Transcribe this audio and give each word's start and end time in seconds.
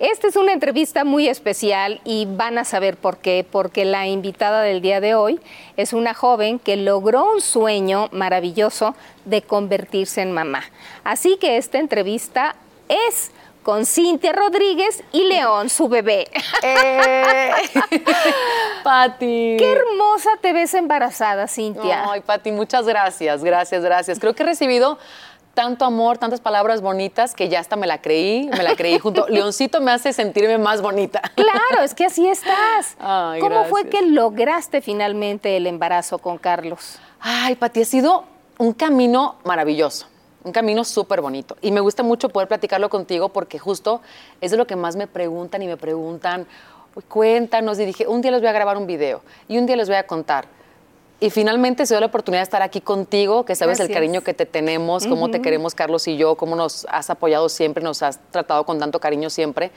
Esta 0.00 0.28
es 0.28 0.36
una 0.36 0.54
entrevista 0.54 1.04
muy 1.04 1.28
especial 1.28 2.00
y 2.04 2.26
van 2.26 2.56
a 2.56 2.64
saber 2.64 2.96
por 2.96 3.18
qué, 3.18 3.44
porque 3.48 3.84
la 3.84 4.06
invitada 4.06 4.62
del 4.62 4.80
día 4.80 4.98
de 4.98 5.14
hoy 5.14 5.38
es 5.76 5.92
una 5.92 6.14
joven 6.14 6.58
que 6.58 6.76
logró 6.78 7.30
un 7.30 7.42
sueño 7.42 8.08
maravilloso 8.10 8.94
de 9.26 9.42
convertirse 9.42 10.22
en 10.22 10.32
mamá. 10.32 10.64
Así 11.04 11.36
que 11.36 11.58
esta 11.58 11.78
entrevista 11.78 12.56
es 12.88 13.30
con 13.62 13.84
Cintia 13.84 14.32
Rodríguez 14.32 15.04
y 15.12 15.24
León, 15.24 15.68
su 15.68 15.86
bebé. 15.88 16.28
Eh. 16.62 17.52
Pati. 18.84 19.56
Qué 19.58 19.72
hermosa 19.72 20.30
te 20.40 20.52
ves 20.52 20.72
embarazada, 20.74 21.46
Cintia. 21.46 22.10
Ay, 22.10 22.20
Pati, 22.20 22.52
muchas 22.52 22.86
gracias, 22.86 23.44
gracias, 23.44 23.82
gracias. 23.82 24.18
Creo 24.18 24.34
que 24.34 24.42
he 24.42 24.46
recibido 24.46 24.98
tanto 25.54 25.84
amor, 25.84 26.18
tantas 26.18 26.40
palabras 26.40 26.80
bonitas 26.80 27.34
que 27.34 27.48
ya 27.48 27.60
hasta 27.60 27.76
me 27.76 27.86
la 27.86 28.00
creí, 28.00 28.48
me 28.56 28.62
la 28.62 28.76
creí 28.76 28.98
junto. 28.98 29.26
Leoncito 29.28 29.80
me 29.80 29.90
hace 29.90 30.12
sentirme 30.12 30.58
más 30.58 30.82
bonita. 30.82 31.20
Claro, 31.34 31.82
es 31.82 31.94
que 31.94 32.06
así 32.06 32.26
estás. 32.26 32.96
¿Cómo 33.40 33.64
fue 33.64 33.88
que 33.88 34.02
lograste 34.02 34.80
finalmente 34.80 35.56
el 35.56 35.66
embarazo 35.66 36.18
con 36.18 36.38
Carlos? 36.38 36.98
Ay, 37.20 37.56
Pati, 37.56 37.82
ha 37.82 37.84
sido 37.84 38.24
un 38.58 38.72
camino 38.72 39.36
maravilloso 39.44 40.06
un 40.42 40.52
camino 40.52 40.84
súper 40.84 41.20
bonito. 41.20 41.56
Y 41.60 41.70
me 41.70 41.80
gusta 41.80 42.02
mucho 42.02 42.28
poder 42.28 42.48
platicarlo 42.48 42.88
contigo 42.88 43.28
porque 43.28 43.58
justo 43.58 44.00
es 44.40 44.50
de 44.50 44.56
lo 44.56 44.66
que 44.66 44.76
más 44.76 44.96
me 44.96 45.06
preguntan 45.06 45.62
y 45.62 45.66
me 45.66 45.76
preguntan, 45.76 46.46
cuéntanos. 47.08 47.78
Y 47.78 47.84
dije, 47.84 48.06
un 48.06 48.22
día 48.22 48.30
les 48.30 48.40
voy 48.40 48.48
a 48.48 48.52
grabar 48.52 48.76
un 48.76 48.86
video 48.86 49.22
y 49.48 49.58
un 49.58 49.66
día 49.66 49.76
les 49.76 49.88
voy 49.88 49.96
a 49.96 50.06
contar. 50.06 50.46
Y 51.20 51.28
finalmente 51.28 51.84
se 51.84 51.94
dio 51.94 52.00
la 52.00 52.06
oportunidad 52.06 52.40
de 52.40 52.44
estar 52.44 52.62
aquí 52.62 52.80
contigo, 52.80 53.44
que 53.44 53.54
sabes 53.54 53.78
el 53.78 53.90
cariño 53.90 54.22
que 54.22 54.32
te 54.32 54.46
tenemos, 54.46 55.06
cómo 55.06 55.30
te 55.30 55.42
queremos 55.42 55.74
Carlos 55.74 56.08
y 56.08 56.16
yo, 56.16 56.34
cómo 56.36 56.56
nos 56.56 56.86
has 56.90 57.10
apoyado 57.10 57.50
siempre, 57.50 57.84
nos 57.84 58.02
has 58.02 58.18
tratado 58.30 58.64
con 58.64 58.78
tanto 58.78 59.00
cariño 59.00 59.28
siempre, 59.28 59.70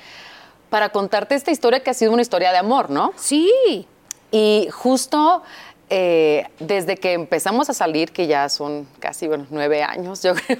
para 0.70 0.90
contarte 0.90 1.36
esta 1.36 1.52
historia 1.52 1.82
que 1.82 1.90
ha 1.90 1.94
sido 1.94 2.14
una 2.14 2.22
historia 2.22 2.52
de 2.54 2.58
amor, 2.60 2.90
¿no? 2.90 3.12
Sí. 3.18 3.86
Y 4.32 4.70
justo 4.72 5.44
eh, 5.90 6.48
desde 6.60 6.98
que 6.98 7.14
empezamos 7.14 7.70
a 7.70 7.74
salir, 7.74 8.12
que 8.12 8.26
ya 8.26 8.48
son 8.50 8.88
casi 9.00 9.28
bueno, 9.28 9.46
nueve 9.50 9.84
años, 9.84 10.24
yo 10.24 10.34
creo. 10.48 10.58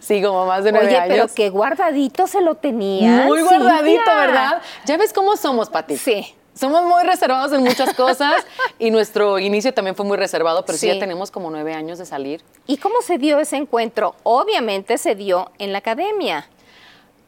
sí, 0.00 0.20
como 0.20 0.44
más 0.44 0.64
de 0.64 0.72
nueve 0.72 0.88
Oye, 0.88 0.96
años. 0.96 1.16
pero 1.16 1.28
qué 1.34 1.50
guardadito 1.50 2.26
se 2.26 2.40
lo 2.40 2.56
tenía. 2.56 3.24
Muy 3.26 3.42
guardadito, 3.42 4.14
¿verdad? 4.14 4.60
Ya 4.84 4.96
ves 4.96 5.12
cómo 5.12 5.36
somos, 5.36 5.70
Pati. 5.70 5.96
Sí. 5.96 6.34
Somos 6.58 6.82
muy 6.84 7.04
reservados 7.04 7.52
en 7.52 7.62
muchas 7.62 7.94
cosas 7.94 8.44
y 8.80 8.90
nuestro 8.90 9.38
inicio 9.38 9.72
también 9.72 9.94
fue 9.94 10.04
muy 10.04 10.16
reservado, 10.16 10.64
pero 10.64 10.76
sí. 10.76 10.88
ya 10.88 10.98
tenemos 10.98 11.30
como 11.30 11.50
nueve 11.52 11.72
años 11.72 11.98
de 11.98 12.06
salir. 12.06 12.42
¿Y 12.66 12.78
cómo 12.78 13.00
se 13.00 13.16
dio 13.16 13.38
ese 13.38 13.56
encuentro? 13.56 14.16
Obviamente 14.24 14.98
se 14.98 15.14
dio 15.14 15.52
en 15.58 15.70
la 15.70 15.78
academia, 15.78 16.48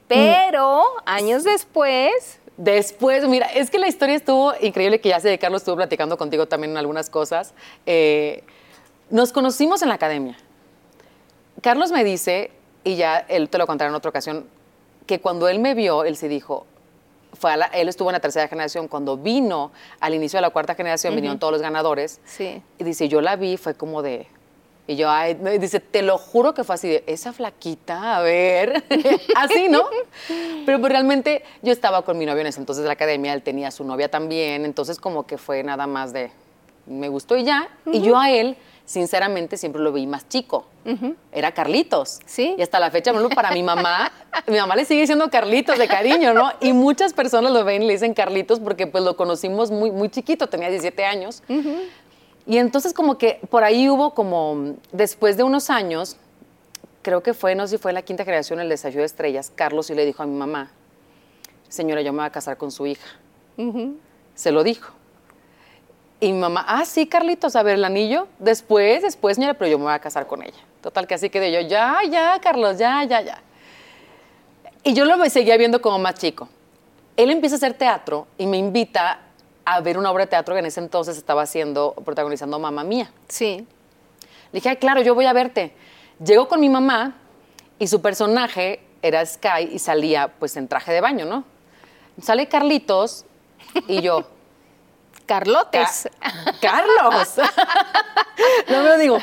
pero 0.09 0.83
años 1.07 1.45
después 1.45 2.41
Después, 2.57 3.27
mira, 3.27 3.47
es 3.47 3.71
que 3.71 3.79
la 3.79 3.89
historia 3.89 4.17
estuvo 4.17 4.53
increíble, 4.61 5.01
que 5.01 5.09
ya 5.09 5.19
sé 5.19 5.31
de 5.31 5.39
Carlos 5.39 5.63
estuvo 5.63 5.77
platicando 5.77 6.19
contigo 6.19 6.47
también 6.47 6.73
en 6.73 6.77
algunas 6.77 7.09
cosas. 7.09 7.55
Eh, 7.87 8.45
nos 9.09 9.33
conocimos 9.33 9.81
en 9.81 9.89
la 9.89 9.95
academia. 9.95 10.37
Carlos 11.63 11.91
me 11.91 12.05
dice, 12.05 12.51
y 12.85 12.97
ya 12.97 13.17
él 13.17 13.49
te 13.49 13.57
lo 13.57 13.67
contará 13.67 13.89
en 13.89 13.95
otra 13.95 14.11
ocasión, 14.11 14.47
que 15.07 15.21
cuando 15.21 15.49
él 15.49 15.59
me 15.59 15.73
vio, 15.73 16.05
él 16.05 16.17
se 16.17 16.29
dijo, 16.29 16.67
fue 17.33 17.53
él 17.73 17.89
estuvo 17.89 18.11
en 18.11 18.15
la 18.15 18.21
tercera 18.21 18.49
generación, 18.49 18.89
cuando 18.89 19.17
vino 19.17 19.73
al 20.01 20.15
inicio 20.15 20.39
de 20.39 20.43
la 20.43 20.51
cuarta 20.51 20.75
generación, 20.75 21.15
vinieron 21.15 21.39
todos 21.39 21.53
los 21.53 21.63
ganadores, 21.63 22.21
sí. 22.25 22.63
y 22.79 22.85
dice, 22.85 23.09
yo 23.09 23.21
la 23.21 23.37
vi, 23.37 23.57
fue 23.57 23.75
como 23.75 24.03
de, 24.03 24.27
y 24.87 24.97
yo, 24.97 25.09
ay, 25.09 25.35
dice, 25.61 25.79
te 25.79 26.03
lo 26.03 26.19
juro 26.19 26.53
que 26.53 26.65
fue 26.65 26.75
así 26.75 26.89
de, 26.89 27.05
esa 27.07 27.33
flaquita, 27.33 28.17
a 28.17 28.23
ver, 28.23 28.83
así, 29.37 29.69
¿no? 29.69 29.85
Pero 30.67 30.81
pues 30.81 30.93
realmente 30.93 31.45
yo 31.63 31.73
estaba 31.73 32.03
con 32.03 32.19
mi 32.19 32.27
novio 32.27 32.41
en 32.41 32.49
ese 32.49 32.61
entonces 32.61 32.83
de 32.83 32.89
la 32.89 32.95
academia, 32.95 33.33
él 33.33 33.43
tenía 33.43 33.71
su 33.71 33.85
novia 33.85 34.11
también, 34.11 34.65
entonces 34.65 34.99
como 34.99 35.27
que 35.27 35.39
fue 35.39 35.63
nada 35.63 35.87
más 35.87 36.13
de, 36.13 36.33
me 36.87 37.09
gustó 37.09 37.37
y 37.37 37.45
ya. 37.45 37.69
Y 37.87 38.03
yo 38.03 38.19
a 38.19 38.31
él, 38.31 38.57
sinceramente, 38.85 39.57
siempre 39.57 39.81
lo 39.81 39.93
vi 39.93 40.07
más 40.07 40.29
chico. 40.29 40.67
Era 41.33 41.53
Carlitos. 41.53 42.21
Sí. 42.27 42.55
Y 42.59 42.63
hasta 42.63 42.81
la 42.81 42.91
fecha, 42.91 43.13
para 43.35 43.53
mi 43.53 43.63
mamá, 43.63 44.11
mi 44.47 44.57
mamá 44.57 44.77
le 44.77 44.85
sigue 44.85 45.03
diciendo 45.03 45.31
Carlitos 45.31 45.79
de 45.79 45.87
cariño, 45.87 46.35
¿no? 46.35 46.51
Y 46.61 46.73
muchas 46.75 47.13
personas 47.13 47.53
lo 47.53 47.65
ven 47.65 47.83
y 47.83 47.87
le 47.87 47.93
dicen 47.93 48.15
Carlitos 48.15 48.61
porque 48.61 48.87
pues 48.87 49.05
lo 49.05 49.17
conocimos 49.17 49.71
muy, 49.71 49.91
muy 49.91 50.09
chiquito, 50.09 50.49
tenía 50.49 50.69
17 50.69 51.05
años. 51.05 51.43
Y 52.47 52.59
entonces 52.59 52.93
como 52.93 53.19
que 53.19 53.41
por 53.51 53.63
ahí 53.63 53.89
hubo 53.89 54.15
como, 54.15 54.75
después 54.93 55.37
de 55.37 55.43
unos 55.45 55.71
años, 55.71 56.17
creo 57.03 57.23
que 57.23 57.35
fue, 57.35 57.55
no 57.55 57.67
sé 57.67 57.77
si 57.77 57.79
fue 57.83 57.93
en 57.93 57.97
la 57.97 58.03
quinta 58.03 58.25
generación, 58.25 58.61
el 58.61 58.69
desafío 58.69 59.01
de 59.01 59.07
estrellas, 59.07 59.53
Carlos 59.55 59.91
y 59.91 59.95
le 59.95 60.05
dijo 60.05 60.23
a 60.23 60.27
mi 60.27 60.37
mamá, 60.37 60.73
señora, 61.69 62.03
yo 62.03 62.13
me 62.13 62.19
voy 62.19 62.27
a 62.27 62.31
casar 62.31 62.57
con 62.57 62.71
su 62.71 62.87
hija. 62.87 63.07
Se 64.35 64.53
lo 64.53 64.65
dijo. 64.65 64.95
Y 66.21 66.33
mi 66.33 66.39
mamá, 66.39 66.65
ah, 66.69 66.85
sí, 66.85 67.07
Carlitos, 67.07 67.57
a 67.57 67.63
ver 67.63 67.77
el 67.77 67.85
anillo. 67.85 68.29
Después, 68.39 69.03
después, 69.03 69.37
señora, 69.37 69.55
pero 69.55 69.71
yo 69.71 69.79
me 69.79 69.85
voy 69.85 69.95
a 69.95 69.99
casar 69.99 70.27
con 70.27 70.43
ella. 70.43 70.59
Total, 70.83 71.07
que 71.07 71.15
así 71.15 71.31
quedé 71.31 71.51
yo, 71.51 71.61
ya, 71.61 71.99
ya, 72.09 72.39
Carlos, 72.43 72.79
ya, 72.79 73.03
ya, 73.05 73.23
ya. 73.23 73.43
Y 74.83 74.93
yo 74.93 75.07
lo 75.07 75.23
seguía 75.31 75.57
viendo 75.57 75.81
como 75.81 75.99
más 75.99 76.15
chico. 76.15 76.49
Él 77.17 77.31
empieza 77.31 77.57
a 77.57 77.59
hacer 77.59 77.75
teatro 77.75 78.27
y 78.37 78.47
me 78.47 78.59
invita 78.59 79.21
a 79.65 79.81
ver 79.81 79.99
una 79.99 80.11
obra 80.11 80.25
de 80.25 80.31
teatro 80.31 80.55
que 80.55 80.61
en 80.61 80.67
ese 80.67 80.81
entonces 80.81 81.17
estaba 81.17 81.43
haciendo, 81.43 81.95
protagonizando 82.05 82.59
Mamá 82.59 82.85
Mía. 82.85 83.11
Sí. 83.29 83.67
Le 84.53 84.57
dije, 84.59 84.71
ay, 84.71 84.77
claro, 84.77 85.03
yo 85.03 85.15
voy 85.15 85.27
a 85.27 85.33
verte. 85.33 85.75
Llego 86.25 86.49
con 86.49 86.61
mi 86.61 86.69
mamá 86.69 87.17
y 87.79 87.87
su 87.87 88.03
personaje 88.03 88.81
era 89.01 89.25
Sky 89.25 89.71
y 89.73 89.79
salía 89.79 90.33
pues 90.39 90.57
en 90.57 90.69
traje 90.69 90.93
de 90.93 91.01
baño, 91.01 91.25
¿no? 91.25 91.45
Sale 92.21 92.47
Carlitos 92.49 93.25
y 93.87 94.03
yo. 94.03 94.27
Carlotes. 95.31 96.09
Carlos. 96.61 97.37
no 98.69 98.83
me 98.83 98.99
digo, 98.99 99.19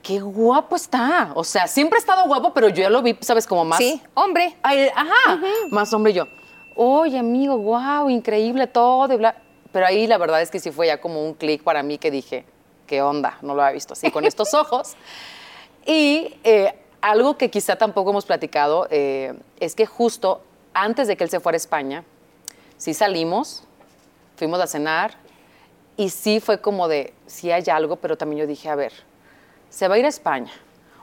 qué 0.00 0.20
guapo 0.20 0.76
está. 0.76 1.32
O 1.34 1.42
sea, 1.42 1.66
siempre 1.66 1.96
ha 1.96 1.98
estado 1.98 2.28
guapo, 2.28 2.54
pero 2.54 2.68
yo 2.68 2.82
ya 2.82 2.88
lo 2.88 3.02
vi, 3.02 3.18
¿sabes? 3.22 3.48
Como 3.48 3.64
más. 3.64 3.78
Sí, 3.78 4.00
hombre. 4.14 4.56
ajá, 4.62 5.40
más 5.70 5.92
hombre 5.92 6.12
yo. 6.12 6.28
Oye, 6.76 7.18
amigo, 7.18 7.58
wow, 7.58 8.08
increíble 8.08 8.68
todo. 8.68 9.12
Y 9.12 9.16
bla. 9.16 9.34
Pero 9.72 9.84
ahí 9.84 10.06
la 10.06 10.16
verdad 10.16 10.40
es 10.42 10.48
que 10.48 10.60
sí 10.60 10.70
fue 10.70 10.86
ya 10.86 11.00
como 11.00 11.26
un 11.26 11.34
clic 11.34 11.64
para 11.64 11.82
mí 11.82 11.98
que 11.98 12.12
dije, 12.12 12.44
¿qué 12.86 13.02
onda? 13.02 13.36
No 13.42 13.56
lo 13.56 13.62
había 13.62 13.74
visto 13.74 13.94
así 13.94 14.12
con 14.12 14.24
estos 14.24 14.54
ojos. 14.54 14.94
Y 15.84 16.36
eh, 16.44 16.72
algo 17.00 17.36
que 17.36 17.50
quizá 17.50 17.74
tampoco 17.74 18.10
hemos 18.10 18.26
platicado 18.26 18.86
eh, 18.92 19.34
es 19.58 19.74
que 19.74 19.86
justo 19.86 20.40
antes 20.72 21.08
de 21.08 21.16
que 21.16 21.24
él 21.24 21.30
se 21.30 21.40
fuera 21.40 21.56
a 21.56 21.58
España, 21.58 22.04
sí 22.76 22.94
salimos, 22.94 23.64
fuimos 24.36 24.60
a 24.60 24.68
cenar 24.68 25.20
y 25.96 26.08
sí 26.08 26.40
fue 26.40 26.60
como 26.60 26.88
de, 26.88 27.14
sí 27.26 27.50
hay 27.50 27.64
algo, 27.70 27.96
pero 27.96 28.16
también 28.16 28.40
yo 28.40 28.46
dije, 28.46 28.68
a 28.68 28.74
ver, 28.74 28.92
se 29.70 29.88
va 29.88 29.96
a 29.96 29.98
ir 29.98 30.04
a 30.04 30.08
España 30.08 30.52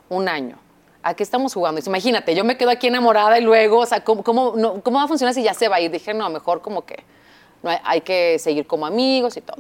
un 0.10 0.28
año. 0.28 0.58
¿A 1.02 1.14
qué 1.14 1.24
estamos 1.24 1.54
jugando? 1.54 1.82
imagínate, 1.86 2.36
yo 2.36 2.44
me 2.44 2.58
quedo 2.58 2.72
aquí 2.72 2.88
enamorada 2.88 3.40
y 3.40 3.42
luego, 3.42 3.80
o 3.80 3.86
sea, 3.86 4.04
¿cómo, 4.04 4.24
cómo, 4.24 4.82
¿cómo 4.84 4.98
va 4.98 5.04
a 5.04 5.08
funcionar 5.08 5.34
si 5.34 5.44
ya 5.44 5.54
se 5.54 5.70
va 5.70 5.78
a 5.78 5.82
ir? 5.82 5.92
Dije, 5.92 6.14
no, 6.14 6.30
mejor 6.30 6.62
como 6.62 6.86
que 6.86 7.04
no 7.62 7.72
hay, 7.84 8.02
que 8.02 8.40
seguir 8.40 8.66
como 8.68 8.86
amigos 8.86 9.36
y 9.38 9.42
todo. 9.42 9.58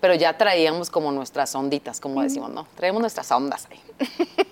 Pero 0.00 0.14
ya 0.14 0.36
traíamos 0.36 0.90
como 0.90 1.12
nuestras 1.12 1.54
onditas, 1.54 2.00
como 2.00 2.22
decimos, 2.22 2.50
¿no? 2.50 2.66
Traemos 2.76 3.00
nuestras 3.00 3.30
ondas 3.30 3.68
ahí. 3.70 3.80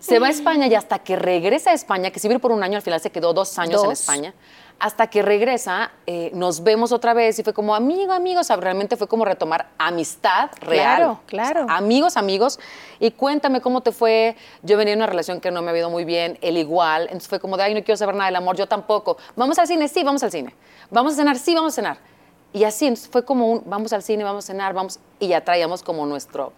se 0.00 0.18
va 0.18 0.26
a 0.26 0.30
España 0.30 0.66
y 0.66 0.74
hasta 0.74 0.98
que 0.98 1.16
regresa 1.16 1.70
a 1.70 1.72
España, 1.74 2.10
que 2.10 2.18
si 2.18 2.28
por 2.38 2.50
un 2.50 2.62
año, 2.62 2.76
al 2.76 2.82
final 2.82 3.00
se 3.00 3.10
quedó 3.10 3.32
dos 3.32 3.58
años 3.58 3.84
en 3.84 3.92
España, 3.92 4.34
hasta 4.78 5.06
que 5.06 5.22
regresa, 5.22 5.92
eh, 6.06 6.30
nos 6.34 6.62
vemos 6.62 6.90
otra 6.92 7.14
vez 7.14 7.38
y 7.38 7.42
fue 7.42 7.52
como 7.52 7.74
amigo, 7.74 8.12
amigos, 8.12 8.48
realmente 8.48 8.96
fue 8.96 9.06
como 9.06 9.24
retomar 9.24 9.68
amistad 9.78 10.50
real. 10.60 10.96
Claro, 10.96 11.20
claro. 11.26 11.66
amigos, 11.68 12.16
amigos. 12.16 12.58
Y 12.98 13.12
cuéntame 13.12 13.60
cómo 13.60 13.80
te 13.80 13.92
fue. 13.92 14.36
Yo 14.62 14.76
venía 14.76 14.94
en 14.94 14.98
una 14.98 15.06
relación 15.06 15.40
que 15.40 15.50
no 15.50 15.62
me 15.62 15.70
ha 15.70 15.78
ido 15.78 15.90
muy 15.90 16.04
bien, 16.04 16.38
él 16.42 16.56
igual. 16.56 17.02
Entonces 17.04 17.28
fue 17.28 17.40
como 17.40 17.56
de, 17.56 17.62
ay, 17.64 17.74
no 17.74 17.84
quiero 17.84 17.96
saber 17.96 18.14
nada 18.14 18.26
del 18.26 18.36
amor, 18.36 18.56
yo 18.56 18.66
tampoco. 18.66 19.16
¿Vamos 19.36 19.58
al 19.58 19.66
cine? 19.66 19.88
Sí, 19.88 20.02
vamos 20.02 20.22
al 20.22 20.30
cine. 20.30 20.54
¿Vamos 20.90 21.14
a 21.14 21.16
cenar? 21.16 21.38
Sí, 21.38 21.54
vamos 21.54 21.74
a 21.74 21.76
cenar 21.76 22.12
y 22.52 22.64
así 22.64 22.94
fue 22.96 23.24
como 23.24 23.50
un, 23.50 23.62
vamos 23.66 23.92
al 23.92 24.02
cine, 24.02 24.24
vamos 24.24 24.44
a 24.44 24.46
cenar, 24.48 24.74
vamos, 24.74 24.98
y 25.18 25.28
ya 25.28 25.42
traíamos 25.42 25.82
como 25.82 26.04
nuestro, 26.06 26.52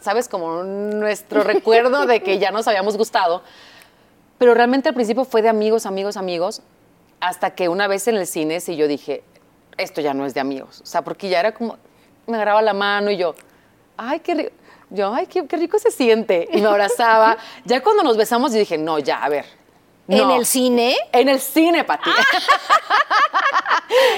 ¿sabes? 0.00 0.28
Como 0.28 0.62
nuestro 0.62 1.42
recuerdo 1.44 2.06
de 2.06 2.22
que 2.22 2.38
ya 2.38 2.50
nos 2.50 2.68
habíamos 2.68 2.96
gustado. 2.96 3.42
Pero 4.36 4.52
realmente 4.52 4.88
al 4.88 4.94
principio 4.94 5.24
fue 5.24 5.42
de 5.42 5.48
amigos, 5.48 5.86
amigos, 5.86 6.16
amigos, 6.16 6.60
hasta 7.20 7.54
que 7.54 7.68
una 7.68 7.86
vez 7.86 8.08
en 8.08 8.16
el 8.16 8.26
cine 8.26 8.60
sí 8.60 8.76
yo 8.76 8.88
dije, 8.88 9.22
esto 9.76 10.00
ya 10.00 10.14
no 10.14 10.26
es 10.26 10.34
de 10.34 10.40
amigos. 10.40 10.80
O 10.82 10.86
sea, 10.86 11.02
porque 11.02 11.28
ya 11.28 11.40
era 11.40 11.52
como, 11.52 11.76
me 12.26 12.36
agarraba 12.36 12.62
la 12.62 12.74
mano 12.74 13.10
y 13.10 13.16
yo, 13.16 13.34
ay, 13.96 14.20
qué 14.20 14.34
rico. 14.34 14.50
Yo, 14.90 15.12
ay, 15.12 15.26
qué, 15.26 15.46
qué 15.46 15.56
rico 15.56 15.78
se 15.78 15.90
siente. 15.90 16.48
Y 16.52 16.60
me 16.60 16.68
abrazaba. 16.68 17.36
ya 17.64 17.82
cuando 17.82 18.02
nos 18.02 18.16
besamos, 18.16 18.52
yo 18.52 18.58
dije, 18.58 18.78
no, 18.78 18.98
ya, 18.98 19.24
a 19.24 19.28
ver, 19.28 19.46
¿En 20.08 20.30
el 20.30 20.46
cine? 20.46 20.96
En 21.12 21.28
el 21.28 21.40
cine, 21.40 21.84
Pati. 21.84 22.10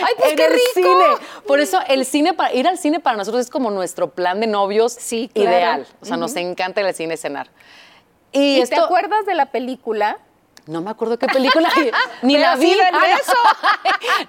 Ay, 0.02 0.14
pues 0.16 0.30
en 0.30 0.36
qué 0.36 0.46
el 0.46 0.52
rico. 0.52 0.64
cine. 0.74 1.04
Por 1.46 1.60
eso 1.60 1.80
el 1.88 2.04
cine, 2.04 2.34
para, 2.34 2.52
ir 2.52 2.66
al 2.66 2.78
cine 2.78 3.00
para 3.00 3.16
nosotros 3.16 3.42
es 3.42 3.50
como 3.50 3.70
nuestro 3.70 4.10
plan 4.10 4.40
de 4.40 4.46
novios 4.46 4.92
sí, 4.92 5.30
ideal. 5.34 5.86
O 6.00 6.04
sea, 6.04 6.16
nos 6.16 6.34
encanta 6.36 6.80
ir 6.80 6.86
al 6.86 6.94
cine 6.94 7.16
cenar. 7.16 7.48
¿Y, 8.32 8.64
te 8.64 8.76
acuerdas 8.76 9.24
de 9.26 9.34
la 9.34 9.46
película? 9.46 10.18
No 10.66 10.80
me 10.80 10.90
acuerdo 10.90 11.18
qué 11.18 11.26
película. 11.28 11.68
ni 12.22 12.34
Pero 12.34 12.46
la 12.50 12.56
sí 12.56 12.62
vi. 12.64 12.70
del 12.70 12.80
Ah, 12.80 12.90
no. 12.92 13.00
beso. 13.00 13.32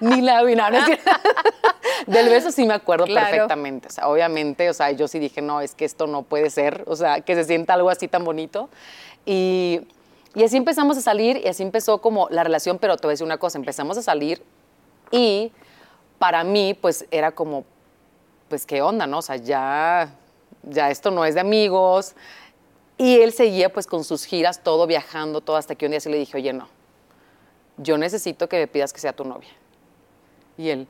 ni 0.00 0.20
la 0.22 0.42
vi. 0.44 0.54
No, 0.54 0.70
no 0.70 0.78
es 0.78 0.86
del 2.06 2.28
beso 2.28 2.52
sí 2.52 2.64
me 2.64 2.74
acuerdo 2.74 3.06
Claro. 3.06 3.26
perfectamente. 3.30 3.88
O 3.88 3.90
sea, 3.90 4.08
obviamente, 4.08 4.70
o 4.70 4.74
sea, 4.74 4.90
yo 4.92 5.08
sí 5.08 5.18
dije, 5.18 5.42
no, 5.42 5.60
es 5.60 5.74
que 5.74 5.84
esto 5.84 6.06
no 6.06 6.22
puede 6.22 6.50
ser. 6.50 6.84
O 6.86 6.94
sea, 6.96 7.20
que 7.22 7.34
se 7.34 7.44
sienta 7.44 7.74
algo 7.74 7.90
así 7.90 8.06
tan 8.08 8.24
bonito. 8.24 8.68
Y, 9.26 9.80
y 10.34 10.44
así 10.44 10.56
empezamos 10.56 10.96
a 10.96 11.00
salir 11.00 11.40
y 11.44 11.48
así 11.48 11.62
empezó 11.62 12.00
como 12.00 12.28
la 12.30 12.44
relación, 12.44 12.78
pero 12.78 12.96
te 12.96 13.06
voy 13.06 13.12
a 13.12 13.14
decir 13.14 13.26
una 13.26 13.38
cosa, 13.38 13.58
empezamos 13.58 13.98
a 13.98 14.02
salir 14.02 14.42
y 15.10 15.52
para 16.18 16.44
mí, 16.44 16.74
pues 16.80 17.04
era 17.10 17.32
como, 17.32 17.64
pues 18.48 18.64
qué 18.66 18.80
onda, 18.82 19.06
¿no? 19.06 19.18
O 19.18 19.22
sea, 19.22 19.36
ya, 19.36 20.10
ya 20.62 20.90
esto 20.90 21.10
no 21.10 21.24
es 21.24 21.34
de 21.34 21.40
amigos. 21.40 22.14
Y 22.98 23.20
él 23.20 23.32
seguía 23.32 23.72
pues 23.72 23.86
con 23.86 24.02
sus 24.04 24.24
giras, 24.24 24.62
todo 24.62 24.86
viajando, 24.86 25.40
todo, 25.40 25.56
hasta 25.56 25.74
que 25.76 25.86
un 25.86 25.92
día 25.92 26.00
sí 26.00 26.08
le 26.10 26.18
dije, 26.18 26.36
oye, 26.36 26.52
no, 26.52 26.68
yo 27.76 27.96
necesito 27.96 28.48
que 28.48 28.56
me 28.58 28.66
pidas 28.66 28.92
que 28.92 28.98
sea 29.00 29.12
tu 29.12 29.24
novia. 29.24 29.48
Y 30.56 30.70
él, 30.70 30.88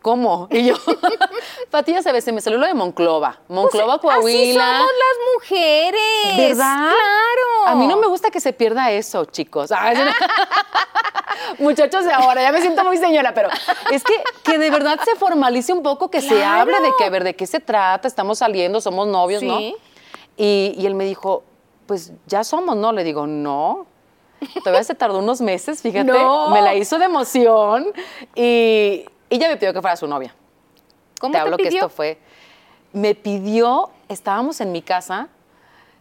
¿cómo? 0.00 0.46
Y 0.52 0.66
yo, 0.66 0.76
Pati, 1.72 1.92
ya 1.92 2.02
sabes, 2.02 2.22
se 2.22 2.30
me 2.30 2.40
salió 2.40 2.58
lo 2.60 2.66
de 2.66 2.74
Monclova. 2.74 3.40
Monclova, 3.48 4.00
Pues, 4.00 4.14
Así 4.16 4.22
Coahuila. 4.22 4.78
somos 4.78 4.90
las 4.92 5.34
mujeres. 5.34 6.36
¿Verdad? 6.36 6.90
Claro. 6.92 7.66
A 7.66 7.74
mí 7.74 7.88
no 7.88 7.96
me 7.96 8.06
gusta 8.06 8.30
que 8.30 8.38
se 8.38 8.52
pierda 8.52 8.92
eso, 8.92 9.24
chicos. 9.24 9.72
Ay, 9.72 9.96
Muchachos 11.58 12.04
de 12.04 12.12
ahora, 12.12 12.42
ya 12.42 12.52
me 12.52 12.60
siento 12.60 12.84
muy 12.84 12.98
señora, 12.98 13.34
pero 13.34 13.48
es 13.90 14.04
que, 14.04 14.12
que 14.44 14.58
de 14.58 14.70
verdad 14.70 14.98
se 15.04 15.16
formalice 15.16 15.72
un 15.72 15.82
poco, 15.82 16.10
que 16.10 16.20
se 16.20 16.44
hable 16.44 16.80
de 16.80 16.90
que, 16.98 17.04
a 17.04 17.10
ver, 17.10 17.24
de 17.24 17.34
qué 17.34 17.46
se 17.46 17.58
trata, 17.60 18.06
estamos 18.06 18.38
saliendo, 18.38 18.80
somos 18.80 19.06
novios, 19.08 19.42
¿no? 19.42 19.58
Y 20.36 20.86
él 20.86 20.94
me 20.94 21.04
dijo, 21.04 21.42
pues 21.88 22.12
ya 22.26 22.44
somos, 22.44 22.76
¿no? 22.76 22.92
Le 22.92 23.02
digo, 23.02 23.26
no. 23.26 23.86
Todavía 24.62 24.84
se 24.84 24.94
tardó 24.94 25.18
unos 25.18 25.40
meses, 25.40 25.80
fíjate. 25.82 26.04
No. 26.04 26.50
Me 26.50 26.60
la 26.60 26.74
hizo 26.74 26.98
de 26.98 27.06
emoción 27.06 27.86
y 28.36 29.06
ella 29.30 29.48
me 29.48 29.56
pidió 29.56 29.72
que 29.72 29.80
fuera 29.80 29.96
su 29.96 30.06
novia. 30.06 30.34
¿Cómo 31.18 31.32
te 31.32 31.38
te 31.38 31.40
hablo 31.40 31.56
que 31.56 31.68
esto 31.68 31.88
fue. 31.88 32.18
Me 32.92 33.14
pidió, 33.14 33.90
estábamos 34.08 34.60
en 34.60 34.70
mi 34.70 34.82
casa, 34.82 35.28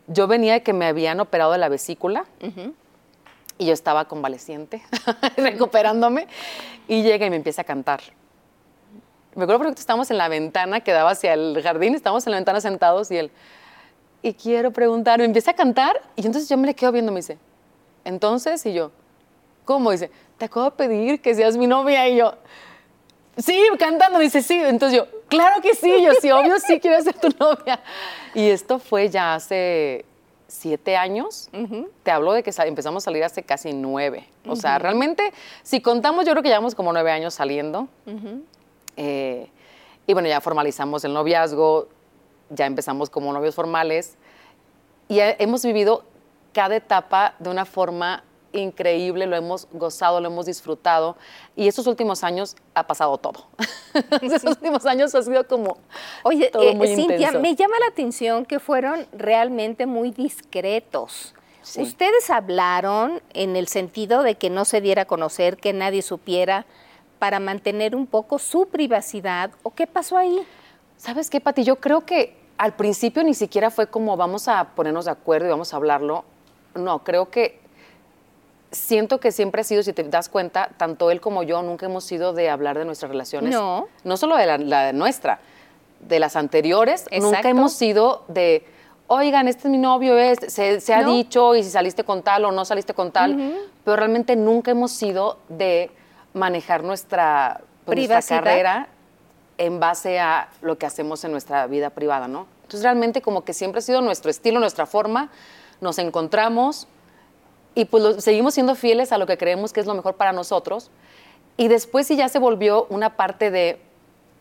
yo 0.08 0.28
venía 0.28 0.54
de 0.54 0.64
que 0.64 0.74
me 0.74 0.86
habían 0.86 1.22
operado 1.22 1.54
de 1.54 1.58
la 1.58 1.70
vesícula 1.70 2.26
y 3.58 3.66
yo 3.66 3.74
estaba 3.74 4.06
convaleciente, 4.06 4.84
recuperándome, 5.38 6.28
y 6.88 7.02
llega 7.02 7.26
y 7.26 7.30
me 7.30 7.38
empieza 7.38 7.62
a 7.62 7.66
cantar. 7.66 8.02
Me 9.36 9.44
acuerdo 9.44 9.64
porque 9.64 9.80
estábamos 9.80 10.12
en 10.12 10.18
la 10.18 10.28
ventana 10.28 10.82
que 10.82 10.92
daba 10.92 11.12
hacia 11.12 11.34
el 11.34 11.62
jardín, 11.64 11.96
estábamos 11.96 12.26
en 12.28 12.32
la 12.32 12.38
ventana 12.38 12.60
sentados 12.62 13.10
y 13.12 13.18
él, 13.18 13.32
y 14.22 14.34
quiero 14.34 14.72
preguntar, 14.72 15.20
me 15.20 15.26
empieza 15.26 15.52
a 15.52 15.56
cantar 15.56 16.02
y 16.16 16.26
entonces 16.26 16.50
yo 16.50 16.58
me 16.58 16.68
le 16.68 16.74
quedo 16.74 16.92
viendo, 16.92 17.12
me 17.12 17.20
dice, 17.20 17.38
entonces, 18.04 18.66
y 18.66 18.74
yo, 18.74 18.92
¿cómo? 19.66 19.92
Dice, 19.92 20.12
te 20.38 20.46
acabo 20.46 20.66
de 20.66 20.72
pedir 20.72 21.22
que 21.22 21.36
seas 21.36 21.58
mi 21.58 21.68
novia 21.68 22.08
y 22.08 22.18
yo, 22.18 22.34
Sí, 23.38 23.62
cantando, 23.78 24.20
dice, 24.20 24.42
sí. 24.42 24.56
Entonces 24.56 24.98
yo, 24.98 25.08
claro 25.28 25.62
que 25.62 25.76
sí, 25.76 26.02
yo 26.04 26.14
sí, 26.20 26.32
obvio 26.32 26.60
sí 26.60 26.80
quiero 26.80 27.02
ser 27.02 27.14
tu 27.14 27.30
novia. 27.40 27.80
Y 28.34 28.50
esto 28.50 28.80
fue 28.80 29.10
ya 29.10 29.36
hace 29.36 30.06
siete 30.48 30.98
años. 30.98 31.50
Te 32.04 32.12
hablo 32.12 32.34
de 32.34 32.42
que 32.44 32.52
empezamos 32.66 33.04
a 33.04 33.06
salir 33.06 33.24
hace 33.24 33.44
casi 33.44 33.74
nueve. 33.74 34.28
O 34.48 34.56
sea, 34.56 34.80
realmente, 34.80 35.32
si 35.62 35.82
contamos, 35.82 36.26
yo 36.26 36.32
creo 36.32 36.44
que 36.44 36.50
llevamos 36.50 36.74
como 36.74 36.92
nueve 36.92 37.12
años 37.12 37.36
saliendo. 37.36 37.88
Eh, 38.96 39.48
y 40.08 40.14
bueno, 40.14 40.28
ya 40.28 40.42
formalizamos 40.42 41.04
el 41.04 41.14
noviazgo, 41.14 41.90
ya 42.50 42.66
empezamos 42.66 43.10
como 43.10 43.32
novios 43.34 43.56
formales. 43.56 44.18
Y 45.08 45.20
he- 45.20 45.36
hemos 45.40 45.64
vivido 45.64 46.04
cada 46.54 46.76
etapa 46.76 47.36
de 47.40 47.50
una 47.50 47.66
forma 47.66 48.24
increíble, 48.54 49.28
lo 49.28 49.36
hemos 49.36 49.68
gozado, 49.72 50.20
lo 50.20 50.28
hemos 50.28 50.46
disfrutado. 50.48 51.16
Y 51.56 51.68
estos 51.68 51.86
últimos 51.86 52.24
años 52.24 52.56
ha 52.74 52.88
pasado 52.88 53.18
todo. 53.18 53.46
estos 54.22 54.44
últimos 54.46 54.86
años 54.86 55.14
ha 55.14 55.22
sido 55.22 55.46
como 55.48 55.78
Oye, 56.24 56.50
todo 56.50 56.64
eh, 56.64 56.74
muy 56.76 56.88
Cintia, 56.96 57.16
intenso. 57.18 57.40
me 57.42 57.56
llama 57.56 57.78
la 57.80 57.88
atención 57.88 58.46
que 58.46 58.60
fueron 58.60 59.06
realmente 59.14 59.86
muy 59.86 60.12
discretos. 60.12 61.36
Sí. 61.62 61.82
Ustedes 61.82 62.30
hablaron 62.30 63.22
en 63.34 63.58
el 63.58 63.68
sentido 63.68 64.24
de 64.24 64.36
que 64.36 64.50
no 64.50 64.64
se 64.66 64.80
diera 64.82 65.02
a 65.04 65.06
conocer, 65.06 65.58
que 65.58 65.74
nadie 65.74 66.02
supiera, 66.02 66.66
para 67.20 67.40
mantener 67.40 67.96
un 67.96 68.08
poco 68.08 68.40
su 68.40 68.68
privacidad. 68.70 69.52
¿O 69.64 69.72
qué 69.72 69.86
pasó 69.88 70.18
ahí? 70.18 70.40
¿Sabes 70.96 71.30
qué, 71.30 71.42
Pati? 71.42 71.64
Yo 71.64 71.76
creo 71.78 72.06
que 72.06 72.37
al 72.58 72.74
principio 72.76 73.24
ni 73.24 73.34
siquiera 73.34 73.70
fue 73.72 73.88
como 73.88 74.18
vamos 74.18 74.48
a 74.48 74.66
ponernos 74.76 75.06
de 75.06 75.12
acuerdo 75.12 75.48
y 75.48 75.50
vamos 75.50 75.74
a 75.74 75.78
hablarlo. 75.78 76.24
No, 76.76 77.04
creo 77.04 77.30
que 77.30 77.60
siento 78.72 79.20
que 79.20 79.32
siempre 79.32 79.62
ha 79.62 79.64
sido, 79.64 79.84
si 79.84 79.94
te 79.94 80.04
das 80.04 80.30
cuenta, 80.30 80.70
tanto 80.78 81.10
él 81.12 81.22
como 81.22 81.44
yo 81.44 81.62
nunca 81.62 81.86
hemos 81.86 82.04
sido 82.04 82.34
de 82.34 82.50
hablar 82.50 82.78
de 82.78 82.86
nuestras 82.86 83.10
relaciones. 83.12 83.54
No. 83.54 83.88
No 84.04 84.18
solo 84.18 84.36
de 84.36 84.46
la, 84.46 84.58
la 84.58 84.94
nuestra, 84.94 85.40
de 86.02 86.20
las 86.20 86.36
anteriores. 86.36 87.06
Nunca 87.12 87.28
Exacto. 87.28 87.48
hemos 87.48 87.74
sido 87.74 88.24
de, 88.28 88.66
oigan, 89.08 89.48
este 89.48 89.68
es 89.68 89.72
mi 89.72 89.78
novio, 89.78 90.18
este, 90.18 90.50
se, 90.50 90.82
se 90.82 90.94
ha 90.94 91.02
No. 91.02 91.14
dicho, 91.14 91.56
y 91.56 91.64
si 91.64 91.70
saliste 91.70 92.04
con 92.04 92.24
tal 92.24 92.46
o 92.46 92.52
no 92.52 92.66
saliste 92.66 92.94
con 92.94 93.12
tal. 93.12 93.56
Pero 93.84 93.96
realmente 93.96 94.36
nunca 94.36 94.72
hemos 94.72 94.92
sido 94.92 95.38
de 95.48 95.90
manejar 96.34 96.84
nuestra, 96.84 97.62
pues, 97.86 97.98
nuestra 98.10 98.38
carrera 98.42 98.88
en 99.58 99.80
base 99.80 100.20
a 100.20 100.50
lo 100.62 100.78
que 100.78 100.86
hacemos 100.86 101.24
en 101.24 101.32
nuestra 101.32 101.66
vida 101.68 101.90
privada, 101.90 102.28
¿no? 102.28 102.46
Entonces 102.64 102.84
realmente 102.84 103.22
como 103.22 103.44
que 103.44 103.54
siempre 103.54 103.80
ha 103.80 103.82
sido 103.82 104.02
nuestro 104.02 104.30
estilo, 104.30 104.60
nuestra 104.60 104.86
forma, 104.86 105.30
nos 105.82 105.98
encontramos 106.00 106.88
y 107.76 107.86
pues 107.86 108.04
lo- 108.04 108.22
seguimos 108.22 108.54
siendo 108.54 108.76
fieles 108.76 109.12
a 109.12 109.18
lo 109.18 109.26
que 109.26 109.38
creemos 109.38 109.74
que 109.74 109.80
es 109.80 109.86
lo 109.86 109.94
mejor 109.94 110.16
para 110.16 110.34
nosotros. 110.34 110.90
Y 111.58 111.70
después 111.70 112.06
sí 112.08 112.16
ya 112.16 112.30
se 112.30 112.40
volvió 112.40 112.86
una 112.90 113.16
parte 113.16 113.50
de, 113.52 113.80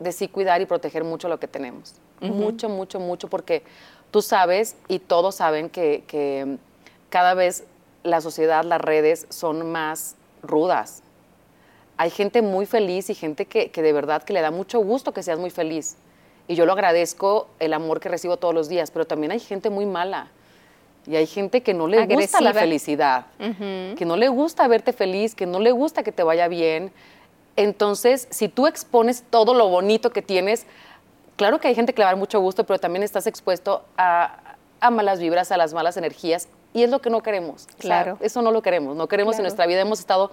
de 0.00 0.12
sí 0.12 0.28
cuidar 0.28 0.60
y 0.60 0.66
proteger 0.66 1.04
mucho 1.04 1.28
lo 1.28 1.38
que 1.40 1.48
tenemos. 1.48 1.94
Mucho, 2.20 2.68
mucho, 2.68 2.98
mucho, 2.98 3.28
porque 3.28 3.62
tú 4.10 4.22
sabes 4.22 4.76
y 4.88 4.98
todos 4.98 5.34
saben 5.36 5.68
que, 5.70 6.04
que 6.06 6.56
cada 7.10 7.34
vez 7.34 7.64
la 8.04 8.20
sociedad, 8.22 8.64
las 8.64 8.80
redes 8.80 9.26
son 9.28 9.70
más 9.70 10.16
rudas. 10.42 11.02
Hay 11.98 12.10
gente 12.10 12.42
muy 12.42 12.66
feliz 12.66 13.08
y 13.10 13.14
gente 13.14 13.46
que, 13.46 13.70
que 13.70 13.82
de 13.82 13.92
verdad 13.92 14.22
que 14.22 14.32
le 14.32 14.40
da 14.40 14.50
mucho 14.50 14.80
gusto 14.80 15.12
que 15.12 15.22
seas 15.22 15.38
muy 15.38 15.50
feliz. 15.50 15.96
Y 16.48 16.54
yo 16.54 16.66
lo 16.66 16.72
agradezco 16.72 17.48
el 17.58 17.72
amor 17.72 18.00
que 18.00 18.08
recibo 18.08 18.36
todos 18.36 18.54
los 18.54 18.68
días, 18.68 18.90
pero 18.90 19.06
también 19.06 19.32
hay 19.32 19.40
gente 19.40 19.70
muy 19.70 19.86
mala. 19.86 20.28
Y 21.06 21.16
hay 21.16 21.26
gente 21.26 21.62
que 21.62 21.72
no 21.72 21.86
le 21.86 21.98
gusta 22.06 22.40
la 22.40 22.52
felicidad, 22.52 23.26
que 23.96 24.04
no 24.04 24.16
le 24.16 24.28
gusta 24.28 24.66
verte 24.68 24.92
feliz, 24.92 25.34
que 25.34 25.46
no 25.46 25.60
le 25.60 25.70
gusta 25.72 26.02
que 26.02 26.12
te 26.12 26.22
vaya 26.22 26.48
bien. 26.48 26.92
Entonces, 27.56 28.26
si 28.30 28.48
tú 28.48 28.66
expones 28.66 29.24
todo 29.30 29.54
lo 29.54 29.68
bonito 29.68 30.10
que 30.10 30.20
tienes, 30.22 30.66
claro 31.36 31.58
que 31.60 31.68
hay 31.68 31.74
gente 31.74 31.92
que 31.94 32.00
le 32.00 32.04
va 32.04 32.10
a 32.10 32.12
dar 32.12 32.18
mucho 32.18 32.40
gusto, 32.40 32.64
pero 32.64 32.78
también 32.78 33.02
estás 33.02 33.26
expuesto 33.26 33.84
a, 33.96 34.56
a 34.80 34.90
malas 34.90 35.20
vibras, 35.20 35.50
a 35.52 35.56
las 35.56 35.72
malas 35.72 35.96
energías, 35.96 36.48
y 36.74 36.82
es 36.82 36.90
lo 36.90 37.00
que 37.00 37.08
no 37.08 37.22
queremos. 37.22 37.64
O 37.64 37.68
sea, 37.68 37.76
Claro. 37.78 38.18
eso 38.20 38.42
no 38.42 38.50
lo 38.50 38.60
queremos. 38.60 38.96
No 38.96 39.08
queremos 39.08 39.36
en 39.36 39.42
nuestra 39.42 39.66
vida. 39.66 39.80
Hemos 39.80 40.00
estado 40.00 40.30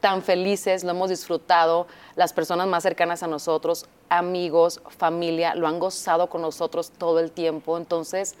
tan 0.00 0.22
felices, 0.22 0.84
lo 0.84 0.90
hemos 0.90 1.10
disfrutado, 1.10 1.86
las 2.16 2.32
personas 2.32 2.66
más 2.66 2.82
cercanas 2.82 3.22
a 3.22 3.26
nosotros, 3.26 3.86
amigos, 4.08 4.80
familia, 4.88 5.54
lo 5.54 5.66
han 5.66 5.78
gozado 5.78 6.28
con 6.28 6.42
nosotros 6.42 6.90
todo 6.96 7.20
el 7.20 7.30
tiempo. 7.30 7.76
Entonces, 7.76 8.34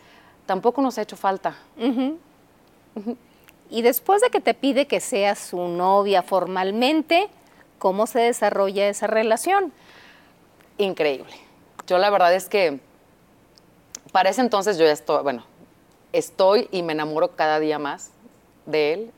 tampoco 0.46 0.80
nos 0.82 0.98
ha 0.98 1.02
hecho 1.02 1.16
falta. 1.16 1.56
Y 3.70 3.82
después 3.82 4.22
de 4.22 4.30
que 4.30 4.40
te 4.40 4.54
pide 4.54 4.86
que 4.86 5.00
seas 5.00 5.38
su 5.38 5.68
novia 5.68 6.22
formalmente, 6.22 7.28
¿cómo 7.78 8.06
se 8.06 8.20
desarrolla 8.20 8.88
esa 8.88 9.06
relación? 9.06 9.72
increíble. 10.78 11.32
Yo 11.86 11.98
la 11.98 12.08
verdad 12.08 12.34
es 12.34 12.48
que 12.48 12.80
para 14.12 14.30
ese 14.30 14.40
entonces 14.40 14.78
yo 14.78 14.84
ya 14.84 14.92
estoy, 14.92 15.22
bueno, 15.22 15.44
estoy 16.12 16.68
y 16.70 16.82
me 16.82 16.92
enamoro 16.92 17.34
cada 17.34 17.60
día 17.60 17.78
más 17.78 18.12
de 18.64 18.92
él. 18.94 19.10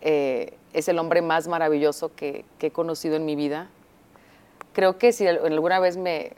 Eh, 0.00 0.57
es 0.72 0.88
el 0.88 0.98
hombre 0.98 1.22
más 1.22 1.48
maravilloso 1.48 2.14
que, 2.14 2.44
que 2.58 2.68
he 2.68 2.70
conocido 2.70 3.16
en 3.16 3.24
mi 3.24 3.36
vida. 3.36 3.68
Creo 4.72 4.98
que 4.98 5.12
si 5.12 5.26
al- 5.26 5.44
alguna 5.44 5.80
vez 5.80 5.96
me, 5.96 6.32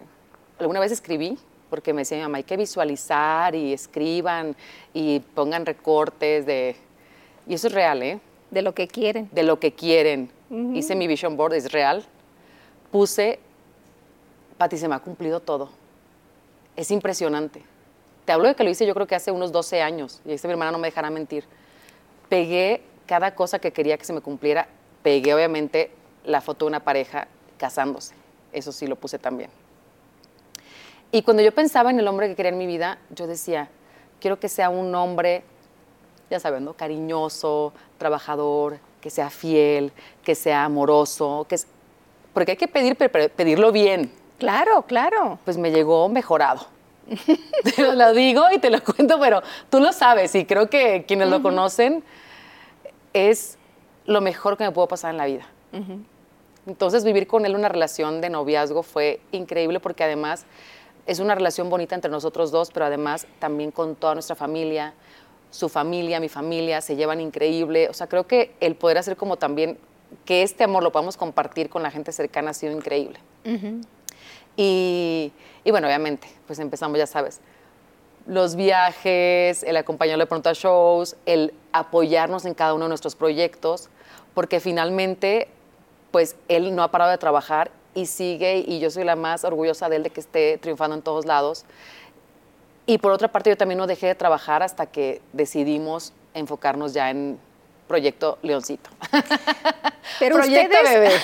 alguna 0.59 0.81
vez 0.81 0.93
escribí, 0.93 1.39
porque 1.69 1.93
me 1.93 2.01
decía 2.03 2.17
mi 2.19 2.23
mamá, 2.25 2.39
hay 2.39 2.45
que 2.45 2.57
visualizar 2.57 3.55
y 3.55 3.73
escriban 3.73 4.57
y 4.93 5.21
pongan 5.21 5.65
recortes 5.67 6.47
de... 6.47 6.77
Y 7.47 7.55
eso 7.55 7.69
es 7.69 7.73
real, 7.75 8.03
¿eh? 8.03 8.21
De 8.51 8.63
lo 8.63 8.75
que 8.75 8.89
quieren. 8.89 9.29
de 9.33 9.43
lo 9.45 9.61
que 9.61 9.73
quieren. 9.73 10.31
Hice 10.75 10.97
mi 10.97 11.07
vision 11.07 11.37
board, 11.37 11.55
es 11.55 11.71
real. 11.71 12.05
Puse, 12.91 13.39
Pati, 14.59 14.77
se 14.77 14.89
me 14.89 14.97
ha 14.97 14.99
cumplido 14.99 15.39
todo. 15.41 15.71
Es 16.75 16.91
impresionante. 16.91 17.63
Te 18.25 18.33
hablo 18.33 18.49
de 18.49 18.55
que 18.57 18.65
lo 18.65 18.71
hice 18.71 18.85
yo 18.87 18.95
creo 18.95 19.07
que 19.07 19.15
hace 19.15 19.31
unos 19.31 19.53
12 19.53 19.81
años, 19.81 20.21
y 20.25 20.33
esta 20.33 20.49
mi 20.49 20.53
hermana 20.53 20.73
no 20.73 20.79
me 20.79 20.89
dejará 20.89 21.09
mentir. 21.11 21.45
Pegué 22.29 22.83
cada 23.11 23.35
cosa 23.35 23.59
que 23.59 23.73
quería 23.73 23.99
que 23.99 24.05
se 24.05 24.13
me 24.13 24.21
cumpliera. 24.21 24.69
Pegué, 25.03 25.35
obviamente, 25.35 25.91
la 26.25 26.41
foto 26.41 26.65
de 26.65 26.69
una 26.69 26.79
pareja 26.79 27.27
casándose. 27.59 28.15
Eso 28.53 28.71
sí 28.71 28.87
lo 28.87 28.95
puse 28.95 29.19
también. 29.19 29.51
Y 31.11 31.23
cuando 31.23 31.43
yo 31.43 31.53
pensaba 31.53 31.91
en 31.91 31.99
el 31.99 32.07
hombre 32.07 32.29
que 32.29 32.37
quería 32.37 32.53
en 32.53 32.59
mi 32.59 32.69
vida, 32.69 32.99
yo 33.11 33.27
decía, 33.27 33.69
quiero 34.21 34.39
que 34.39 34.49
sea 34.49 34.71
un 34.71 34.95
hombre 34.95 35.43
ya 36.31 36.39
saben, 36.39 36.65
¿no? 36.65 36.75
Cariñoso, 36.75 37.73
trabajador, 37.99 38.79
que 39.01 39.11
sea 39.11 39.29
fiel, 39.29 39.91
que 40.23 40.37
sea 40.37 40.65
amoroso, 40.65 41.45
que 41.49 41.57
es... 41.57 41.67
porque 42.33 42.53
hay 42.53 42.57
que 42.57 42.69
pedir, 42.69 42.95
pero 42.95 43.29
pedirlo 43.31 43.73
bien. 43.73 44.13
Claro, 44.39 44.83
claro. 44.83 45.41
Pues 45.45 45.59
me 45.59 45.73
llegó 45.73 46.09
mejorado. 46.09 46.69
te 47.75 47.93
lo 47.93 48.13
digo 48.13 48.45
y 48.55 48.61
te 48.61 48.71
lo 48.71 48.81
cuento, 48.85 49.19
pero 49.19 49.43
tú 49.69 49.81
lo 49.81 49.93
sabes 49.93 50.33
y 50.37 50.45
creo 50.45 50.71
que 50.71 51.05
quienes 51.09 51.29
lo 51.29 51.43
conocen 51.43 52.05
es 53.13 53.59
lo 54.07 54.21
mejor 54.21 54.57
que 54.57 54.65
me 54.65 54.73
pudo 54.73 54.89
pasar 54.89 55.11
en 55.11 55.17
la 55.17 55.27
vida. 55.27 55.47
Entonces 56.67 57.05
vivir 57.05 57.27
con 57.27 57.47
él 57.47 57.55
una 57.55 57.69
relación 57.69 58.21
de 58.21 58.31
noviazgo 58.31 58.83
fue 58.83 59.21
increíble 59.33 59.81
porque 59.81 60.05
además 60.05 60.47
es 61.07 61.19
una 61.19 61.35
relación 61.35 61.71
bonita 61.71 61.95
entre 61.95 62.11
nosotros 62.11 62.51
dos, 62.51 62.71
pero 62.71 62.87
además 62.87 63.27
también 63.39 63.71
con 63.71 63.97
toda 63.97 64.15
nuestra 64.15 64.37
familia, 64.37 64.95
su 65.51 65.69
familia, 65.69 66.21
mi 66.21 66.29
familia, 66.29 66.81
se 66.81 66.97
llevan 66.97 67.21
increíble. 67.21 67.89
O 67.89 67.95
sea, 67.95 68.07
creo 68.07 68.27
que 68.27 68.55
el 68.61 68.77
poder 68.77 68.99
hacer 68.99 69.17
como 69.17 69.37
también 69.37 69.79
que 70.25 70.43
este 70.43 70.65
amor 70.65 70.83
lo 70.83 70.93
podamos 70.93 71.17
compartir 71.17 71.69
con 71.69 71.83
la 71.83 71.91
gente 71.91 72.13
cercana 72.13 72.51
ha 72.51 72.55
sido 72.55 72.73
increíble. 72.73 73.19
y, 74.57 75.33
y, 75.65 75.71
bueno, 75.71 75.87
obviamente, 75.87 76.29
pues 76.47 76.59
empezamos, 76.59 76.99
ya 76.99 77.07
sabes, 77.07 77.41
los 78.27 78.57
viajes, 78.57 79.63
el 79.63 79.77
acompañarlo 79.77 80.25
de 80.25 80.29
pronto 80.29 80.49
a 80.49 80.53
shows, 80.53 81.17
el 81.27 81.53
apoyarnos 81.73 82.45
en 82.45 82.55
cada 82.55 82.75
uno 82.75 82.85
de 82.85 82.91
nuestros 82.91 83.15
proyectos, 83.17 83.89
porque 84.35 84.61
finalmente, 84.61 85.49
pues 86.11 86.37
él 86.49 86.75
no 86.75 86.83
ha 86.83 86.91
parado 86.91 87.11
de 87.11 87.19
trabajar 87.19 87.71
y 87.95 88.07
sigue, 88.07 88.65
y 88.67 88.79
yo 88.79 88.91
soy 88.91 89.05
la 89.05 89.17
más 89.17 89.45
orgullosa 89.45 89.89
de 89.89 89.97
él 89.97 90.03
de 90.03 90.11
que 90.11 90.21
esté 90.21 90.59
triunfando 90.59 90.97
en 90.97 91.03
todos 91.03 91.27
lados. 91.27 91.65
Y 92.87 92.99
por 92.99 93.13
otra 93.13 93.29
parte, 93.29 93.51
yo 93.51 93.57
también 93.57 93.79
no 93.79 93.87
dejé 93.87 94.07
de 94.07 94.15
trabajar 94.15 94.63
hasta 94.63 94.87
que 94.87 95.21
decidimos 95.33 96.13
enfocarnos 96.35 96.93
ya 96.93 97.11
en 97.11 97.39
Proyecto 97.89 98.39
Leoncito. 98.43 98.91
Pero 100.21 100.37
Proyecto 100.37 100.77
ustedes, 100.77 101.21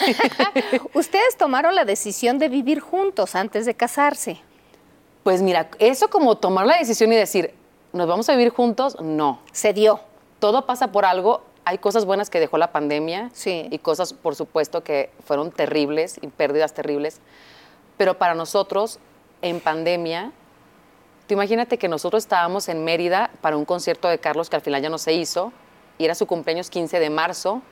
bebé. 0.63 0.81
ustedes 0.95 1.37
tomaron 1.37 1.75
la 1.75 1.85
decisión 1.85 2.39
de 2.39 2.49
vivir 2.49 2.81
juntos 2.81 3.35
antes 3.35 3.67
de 3.67 3.75
casarse. 3.75 4.41
Pues 5.27 5.43
mira, 5.43 5.71
eso 5.81 6.07
como 6.07 6.37
tomar 6.37 6.67
la 6.67 6.79
decisión 6.79 7.13
y 7.13 7.17
decir, 7.17 7.53
¿nos 7.93 8.07
vamos 8.07 8.29
a 8.29 8.37
vivir 8.37 8.51
juntos? 8.51 8.97
No. 9.01 9.41
Se 9.51 9.73
dio. 9.73 9.99
Todo 10.39 10.67
pasa 10.67 10.93
por 10.93 11.05
algo. 11.05 11.43
Hay 11.65 11.79
cosas 11.79 12.05
buenas 12.05 12.31
que 12.31 12.39
dejó 12.39 12.59
la 12.59 12.71
pandemia 12.71 13.31
sí. 13.33 13.67
y 13.73 13.79
cosas, 13.81 14.13
por 14.13 14.37
supuesto, 14.37 14.85
que 14.85 15.11
fueron 15.25 15.51
terribles 15.51 16.21
y 16.23 16.29
pérdidas 16.29 16.75
terribles. 16.75 17.19
Pero 17.97 18.19
para 18.19 18.37
nosotros, 18.37 19.01
en 19.43 19.59
pandemia, 19.59 20.31
Tú 21.27 21.35
imagínate 21.35 21.77
que 21.77 21.89
nosotros 21.89 22.23
estábamos 22.23 22.69
en 22.69 22.85
Mérida 22.85 23.33
para 23.41 23.57
un 23.57 23.65
concierto 23.65 24.07
de 24.07 24.21
Carlos 24.21 24.49
que 24.49 24.55
al 24.55 24.63
final 24.63 24.81
ya 24.81 24.91
no 24.91 24.99
se 24.99 25.13
hizo 25.13 25.53
y 25.99 26.05
era 26.05 26.15
su 26.15 26.27
cumpleaños 26.29 26.71
15 26.71 27.01
de 27.01 27.11
marzo 27.11 27.63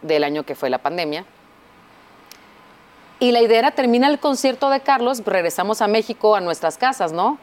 del 0.00 0.24
año 0.24 0.44
que 0.44 0.54
fue 0.54 0.70
la 0.70 0.78
pandemia. 0.78 1.26
Y 3.24 3.32
la 3.32 3.40
idea 3.40 3.58
era, 3.58 3.70
termina 3.70 4.06
el 4.08 4.18
concierto 4.18 4.68
de 4.68 4.80
Carlos, 4.80 5.22
regresamos 5.24 5.80
a 5.80 5.86
México, 5.88 6.36
a 6.36 6.42
nuestras 6.42 6.76
casas, 6.76 7.10
¿no? 7.10 7.38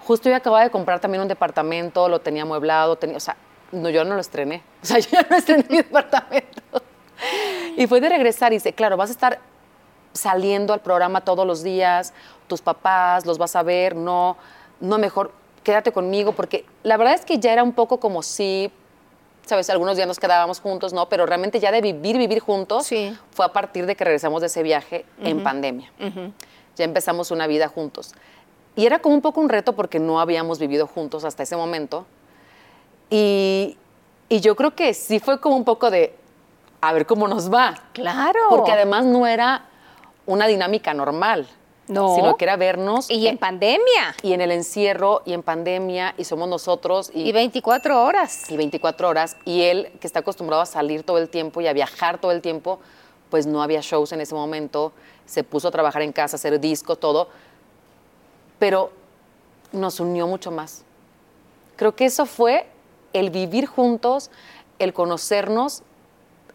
Justo 0.00 0.28
yo 0.28 0.34
acababa 0.34 0.64
de 0.64 0.70
comprar 0.70 0.98
también 0.98 1.22
un 1.22 1.28
departamento, 1.28 2.08
lo 2.08 2.20
tenía 2.20 2.42
amueblado, 2.42 2.96
tenía, 2.96 3.16
o 3.16 3.20
sea, 3.20 3.36
no, 3.70 3.88
yo 3.88 4.04
no 4.04 4.16
lo 4.16 4.20
estrené. 4.20 4.64
O 4.82 4.86
sea, 4.86 4.98
yo 4.98 5.10
ya 5.12 5.24
no 5.30 5.36
estrené 5.36 5.64
mi 5.68 5.76
departamento. 5.76 6.82
Y 7.76 7.86
fue 7.86 8.00
de 8.00 8.08
regresar 8.08 8.52
y 8.52 8.56
dice, 8.56 8.72
claro, 8.72 8.96
vas 8.96 9.10
a 9.10 9.12
estar 9.12 9.38
saliendo 10.12 10.72
al 10.72 10.80
programa 10.80 11.20
todos 11.20 11.46
los 11.46 11.62
días, 11.62 12.12
tus 12.48 12.60
papás 12.60 13.26
los 13.26 13.38
vas 13.38 13.54
a 13.54 13.62
ver, 13.62 13.94
no, 13.94 14.36
no 14.80 14.98
mejor 14.98 15.30
quédate 15.62 15.92
conmigo, 15.92 16.32
porque 16.32 16.64
la 16.82 16.96
verdad 16.96 17.14
es 17.14 17.24
que 17.24 17.38
ya 17.38 17.52
era 17.52 17.62
un 17.62 17.74
poco 17.74 18.00
como 18.00 18.24
si, 18.24 18.72
sabes, 19.46 19.70
algunos 19.70 19.96
días 19.96 20.06
nos 20.06 20.18
quedábamos 20.18 20.60
juntos, 20.60 20.92
¿no? 20.92 21.08
Pero 21.08 21.24
realmente 21.24 21.60
ya 21.60 21.72
de 21.72 21.80
vivir, 21.80 22.18
vivir 22.18 22.40
juntos 22.40 22.90
fue 23.30 23.44
a 23.44 23.52
partir 23.52 23.86
de 23.86 23.96
que 23.96 24.04
regresamos 24.04 24.42
de 24.42 24.48
ese 24.48 24.62
viaje 24.62 25.06
en 25.22 25.42
pandemia. 25.42 25.90
Ya 26.76 26.84
empezamos 26.84 27.30
una 27.30 27.46
vida 27.46 27.68
juntos. 27.68 28.12
Y 28.74 28.84
era 28.84 28.98
como 28.98 29.14
un 29.14 29.22
poco 29.22 29.40
un 29.40 29.48
reto 29.48 29.72
porque 29.72 29.98
no 29.98 30.20
habíamos 30.20 30.58
vivido 30.58 30.86
juntos 30.86 31.24
hasta 31.24 31.44
ese 31.44 31.56
momento. 31.56 32.04
Y, 33.08 33.78
y 34.28 34.40
yo 34.40 34.54
creo 34.54 34.74
que 34.74 34.92
sí 34.92 35.18
fue 35.18 35.40
como 35.40 35.56
un 35.56 35.64
poco 35.64 35.90
de, 35.90 36.14
a 36.82 36.92
ver 36.92 37.06
cómo 37.06 37.26
nos 37.26 37.50
va. 37.52 37.74
Claro. 37.94 38.40
Porque 38.50 38.72
además 38.72 39.06
no 39.06 39.26
era 39.26 39.64
una 40.26 40.46
dinámica 40.46 40.92
normal. 40.92 41.48
No. 41.88 42.16
Sino 42.16 42.36
que 42.36 42.44
era 42.44 42.56
vernos. 42.56 43.10
Y 43.10 43.28
en 43.28 43.38
pandemia. 43.38 44.14
Y 44.22 44.32
en 44.32 44.40
el 44.40 44.50
encierro, 44.50 45.22
y 45.24 45.32
en 45.32 45.42
pandemia, 45.42 46.14
y 46.18 46.24
somos 46.24 46.48
nosotros. 46.48 47.10
Y, 47.14 47.28
y 47.28 47.32
24 47.32 48.02
horas. 48.02 48.50
Y 48.50 48.56
24 48.56 49.08
horas. 49.08 49.36
Y 49.44 49.62
él, 49.62 49.92
que 50.00 50.06
está 50.06 50.20
acostumbrado 50.20 50.62
a 50.62 50.66
salir 50.66 51.02
todo 51.02 51.18
el 51.18 51.28
tiempo 51.28 51.60
y 51.60 51.66
a 51.66 51.72
viajar 51.72 52.18
todo 52.18 52.32
el 52.32 52.42
tiempo, 52.42 52.80
pues 53.30 53.46
no 53.46 53.62
había 53.62 53.80
shows 53.80 54.12
en 54.12 54.20
ese 54.20 54.34
momento. 54.34 54.92
Se 55.26 55.44
puso 55.44 55.68
a 55.68 55.70
trabajar 55.70 56.02
en 56.02 56.12
casa, 56.12 56.36
hacer 56.36 56.58
disco, 56.60 56.96
todo. 56.96 57.28
Pero 58.58 58.90
nos 59.72 60.00
unió 60.00 60.26
mucho 60.26 60.50
más. 60.50 60.84
Creo 61.76 61.94
que 61.94 62.06
eso 62.06 62.26
fue 62.26 62.66
el 63.12 63.30
vivir 63.30 63.66
juntos, 63.66 64.30
el 64.78 64.92
conocernos, 64.92 65.82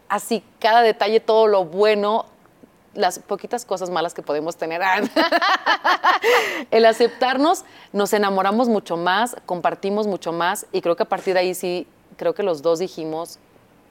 así 0.10 0.44
cada 0.60 0.82
detalle, 0.82 1.20
todo 1.20 1.48
lo 1.48 1.66
bueno, 1.66 2.26
las 2.94 3.20
poquitas 3.20 3.66
cosas 3.66 3.90
malas 3.90 4.14
que 4.14 4.22
podemos 4.22 4.58
tener. 4.58 4.82
el 6.72 6.86
aceptarnos, 6.86 7.64
nos 7.94 8.14
enamoramos 8.14 8.70
mucho 8.70 8.98
más, 8.98 9.36
compartimos 9.46 10.08
mucho 10.08 10.32
más 10.32 10.66
y 10.72 10.82
creo 10.82 10.96
que 10.96 11.04
a 11.04 11.10
partir 11.10 11.34
de 11.34 11.42
ahí 11.42 11.54
sí, 11.54 11.88
creo 12.18 12.34
que 12.34 12.44
los 12.44 12.62
dos 12.62 12.80
dijimos, 12.80 13.40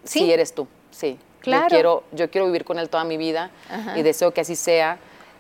sí, 0.05 0.31
eres 0.31 0.55
tú, 0.55 0.67
sí. 0.91 1.19
Claro. 1.41 1.65
Yo 1.65 1.69
quiero, 1.69 2.05
yo 2.13 2.31
quiero 2.31 2.47
vivir 2.47 2.65
con 2.65 2.79
él 2.79 2.91
toda 2.91 3.05
mi 3.05 3.17
vida 3.17 3.51
y 3.97 4.03
deseo 4.03 4.33
que 4.33 4.43
así 4.43 4.57
sea. 4.57 4.99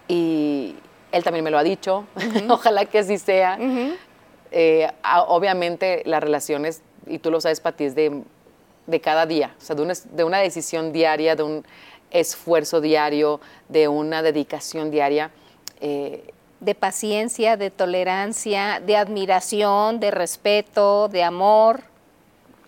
Y 0.09 0.75
él 1.13 1.23
también 1.23 1.45
me 1.45 1.51
lo 1.51 1.59
ha 1.59 1.63
dicho, 1.63 2.05
ojalá 2.49 2.87
que 2.87 3.01
así 3.01 3.19
sea. 3.19 3.59
Eh, 4.51 4.91
obviamente 5.29 6.03
las 6.07 6.23
relaciones, 6.23 6.83
y 7.07 7.19
tú 7.19 7.31
lo 7.31 7.41
sabes, 7.41 7.61
Pati, 7.61 7.85
es 7.85 7.95
de, 7.95 8.23
de 8.87 9.01
cada 9.01 9.27
día, 9.27 9.55
o 9.59 9.61
sea, 9.61 9.77
de 9.77 9.83
una, 9.83 9.95
de 10.11 10.25
una 10.25 10.39
decisión 10.39 10.93
diaria, 10.93 11.37
de 11.37 11.43
un 11.43 11.65
esfuerzo 12.11 12.81
diario, 12.81 13.41
de 13.69 13.89
una 13.89 14.23
dedicación 14.23 14.91
diaria. 14.91 15.31
Eh, 15.81 16.33
de 16.61 16.75
paciencia, 16.75 17.57
de 17.57 17.71
tolerancia, 17.71 18.81
de 18.85 18.97
admiración, 18.97 19.99
de 19.99 20.11
respeto, 20.11 21.09
de 21.09 21.23
amor. 21.23 21.83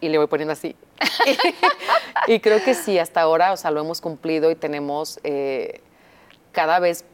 Y 0.01 0.09
le 0.09 0.19
voy 0.19 0.27
poniendo 0.27 0.53
así. 0.53 0.75
y 2.27 2.41
creo 2.41 2.63
que 2.65 2.75
sí, 2.75 2.99
hasta 2.99 3.21
ahora, 3.21 3.53
o 3.53 3.57
sea, 3.57 3.71
lo 3.71 3.81
hemos 3.81 4.01
cumplido 4.01 4.51
y 4.51 4.55
tenemos 4.55 5.21
eh, 5.25 5.81
cada 6.53 6.79
vez 6.79 7.05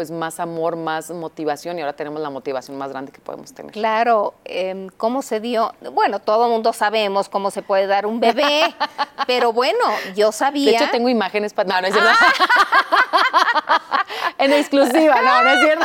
pues 0.00 0.10
más 0.10 0.40
amor, 0.40 0.76
más 0.76 1.10
motivación 1.10 1.76
y 1.76 1.82
ahora 1.82 1.92
tenemos 1.92 2.22
la 2.22 2.30
motivación 2.30 2.78
más 2.78 2.88
grande 2.88 3.12
que 3.12 3.20
podemos 3.20 3.52
tener. 3.52 3.70
Claro, 3.70 4.32
em, 4.46 4.88
¿cómo 4.96 5.20
se 5.20 5.40
dio? 5.40 5.74
Bueno, 5.92 6.20
todo 6.20 6.46
el 6.46 6.52
mundo 6.52 6.72
sabemos 6.72 7.28
cómo 7.28 7.50
se 7.50 7.60
puede 7.60 7.86
dar 7.86 8.06
un 8.06 8.18
bebé, 8.18 8.74
pero 9.26 9.52
bueno, 9.52 9.84
yo 10.16 10.32
sabía. 10.32 10.70
De 10.70 10.76
hecho, 10.78 10.90
tengo 10.90 11.10
imágenes 11.10 11.52
para. 11.52 11.68
No, 11.68 11.82
no 11.82 11.88
es 11.88 11.92
cierto. 11.92 12.10
en 14.38 14.54
exclusiva, 14.54 15.20
no, 15.20 15.42
no 15.42 15.50
es 15.50 15.60
cierto. 15.60 15.84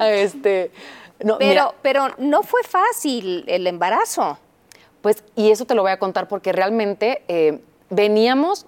este, 0.04 0.70
no, 1.20 1.38
pero, 1.38 1.74
pero 1.80 2.08
no 2.18 2.42
fue 2.42 2.62
fácil 2.62 3.44
el 3.46 3.66
embarazo. 3.66 4.36
Pues, 5.00 5.24
y 5.34 5.50
eso 5.50 5.64
te 5.64 5.74
lo 5.74 5.80
voy 5.80 5.92
a 5.92 5.98
contar 5.98 6.28
porque 6.28 6.52
realmente 6.52 7.24
eh, 7.26 7.62
veníamos 7.88 8.66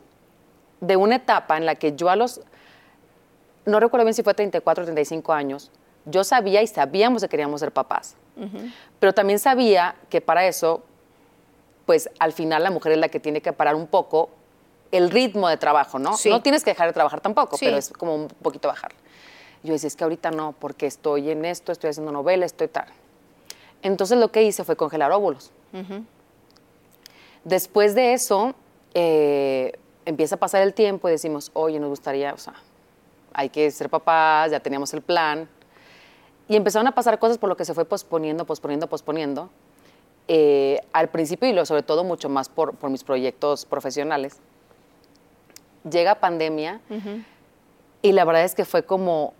de 0.80 0.96
una 0.96 1.16
etapa 1.16 1.58
en 1.58 1.66
la 1.66 1.74
que 1.74 1.94
yo 1.94 2.08
a 2.08 2.16
los 2.16 2.40
no 3.66 3.80
recuerdo 3.80 4.04
bien 4.04 4.14
si 4.14 4.22
fue 4.22 4.32
34 4.32 4.82
o 4.82 4.86
35 4.86 5.32
años, 5.32 5.70
yo 6.06 6.24
sabía 6.24 6.62
y 6.62 6.66
sabíamos 6.66 7.22
que 7.22 7.28
queríamos 7.28 7.60
ser 7.60 7.72
papás. 7.72 8.16
Pero 9.00 9.12
también 9.12 9.38
sabía 9.38 9.96
que 10.08 10.20
para 10.20 10.46
eso, 10.46 10.82
pues 11.84 12.08
al 12.18 12.32
final 12.32 12.62
la 12.62 12.70
mujer 12.70 12.92
es 12.92 12.98
la 12.98 13.08
que 13.08 13.18
tiene 13.18 13.40
que 13.40 13.52
parar 13.52 13.74
un 13.74 13.86
poco 13.86 14.30
el 14.92 15.10
ritmo 15.10 15.48
de 15.48 15.56
trabajo, 15.56 15.98
¿no? 15.98 16.16
No 16.26 16.42
tienes 16.42 16.62
que 16.62 16.70
dejar 16.70 16.86
de 16.86 16.92
trabajar 16.92 17.20
tampoco, 17.20 17.56
pero 17.58 17.76
es 17.76 17.90
como 17.90 18.14
un 18.14 18.28
poquito 18.28 18.68
bajar. 18.68 18.92
Yo 19.62 19.72
decía, 19.72 19.88
es 19.88 19.96
que 19.96 20.04
ahorita 20.04 20.30
no, 20.30 20.52
porque 20.52 20.86
estoy 20.86 21.30
en 21.30 21.44
esto, 21.44 21.72
estoy 21.72 21.90
haciendo 21.90 22.12
novela, 22.12 22.46
estoy 22.46 22.68
tal. 22.68 22.86
Entonces 23.82 24.18
lo 24.18 24.30
que 24.30 24.42
hice 24.42 24.64
fue 24.64 24.76
congelar 24.76 25.10
óvulos. 25.12 25.50
Después 27.42 27.94
de 27.94 28.12
eso, 28.12 28.54
eh, 28.94 29.72
empieza 30.04 30.36
a 30.36 30.38
pasar 30.38 30.62
el 30.62 30.72
tiempo 30.72 31.08
y 31.08 31.12
decimos, 31.12 31.50
oye, 31.54 31.80
nos 31.80 31.88
gustaría, 31.88 32.32
o 32.32 32.38
sea, 32.38 32.54
hay 33.36 33.50
que 33.50 33.70
ser 33.70 33.90
papás, 33.90 34.50
ya 34.50 34.60
teníamos 34.60 34.94
el 34.94 35.02
plan. 35.02 35.46
Y 36.48 36.56
empezaron 36.56 36.86
a 36.86 36.94
pasar 36.94 37.18
cosas 37.18 37.36
por 37.36 37.50
lo 37.50 37.56
que 37.56 37.66
se 37.66 37.74
fue 37.74 37.84
posponiendo, 37.84 38.46
posponiendo, 38.46 38.88
posponiendo. 38.88 39.50
Eh, 40.26 40.80
al 40.94 41.08
principio 41.08 41.46
y 41.46 41.52
lo, 41.52 41.66
sobre 41.66 41.82
todo 41.82 42.02
mucho 42.02 42.30
más 42.30 42.48
por, 42.48 42.74
por, 42.76 42.88
mis 42.88 43.04
proyectos 43.04 43.66
profesionales. 43.66 44.38
Llega 45.88 46.16
pandemia 46.16 46.80
y 48.00 48.12
la 48.12 48.24
verdad 48.24 48.42
es 48.42 48.54
que 48.54 48.64
fue 48.64 48.84
como, 48.84 49.34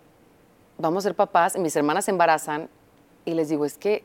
vamos 0.77 1.03
a 1.03 1.09
ser 1.09 1.15
papás, 1.15 1.57
mis 1.57 1.75
hermanas 1.75 2.05
se 2.05 2.11
embarazan 2.11 2.69
y 3.25 3.33
les 3.33 3.49
digo, 3.49 3.65
es 3.65 3.77
que 3.77 4.03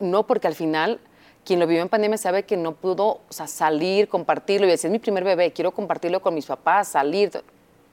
no, 0.00 0.26
porque 0.26 0.48
al 0.48 0.54
final 0.54 1.00
quien 1.44 1.60
lo 1.60 1.66
vivió 1.66 1.82
en 1.82 1.88
pandemia 1.88 2.18
sabe 2.18 2.44
que 2.44 2.56
no 2.56 2.72
pudo 2.72 3.04
o 3.06 3.20
sea, 3.28 3.46
salir, 3.46 4.08
compartirlo. 4.08 4.66
Y 4.66 4.70
decía, 4.70 4.88
es 4.88 4.92
mi 4.92 4.98
primer 4.98 5.22
bebé, 5.22 5.52
quiero 5.52 5.72
compartirlo 5.72 6.20
con 6.20 6.34
mis 6.34 6.46
papás, 6.46 6.88
salir. 6.88 7.30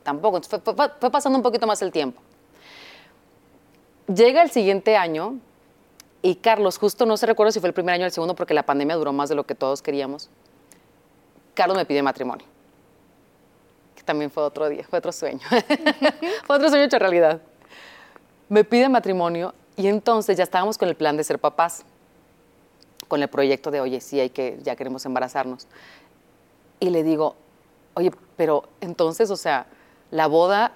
Tampoco. 0.07 0.39
Fue 0.41 1.11
pasando 1.11 1.37
un 1.37 1.43
poquito 1.43 1.67
más 1.67 1.81
el 1.81 1.91
tiempo. 1.91 2.21
Llega 4.07 4.41
el 4.41 4.49
siguiente 4.49 4.95
año 4.95 5.37
y 6.21 6.35
Carlos, 6.35 6.77
justo 6.77 7.05
no 7.05 7.17
se 7.17 7.25
recuerdo 7.25 7.51
si 7.51 7.59
fue 7.59 7.67
el 7.67 7.73
primer 7.73 7.95
año 7.95 8.03
o 8.03 8.05
el 8.05 8.13
segundo, 8.13 8.33
porque 8.33 8.53
la 8.53 8.63
pandemia 8.63 8.95
duró 8.95 9.11
más 9.11 9.27
de 9.27 9.35
lo 9.35 9.43
que 9.43 9.53
todos 9.53 9.81
queríamos. 9.81 10.29
Carlos 11.55 11.75
me 11.75 11.85
pide 11.85 12.01
matrimonio. 12.01 12.47
Que 13.97 14.03
también 14.03 14.31
fue 14.31 14.43
otro 14.43 14.69
día, 14.69 14.85
fue 14.89 14.99
otro 14.99 15.11
sueño. 15.11 15.41
fue 16.45 16.55
otro 16.55 16.69
sueño 16.69 16.85
hecho 16.85 16.99
realidad. 16.99 17.41
Me 18.47 18.63
pide 18.63 18.87
matrimonio 18.87 19.53
y 19.75 19.87
entonces 19.87 20.37
ya 20.37 20.43
estábamos 20.45 20.77
con 20.77 20.87
el 20.87 20.95
plan 20.95 21.17
de 21.17 21.25
ser 21.25 21.37
papás 21.37 21.83
con 23.09 23.21
el 23.21 23.27
proyecto 23.27 23.71
de, 23.71 23.81
oye, 23.81 23.99
sí, 23.99 24.21
hay 24.21 24.29
que, 24.29 24.57
ya 24.63 24.77
queremos 24.77 25.05
embarazarnos. 25.05 25.67
Y 26.79 26.91
le 26.91 27.03
digo, 27.03 27.35
oye, 27.93 28.13
pero 28.37 28.69
entonces, 28.79 29.29
o 29.31 29.35
sea, 29.35 29.67
la 30.11 30.27
boda, 30.27 30.71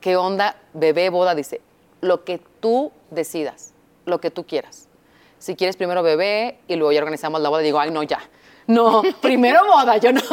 ¿qué 0.00 0.16
onda? 0.16 0.56
Bebé, 0.72 1.10
boda, 1.10 1.34
dice, 1.34 1.60
lo 2.00 2.24
que 2.24 2.38
tú 2.60 2.92
decidas, 3.10 3.72
lo 4.04 4.20
que 4.20 4.30
tú 4.30 4.46
quieras. 4.46 4.88
Si 5.38 5.56
quieres 5.56 5.76
primero 5.76 6.02
bebé 6.02 6.58
y 6.68 6.76
luego 6.76 6.92
ya 6.92 7.00
organizamos 7.00 7.40
la 7.40 7.48
boda, 7.48 7.62
digo, 7.62 7.78
ay, 7.78 7.90
no, 7.90 8.02
ya. 8.02 8.20
No, 8.66 9.02
primero 9.20 9.64
boda, 9.66 9.96
yo 9.98 10.12
no. 10.12 10.20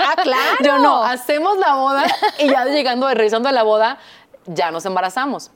Ah, 0.00 0.16
claro. 0.20 0.58
Yo 0.64 0.78
no, 0.78 1.02
hacemos 1.04 1.56
la 1.58 1.74
boda 1.74 2.04
y 2.38 2.48
ya 2.48 2.64
llegando, 2.64 3.08
regresando 3.08 3.48
de 3.48 3.54
la 3.54 3.62
boda, 3.62 3.98
ya 4.46 4.70
nos 4.70 4.84
embarazamos. 4.86 5.50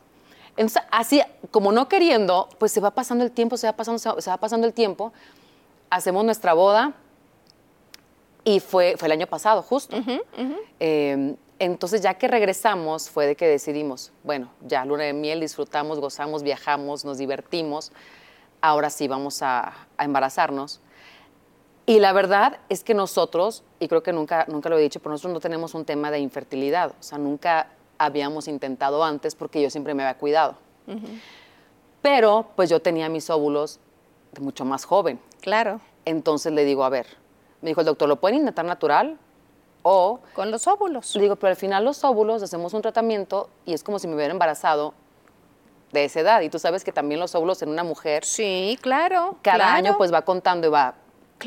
Entonces, 0.57 0.83
así, 0.93 1.21
como 1.51 1.73
no 1.73 1.89
queriendo, 1.89 2.49
pues 2.59 2.71
se 2.71 2.81
va 2.81 2.93
pasando 2.93 3.25
el 3.25 3.33
tiempo, 3.33 3.57
se 3.57 3.67
va 3.67 3.73
pasando, 3.73 3.99
se 3.99 4.09
va, 4.09 4.21
se 4.21 4.31
va 4.31 4.37
pasando 4.37 4.67
el 4.67 4.73
tiempo. 4.73 5.13
Hacemos 5.91 6.25
nuestra 6.25 6.53
boda 6.53 6.93
y 8.45 8.61
fue, 8.61 8.95
fue 8.97 9.07
el 9.07 9.13
año 9.13 9.27
pasado, 9.27 9.63
justo. 9.63 9.97
Eh, 10.79 11.35
entonces, 11.59 12.01
ya 12.01 12.15
que 12.15 12.29
regresamos, 12.29 13.09
fue 13.11 13.27
de 13.27 13.37
que 13.37 13.47
decidimos, 13.47 14.13
bueno, 14.23 14.51
ya 14.61 14.85
luna 14.85 15.05
de 15.05 15.13
miel, 15.13 15.41
disfrutamos, 15.41 16.01
gozamos, 16.01 16.43
viajamos, 16.43 17.05
nos 17.05 17.19
divertimos. 17.19 17.93
Ahora 18.61 18.91
sí 18.91 19.09
vamos 19.09 19.43
a, 19.43 19.73
a 19.97 20.05
embarazarnos. 20.05 20.81
Y 21.87 22.01
la 22.01 22.13
verdad 22.13 22.59
es 22.69 22.83
que 22.83 22.95
nosotros, 22.95 23.63
y 23.79 23.89
creo 23.89 24.03
que 24.03 24.13
nunca, 24.13 24.47
nunca 24.49 24.69
lo 24.71 24.79
he 24.79 24.83
dicho, 24.83 25.01
pero 25.01 25.13
nosotros 25.13 25.35
no 25.35 25.41
tenemos 25.41 25.75
un 25.75 25.85
tema 25.85 26.11
de 26.11 26.19
infertilidad. 26.19 26.93
O 26.99 27.03
sea, 27.03 27.19
nunca 27.19 27.69
habíamos 27.99 28.49
intentado 28.49 29.05
antes 29.05 29.35
porque 29.35 29.61
yo 29.61 29.71
siempre 29.71 29.95
me 29.95 30.03
había 30.03 30.19
cuidado. 30.19 30.57
Pero 32.03 32.47
pues 32.57 32.69
yo 32.71 32.81
tenía 32.81 33.09
mis 33.09 33.31
óvulos 33.31 33.81
de 34.33 34.41
mucho 34.41 34.65
más 34.65 34.85
joven. 34.85 35.21
Claro. 35.41 35.81
Entonces 36.05 36.53
le 36.53 36.65
digo, 36.65 36.85
a 36.85 36.89
ver, 36.89 37.07
me 37.61 37.71
dijo 37.71 37.81
el 37.81 37.87
doctor, 37.87 38.09
¿lo 38.09 38.17
pueden 38.17 38.39
intentar 38.41 38.65
natural? 38.65 39.19
O 39.87 40.21
Con 40.35 40.51
los 40.51 40.67
óvulos. 40.67 41.15
le 41.15 41.23
digo, 41.23 41.37
pero 41.37 41.51
al 41.51 41.57
final 41.57 41.85
los 41.85 42.03
óvulos 42.05 42.43
hacemos 42.43 42.73
un 42.73 42.81
tratamiento 42.83 43.51
y 43.67 43.75
es 43.75 43.85
como 43.85 43.99
si 43.99 44.09
me 44.09 44.15
hubiera 44.17 44.33
embarazado 44.33 44.95
de 45.93 46.05
esa 46.07 46.21
edad. 46.21 46.41
Y 46.41 46.49
tú 46.49 46.59
sabes 46.59 46.83
que 46.85 46.91
también 46.91 47.21
los 47.21 47.35
óvulos 47.35 47.61
en 47.63 47.69
una 47.69 47.85
mujer 47.85 48.25
Sí, 48.25 48.79
claro. 48.81 49.37
cada 49.43 49.59
claro. 49.59 49.73
año 49.77 49.95
pues 49.99 50.13
va 50.13 50.23
contando 50.23 50.67
y 50.67 50.71
va, 50.71 50.95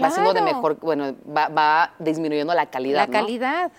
va 0.01 0.07
haciendo 0.07 0.33
de 0.33 0.39
Claro. 0.41 0.55
mejor, 0.55 0.77
bueno, 0.79 1.15
va, 1.35 1.47
va 1.49 1.93
disminuyendo 1.97 2.53
la 2.53 2.67
calidad. 2.67 2.99
La 3.01 3.05
¿no? 3.07 3.11
calidad. 3.13 3.71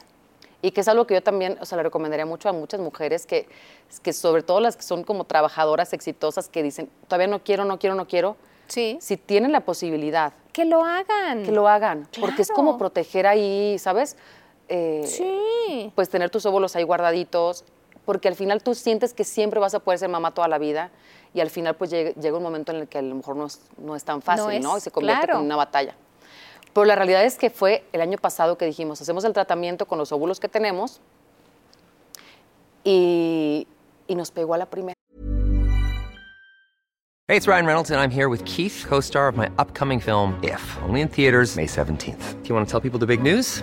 Y 0.60 0.72
que 0.72 0.80
es 0.80 0.88
algo 0.88 1.06
que 1.06 1.14
yo 1.14 1.22
también, 1.22 1.56
o 1.60 1.64
sea, 1.64 1.76
le 1.76 1.84
recomendaría 1.84 2.26
mucho 2.26 2.48
a 2.48 2.52
muchas 2.52 2.80
mujeres 2.80 3.26
que, 3.26 3.48
que 4.02 4.12
sobre 4.12 4.42
todo 4.42 4.58
las 4.58 4.76
que 4.76 4.82
son 4.82 5.04
como 5.04 5.22
trabajadoras 5.22 5.92
exitosas 5.92 6.48
que 6.48 6.64
dicen, 6.64 6.90
todavía 7.06 7.28
no 7.28 7.38
quiero, 7.44 7.64
no 7.64 7.78
quiero, 7.78 7.94
no 7.94 8.08
quiero. 8.08 8.36
Sí. 8.66 8.98
Si 9.00 9.16
tienen 9.16 9.52
la 9.52 9.60
posibilidad, 9.60 10.32
Que 10.52 10.64
lo 10.64 10.84
hagan. 10.84 11.44
que 11.44 11.52
lo 11.52 11.68
hagan, 11.68 12.08
porque 12.20 12.42
es 12.42 12.50
como 12.50 12.72
Claro. 12.72 12.78
proteger 12.78 13.26
ahí, 13.28 13.78
¿sabes? 13.78 14.16
Eh, 14.68 15.02
Sí. 15.06 15.92
Pues 15.94 16.08
tener 16.08 16.30
tus 16.30 16.44
óvulos 16.46 16.76
ahí 16.76 16.82
guardaditos, 16.82 17.64
porque 18.04 18.28
al 18.28 18.34
final 18.34 18.62
tú 18.62 18.74
sientes 18.74 19.14
que 19.14 19.24
siempre 19.24 19.60
vas 19.60 19.74
a 19.74 19.80
poder 19.80 19.98
ser 19.98 20.08
mamá 20.08 20.32
toda 20.32 20.48
la 20.48 20.58
vida 20.58 20.90
y 21.34 21.40
al 21.40 21.50
final 21.50 21.76
pues 21.76 21.90
llega, 21.90 22.10
llega 22.20 22.36
un 22.36 22.42
momento 22.42 22.72
en 22.72 22.78
el 22.78 22.88
que 22.88 22.98
a 22.98 23.02
lo 23.02 23.14
mejor 23.14 23.36
no 23.36 23.46
es, 23.46 23.60
no 23.76 23.94
es 23.94 24.04
tan 24.04 24.22
fácil, 24.22 24.50
es, 24.50 24.62
¿no? 24.62 24.76
Y 24.76 24.80
se 24.80 24.90
convierte 24.90 25.26
claro. 25.26 25.40
en 25.40 25.46
una 25.46 25.56
batalla. 25.56 25.94
Pero 26.72 26.84
la 26.84 26.96
realidad 26.96 27.24
es 27.24 27.36
que 27.36 27.50
fue 27.50 27.84
el 27.92 28.00
año 28.00 28.18
pasado 28.18 28.56
que 28.56 28.64
dijimos, 28.64 29.00
hacemos 29.00 29.24
el 29.24 29.32
tratamiento 29.32 29.86
con 29.86 29.98
los 29.98 30.10
óvulos 30.12 30.40
que 30.40 30.48
tenemos 30.48 31.00
y, 32.84 33.66
y 34.06 34.14
nos 34.14 34.30
pegó 34.30 34.54
a 34.54 34.58
la 34.58 34.66
primera. 34.66 34.94
Hey, 37.30 37.36
it's 37.36 37.46
Ryan 37.46 37.66
Reynolds, 37.66 37.90
and 37.90 38.00
I'm 38.00 38.10
here 38.10 38.28
with 38.30 38.42
Keith, 38.46 38.86
co 38.88 39.00
star 39.00 39.28
of 39.28 39.36
my 39.36 39.50
upcoming 39.58 40.00
film, 40.00 40.38
If, 40.42 40.62
only 40.82 41.02
in 41.02 41.08
theaters, 41.08 41.56
May 41.56 41.66
17th. 41.66 42.42
Do 42.42 42.48
you 42.48 42.54
want 42.54 42.66
to 42.66 42.70
tell 42.70 42.80
people 42.80 42.98
the 42.98 43.06
big 43.06 43.22
news? 43.22 43.62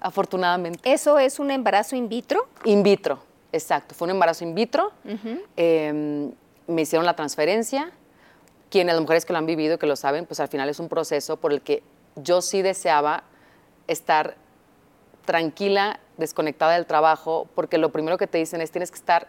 Afortunadamente. 0.00 0.92
¿Eso 0.92 1.18
es 1.18 1.38
un 1.38 1.50
embarazo 1.50 1.96
in 1.96 2.08
vitro? 2.08 2.48
In 2.64 2.82
vitro, 2.82 3.18
exacto. 3.52 3.94
Fue 3.94 4.06
un 4.06 4.10
embarazo 4.10 4.44
in 4.44 4.54
vitro. 4.54 4.92
Eh, 5.56 6.30
me 6.66 6.82
hicieron 6.82 7.04
la 7.04 7.16
transferencia. 7.16 7.90
Quienes, 8.70 8.94
las 8.94 9.00
mujeres 9.00 9.24
que 9.24 9.32
lo 9.32 9.38
han 9.38 9.46
vivido, 9.46 9.78
que 9.78 9.86
lo 9.86 9.96
saben, 9.96 10.26
pues 10.26 10.40
al 10.40 10.48
final 10.48 10.68
es 10.68 10.78
un 10.78 10.88
proceso 10.88 11.38
por 11.38 11.52
el 11.52 11.62
que 11.62 11.82
yo 12.16 12.42
sí 12.42 12.62
deseaba 12.62 13.24
estar 13.86 14.36
tranquila, 15.24 16.00
desconectada 16.16 16.74
del 16.74 16.86
trabajo, 16.86 17.48
porque 17.54 17.78
lo 17.78 17.90
primero 17.90 18.18
que 18.18 18.26
te 18.26 18.38
dicen 18.38 18.60
es 18.60 18.70
tienes 18.70 18.90
que 18.90 18.96
estar 18.98 19.28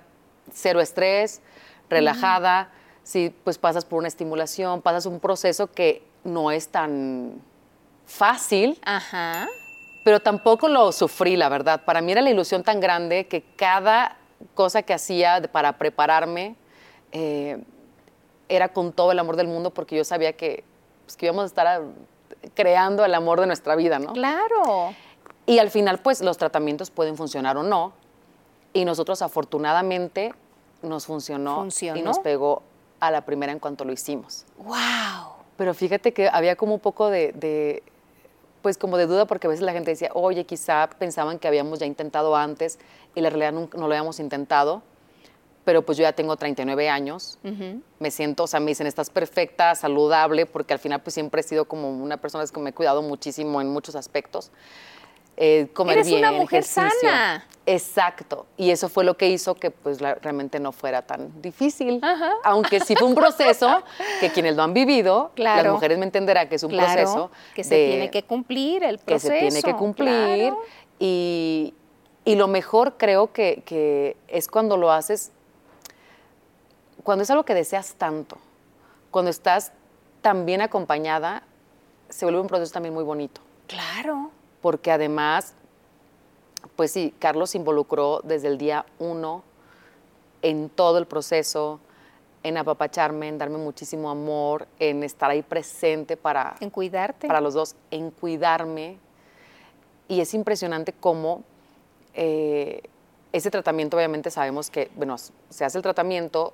cero 0.54 0.82
estrés, 0.82 1.42
relajada. 1.90 2.70
Si 3.04 3.34
pues 3.44 3.58
pasas 3.58 3.86
por 3.86 4.00
una 4.00 4.08
estimulación, 4.08 4.82
pasas 4.82 5.06
un 5.06 5.20
proceso 5.20 5.72
que 5.72 6.04
no 6.24 6.52
es 6.52 6.68
tan 6.68 7.42
fácil, 8.06 8.80
Ajá. 8.84 9.48
Pero 10.04 10.20
tampoco 10.20 10.68
lo 10.68 10.92
sufrí, 10.92 11.36
la 11.36 11.50
verdad. 11.50 11.84
Para 11.86 12.02
mí 12.02 12.12
era 12.12 12.22
la 12.22 12.30
ilusión 12.30 12.64
tan 12.64 12.80
grande 12.80 13.28
que 13.28 13.44
cada 13.56 14.18
cosa 14.56 14.84
que 14.84 14.94
hacía 14.94 15.42
para 15.52 15.78
prepararme 15.78 16.56
eh, 17.12 17.62
era 18.48 18.70
con 18.70 18.92
todo 18.94 19.12
el 19.12 19.20
amor 19.20 19.36
del 19.36 19.48
mundo 19.48 19.72
porque 19.72 19.96
yo 19.96 20.04
sabía 20.04 20.34
que, 20.34 20.64
pues, 21.06 21.18
que 21.18 21.26
íbamos 21.26 21.44
a 21.44 21.46
estar 21.48 21.68
ah, 21.68 21.82
creando 22.56 23.06
el 23.06 23.14
amor 23.14 23.40
de 23.40 23.48
nuestra 23.48 23.76
vida, 23.76 24.00
¿no? 24.00 24.14
Claro. 24.14 24.94
Y 25.46 25.60
al 25.60 25.72
final, 25.72 26.00
pues 26.00 26.22
los 26.22 26.38
tratamientos 26.38 26.92
pueden 26.92 27.18
funcionar 27.18 27.58
o 27.58 27.64
no. 27.64 27.94
Y 28.72 28.86
nosotros 28.86 29.22
afortunadamente 29.22 30.34
nos 30.82 31.06
funcionó, 31.06 31.56
¿Funcionó? 31.56 32.00
y 32.00 32.04
nos 32.04 32.20
pegó 32.20 32.62
a 33.00 33.12
la 33.12 33.22
primera 33.22 33.52
en 33.52 33.60
cuanto 33.60 33.84
lo 33.84 33.92
hicimos. 33.92 34.46
¡Wow! 34.58 35.40
Pero 35.58 35.74
fíjate 35.74 36.14
que 36.14 36.30
había 36.30 36.56
como 36.56 36.76
un 36.76 36.80
poco 36.80 37.10
de, 37.10 37.32
de, 37.34 37.84
pues 38.62 38.78
como 38.78 38.98
de 38.98 39.06
duda 39.08 39.26
porque 39.26 39.48
a 39.48 39.50
veces 39.50 39.64
la 39.64 39.74
gente 39.74 39.92
decía, 39.92 40.12
oye, 40.14 40.46
quizá 40.46 40.90
pensaban 40.98 41.40
que 41.40 41.48
habíamos 41.48 41.80
ya 41.80 41.86
intentado 41.86 42.36
antes 42.36 42.80
y 43.16 43.22
la 43.22 43.30
realidad 43.30 43.54
no 43.54 43.68
lo 43.74 43.86
habíamos 43.86 44.20
intentado, 44.20 44.82
pero 45.66 45.84
pues 45.84 45.98
yo 45.98 46.02
ya 46.02 46.14
tengo 46.14 46.36
39 46.36 46.90
años, 46.90 47.38
me 48.00 48.12
siento, 48.12 48.44
o 48.44 48.48
sea, 48.48 48.60
me 48.60 48.72
dicen, 48.72 48.88
estás 48.88 49.10
perfecta, 49.10 49.76
saludable, 49.76 50.46
porque 50.46 50.74
al 50.74 50.80
final 50.80 51.02
pues 51.02 51.14
siempre 51.14 51.42
he 51.42 51.44
sido 51.44 51.66
como 51.66 51.92
una 51.92 52.18
persona 52.18 52.44
que 52.52 52.60
me 52.60 52.72
he 52.72 52.74
cuidado 52.74 53.02
muchísimo 53.02 53.62
en 53.62 53.70
muchos 53.70 53.96
aspectos. 53.96 54.52
Eh, 55.42 55.70
comer 55.74 56.00
Eres 56.00 56.08
bien, 56.08 56.20
una 56.20 56.34
mujer 56.34 56.60
ejercicio. 56.64 56.92
sana. 57.10 57.46
Exacto. 57.66 58.46
Y 58.58 58.72
eso 58.72 58.90
fue 58.90 59.06
lo 59.06 59.16
que 59.16 59.30
hizo 59.30 59.56
que 59.56 59.72
pues 59.72 60.02
la- 60.02 60.16
realmente 60.16 60.60
no 60.60 60.74
fuera 60.74 61.04
tan 61.04 61.42
difícil. 61.42 62.02
Aunque 62.44 62.82
sí 62.82 62.94
fue 62.96 63.08
un 63.08 63.16
proceso 63.16 63.82
que 64.20 64.32
quienes 64.32 64.58
lo 64.58 64.64
han 64.64 64.74
vivido, 64.74 65.32
Claro. 65.36 65.64
las 65.64 65.74
mujeres 65.74 65.98
me 65.98 66.04
entenderán 66.06 66.50
que 66.50 66.56
es 66.56 66.64
un 66.64 66.72
Claro, 66.72 66.92
proceso 66.92 67.32
que 67.56 67.64
se 67.64 67.76
de- 67.76 67.88
tiene 67.88 68.12
que 68.12 68.24
cumplir 68.24 68.84
el 68.84 68.98
que 69.00 69.06
proceso. 69.06 69.32
se 69.34 69.40
tiene 69.40 69.64
que 69.64 69.74
cumplir. 69.76 70.08
claro. 70.50 70.62
Y, 71.00 71.74
y 72.26 72.36
lo 72.36 72.48
mejor 72.50 72.98
creo 72.98 73.32
que, 73.32 73.64
que 73.66 74.18
es 74.28 74.50
cuando 74.50 74.76
lo 74.76 74.92
haces, 74.92 75.32
cuando 77.04 77.24
es 77.24 77.30
algo 77.30 77.46
que 77.46 77.54
deseas 77.54 77.94
tanto, 77.96 78.38
cuando 79.10 79.32
estás 79.32 79.72
tan 80.22 80.46
bien 80.46 80.60
acompañada, 80.62 81.44
se 82.10 82.26
vuelve 82.26 82.42
un 82.42 82.48
proceso 82.48 82.74
también 82.74 82.94
muy 82.94 83.04
bonito. 83.06 83.40
Claro. 83.68 84.32
Porque 84.62 84.92
además, 84.92 85.54
pues 86.76 86.92
sí, 86.92 87.14
Carlos 87.20 87.52
se 87.52 87.58
involucró 87.58 88.22
desde 88.24 88.48
el 88.48 88.58
día 88.58 88.86
uno 89.00 89.44
en 90.42 90.70
todo 90.70 90.98
el 90.98 91.06
proceso, 91.06 91.80
en 92.44 92.58
apapacharme, 92.58 93.28
en 93.28 93.38
darme 93.38 93.58
muchísimo 93.58 94.10
amor, 94.10 94.68
en 94.80 95.04
estar 95.04 95.30
ahí 95.30 95.42
presente 95.42 96.16
para, 96.18 96.56
En 96.60 96.70
cuidarte. 96.70 97.28
para 97.28 97.42
los 97.42 97.54
dos, 97.54 97.76
en 97.92 98.12
cuidarme. 98.12 98.98
Y 100.08 100.22
es 100.22 100.34
impresionante 100.34 100.94
cómo 100.94 101.44
eh, 102.14 102.82
ese 103.32 103.52
tratamiento, 103.52 103.98
obviamente 103.98 104.32
sabemos 104.32 104.70
que, 104.70 104.90
bueno, 104.96 105.18
se 105.18 105.66
hace 105.66 105.78
el 105.78 105.82
tratamiento 105.84 106.54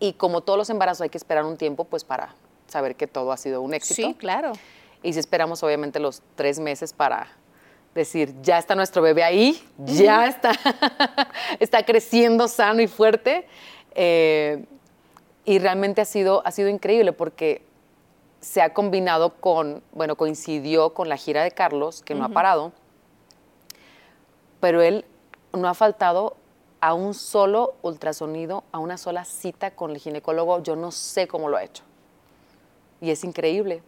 y 0.00 0.14
como 0.14 0.40
todos 0.40 0.56
los 0.56 0.70
embarazos 0.70 1.02
hay 1.02 1.10
que 1.10 1.18
esperar 1.18 1.44
un 1.44 1.56
tiempo, 1.56 1.84
pues 1.84 2.04
para 2.04 2.34
saber 2.68 2.94
que 2.96 3.06
todo 3.06 3.32
ha 3.32 3.36
sido 3.36 3.60
un 3.60 3.74
éxito. 3.74 4.08
Sí, 4.08 4.14
claro. 4.14 4.52
Y 5.02 5.12
si 5.12 5.18
esperamos, 5.18 5.62
obviamente, 5.62 6.00
los 6.00 6.22
tres 6.34 6.58
meses 6.58 6.92
para 6.92 7.28
decir, 7.94 8.34
ya 8.42 8.58
está 8.58 8.74
nuestro 8.74 9.02
bebé 9.02 9.24
ahí, 9.24 9.62
ya 9.78 10.26
está, 10.26 10.52
está 11.60 11.84
creciendo 11.84 12.48
sano 12.48 12.82
y 12.82 12.86
fuerte. 12.86 13.46
Eh, 13.94 14.64
y 15.44 15.58
realmente 15.58 16.00
ha 16.00 16.04
sido, 16.04 16.42
ha 16.44 16.50
sido 16.50 16.68
increíble 16.68 17.12
porque 17.12 17.62
se 18.40 18.60
ha 18.60 18.74
combinado 18.74 19.34
con, 19.40 19.82
bueno, 19.92 20.16
coincidió 20.16 20.94
con 20.94 21.08
la 21.08 21.16
gira 21.16 21.42
de 21.42 21.50
Carlos, 21.50 22.02
que 22.02 22.14
no 22.14 22.24
ha 22.24 22.28
parado, 22.28 22.72
pero 24.60 24.82
él 24.82 25.04
no 25.52 25.68
ha 25.68 25.74
faltado 25.74 26.36
a 26.80 26.94
un 26.94 27.14
solo 27.14 27.74
ultrasonido, 27.82 28.64
a 28.72 28.78
una 28.78 28.98
sola 28.98 29.24
cita 29.24 29.72
con 29.72 29.90
el 29.90 29.98
ginecólogo. 29.98 30.62
Yo 30.62 30.76
no 30.76 30.92
sé 30.92 31.26
cómo 31.26 31.48
lo 31.48 31.56
ha 31.56 31.64
hecho. 31.64 31.82
Y 33.00 33.10
es 33.10 33.24
increíble. 33.24 33.82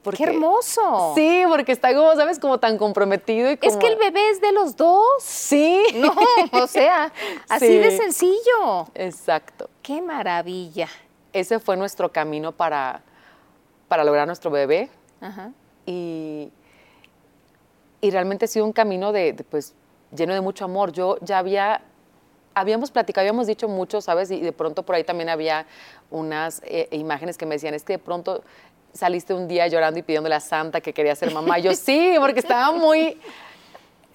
¡Qué 0.00 0.04
porque- 0.04 0.24
hermoso! 0.24 1.12
Sí, 1.14 1.42
porque 1.48 1.72
está 1.72 1.94
como, 1.94 2.14
¿sabes? 2.16 2.38
Como 2.38 2.58
tan 2.58 2.78
comprometido 2.78 3.50
y 3.50 3.56
como... 3.58 3.70
Es 3.70 3.76
que 3.76 3.86
el 3.88 3.96
bebé 3.96 4.30
es 4.30 4.40
de 4.40 4.52
los 4.52 4.76
dos. 4.76 5.04
Sí. 5.20 5.82
No, 5.94 6.14
o 6.52 6.66
sea, 6.66 7.12
así 7.48 7.66
Sí. 7.66 7.78
de 7.78 7.96
sencillo. 7.96 8.86
Exacto. 8.94 9.68
¡Qué 9.82 10.00
maravilla! 10.00 10.88
Ese 11.32 11.58
fue 11.60 11.76
nuestro 11.76 12.10
camino 12.10 12.52
para, 12.52 13.02
para 13.88 14.02
lograr 14.04 14.26
nuestro 14.26 14.50
bebé. 14.50 14.88
Ajá. 15.20 15.52
Y, 15.86 16.50
y 18.00 18.10
realmente 18.10 18.46
ha 18.46 18.48
sido 18.48 18.64
un 18.64 18.72
camino 18.72 19.12
de, 19.12 19.32
de, 19.34 19.44
pues, 19.44 19.74
lleno 20.16 20.32
de 20.34 20.40
mucho 20.40 20.64
amor. 20.64 20.92
Yo 20.92 21.18
ya 21.20 21.38
había, 21.38 21.82
habíamos 22.54 22.90
platicado, 22.90 23.22
habíamos 23.22 23.46
dicho 23.46 23.68
mucho, 23.68 24.00
¿sabes? 24.00 24.30
Y 24.30 24.40
de 24.40 24.52
pronto 24.52 24.82
por 24.82 24.94
ahí 24.94 25.04
también 25.04 25.28
había 25.28 25.66
unas 26.10 26.62
eh, 26.64 26.88
imágenes 26.92 27.36
que 27.38 27.46
me 27.46 27.54
decían, 27.56 27.74
es 27.74 27.84
que 27.84 27.92
de 27.94 27.98
pronto 27.98 28.42
saliste 28.92 29.34
un 29.34 29.48
día 29.48 29.66
llorando 29.68 29.98
y 29.98 30.02
pidiéndole 30.02 30.34
a 30.34 30.40
Santa 30.40 30.80
que 30.80 30.92
quería 30.92 31.14
ser 31.14 31.32
mamá. 31.32 31.58
Yo 31.58 31.74
sí, 31.74 32.14
porque 32.18 32.40
estaba 32.40 32.72
muy, 32.76 33.18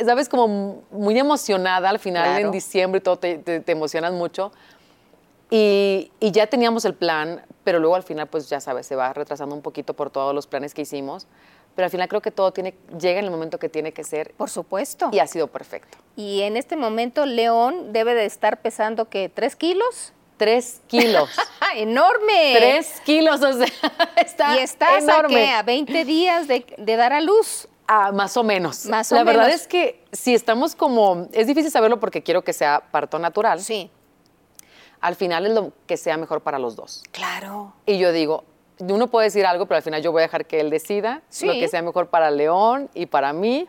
¿sabes? 0.03 0.27
Como 0.29 0.83
muy 0.91 1.17
emocionada 1.17 1.89
al 1.89 1.99
final 1.99 2.23
Claro. 2.23 2.45
en 2.47 2.51
diciembre 2.51 2.99
y 2.99 3.01
todo, 3.01 3.17
te, 3.17 3.38
te- 3.38 3.59
te 3.61 3.71
emocionas 3.71 4.13
mucho. 4.13 4.51
Y, 5.51 6.11
y 6.19 6.31
ya 6.31 6.47
teníamos 6.47 6.85
el 6.85 6.95
plan, 6.95 7.45
pero 7.63 7.79
luego 7.79 7.95
al 7.95 8.03
final, 8.03 8.27
pues 8.27 8.49
ya 8.49 8.59
sabes, 8.59 8.88
se 8.88 8.95
va 8.95 9.13
retrasando 9.13 9.53
un 9.55 9.61
poquito 9.61 9.93
por 9.93 10.09
todos 10.09 10.33
los 10.33 10.47
planes 10.47 10.73
que 10.73 10.81
hicimos. 10.81 11.27
Pero 11.75 11.85
al 11.85 11.91
final 11.91 12.07
creo 12.07 12.21
que 12.21 12.31
todo 12.31 12.51
tiene, 12.53 12.73
llega 12.99 13.19
en 13.19 13.25
el 13.25 13.31
momento 13.31 13.59
que 13.59 13.67
tiene 13.69 13.91
que 13.91 14.03
ser 14.05 14.31
Por 14.35 14.49
supuesto. 14.49 15.09
y 15.11 15.19
ha 15.19 15.27
sido 15.27 15.47
perfecto. 15.47 15.97
Y 16.15 16.41
en 16.41 16.55
este 16.57 16.77
momento 16.77 17.25
León 17.25 17.91
debe 17.91 18.15
de 18.15 18.25
estar 18.25 18.61
pesando, 18.61 19.09
¿qué? 19.09 19.29
¿Tres 19.29 19.55
kilos? 19.57 20.13
Tres 20.38 20.82
kilos. 20.88 21.30
¡Ah, 21.62 21.76
¡Enorme! 21.76 22.54
Tres 22.58 23.02
kilos, 23.06 23.41
o 23.41 23.54
sea, 23.54 23.67
está 24.17 24.56
Y 24.56 24.60
estás 24.60 25.04
enorme. 25.04 25.43
a, 25.45 25.48
qué? 25.48 25.54
a 25.54 25.63
20 25.63 26.06
días 26.06 26.48
de, 26.48 26.65
de 26.78 26.95
dar 26.95 27.13
a 27.13 27.21
luz. 27.21 27.67
Ah, 27.88 28.12
más 28.12 28.36
o 28.36 28.43
menos. 28.43 28.86
Más 28.88 29.12
o 29.12 29.15
La 29.15 29.24
verdad 29.24 29.50
es 29.50 29.67
que 29.67 30.04
si 30.12 30.34
estamos 30.34 30.76
como, 30.76 31.28
es 31.34 31.48
difícil 31.48 31.71
saberlo 31.71 32.00
porque 32.00 32.24
quiero 32.24 32.43
que 32.43 32.52
sea 32.52 32.84
parto 32.91 33.19
natural. 33.19 33.62
Sí. 33.62 33.91
Al 35.02 35.15
final 35.15 35.45
es 35.45 35.54
lo 35.54 35.71
que 35.86 35.98
sea 35.98 36.17
mejor 36.17 36.41
para 36.41 36.58
los 36.58 36.76
dos. 36.76 37.04
Claro. 37.12 37.74
Y 37.86 38.00
yo 38.00 38.12
digo, 38.12 38.43
uno 38.80 39.08
puede 39.08 39.26
decir 39.28 39.45
algo, 39.45 39.67
pero 39.67 39.78
al 39.78 39.84
final 39.84 40.02
yo 40.02 40.12
voy 40.12 40.21
a 40.21 40.24
dejar 40.24 40.45
que 40.48 40.60
él 40.60 40.69
decida 40.71 41.21
Sí. 41.30 41.45
lo 41.45 41.54
que 41.54 41.67
sea 41.67 41.82
mejor 41.84 42.08
para 42.10 42.32
León 42.32 42.89
y 42.95 43.06
para 43.06 43.32
mí. 43.34 43.67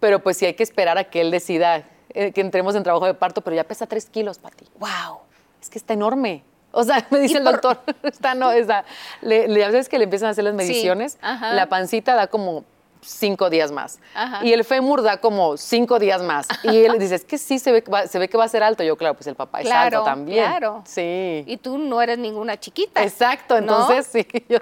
Pero 0.00 0.22
pues 0.22 0.36
sí 0.36 0.44
hay 0.46 0.54
que 0.54 0.62
esperar 0.62 0.98
a 0.98 1.04
que 1.04 1.20
él 1.22 1.30
decida 1.30 1.88
eh, 2.10 2.32
que 2.32 2.40
entremos 2.42 2.74
en 2.74 2.82
trabajo 2.82 3.06
de 3.06 3.14
parto, 3.14 3.40
pero 3.40 3.56
ya 3.56 3.64
pesa 3.64 3.86
tres 3.86 4.06
kilos, 4.10 4.38
Pati. 4.38 4.66
¡Wow! 4.78 5.20
Es 5.60 5.70
que 5.70 5.78
está 5.78 5.94
enorme. 5.94 6.42
O 6.72 6.84
sea, 6.84 7.06
me 7.10 7.18
dice 7.18 7.38
el 7.38 7.44
doctor, 7.44 7.80
está, 8.02 8.34
no, 8.34 8.50
está, 8.52 8.84
le, 9.22 9.46
que 9.88 9.98
le 9.98 10.04
empiezan 10.04 10.28
a 10.28 10.30
hacer 10.30 10.44
las 10.44 10.54
mediciones, 10.54 11.18
la 11.22 11.68
pancita 11.68 12.14
da 12.14 12.26
como 12.28 12.64
cinco 13.02 13.50
días 13.50 13.72
más. 13.72 13.98
Ajá. 14.14 14.44
Y 14.44 14.52
el 14.52 14.64
fémur 14.64 15.02
da 15.02 15.18
como 15.18 15.56
cinco 15.56 15.98
días 15.98 16.22
más. 16.22 16.46
Y 16.62 16.84
él 16.84 16.98
dice, 16.98 17.14
es 17.14 17.24
que 17.24 17.38
sí, 17.38 17.58
se 17.58 17.72
ve, 17.72 17.82
que 17.82 17.90
va, 17.90 18.06
se 18.06 18.18
ve 18.18 18.28
que 18.28 18.36
va 18.36 18.44
a 18.44 18.48
ser 18.48 18.62
alto. 18.62 18.82
Yo, 18.82 18.96
claro, 18.96 19.14
pues 19.14 19.26
el 19.26 19.34
papá 19.34 19.60
es 19.62 19.70
alto 19.70 20.02
también. 20.04 20.44
claro. 20.44 20.82
Sí. 20.84 21.44
Y 21.46 21.56
tú 21.56 21.78
no 21.78 22.00
eres 22.02 22.18
ninguna 22.18 22.58
chiquita. 22.58 23.02
Exacto, 23.02 23.60
¿no? 23.60 23.88
entonces 23.90 24.06
sí. 24.06 24.44
yo- 24.48 24.58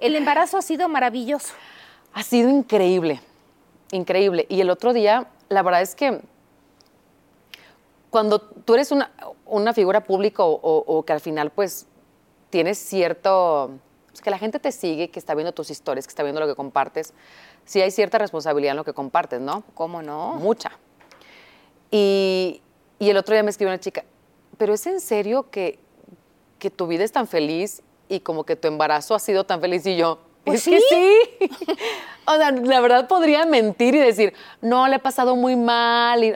El 0.00 0.16
embarazo 0.16 0.56
ha 0.58 0.62
sido 0.62 0.88
maravilloso. 0.88 1.52
Ha 2.14 2.22
sido 2.22 2.50
increíble, 2.50 3.20
increíble. 3.90 4.46
Y 4.48 4.60
el 4.60 4.70
otro 4.70 4.92
día, 4.92 5.26
la 5.48 5.62
verdad 5.62 5.82
es 5.82 5.94
que 5.94 6.20
cuando 8.12 8.38
tú 8.40 8.74
eres 8.74 8.92
una, 8.92 9.10
una 9.46 9.72
figura 9.74 10.04
pública 10.04 10.44
o, 10.44 10.52
o- 10.52 10.84
o 10.98 11.02
que 11.04 11.12
al 11.12 11.20
final 11.20 11.50
pues 11.50 11.86
tienes 12.50 12.78
cierto, 12.78 13.70
pues, 14.10 14.20
que 14.20 14.30
la 14.30 14.38
gente 14.38 14.60
te 14.60 14.70
sigue, 14.70 15.10
que 15.10 15.18
está 15.18 15.34
viendo 15.34 15.52
tus 15.52 15.70
historias, 15.70 16.06
que 16.06 16.10
está 16.10 16.22
viendo 16.22 16.40
lo 16.40 16.46
que 16.46 16.54
compartes, 16.54 17.14
sí 17.64 17.80
hay 17.80 17.90
cierta 17.90 18.18
responsabilidad 18.18 18.72
en 18.72 18.76
lo 18.76 18.84
que 18.84 18.92
compartes, 18.92 19.40
¿no? 19.40 19.64
¿Cómo 19.74 20.02
no? 20.02 20.34
Mucha. 20.34 20.70
Y, 21.90 22.60
y 22.98 23.10
el 23.10 23.16
otro 23.16 23.34
día 23.34 23.42
me 23.42 23.50
escribió 23.50 23.72
una 23.72 23.80
chica, 23.80 24.04
pero 24.58 24.74
¿es 24.74 24.86
en 24.86 25.00
serio 25.00 25.50
que, 25.50 25.78
que 26.58 26.70
tu 26.70 26.86
vida 26.86 27.04
es 27.04 27.12
tan 27.12 27.26
feliz 27.26 27.82
y 28.08 28.20
como 28.20 28.44
que 28.44 28.56
tu 28.56 28.68
embarazo 28.68 29.14
ha 29.14 29.18
sido 29.18 29.44
tan 29.44 29.60
feliz? 29.60 29.86
Y 29.86 29.96
yo, 29.96 30.18
Pues 30.44 30.66
es 30.66 30.74
que 30.74 30.80
sí. 31.48 31.50
o 32.26 32.36
sea, 32.36 32.50
la 32.50 32.80
verdad 32.80 33.08
podría 33.08 33.44
mentir 33.46 33.94
y 33.94 33.98
decir, 33.98 34.34
no, 34.60 34.86
le 34.88 34.96
he 34.96 35.00
pasado 35.00 35.36
muy 35.36 35.56
mal. 35.56 36.22
y- 36.24 36.34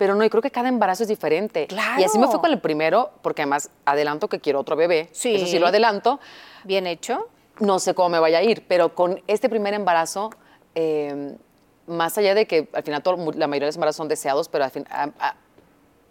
pero 0.00 0.14
no, 0.14 0.24
yo 0.24 0.30
creo 0.30 0.40
que 0.40 0.50
cada 0.50 0.70
embarazo 0.70 1.02
es 1.02 1.10
diferente. 1.10 1.68
Y 1.98 2.04
así 2.04 2.16
me 2.16 2.24
fue 2.24 2.28
Claro. 2.28 2.40
con 2.40 2.50
el 2.52 2.58
primero, 2.58 3.10
porque 3.20 3.42
además 3.42 3.68
adelanto 3.84 4.28
que 4.30 4.40
quiero 4.40 4.58
otro 4.58 4.74
bebé. 4.74 5.10
Sí. 5.12 5.34
Eso 5.34 5.44
sí 5.44 5.58
lo 5.58 5.66
adelanto 5.66 6.20
Bien 6.64 6.86
hecho. 6.86 7.28
no 7.58 7.78
sé 7.78 7.92
cómo 7.92 8.08
me 8.08 8.18
vaya 8.18 8.38
a 8.38 8.42
ir, 8.42 8.64
pero 8.66 8.94
con 8.94 9.22
este 9.26 9.50
primer 9.50 9.74
embarazo, 9.74 10.30
eh, 10.74 11.36
más 11.86 12.16
allá 12.16 12.34
de 12.34 12.46
que 12.46 12.70
al 12.72 12.82
final 12.82 13.02
todo- 13.02 13.16
la 13.32 13.46
mayoría 13.46 13.66
de 13.66 13.68
los 13.68 13.76
embarazos 13.76 13.98
son 13.98 14.08
deseados, 14.08 14.48
pero 14.48 14.64
al 14.64 14.70
fin- 14.70 14.86
a- 14.88 15.10
a- 15.18 15.34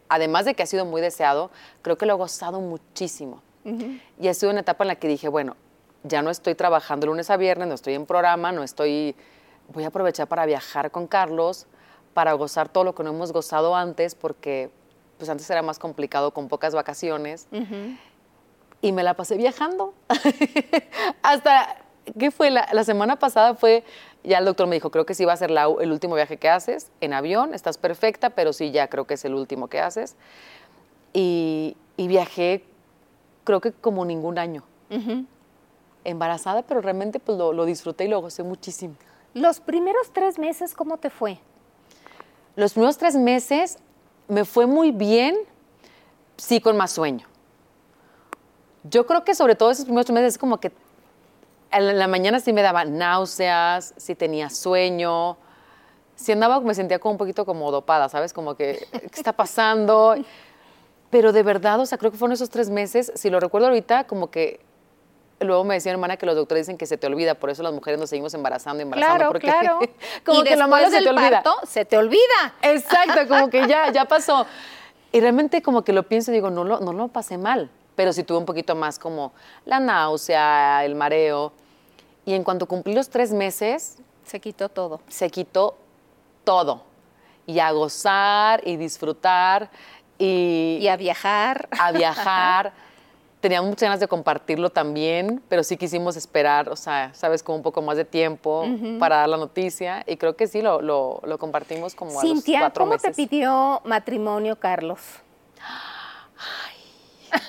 además 0.08 0.46
de 0.46 0.54
que 0.54 0.62
ha 0.62 0.68
sido 0.68 0.86
muy 0.86 1.02
deseado, 1.02 1.50
creo 1.82 1.98
que 1.98 2.06
lo 2.06 2.14
he 2.14 2.18
gozado 2.18 2.62
muchísimo. 2.62 3.42
Y 4.20 4.28
ha 4.28 4.34
sido 4.36 4.52
una 4.52 4.60
etapa 4.62 4.84
en 4.84 4.90
la 4.90 4.96
que 4.98 5.08
dije, 5.08 5.30
bueno, 5.30 5.56
ya 6.04 6.22
no 6.22 6.30
estoy 6.30 6.54
trabajando 6.54 7.08
lunes 7.08 7.32
a 7.32 7.38
viernes, 7.38 7.68
no 7.68 7.74
estoy 7.74 7.96
en 7.96 8.06
programa, 8.06 8.52
no 8.52 8.62
estoy, 8.62 9.16
voy 9.74 9.84
a 9.84 9.88
aprovechar 9.88 10.28
para 10.28 10.46
viajar 10.46 10.92
con 10.92 11.08
Carlos, 11.08 11.66
para 12.14 12.34
gozar 12.34 12.70
todo 12.70 12.84
lo 12.84 12.96
que 12.96 13.04
no 13.04 13.12
hemos 13.12 13.32
gozado 13.32 13.76
antes, 13.76 14.16
porque 14.16 14.70
pues 15.18 15.30
antes 15.30 15.50
era 15.50 15.62
más 15.62 15.80
complicado 15.80 16.32
con 16.32 16.48
pocas 16.48 16.74
vacaciones 16.74 17.48
y 18.82 18.92
me 18.94 19.04
la 19.04 19.14
pasé 19.16 19.36
viajando. 19.38 19.94
Hasta, 21.22 21.78
¿qué 22.18 22.32
fue? 22.32 22.50
La, 22.52 22.68
la 22.72 22.84
semana 22.84 23.18
pasada 23.20 23.56
fue, 23.56 23.84
ya 24.24 24.38
el 24.40 24.46
doctor 24.46 24.68
me 24.68 24.76
dijo, 24.76 24.92
creo 24.92 25.06
que 25.06 25.14
sí 25.14 25.26
va 25.26 25.34
a 25.34 25.38
ser 25.38 25.52
la- 25.52 25.68
el 25.82 25.92
último 25.92 26.16
viaje 26.16 26.38
que 26.38 26.50
haces 26.50 26.92
en 27.02 27.14
avión, 27.14 27.54
estás 27.54 27.78
perfecta, 27.78 28.30
pero 28.32 28.54
sí, 28.54 28.72
ya 28.72 28.88
creo 28.88 29.06
que 29.06 29.16
es 29.16 29.26
el 29.26 29.34
último 29.34 29.68
que 29.68 29.80
haces. 29.82 30.16
Y, 31.14 31.76
y 31.98 32.08
viajé, 32.08 32.64
creo 33.44 33.60
que 33.62 33.72
como 33.74 34.06
ningún 34.06 34.38
año. 34.38 34.64
Embarazada, 36.06 36.62
pero 36.64 36.82
realmente 36.82 37.20
pues 37.20 37.38
lo, 37.38 37.52
lo 37.52 37.66
disfruté 37.66 38.06
y 38.06 38.08
lo 38.08 38.22
gocé 38.22 38.44
muchísimo. 38.44 38.96
Los 39.34 39.60
primeros 39.60 40.12
tres 40.14 40.40
meses, 40.40 40.74
¿cómo 40.74 40.98
te 40.98 41.10
fue? 41.10 41.40
Los 42.56 42.74
primeros 42.74 42.98
tres 42.98 43.16
meses 43.16 43.78
me 44.28 44.46
fue 44.46 44.66
muy 44.66 44.92
bien, 44.92 45.36
sí 46.38 46.62
con 46.62 46.78
más 46.78 46.92
sueño. 46.92 47.28
Yo 48.84 49.06
creo 49.06 49.24
que 49.24 49.36
sobre 49.36 49.56
todo 49.56 49.72
esos 49.72 49.86
primeros 49.86 50.06
tres 50.06 50.14
meses 50.14 50.34
es 50.36 50.38
como 50.38 50.60
que 50.60 50.72
en 51.72 51.98
la 51.98 52.08
mañana 52.08 52.40
sí 52.40 52.54
me 52.54 52.62
daba 52.62 52.86
náuseas, 52.86 53.94
sí 53.98 54.16
tenía 54.16 54.50
sueño, 54.50 55.38
sí 56.16 56.32
andaba, 56.32 56.60
me 56.62 56.74
sentía 56.74 57.00
como 57.00 57.14
un 57.14 57.18
poquito 57.18 57.46
como 57.46 57.72
dopada, 57.72 58.10
¿sabes? 58.10 58.34
Como 58.34 58.56
que, 58.56 58.88
¿qué 58.92 59.08
está 59.14 59.34
pasando? 59.34 60.16
Pero 61.10 61.32
de 61.32 61.44
verdad, 61.44 61.80
o 61.80 61.86
sea, 61.86 61.98
creo 61.98 62.12
que 62.12 62.18
fueron 62.18 62.34
esos 62.34 62.50
tres 62.50 62.70
meses, 62.70 63.12
si 63.16 63.30
lo 63.30 63.40
recuerdo 63.40 63.68
ahorita, 63.68 64.06
como 64.06 64.30
que 64.30 64.60
luego 65.40 65.64
me 65.64 65.76
decía 65.76 65.92
mi 65.92 65.96
hermana 65.96 66.18
que 66.18 66.26
los 66.26 66.36
doctores 66.36 66.66
dicen 66.68 66.78
que 66.78 66.86
se 66.86 66.98
te 66.98 67.08
olvida, 67.08 67.36
por 67.36 67.50
eso 67.50 67.64
las 67.64 67.74
mujeres 67.74 68.00
nos 68.00 68.10
seguimos 68.10 68.34
embarazando, 68.34 68.82
embarazando, 68.84 69.16
Claro, 69.18 69.32
porque 69.32 69.48
claro. 69.48 69.80
como 70.26 70.42
y 70.42 70.44
que 70.44 70.56
lo 70.56 70.68
malo 70.68 70.90
se 70.90 71.02
te 71.02 71.10
olvida. 71.10 71.44
parto, 71.44 71.56
se 71.68 71.86
te 71.86 71.98
olvida. 71.98 72.54
Exacto, 72.62 73.28
como 73.28 73.50
que 73.50 73.68
ya, 73.68 73.92
ya 73.92 74.06
pasó. 74.08 74.46
Y 75.12 75.20
realmente 75.22 75.62
como 75.62 75.84
que 75.84 75.94
lo 75.94 76.04
pienso 76.04 76.32
y 76.32 76.36
digo, 76.36 76.50
no 76.50 76.64
lo, 76.64 76.80
no 76.82 76.94
lo 76.94 77.08
pasé 77.08 77.38
mal, 77.38 77.70
pero 77.96 78.14
sí 78.14 78.24
tuve 78.24 78.38
un 78.38 78.46
poquito 78.46 78.76
más 78.76 79.00
como 79.00 79.34
la 79.66 79.80
náusea, 79.80 80.86
el 80.86 80.96
mareo. 80.96 81.52
Y 82.26 82.34
en 82.34 82.44
cuanto 82.44 82.68
cumplí 82.68 82.94
los 82.94 83.10
tres 83.10 83.32
meses, 83.34 83.98
Se 84.26 84.40
quitó 84.40 84.70
todo. 84.70 85.02
se 85.08 85.30
quitó 85.32 85.78
todo. 86.44 86.84
Y 87.48 87.58
a 87.60 87.72
gozar 87.72 88.62
y 88.68 88.78
disfrutar 88.78 89.72
y, 90.20 90.78
Y 90.82 90.88
a 90.90 90.98
viajar. 90.98 91.68
a 91.80 91.92
viajar. 91.92 92.74
Teníamos 93.42 93.70
muchas 93.70 93.88
ganas 93.88 94.00
de 94.02 94.08
compartirlo 94.10 94.70
también, 94.70 95.42
pero 95.48 95.64
sí 95.64 95.78
quisimos 95.78 96.18
esperar, 96.18 96.68
o 96.70 96.76
sea, 96.76 97.14
sabes, 97.14 97.42
como 97.42 97.56
un 97.58 97.64
poco 97.64 97.82
más 97.82 97.96
de 97.96 98.04
tiempo 98.04 98.66
para 99.00 99.18
dar 99.18 99.30
la 99.30 99.38
noticia. 99.38 100.04
Y 100.08 100.18
creo 100.18 100.36
que 100.36 100.46
sí, 100.48 100.62
lo, 100.62 100.82
lo- 100.82 101.22
lo 101.24 101.38
compartimos 101.38 101.96
como 101.96 102.20
a 102.20 102.24
los 102.24 102.34
Cintia, 102.34 102.60
cuatro 102.60 102.84
¿cómo 102.86 102.98
te 102.98 103.12
pidió 103.14 103.82
matrimonio 103.86 104.58
Carlos? 104.58 105.00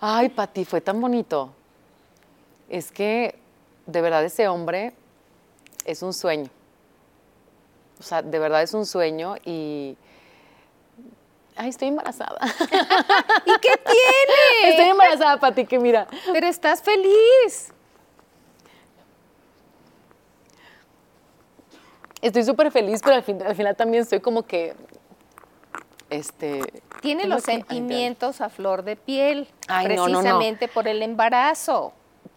Ay, 0.00 0.28
Pati, 0.28 0.64
fue 0.64 0.80
tan 0.80 1.00
bonito. 1.00 1.50
Es 2.68 2.90
que 2.92 3.38
de 3.86 4.00
verdad 4.00 4.24
ese 4.24 4.48
hombre 4.48 4.92
es 5.84 6.02
un 6.02 6.12
sueño. 6.12 6.48
O 7.98 8.02
sea, 8.02 8.22
de 8.22 8.38
verdad 8.38 8.62
es 8.62 8.74
un 8.74 8.86
sueño 8.86 9.36
y... 9.44 9.96
Ay, 11.56 11.68
estoy 11.70 11.88
embarazada. 11.88 12.38
¿Y 13.46 13.58
qué 13.60 13.70
tiene? 13.84 14.70
Estoy 14.70 14.86
embarazada, 14.88 15.38
Pati, 15.38 15.64
que 15.66 15.78
mira. 15.78 16.06
Pero 16.32 16.46
estás 16.48 16.82
feliz. 16.82 17.72
Estoy 22.20 22.42
súper 22.44 22.70
feliz, 22.72 23.00
pero 23.02 23.16
al, 23.16 23.22
fin- 23.22 23.42
al 23.42 23.54
final 23.54 23.76
también 23.76 24.02
estoy 24.02 24.20
como 24.20 24.42
que... 24.44 24.74
Este... 26.10 26.60
Tiene 27.02 27.26
los 27.26 27.42
sentimientos 27.42 28.40
a 28.40 28.48
flor 28.48 28.82
de 28.82 28.96
piel, 28.96 29.46
Ay, 29.68 29.88
no, 29.88 29.94
no, 29.94 30.08
no. 30.08 30.12
precisamente 30.20 30.68
por 30.68 30.88
el 30.88 31.02
embarazo. 31.02 31.92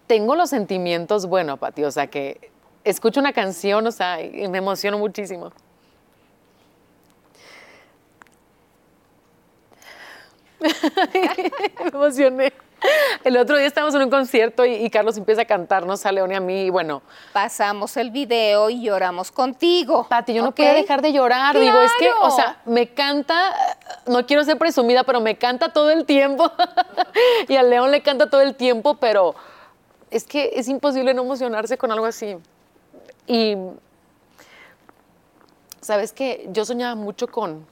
tengo 0.08 0.36
los 0.36 0.50
sentimientos, 0.50 1.26
bueno, 1.26 1.56
Pati, 1.58 1.86
o 1.86 1.92
sea 1.92 2.08
que 2.08 2.52
escucho 2.84 3.20
una 3.22 3.32
canción, 3.32 3.88
o 3.88 3.92
sea, 3.92 4.22
y 4.22 4.48
me 4.50 4.58
emociono 4.58 4.98
muchísimo. 4.98 5.52
me 11.84 11.88
emocioné. 11.88 12.54
El 13.24 13.38
otro 13.38 13.58
día 13.58 13.66
estábamos 13.66 13.96
en 13.96 14.04
un 14.04 14.10
concierto 14.10 14.66
y, 14.66 14.74
y 14.76 14.90
Carlos 14.90 15.18
empieza 15.18 15.42
a 15.42 15.46
cantarnos 15.46 16.06
a 16.06 16.12
León 16.12 16.32
y 16.32 16.36
a 16.36 16.40
mí, 16.40 16.66
y 16.66 16.70
bueno, 16.70 17.02
Pasamos 17.34 17.98
el 17.98 18.12
video 18.12 18.70
y 18.70 18.84
lloramos 18.84 19.32
contigo. 19.32 20.08
Pati, 20.10 20.34
yo 20.34 20.42
no 20.44 20.50
¿ok? 20.50 20.56
podía 20.56 20.74
dejar 20.74 21.02
de 21.02 21.14
llorar. 21.14 21.58
Digo, 21.58 21.80
es 21.82 21.92
que, 22.00 22.10
o 22.22 22.32
sea, 22.32 22.62
me 22.66 22.90
canta, 22.94 23.54
no 24.06 24.26
quiero 24.26 24.44
ser 24.44 24.58
presumida, 24.58 25.04
pero 25.04 25.22
me 25.22 25.38
canta 25.38 25.74
todo 25.74 25.90
el 25.92 26.06
tiempo. 26.06 26.52
y 27.48 27.56
al 27.56 27.70
León 27.70 27.92
le 27.92 28.02
canta 28.02 28.30
todo 28.30 28.42
el 28.42 28.56
tiempo, 28.56 28.96
pero 28.96 29.36
es 30.10 30.26
que 30.26 30.52
es 30.56 30.68
imposible 30.68 31.14
no 31.14 31.24
emocionarse 31.24 31.78
con 31.78 31.92
algo 31.92 32.06
así. 32.06 32.38
Y, 33.28 33.56
¿sabes 35.82 36.12
qué? 36.14 36.48
Yo 36.52 36.66
soñaba 36.66 36.96
mucho 36.96 37.28
con, 37.28 37.66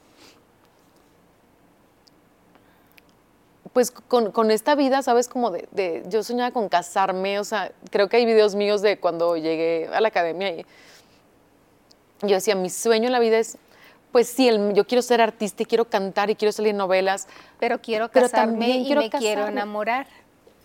pues 3.76 3.90
con, 3.90 4.32
con 4.32 4.50
esta 4.50 4.74
vida, 4.74 5.02
¿sabes? 5.02 5.28
Como 5.28 5.50
de, 5.50 5.68
de- 5.70 6.02
yo 6.08 6.22
soñaba 6.22 6.50
con 6.50 6.70
casarme, 6.70 7.38
o 7.38 7.44
sea, 7.44 7.72
creo 7.90 8.08
que 8.08 8.16
hay 8.16 8.24
videos 8.24 8.54
míos 8.54 8.80
de 8.80 8.98
cuando 8.98 9.36
llegué 9.36 9.90
a 9.92 10.00
la 10.00 10.08
academia 10.08 10.48
y 10.50 10.64
yo 12.22 12.28
decía, 12.36 12.54
mi 12.54 12.70
sueño 12.70 13.04
en 13.08 13.12
la 13.12 13.18
vida 13.18 13.36
es, 13.36 13.58
pues 14.12 14.28
sí, 14.28 14.48
el- 14.48 14.72
yo 14.72 14.86
quiero 14.86 15.02
ser 15.02 15.20
artista 15.20 15.62
y 15.62 15.66
quiero 15.66 15.84
cantar 15.84 16.30
y 16.30 16.36
quiero 16.36 16.52
salir 16.52 16.70
en 16.70 16.78
novelas, 16.78 17.28
Pero 17.60 17.78
quiero 17.82 18.08
Pero 18.10 18.24
casarme 18.30 18.78
y 18.78 18.86
quiero 18.86 19.02
me 19.02 19.10
quiero 19.10 19.46
enamorar. 19.46 20.06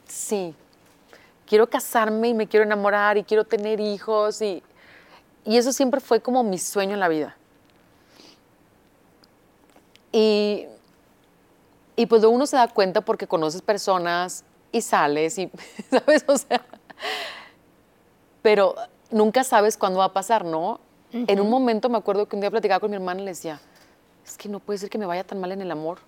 sí, 0.08 0.56
quiero 1.46 1.70
casarme 1.70 2.30
y 2.30 2.34
me 2.34 2.48
quiero 2.48 2.64
enamorar 2.64 3.18
y 3.18 3.26
quiero 3.26 3.44
tener 3.44 3.82
hijos 3.82 4.42
y, 4.42 4.64
y 5.44 5.58
eso 5.58 5.74
siempre 5.74 6.00
fue 6.00 6.22
como 6.22 6.44
mi 6.44 6.58
sueño 6.58 6.94
en 6.94 7.02
la 7.02 7.10
vida. 7.10 7.36
Y, 10.14 10.66
y 12.02 12.06
pues 12.08 12.22
luego 12.22 12.36
uno 12.36 12.48
se 12.48 12.56
da 12.56 12.68
cuenta 12.68 13.02
porque 13.02 13.28
conoces 13.28 13.62
personas 13.62 14.44
y 14.72 14.82
sales 14.82 15.38
y, 15.38 15.52
¿sabes? 15.92 16.24
O 16.28 16.38
sea, 16.38 16.62
pero 18.42 18.76
nunca 19.12 19.44
sabes 19.44 19.78
cuándo 19.78 20.00
va 20.00 20.06
a 20.06 20.14
pasar, 20.14 20.46
¿no? 20.46 20.80
En 21.14 21.42
un 21.42 21.50
momento 21.50 21.90
me 21.90 21.98
acuerdo 21.98 22.26
que 22.28 22.36
un 22.38 22.40
día 22.42 22.50
platicaba 22.50 22.80
con 22.80 22.90
mi 22.90 22.96
hermana 22.96 23.22
y 23.22 23.26
le 23.26 23.32
decía, 23.32 23.60
es 24.26 24.38
que 24.38 24.48
no 24.48 24.60
puede 24.60 24.80
ser 24.80 24.90
que 24.90 24.98
me 24.98 25.06
vaya 25.06 25.24
tan 25.26 25.40
mal 25.42 25.52
en 25.52 25.62
el 25.62 25.70
amor. 25.70 26.00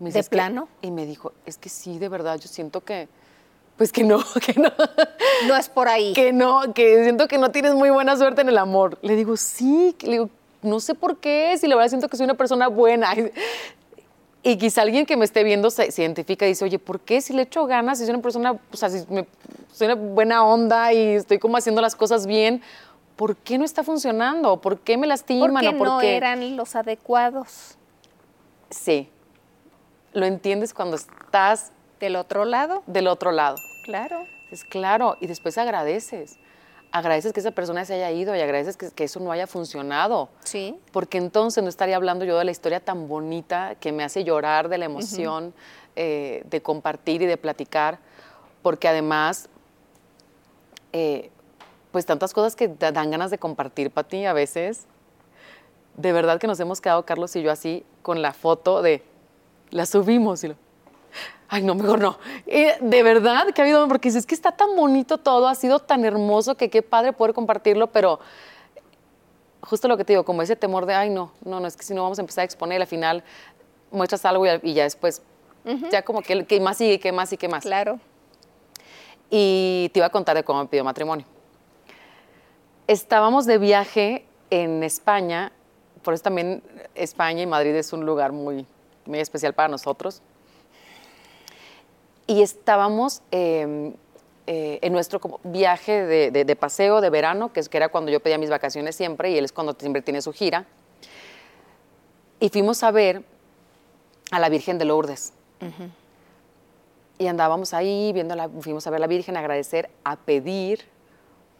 Me 0.00 0.10
¿De 0.10 0.18
"Es 0.18 0.28
que-" 0.28 0.36
plano? 0.36 0.66
y 0.80 0.90
me 0.90 1.04
dijo, 1.04 1.32
es 1.44 1.58
que 1.58 1.68
sí, 1.68 1.98
de 1.98 2.08
verdad, 2.08 2.38
yo 2.40 2.48
siento 2.48 2.80
que, 2.80 3.06
pues 3.76 3.92
que 3.92 4.02
no, 4.02 4.18
que 4.46 4.54
no, 4.58 4.72
No 5.46 5.54
es 5.56 5.68
por 5.68 5.88
ahí. 5.88 6.12
que 6.14 6.32
no, 6.32 6.72
que 6.74 7.04
siento 7.04 7.28
que 7.28 7.36
no 7.38 7.50
tienes 7.50 7.74
muy 7.74 7.90
buena 7.90 8.16
suerte 8.16 8.40
en 8.40 8.48
el 8.48 8.56
amor. 8.58 8.98
Le 9.02 9.14
digo, 9.14 9.36
sí, 9.36 9.94
le 10.00 10.10
digo, 10.12 10.30
no 10.62 10.80
sé 10.80 10.94
por 10.94 11.18
qué, 11.18 11.56
si 11.60 11.68
la 11.68 11.76
verdad 11.76 11.90
siento 11.90 12.08
que 12.08 12.16
soy 12.16 12.24
una 12.24 12.34
persona 12.34 12.68
buena. 12.68 13.12
Y 14.46 14.58
quizá 14.58 14.82
alguien 14.82 15.06
que 15.06 15.16
me 15.16 15.24
esté 15.24 15.42
viendo 15.42 15.70
se, 15.70 15.90
se 15.90 16.02
identifica 16.02 16.44
y 16.44 16.50
dice, 16.50 16.64
oye, 16.66 16.78
¿por 16.78 17.00
qué 17.00 17.20
si 17.22 17.32
le 17.32 17.42
echo 17.42 17.66
ganas, 17.66 17.98
si 17.98 18.04
soy 18.04 18.12
una 18.14 18.22
persona, 18.22 18.52
o 18.72 18.76
sea, 18.76 18.90
si 18.90 19.04
me- 19.08 19.26
soy 19.72 19.86
una 19.86 19.94
buena 19.94 20.44
onda 20.44 20.92
y 20.92 20.98
estoy 21.14 21.38
como 21.38 21.56
haciendo 21.56 21.80
las 21.80 21.96
cosas 21.96 22.26
bien, 22.26 22.62
¿por 23.16 23.36
qué 23.36 23.56
no 23.56 23.64
está 23.64 23.82
funcionando? 23.82 24.60
¿Por 24.60 24.78
qué 24.80 24.98
me 24.98 25.06
lastiman? 25.06 25.50
Porque 25.50 25.68
¿O 25.68 25.78
por 25.78 25.88
no 25.88 25.98
qué? 25.98 26.16
eran 26.16 26.56
los 26.58 26.76
adecuados. 26.76 27.76
Sí, 28.70 29.08
lo 30.12 30.26
entiendes 30.26 30.74
cuando 30.74 30.96
estás 30.96 31.72
Del 32.00 32.16
otro 32.16 32.44
lado, 32.44 32.82
del 32.86 33.06
otro 33.08 33.32
lado. 33.32 33.56
claro. 33.82 34.26
Es 34.50 34.62
claro, 34.64 35.16
y 35.20 35.26
después 35.26 35.56
agradeces. 35.58 36.38
Agradeces 36.96 37.32
que 37.32 37.40
esa 37.40 37.50
persona 37.50 37.84
se 37.84 37.94
haya 37.94 38.12
ido 38.12 38.36
y 38.36 38.40
agradeces 38.40 38.76
que, 38.76 38.88
que 38.92 39.02
eso 39.02 39.18
no 39.18 39.32
haya 39.32 39.48
funcionado. 39.48 40.28
Sí. 40.44 40.78
Porque 40.92 41.18
entonces 41.18 41.60
no 41.60 41.68
estaría 41.68 41.96
hablando 41.96 42.24
yo 42.24 42.38
de 42.38 42.44
la 42.44 42.52
historia 42.52 42.78
tan 42.78 43.08
bonita 43.08 43.74
que 43.80 43.90
me 43.90 44.04
hace 44.04 44.22
llorar 44.22 44.68
de 44.68 44.78
la 44.78 44.84
emoción 44.84 45.52
eh, 45.96 46.44
de 46.48 46.62
compartir 46.62 47.20
y 47.22 47.26
de 47.26 47.36
platicar. 47.36 47.98
Porque 48.62 48.86
además, 48.86 49.48
eh, 50.92 51.30
pues 51.90 52.06
tantas 52.06 52.32
cosas 52.32 52.54
que 52.54 52.68
da- 52.68 52.92
dan 52.92 53.10
ganas 53.10 53.32
de 53.32 53.38
compartir 53.38 53.90
para 53.90 54.06
ti 54.06 54.24
a 54.24 54.32
veces. 54.32 54.86
De 55.96 56.12
verdad 56.12 56.38
que 56.38 56.46
nos 56.46 56.60
hemos 56.60 56.80
quedado, 56.80 57.04
Carlos 57.04 57.34
y 57.34 57.42
yo, 57.42 57.50
así 57.50 57.84
con 58.02 58.22
la 58.22 58.32
foto 58.32 58.82
de 58.82 59.02
la 59.70 59.84
subimos 59.84 60.44
y 60.44 60.48
lo, 60.48 60.54
Ay, 61.48 61.62
no, 61.62 61.74
mejor 61.74 62.00
no. 62.00 62.18
Eh, 62.46 62.76
de 62.80 63.02
verdad 63.02 63.48
que 63.54 63.60
ha 63.60 63.64
habido, 63.64 63.86
porque 63.86 64.08
es 64.08 64.26
que 64.26 64.34
está 64.34 64.52
tan 64.52 64.74
bonito 64.74 65.18
todo, 65.18 65.46
ha 65.46 65.54
sido 65.54 65.78
tan 65.78 66.04
hermoso 66.04 66.56
que 66.56 66.70
qué 66.70 66.82
padre 66.82 67.12
poder 67.12 67.34
compartirlo, 67.34 67.88
pero 67.88 68.18
justo 69.60 69.88
lo 69.88 69.96
que 69.96 70.04
te 70.04 70.12
digo, 70.12 70.24
como 70.24 70.42
ese 70.42 70.56
temor 70.56 70.86
de, 70.86 70.94
ay, 70.94 71.10
no, 71.10 71.32
no, 71.44 71.60
no, 71.60 71.66
es 71.66 71.76
que 71.76 71.84
si 71.84 71.94
no 71.94 72.02
vamos 72.02 72.18
a 72.18 72.22
empezar 72.22 72.42
a 72.42 72.44
exponer, 72.44 72.80
al 72.80 72.86
final 72.86 73.22
muestras 73.90 74.24
algo 74.24 74.46
y, 74.46 74.50
y 74.62 74.74
ya 74.74 74.84
después, 74.84 75.22
ya 75.90 76.02
como 76.02 76.22
que, 76.22 76.44
que 76.44 76.60
más 76.60 76.76
sigue, 76.76 77.00
que 77.00 77.12
más 77.12 77.32
y 77.32 77.36
que 77.36 77.48
más. 77.48 77.62
Claro. 77.62 77.98
Y 79.30 79.90
te 79.92 80.00
iba 80.00 80.06
a 80.06 80.10
contar 80.10 80.36
de 80.36 80.44
cómo 80.44 80.60
me 80.60 80.66
pidió 80.68 80.84
matrimonio. 80.84 81.26
Estábamos 82.86 83.46
de 83.46 83.58
viaje 83.58 84.26
en 84.50 84.82
España, 84.82 85.52
por 86.02 86.12
eso 86.12 86.22
también 86.24 86.62
España 86.94 87.42
y 87.42 87.46
Madrid 87.46 87.74
es 87.74 87.92
un 87.92 88.04
lugar 88.04 88.32
muy, 88.32 88.66
muy 89.06 89.20
especial 89.20 89.54
para 89.54 89.68
nosotros. 89.68 90.20
Y 92.26 92.42
estábamos 92.42 93.22
eh, 93.30 93.92
eh, 94.46 94.78
en 94.82 94.92
nuestro 94.92 95.20
viaje 95.44 96.04
de 96.30 96.56
paseo 96.56 97.00
de 97.00 97.10
verano, 97.10 97.52
que, 97.52 97.60
es, 97.60 97.68
que 97.68 97.76
era 97.76 97.88
cuando 97.88 98.10
yo 98.10 98.20
pedía 98.20 98.38
mis 98.38 98.50
vacaciones 98.50 98.96
siempre, 98.96 99.30
y 99.30 99.38
él 99.38 99.44
es 99.44 99.52
cuando 99.52 99.74
siempre 99.78 100.02
tiene 100.02 100.22
su 100.22 100.32
gira. 100.32 100.66
Y 102.40 102.48
fuimos 102.50 102.82
a 102.82 102.90
ver 102.90 103.22
a 104.30 104.38
la 104.38 104.48
Virgen 104.48 104.78
de 104.78 104.84
Lourdes. 104.84 105.32
Y 107.18 107.26
andábamos 107.26 107.72
ahí, 107.72 108.12
viendo 108.12 108.34
la, 108.34 108.48
fuimos 108.48 108.86
a 108.86 108.90
ver 108.90 108.98
a 108.98 109.00
la 109.00 109.06
Virgen, 109.06 109.36
a 109.36 109.40
agradecer, 109.40 109.88
a 110.02 110.16
pedir, 110.16 110.84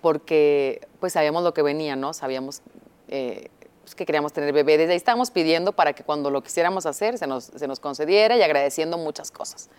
porque 0.02 0.86
pues 1.00 1.14
sabíamos 1.14 1.42
lo 1.42 1.54
que 1.54 1.62
venía, 1.62 1.96
¿no? 1.96 2.12
Sabíamos 2.12 2.60
eh, 3.08 3.48
pues, 3.82 3.94
que 3.94 4.04
queríamos 4.04 4.32
tener 4.32 4.52
bebé. 4.52 4.76
Desde 4.76 4.92
ahí 4.92 4.96
estábamos 4.96 5.30
pidiendo 5.30 5.72
para 5.72 5.94
que 5.94 6.02
cuando 6.02 6.30
lo 6.30 6.42
quisiéramos 6.42 6.84
hacer 6.84 7.16
se 7.16 7.26
nos, 7.26 7.44
se 7.44 7.66
nos 7.66 7.80
concediera 7.80 8.36
y 8.36 8.42
agradeciendo 8.42 8.98
muchas 8.98 9.30
cosas. 9.30 9.70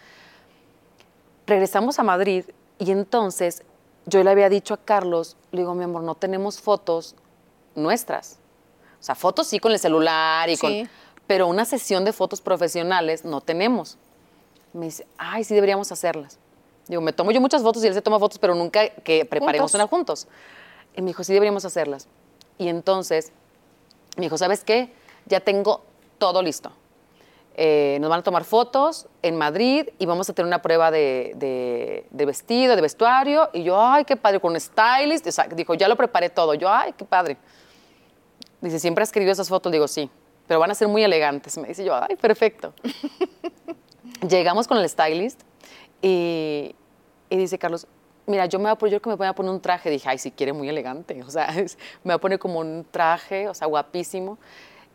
Regresamos 1.47 1.99
a 1.99 2.03
Madrid 2.03 2.45
y 2.79 2.91
entonces 2.91 3.63
yo 4.05 4.23
le 4.23 4.31
había 4.31 4.49
dicho 4.49 4.73
a 4.73 4.77
Carlos, 4.77 5.37
le 5.51 5.61
digo, 5.61 5.73
mi 5.75 5.83
amor, 5.83 6.03
no 6.03 6.15
tenemos 6.15 6.59
fotos 6.61 7.15
nuestras. 7.75 8.37
O 8.99 9.03
sea, 9.03 9.15
fotos 9.15 9.47
sí 9.47 9.59
con 9.59 9.71
el 9.71 9.79
celular 9.79 10.49
y 10.49 10.55
Sí. 10.57 10.61
con... 10.61 10.89
Pero 11.27 11.47
una 11.47 11.65
sesión 11.65 12.05
de 12.05 12.13
fotos 12.13 12.39
profesionales 12.41 13.25
no 13.25 13.41
tenemos. 13.41 13.97
Me 14.73 14.85
dice, 14.85 15.07
ay, 15.17 15.43
sí 15.43 15.55
deberíamos 15.55 15.91
hacerlas. 15.91 16.37
Digo, 16.87 17.01
me 17.01 17.13
tomo 17.13 17.31
yo 17.31 17.41
muchas 17.41 17.63
fotos 17.63 17.83
y 17.83 17.87
él 17.87 17.95
se 17.95 18.01
toma 18.03 18.19
fotos, 18.19 18.37
pero 18.37 18.53
nunca 18.53 18.89
que 18.89 19.25
preparemos 19.25 19.71
Juntos. 19.71 19.73
una 19.75 19.87
juntos. 19.87 20.27
Y 20.95 21.01
me 21.01 21.07
dijo, 21.07 21.23
sí 21.23 21.33
deberíamos 21.33 21.65
hacerlas. 21.65 22.07
Y 22.59 22.67
entonces 22.67 23.31
me 24.17 24.23
dijo, 24.25 24.37
¿sabes 24.37 24.63
qué? 24.63 24.93
Ya 25.25 25.39
tengo 25.39 25.81
todo 26.19 26.43
listo. 26.43 26.71
Eh, 27.57 27.97
nos 28.01 28.09
van 28.09 28.19
a 28.19 28.23
tomar 28.23 28.43
fotos 28.43 29.07
en 29.21 29.37
Madrid 29.37 29.87
y 29.97 30.05
vamos 30.05 30.29
a 30.29 30.33
tener 30.33 30.45
una 30.47 30.61
prueba 30.61 30.91
de, 30.91 31.31
de- 31.35 32.05
de 32.11 32.25
vestido, 32.25 32.75
de 32.75 32.81
vestuario. 32.81 33.49
Y 33.53 33.63
yo, 33.63 33.79
ay, 33.81 34.03
qué 34.03 34.17
padre, 34.17 34.39
con 34.41 34.51
un 34.51 34.59
stylist. 34.59 35.25
O 35.27 35.31
sea, 35.31 35.47
dijo, 35.47 35.73
ya 35.73 35.87
lo 35.87 35.95
preparé 35.95 36.29
todo. 36.29 36.53
Yo, 36.53 36.69
ay, 36.69 36.93
qué 36.97 37.05
padre. 37.05 37.37
Dice, 38.59 38.77
¿siempre 38.79 39.03
has 39.03 39.11
querido 39.11 39.31
esas 39.31 39.47
fotos? 39.47 39.71
Digo, 39.71 39.87
sí, 39.87 40.09
pero 40.47 40.59
van 40.59 40.71
a 40.71 40.75
ser 40.75 40.87
muy 40.89 41.03
elegantes. 41.03 41.57
Me 41.57 41.69
dice 41.69 41.85
yo, 41.85 41.95
ay, 41.95 42.15
perfecto. 42.17 42.73
Llegamos 44.27 44.67
con 44.67 44.77
el 44.77 44.87
stylist 44.89 45.41
y, 46.01 46.75
y 47.29 47.37
dice 47.37 47.57
Carlos, 47.57 47.87
mira, 48.25 48.45
yo 48.47 48.59
me 48.59 48.63
voy 48.65 48.71
a 48.71 48.75
poner, 48.75 48.93
yo 48.93 49.01
que 49.01 49.09
me 49.09 49.15
voy 49.15 49.27
a 49.27 49.33
poner 49.33 49.51
un 49.51 49.61
traje. 49.61 49.89
Dije, 49.89 50.09
ay, 50.09 50.17
si 50.17 50.31
quiere, 50.31 50.53
muy 50.53 50.67
elegante. 50.69 51.21
O 51.23 51.29
sea, 51.29 51.45
es- 51.57 51.77
me 52.03 52.13
voy 52.13 52.15
a 52.15 52.19
poner 52.19 52.39
como 52.39 52.59
un 52.59 52.85
traje, 52.89 53.47
o 53.47 53.53
sea, 53.53 53.67
guapísimo. 53.67 54.37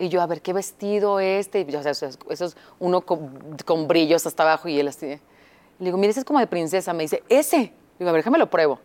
Y 0.00 0.08
yo, 0.08 0.22
a 0.22 0.26
ver, 0.26 0.40
¿qué 0.40 0.54
vestido 0.54 1.20
este? 1.20 1.60
Y, 1.60 1.76
o 1.76 1.82
sea, 1.82 1.92
eso 1.92 2.06
es, 2.06 2.18
eso 2.30 2.46
es 2.46 2.56
uno 2.78 3.02
con, 3.02 3.58
con 3.66 3.86
brillos 3.86 4.24
hasta 4.24 4.44
abajo 4.44 4.66
y 4.66 4.80
él 4.80 4.88
así. 4.88 5.06
Le 5.06 5.20
digo, 5.78 5.98
mira, 5.98 6.10
ese 6.10 6.20
es 6.20 6.24
como 6.24 6.38
de 6.38 6.46
princesa. 6.46 6.94
Me 6.94 7.02
dice, 7.02 7.22
ese. 7.28 7.58
Le 7.58 7.72
digo, 7.98 8.08
a 8.08 8.12
ver, 8.12 8.20
déjame 8.20 8.38
lo 8.38 8.48
pruebo. 8.48 8.80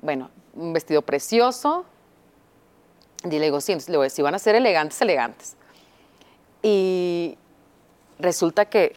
Bueno, 0.00 0.30
un 0.54 0.72
vestido 0.72 1.02
precioso. 1.02 1.84
Y 3.22 3.28
le 3.28 3.40
digo, 3.40 3.60
sí, 3.60 3.72
entonces 3.72 3.90
le 3.90 3.98
digo, 3.98 4.08
si 4.08 4.22
van 4.22 4.34
a 4.34 4.38
ser 4.38 4.54
elegantes, 4.54 4.98
elegantes. 5.02 5.56
Y 6.62 7.36
resulta 8.18 8.64
que 8.64 8.96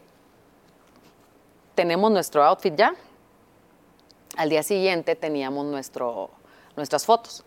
tenemos 1.76 2.10
nuestro 2.10 2.42
outfit 2.42 2.74
ya. 2.74 2.96
Al 4.38 4.50
día 4.50 4.64
siguiente 4.64 5.18
teníamos 5.18 5.66
nuestro, 5.66 6.30
nuestras 6.78 7.06
fotos. 7.06 7.44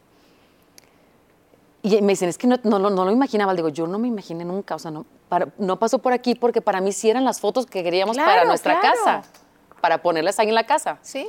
Y 1.84 2.00
me 2.00 2.14
dicen, 2.14 2.30
es 2.30 2.38
que 2.38 2.46
no, 2.46 2.56
no 2.64 2.78
lo- 2.78 2.88
no 2.88 3.04
lo 3.04 3.10
imaginaba. 3.10 3.54
Digo, 3.54 3.68
yo 3.68 3.86
no 3.86 3.98
me 3.98 4.08
imaginé 4.08 4.42
nunca. 4.44 4.74
O 4.74 4.78
sea, 4.78 4.90
no, 4.90 5.04
para- 5.28 5.48
no 5.58 5.78
pasó 5.78 5.98
por 5.98 6.14
aquí 6.14 6.34
porque 6.34 6.62
para 6.62 6.80
mí 6.80 6.92
sí 6.92 7.10
eran 7.10 7.24
las 7.26 7.40
fotos 7.40 7.66
que 7.66 7.82
queríamos 7.84 8.16
para 8.16 8.46
nuestra 8.46 8.80
claro. 8.80 8.96
casa. 9.04 9.22
Para 9.82 10.00
ponerlas 10.02 10.38
ahí 10.38 10.48
en 10.48 10.54
la 10.54 10.64
casa. 10.64 10.98
Sí. 11.02 11.28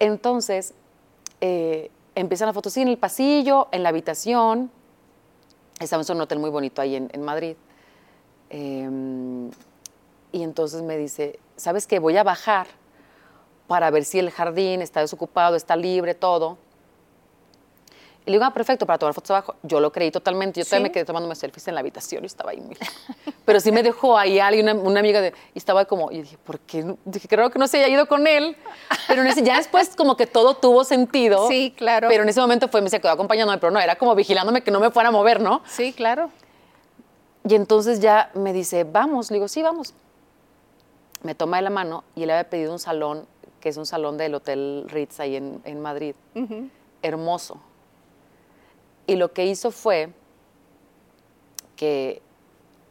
Entonces, 0.00 0.74
eh, 1.40 1.92
empiezan 2.16 2.46
las 2.46 2.54
fotos 2.54 2.72
sí, 2.72 2.82
en 2.82 2.88
el 2.88 2.98
pasillo, 2.98 3.68
en 3.70 3.84
la 3.84 3.90
habitación. 3.90 4.68
Estamos 5.78 6.10
en 6.10 6.16
un 6.16 6.22
hotel 6.22 6.40
muy 6.40 6.50
bonito 6.50 6.82
ahí 6.82 6.96
en, 6.96 7.08
en 7.12 7.22
Madrid. 7.22 7.56
Eh, 8.50 8.90
y 10.32 10.42
entonces 10.42 10.82
me 10.82 10.96
dice, 10.96 11.38
¿sabes 11.56 11.86
qué? 11.86 12.00
Voy 12.00 12.16
a 12.16 12.24
bajar 12.24 12.66
para 13.68 13.90
ver 13.90 14.04
si 14.04 14.18
el 14.18 14.30
jardín 14.32 14.82
está 14.82 15.00
desocupado, 15.00 15.54
está 15.54 15.76
libre, 15.76 16.14
todo. 16.14 16.58
Y 18.26 18.30
le 18.30 18.38
digo, 18.38 18.44
ah, 18.44 18.52
perfecto, 18.52 18.84
para 18.86 18.98
tomar 18.98 19.14
fotos 19.14 19.30
abajo. 19.30 19.54
Yo 19.62 19.78
lo 19.78 19.92
creí 19.92 20.10
totalmente. 20.10 20.58
Yo 20.60 20.64
Sí. 20.64 20.70
también 20.72 20.90
me 20.90 20.92
quedé 20.92 21.04
tomándome 21.04 21.36
selfies 21.36 21.68
en 21.68 21.74
la 21.74 21.80
habitación 21.80 22.24
y 22.24 22.26
estaba 22.26 22.50
ahí. 22.50 22.60
Pero 23.44 23.60
sí 23.60 23.70
me 23.70 23.84
dejó 23.84 24.18
ahí 24.18 24.40
alguien, 24.40 24.68
una, 24.68 24.74
una 24.80 24.98
amiga 25.00 25.20
de... 25.20 25.32
Y 25.54 25.58
estaba 25.58 25.84
como... 25.84 26.10
Y 26.10 26.22
dije, 26.22 26.36
¿por 26.38 26.58
qué? 26.58 26.96
Dije, 27.04 27.28
creo 27.28 27.50
que 27.50 27.58
no 27.60 27.68
se 27.68 27.76
haya 27.78 27.88
ido 27.88 28.06
con 28.08 28.26
él. 28.26 28.56
Pero 29.06 29.22
en 29.22 29.28
ese- 29.28 29.44
ya 29.44 29.56
después 29.58 29.94
como 29.96 30.16
que 30.16 30.26
todo 30.26 30.54
tuvo 30.56 30.82
sentido. 30.82 31.46
Sí, 31.48 31.72
claro. 31.76 32.08
Pero 32.08 32.24
en 32.24 32.28
ese 32.28 32.40
momento 32.40 32.66
fue, 32.66 32.82
me 32.82 32.90
se 32.90 33.00
quedó 33.00 33.12
acompañándome, 33.12 33.58
pero 33.58 33.70
no, 33.70 33.78
era 33.78 33.94
como 33.96 34.12
vigilándome 34.16 34.62
que 34.62 34.72
no 34.72 34.80
me 34.80 34.90
fuera 34.90 35.10
a 35.10 35.12
mover, 35.12 35.40
¿no? 35.40 35.62
Sí, 35.64 35.92
claro. 35.92 36.30
Y 37.48 37.54
entonces 37.54 38.00
ya 38.00 38.32
me 38.34 38.52
dice, 38.52 38.82
vamos. 38.82 39.30
Le 39.30 39.36
digo, 39.36 39.46
sí, 39.46 39.62
vamos. 39.62 39.94
Me 41.22 41.36
toma 41.36 41.58
de 41.58 41.62
la 41.62 41.70
mano 41.70 42.02
y 42.16 42.24
él 42.24 42.30
había 42.30 42.50
pedido 42.50 42.72
un 42.72 42.80
salón, 42.80 43.24
que 43.60 43.68
es 43.68 43.76
un 43.76 43.86
salón 43.86 44.18
del 44.18 44.34
Hotel 44.34 44.84
Ritz 44.88 45.20
ahí 45.20 45.36
en, 45.36 45.60
en 45.64 45.80
Madrid. 45.80 46.16
Hermoso. 47.02 47.60
Y 49.06 49.16
lo 49.16 49.32
que 49.32 49.46
hizo 49.46 49.70
fue 49.70 50.12
que 51.76 52.22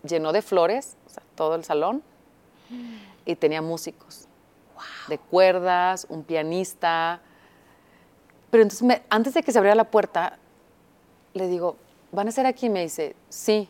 llenó 0.03 0.31
de 0.31 0.41
flores 0.41 0.95
o 1.07 1.09
sea, 1.09 1.23
todo 1.35 1.55
el 1.55 1.63
salón 1.63 2.03
y 3.25 3.35
tenía 3.35 3.61
músicos 3.61 4.27
de 5.07 5.17
cuerdas, 5.17 6.05
un 6.09 6.23
pianista. 6.23 7.21
Pero 8.51 8.63
entonces, 8.63 8.83
me- 8.83 9.03
antes 9.09 9.33
de 9.33 9.43
que 9.43 9.51
se 9.51 9.57
abriera 9.57 9.75
la 9.75 9.89
puerta, 9.91 10.37
le 11.33 11.47
digo, 11.47 11.75
¿van 12.11 12.27
a 12.27 12.31
ser 12.31 12.45
aquí? 12.45 12.67
Y 12.67 12.69
me 12.69 12.81
dice, 12.81 13.15
sí. 13.29 13.69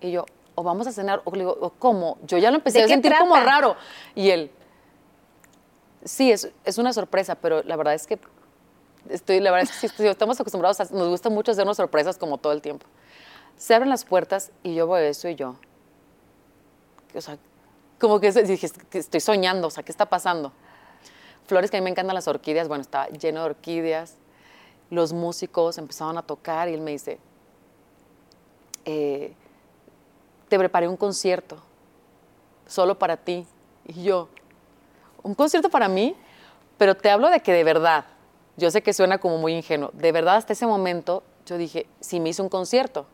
Y 0.00 0.10
yo, 0.12 0.26
o 0.54 0.62
vamos 0.62 0.86
a 0.86 0.92
cenar, 0.92 1.22
o 1.24 1.30
le 1.32 1.38
digo, 1.38 1.56
¿o 1.60 1.70
cómo? 1.70 2.18
Yo 2.26 2.38
ya 2.38 2.50
lo 2.50 2.56
empecé 2.56 2.78
¿De 2.78 2.84
a 2.84 2.88
sentir 2.88 3.12
como 3.18 3.34
raro. 3.36 3.76
Y 4.14 4.30
él, 4.30 4.50
sí, 6.04 6.30
es, 6.32 6.50
es 6.64 6.78
una 6.78 6.92
sorpresa, 6.92 7.34
pero 7.36 7.62
la 7.62 7.76
verdad 7.76 7.94
es 7.94 8.06
que 8.06 8.18
estoy, 9.08 9.40
la 9.40 9.50
verdad 9.50 9.70
es 9.82 9.92
que 9.92 10.08
estamos 10.08 10.40
acostumbrados, 10.40 10.80
a, 10.80 10.84
nos 10.84 11.08
gusta 11.08 11.30
mucho 11.30 11.52
hacernos 11.52 11.76
sorpresas 11.76 12.18
como 12.18 12.38
todo 12.38 12.52
el 12.52 12.62
tiempo. 12.62 12.86
Se 13.56 13.74
abren 13.74 13.90
las 13.90 14.04
puertas 14.04 14.52
y 14.62 14.74
yo 14.74 14.86
veo 14.86 14.96
eso 14.98 15.28
y 15.28 15.34
yo, 15.34 15.56
o 17.14 17.20
sea, 17.20 17.38
como 17.98 18.20
que 18.20 18.32
dije, 18.32 18.68
estoy 18.92 19.20
soñando, 19.20 19.68
o 19.68 19.70
sea, 19.70 19.82
¿qué 19.82 19.92
está 19.92 20.06
pasando? 20.06 20.52
Flores 21.46 21.70
que 21.70 21.76
a 21.76 21.80
mí 21.80 21.84
me 21.84 21.90
encantan 21.90 22.14
las 22.14 22.28
orquídeas, 22.28 22.68
bueno, 22.68 22.82
estaba 22.82 23.08
lleno 23.08 23.40
de 23.40 23.46
orquídeas. 23.46 24.14
Los 24.88 25.12
músicos 25.12 25.78
empezaron 25.78 26.16
a 26.16 26.22
tocar 26.22 26.68
y 26.68 26.74
él 26.74 26.80
me 26.80 26.92
dice, 26.92 27.18
eh, 28.84 29.34
te 30.48 30.58
preparé 30.58 30.88
un 30.88 30.96
concierto 30.96 31.58
solo 32.66 32.98
para 32.98 33.16
ti. 33.16 33.46
Y 33.86 34.04
yo, 34.04 34.28
un 35.22 35.34
concierto 35.34 35.68
para 35.68 35.88
mí, 35.88 36.16
pero 36.78 36.96
te 36.96 37.10
hablo 37.10 37.28
de 37.28 37.40
que 37.40 37.52
de 37.52 37.64
verdad, 37.64 38.06
yo 38.60 38.70
sé 38.70 38.82
que 38.82 38.92
suena 38.92 39.18
como 39.18 39.38
muy 39.38 39.54
ingenuo, 39.54 39.90
de 39.94 40.12
verdad 40.12 40.36
hasta 40.36 40.52
ese 40.52 40.66
momento 40.66 41.22
yo 41.46 41.56
dije, 41.58 41.86
sí 42.00 42.20
me 42.20 42.28
hizo 42.28 42.42
un 42.44 42.48
concierto, 42.48 43.06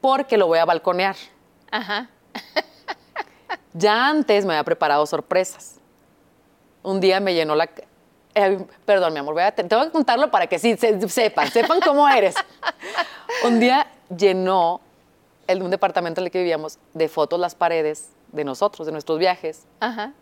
porque 0.00 0.36
lo 0.36 0.46
voy 0.48 0.58
a 0.58 0.64
balconear. 0.64 1.16
Ajá. 1.70 2.10
Ya 3.74 4.08
antes 4.08 4.44
me 4.44 4.54
había 4.54 4.64
preparado 4.64 5.06
sorpresas. 5.06 5.76
Un 6.82 7.00
día 7.00 7.20
me 7.20 7.34
llenó 7.34 7.54
la... 7.54 7.68
eh, 8.34 8.66
perdón, 8.84 9.12
mi 9.12 9.18
amor, 9.20 9.34
voy 9.34 9.42
a 9.44 9.52
te- 9.54 9.62
tengo 9.64 9.84
que 9.84 9.90
contarlo 9.90 10.30
para 10.30 10.46
que 10.46 10.58
sí 10.58 10.76
se- 10.76 11.08
sepan, 11.08 11.48
sepan 11.50 11.80
cómo 11.80 12.08
eres. 12.08 12.34
Un 13.44 13.60
día 13.60 13.86
llenó 14.16 14.80
el, 15.46 15.62
un 15.62 15.70
departamento 15.70 16.20
en 16.20 16.26
el 16.26 16.30
que 16.32 16.38
vivíamos 16.38 16.78
de 16.94 17.08
fotos 17.08 17.38
las 17.38 17.54
paredes 17.54 18.08
de 18.32 18.42
nosotros, 18.44 18.86
de 18.86 18.92
nuestros 18.92 19.18
viajes, 19.18 19.64
Ajá. 19.80 20.12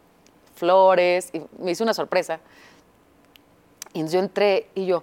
flores, 0.55 1.31
y 1.33 1.41
me 1.59 1.71
hizo 1.71 1.83
una 1.85 1.95
sorpresa. 1.95 2.41
Y 3.92 4.01
entonces 4.01 4.12
yo 4.14 4.20
entré 4.20 4.68
y 4.75 4.87
yo, 4.87 5.03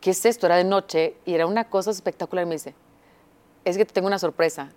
¿qué 0.00 0.10
es 0.10 0.24
esto? 0.24 0.46
Era 0.46 0.56
de 0.56 0.64
noche 0.64 1.16
y 1.24 1.34
era 1.34 1.46
una 1.46 1.64
cosa 1.64 1.90
espectacular. 1.90 2.44
Y 2.44 2.48
me 2.48 2.54
dice, 2.54 2.74
es 3.64 3.76
que 3.76 3.84
te 3.84 3.92
tengo 3.92 4.06
una 4.06 4.18
sorpresa. 4.18 4.68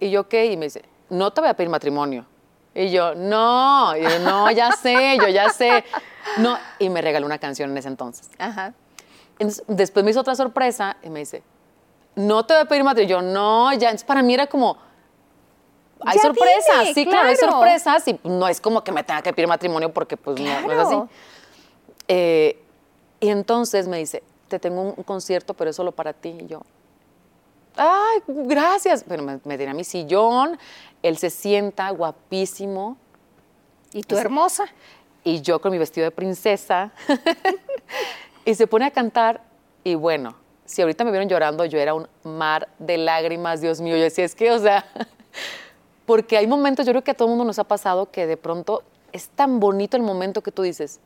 Y 0.00 0.10
yo, 0.10 0.28
¿qué? 0.28 0.46
Y 0.46 0.56
me 0.56 0.66
dice, 0.66 0.82
no 1.10 1.32
te 1.32 1.40
voy 1.40 1.50
a 1.50 1.54
pedir 1.54 1.70
matrimonio. 1.70 2.26
Y 2.74 2.90
yo, 2.90 3.14
no, 3.14 3.96
y 3.96 4.02
yo, 4.02 4.18
no, 4.20 4.50
ya 4.50 4.72
sé, 4.72 5.16
yo 5.20 5.28
ya 5.28 5.48
sé. 5.50 5.84
No, 6.38 6.58
y 6.80 6.88
me 6.88 7.00
regaló 7.02 7.24
una 7.26 7.38
canción 7.38 7.70
en 7.70 7.76
ese 7.78 7.86
entonces. 7.88 8.28
Ajá. 8.38 8.74
Entonces, 9.38 9.64
después 9.68 10.04
me 10.04 10.10
hizo 10.10 10.20
otra 10.20 10.34
sorpresa 10.34 10.96
y 11.02 11.08
me 11.10 11.20
dice, 11.20 11.42
no 12.16 12.44
te 12.44 12.54
voy 12.54 12.62
a 12.62 12.66
pedir 12.66 12.82
matrimonio. 12.82 13.06
Y 13.06 13.10
yo, 13.10 13.22
no, 13.22 13.72
ya. 13.74 13.90
Entonces, 13.90 14.04
para 14.04 14.22
mí 14.22 14.34
era 14.34 14.48
como, 14.48 14.76
hay 16.04 16.16
Ya 16.16 16.22
sorpresas, 16.22 16.88
sí, 16.94 17.04
claro, 17.06 17.28
hay 17.28 17.36
claro. 17.36 17.52
sorpresas 17.52 18.08
y 18.08 18.20
no 18.24 18.48
es 18.48 18.60
como 18.60 18.82
que 18.82 18.90
me 18.92 19.04
tenga 19.04 19.22
que 19.22 19.32
pedir 19.32 19.46
matrimonio 19.48 19.92
porque 19.92 20.16
pues 20.16 20.40
no- 20.40 20.60
no, 20.62 20.72
es 20.72 20.78
así. 20.78 20.88
Claro. 20.88 21.08
Eh, 22.08 22.60
y 23.24 23.30
entonces 23.30 23.88
me 23.88 23.96
dice, 23.96 24.22
te 24.48 24.58
tengo 24.58 24.82
un, 24.82 25.02
concierto, 25.02 25.54
pero 25.54 25.70
es 25.70 25.76
solo 25.76 25.92
para 25.92 26.12
ti. 26.12 26.36
Y 26.40 26.46
yo, 26.46 26.60
ay, 27.74 28.20
gracias. 28.26 29.02
Pero 29.08 29.22
me, 29.22 29.40
me 29.44 29.56
tiene 29.56 29.70
a 29.70 29.74
mi 29.74 29.82
sillón, 29.82 30.58
él 31.02 31.16
se 31.16 31.30
sienta 31.30 31.88
guapísimo 31.88 32.98
¿Y 33.94 34.02
tú 34.02 34.18
hermosa? 34.18 34.66
y 35.22 35.40
yo 35.40 35.58
con 35.58 35.72
mi 35.72 35.78
vestido 35.78 36.04
de 36.04 36.10
princesa. 36.10 36.92
y 38.44 38.54
se 38.54 38.66
pone 38.66 38.84
a 38.84 38.90
cantar 38.90 39.40
y 39.82 39.94
bueno, 39.94 40.34
si 40.66 40.82
ahorita 40.82 41.02
me 41.02 41.12
vieron 41.12 41.30
llorando, 41.30 41.64
yo 41.64 41.78
era 41.78 41.94
un 41.94 42.06
mar 42.24 42.68
de 42.78 42.98
lágrimas, 42.98 43.62
Dios 43.62 43.80
mío. 43.80 43.96
Yo 43.96 44.02
decía, 44.02 44.26
es 44.26 44.34
que, 44.34 44.50
o 44.50 44.58
sea, 44.58 44.84
porque 46.04 46.36
hay 46.36 46.46
momentos, 46.46 46.84
yo 46.84 46.92
creo 46.92 47.04
que 47.04 47.12
a 47.12 47.14
todo 47.14 47.28
el 47.28 47.30
mundo 47.30 47.46
nos 47.46 47.58
ha 47.58 47.64
pasado 47.64 48.10
que 48.10 48.26
de 48.26 48.36
pronto 48.36 48.82
es 49.12 49.28
tan 49.28 49.60
bonito 49.60 49.96
el 49.96 50.02
momento 50.02 50.42
que 50.42 50.52
tú 50.52 50.60
dices, 50.60 51.00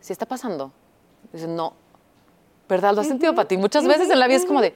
¿sí 0.00 0.12
está 0.12 0.24
pasando? 0.24 0.72
Dices, 1.34 1.48
no, 1.48 1.74
¿Verdad? 2.68 2.94
¿Lo 2.94 3.02
has 3.02 3.08
sentido 3.08 3.34
para 3.34 3.46
ti? 3.46 3.56
Muchas 3.56 3.86
veces 3.86 4.08
en 4.10 4.18
la 4.18 4.26
vida 4.26 4.38
es 4.38 4.46
como 4.46 4.60
de, 4.60 4.74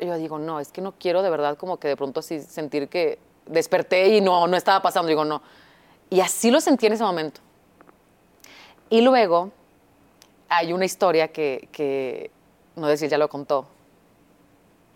yo 0.00 0.16
digo, 0.16 0.38
no, 0.38 0.60
es 0.60 0.70
que 0.70 0.80
no 0.80 0.92
quiero 0.92 1.22
de 1.22 1.30
verdad 1.30 1.56
como 1.56 1.78
que 1.78 1.88
de 1.88 1.96
pronto 1.96 2.20
así 2.20 2.40
sentir 2.40 2.88
que 2.88 3.18
desperté 3.46 4.16
y 4.16 4.20
no, 4.20 4.46
no 4.46 4.56
estaba 4.56 4.80
pasando. 4.80 5.08
Digo, 5.08 5.24
no. 5.24 5.42
Y 6.10 6.20
así 6.20 6.50
lo 6.50 6.60
sentí 6.60 6.86
en 6.86 6.92
ese 6.92 7.02
momento. 7.02 7.40
Y 8.90 9.00
luego 9.00 9.50
hay 10.48 10.72
una 10.72 10.84
historia 10.84 11.28
que, 11.28 11.68
que 11.72 12.30
no 12.76 12.88
él 12.88 12.96
ya 12.96 13.18
lo 13.18 13.28
contó, 13.28 13.66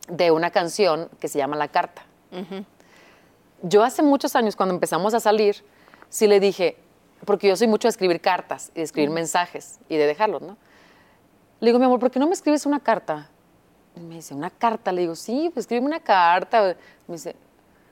de 0.09 0.31
una 0.31 0.51
canción 0.51 1.09
que 1.19 1.27
se 1.27 1.39
llama 1.39 1.57
La 1.57 1.69
Carta. 1.69 2.05
Yo 3.63 3.83
hace 3.83 4.03
muchos 4.03 4.37
años, 4.37 4.55
cuando 4.55 4.75
empezamos 4.75 5.15
a 5.15 5.21
salir, 5.21 5.65
sí 6.11 6.29
le 6.29 6.39
dije, 6.39 6.77
porque 7.25 7.49
yo 7.49 7.57
soy 7.57 7.67
mucho 7.67 7.89
de 7.89 7.91
escribir 7.91 8.21
cartas 8.21 8.71
y 8.75 8.79
de 8.79 8.83
escribir 8.83 9.11
mensajes 9.11 9.79
y 9.89 9.97
de 9.97 10.07
dejarlos, 10.07 10.43
¿no? 10.43 10.57
Le 11.61 11.69
digo, 11.69 11.79
mi 11.79 11.87
amor, 11.87 11.99
¿por 11.99 12.11
qué 12.11 12.19
no 12.19 12.27
me 12.27 12.35
escribes 12.35 12.67
una 12.67 12.81
carta? 12.81 13.29
Y 13.97 14.01
me 14.01 14.17
dice, 14.17 14.35
¿una 14.35 14.51
carta? 14.51 14.93
Le 14.93 15.03
digo, 15.03 15.17
sí, 15.17 15.51
pues 15.53 15.65
escríbeme 15.65 15.89
una 15.89 16.01
carta. 16.01 16.77
Me 17.09 17.15
dice, 17.15 17.35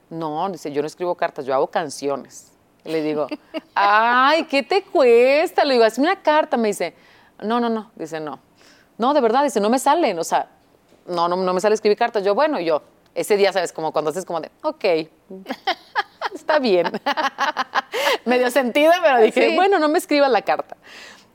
no, 0.08 0.48
dice, 0.50 0.70
yo 0.70 0.82
no 0.82 0.86
escribo 0.86 1.14
cartas, 1.16 1.44
yo 1.46 1.54
hago 1.54 1.66
canciones. 1.66 2.52
Le 2.84 3.02
digo, 3.02 3.26
ay, 3.74 4.44
¿qué 4.44 4.62
te 4.62 4.84
cuesta? 4.84 5.64
Le 5.64 5.74
digo, 5.74 5.84
hazme 5.84 6.04
una 6.04 6.22
carta. 6.22 6.56
Me 6.56 6.68
dice, 6.68 6.94
no, 7.42 7.58
no, 7.58 7.68
no. 7.68 7.90
Dice, 7.96 8.20
no. 8.20 8.38
No, 8.98 9.12
de 9.12 9.20
verdad, 9.20 9.42
dice, 9.42 9.58
no 9.60 9.68
me 9.68 9.80
salen. 9.80 10.18
O 10.18 10.24
sea, 10.24 10.48
no, 11.06 11.28
no, 11.28 11.36
no 11.36 11.52
me 11.52 11.60
sale 11.60 11.74
escribir 11.74 11.98
cartas. 11.98 12.22
Yo, 12.22 12.36
bueno, 12.36 12.60
yo, 12.60 12.82
ese 13.16 13.36
día, 13.36 13.52
¿sabes? 13.52 13.72
Como 13.72 13.92
cuando 13.92 14.10
haces 14.10 14.24
como 14.24 14.40
de, 14.40 14.50
ok, 14.62 14.84
está 16.46 16.58
bien. 16.60 16.86
Medio 18.24 18.50
sentido, 18.50 18.92
pero 19.02 19.20
dije, 19.20 19.50
Sí. 19.50 19.56
bueno, 19.56 19.78
no 19.78 19.88
me 19.88 19.98
escribas 19.98 20.30
la 20.30 20.42
carta. 20.42 20.76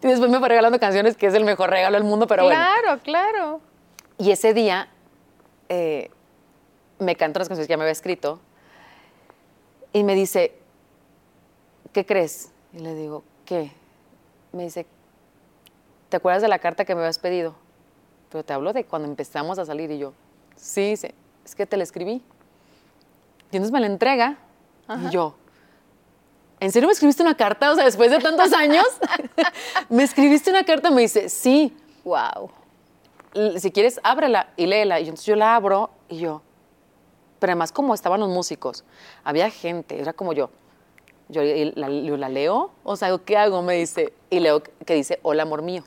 Y 0.01 0.07
después 0.07 0.31
me 0.31 0.39
fue 0.39 0.47
regalando 0.49 0.79
canciones, 0.79 1.15
que 1.17 1.27
es 1.27 1.33
el 1.33 1.43
mejor 1.43 1.69
regalo 1.69 1.95
del 1.95 2.03
mundo, 2.05 2.25
pero 2.27 2.43
bueno. 2.45 2.57
claro, 2.59 2.99
claro. 3.03 3.61
Y 4.17 4.31
ese 4.31 4.53
día 4.53 4.87
eh, 5.69 6.09
me 6.99 7.15
cantó 7.15 7.39
unas 7.39 7.49
canciones 7.49 7.67
que 7.67 7.71
ya 7.73 7.77
me 7.77 7.83
había 7.83 7.91
escrito 7.91 8.39
y 9.93 10.03
me 10.03 10.15
dice, 10.15 10.55
¿qué 11.93 12.05
crees? 12.05 12.51
Y 12.73 12.79
le 12.79 12.95
digo, 12.95 13.23
¿qué? 13.45 13.71
Me 14.53 14.63
dice, 14.63 14.85
¿te 16.09 16.17
acuerdas 16.17 16.41
de 16.41 16.47
la 16.47 16.59
carta 16.59 16.85
que 16.85 16.95
me 16.95 17.01
habías 17.01 17.19
pedido? 17.19 17.55
Pero 18.29 18.43
te 18.45 18.53
hablo 18.53 18.73
de 18.73 18.85
cuando 18.85 19.07
empezamos 19.07 19.59
a 19.59 19.65
salir 19.65 19.91
y 19.91 19.97
yo, 19.99 20.13
sí, 20.55 20.91
dice, 20.91 21.13
es 21.45 21.53
que 21.53 21.65
te 21.65 21.77
la 21.77 21.83
escribí. 21.83 22.23
Y 23.51 23.57
entonces 23.57 23.71
me 23.71 23.79
la 23.81 23.87
entrega 23.87 24.37
y 24.97 25.09
yo, 25.11 25.35
¿en 26.59 26.71
serio 26.71 26.87
me 26.87 26.93
escribiste 26.93 27.21
una 27.23 27.35
carta? 27.35 27.71
O 27.71 27.75
sea, 27.75 27.85
después 27.85 28.11
de 28.11 28.19
tantos 28.19 28.53
años, 28.53 28.85
¿me 29.89 30.03
escribiste 30.03 30.49
una 30.49 30.63
carta? 30.63 30.89
Me 30.91 31.01
dice, 31.01 31.29
sí 31.29 31.75
Wow. 32.03 32.49
si 33.57 33.71
quieres, 33.71 33.99
ábrela 34.03 34.49
y 34.57 34.65
léela. 34.65 34.99
Y 34.99 35.03
entonces 35.03 35.25
yo 35.25 35.35
la 35.35 35.55
abro 35.55 35.91
y 36.09 36.19
yo. 36.19 36.41
Pero 37.39 37.51
además, 37.51 37.71
como 37.71 37.93
estaban 37.93 38.19
los 38.19 38.29
músicos, 38.29 38.83
había 39.23 39.49
gente, 39.49 39.99
era 39.99 40.13
como 40.13 40.33
yo. 40.33 40.49
Yo 41.29 41.41
y 41.43 41.71
la, 41.75 41.89
yo 41.89 42.17
la 42.17 42.27
leo, 42.27 42.71
o 42.83 42.95
sea, 42.95 43.17
¿qué 43.19 43.37
hago? 43.37 43.61
Me 43.61 43.75
dice, 43.75 44.13
y 44.29 44.39
leo 44.39 44.61
que 44.63 44.93
dice, 44.95 45.19
hola, 45.23 45.43
amor 45.43 45.61
mío. 45.61 45.83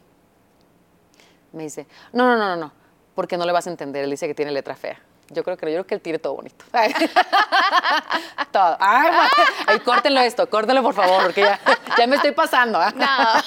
Me 1.52 1.64
dice, 1.64 1.86
no, 2.12 2.24
no, 2.26 2.36
no, 2.38 2.48
no, 2.48 2.56
no, 2.56 2.72
porque 3.14 3.36
no 3.36 3.44
le 3.44 3.52
vas 3.52 3.66
a 3.66 3.70
entender. 3.70 4.04
Él 4.04 4.10
dice 4.10 4.26
que 4.26 4.34
tiene 4.34 4.52
letra 4.52 4.74
fea. 4.74 4.98
Yo 5.30 5.42
creo 5.42 5.56
que 5.56 5.66
no, 5.66 5.72
yo 5.72 5.76
creo 5.76 5.86
que 5.86 5.94
él 5.94 6.00
tiene 6.00 6.18
todo 6.18 6.34
bonito. 6.34 6.64
todo. 8.52 8.76
Ay, 8.78 9.80
córtenlo 9.84 10.20
esto, 10.20 10.48
córtenlo 10.48 10.82
por 10.82 10.94
favor, 10.94 11.24
porque 11.24 11.40
ya, 11.40 11.58
ya 11.96 12.06
me 12.06 12.16
estoy 12.16 12.32
pasando. 12.32 12.78
¿ah? 12.78 13.42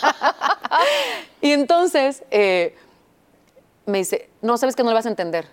y 1.42 1.52
entonces, 1.52 2.24
eh, 2.32 2.76
me 3.86 4.00
dice, 4.00 4.30
no, 4.42 4.58
sabes 4.58 4.76
que 4.76 4.84
no 4.84 4.90
le 4.90 4.96
vas 4.96 5.06
a 5.06 5.10
entender. 5.10 5.48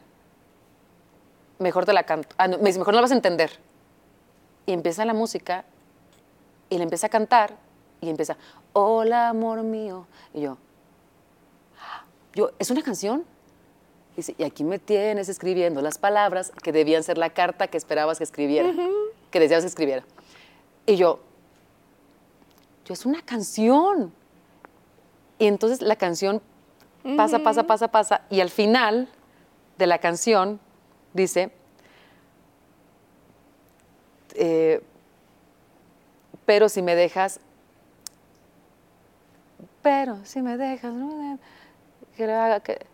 Mejor 1.59 1.85
te 1.85 1.93
la 1.93 2.03
canto. 2.05 2.35
Ah, 2.39 2.49
no, 2.49 2.59
me 2.59 2.65
dice, 2.65 2.79
mejor 2.79 2.95
no 2.95 2.99
la 2.99 3.03
vas 3.03 3.13
a 3.13 3.17
entender. 3.17 3.59
Y 4.67 4.73
empieza 4.73 5.05
la 5.05 5.15
música 5.15 5.65
y 6.71 6.79
le 6.79 6.85
empieza 6.85 7.07
a 7.07 7.11
cantar 7.11 7.55
y 8.01 8.09
empieza, 8.09 8.37
hola, 8.73 9.29
amor 9.29 9.63
mío. 9.63 10.07
Y 10.33 10.43
yo, 10.43 10.59
yo, 12.35 12.51
¿es 12.59 12.71
una 12.71 12.83
canción? 12.83 13.25
Dice, 14.17 14.35
y 14.39 14.45
aquí 14.45 14.63
me 14.63 14.79
tienes 14.79 15.29
escribiendo 15.29 15.83
las 15.83 15.99
palabras 15.99 16.53
que 16.63 16.73
debían 16.73 17.03
ser 17.03 17.19
la 17.19 17.31
carta 17.31 17.67
que 17.67 17.77
esperabas 17.77 18.19
que 18.19 18.25
escribiera, 18.25 18.73
que 19.31 19.41
deseabas 19.41 19.65
que 19.65 19.69
escribiera. 19.69 20.05
Y 20.87 20.97
yo, 20.97 21.21
yo, 22.85 22.95
es 22.95 23.07
una 23.07 23.23
canción. 23.23 24.13
Y 25.39 25.47
entonces 25.47 25.83
la 25.83 25.97
canción 25.97 26.41
pasa, 27.17 27.41
pasa, 27.41 27.65
pasa, 27.65 27.89
pasa, 27.89 28.23
y 28.31 28.41
al 28.41 28.51
final 28.51 29.09
de 29.79 29.87
la 29.87 29.99
canción 29.99 30.61
dice, 31.13 31.51
eh, 34.35 34.81
pero 36.47 36.69
si 36.69 36.83
me 36.83 36.95
dejas, 36.95 37.41
pero 39.83 40.19
si 40.25 40.41
me 40.41 40.57
dejas, 40.57 40.95
que, 42.17 42.87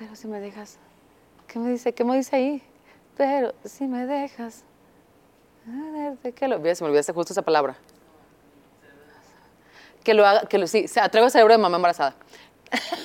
pero 0.00 0.16
si 0.16 0.26
me 0.26 0.40
dejas, 0.40 0.78
¿qué 1.46 1.58
me 1.58 1.70
dice? 1.70 1.92
¿Qué 1.92 2.04
me 2.04 2.16
dice 2.16 2.34
ahí? 2.34 2.62
Pero 3.18 3.52
si 3.66 3.86
me 3.86 4.06
dejas, 4.06 4.64
¿de 6.22 6.32
qué 6.32 6.48
lo? 6.48 6.56
Se 6.74 6.82
me 6.82 6.88
olvidaste 6.88 7.12
justo 7.12 7.34
esa 7.34 7.42
palabra. 7.42 7.76
Que 10.02 10.14
lo 10.14 10.26
haga, 10.26 10.46
que 10.48 10.56
lo, 10.56 10.66
sí, 10.66 10.88
se 10.88 11.00
atreve 11.00 11.26
el 11.26 11.30
cerebro 11.30 11.52
de 11.52 11.58
mamá 11.58 11.76
embarazada. 11.76 12.16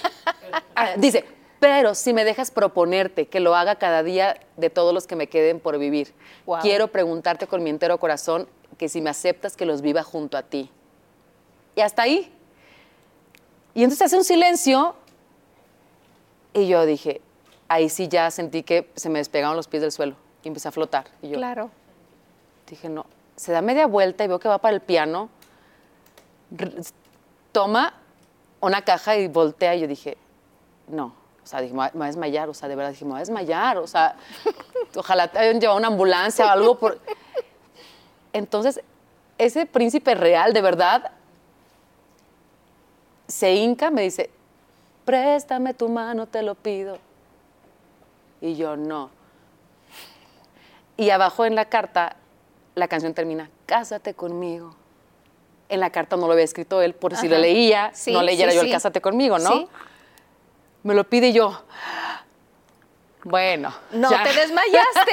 Ah, 0.77 0.95
dice, 0.97 1.23
pero 1.59 1.95
si 1.95 2.13
me 2.13 2.25
dejas 2.25 2.51
proponerte 2.51 3.27
que 3.27 3.39
lo 3.39 3.55
haga 3.55 3.75
cada 3.75 4.03
día 4.03 4.37
de 4.57 4.69
todos 4.69 4.93
los 4.93 5.07
que 5.07 5.15
me 5.15 5.27
queden 5.27 5.61
por 5.61 5.77
vivir, 5.77 6.13
Wow. 6.45 6.59
quiero 6.61 6.89
preguntarte 6.89 7.47
con 7.47 7.63
mi 7.63 7.69
entero 7.69 7.97
corazón 7.97 8.47
que 8.77 8.89
si 8.89 9.01
me 9.01 9.09
aceptas 9.09 9.55
que 9.55 9.65
los 9.65 9.81
viva 9.81 10.03
junto 10.03 10.37
a 10.37 10.43
ti. 10.43 10.69
Y 11.75 11.81
hasta 11.81 12.01
ahí. 12.03 12.31
Y 13.73 13.83
entonces 13.83 14.05
hace 14.07 14.17
un 14.17 14.25
silencio 14.25 14.95
y 16.55 16.67
yo 16.67 16.85
dije, 16.85 17.21
ahí 17.67 17.89
sí 17.89 18.07
ya 18.07 18.31
sentí 18.31 18.63
que 18.63 18.89
se 18.95 19.09
me 19.09 19.19
despegaron 19.19 19.55
los 19.55 19.67
pies 19.67 19.81
del 19.81 19.91
suelo 19.91 20.15
y 20.43 20.47
empecé 20.47 20.69
a 20.69 20.71
flotar. 20.71 21.05
Y 21.21 21.29
yo 21.29 21.37
Claro. 21.37 21.69
dije, 22.69 22.89
no, 22.89 23.05
se 23.35 23.51
da 23.51 23.61
media 23.61 23.85
vuelta 23.87 24.23
y 24.23 24.27
veo 24.27 24.39
que 24.39 24.47
va 24.47 24.57
para 24.57 24.73
el 24.73 24.81
piano, 24.81 25.29
toma 27.51 27.93
una 28.61 28.81
caja 28.83 29.17
y 29.17 29.27
voltea 29.27 29.75
y 29.75 29.81
yo 29.81 29.87
dije, 29.87 30.17
no, 30.87 31.13
o 31.43 31.47
sea, 31.47 31.61
dije, 31.61 31.73
me 31.73 31.79
va 31.79 32.05
a 32.05 32.07
desmayar, 32.07 32.49
o 32.49 32.53
sea, 32.53 32.67
de 32.69 32.75
verdad 32.75 32.91
dije, 32.91 33.05
me 33.05 33.11
va 33.11 33.17
a 33.17 33.19
desmayar, 33.19 33.77
o 33.77 33.87
sea, 33.87 34.15
ojalá 34.95 35.27
te 35.27 35.37
hayan 35.39 35.59
llevado 35.59 35.77
una 35.77 35.87
ambulancia 35.87 36.45
o 36.45 36.49
algo. 36.49 36.79
Por... 36.79 36.99
Entonces, 38.33 38.81
ese 39.37 39.65
príncipe 39.65 40.15
real, 40.15 40.53
de 40.53 40.61
verdad, 40.61 41.11
se 43.27 43.53
hinca, 43.55 43.91
me 43.91 44.01
dice, 44.03 44.29
préstame 45.05 45.73
tu 45.73 45.87
mano, 45.89 46.27
te 46.27 46.41
lo 46.41 46.55
pido. 46.55 46.97
Y 48.41 48.55
yo, 48.55 48.75
no. 48.75 49.09
Y 50.97 51.09
abajo 51.09 51.45
en 51.45 51.55
la 51.55 51.65
carta, 51.65 52.15
la 52.75 52.87
canción 52.87 53.13
termina, 53.13 53.49
cásate 53.65 54.13
conmigo. 54.13 54.75
En 55.69 55.79
la 55.79 55.89
carta 55.89 56.15
no 56.15 56.27
lo 56.27 56.33
había 56.33 56.45
escrito 56.45 56.81
él, 56.81 56.93
por 56.93 57.15
si 57.15 57.27
lo 57.27 57.37
leía, 57.37 57.91
Sí, 57.93 58.11
no 58.13 58.21
leyera 58.21 58.51
sí, 58.51 58.57
yo 58.57 58.61
el 58.61 58.67
sí. 58.67 58.73
cásate 58.73 59.01
conmigo, 59.01 59.39
¿no? 59.39 59.49
Sí. 59.49 59.67
Me 60.83 60.93
lo 60.93 61.03
pide 61.05 61.29
y 61.29 61.33
yo. 61.33 61.59
Bueno. 63.23 63.73
No 63.91 64.11
ya. 64.11 64.23
te 64.23 64.33
desmayaste. 64.39 65.11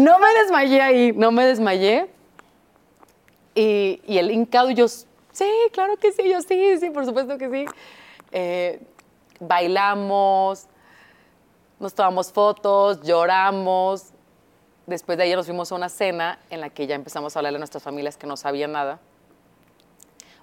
no 0.00 0.18
me 0.18 0.34
desmayé 0.34 0.82
ahí, 0.82 1.12
no 1.12 1.30
me 1.32 1.46
desmayé. 1.46 2.10
Y, 3.54 4.02
y 4.06 4.18
el 4.18 4.30
hincado, 4.30 4.70
yo, 4.70 4.86
sí, 4.88 5.50
claro 5.72 5.96
que 5.96 6.12
sí, 6.12 6.28
yo 6.28 6.42
sí, 6.42 6.78
sí, 6.78 6.90
por 6.90 7.06
supuesto 7.06 7.38
que 7.38 7.48
sí. 7.50 7.64
Eh, 8.32 8.80
bailamos, 9.40 10.66
nos 11.78 11.94
tomamos 11.94 12.32
fotos, 12.32 13.02
lloramos. 13.02 14.12
Después 14.86 15.18
de 15.18 15.24
ahí 15.24 15.34
nos 15.34 15.46
fuimos 15.46 15.72
a 15.72 15.74
una 15.74 15.88
cena 15.88 16.38
en 16.50 16.60
la 16.60 16.70
que 16.70 16.86
ya 16.86 16.94
empezamos 16.94 17.34
a 17.34 17.40
hablarle 17.40 17.56
a 17.56 17.60
nuestras 17.60 17.82
familias 17.82 18.16
que 18.16 18.26
no 18.26 18.36
sabían 18.36 18.72
nada. 18.72 19.00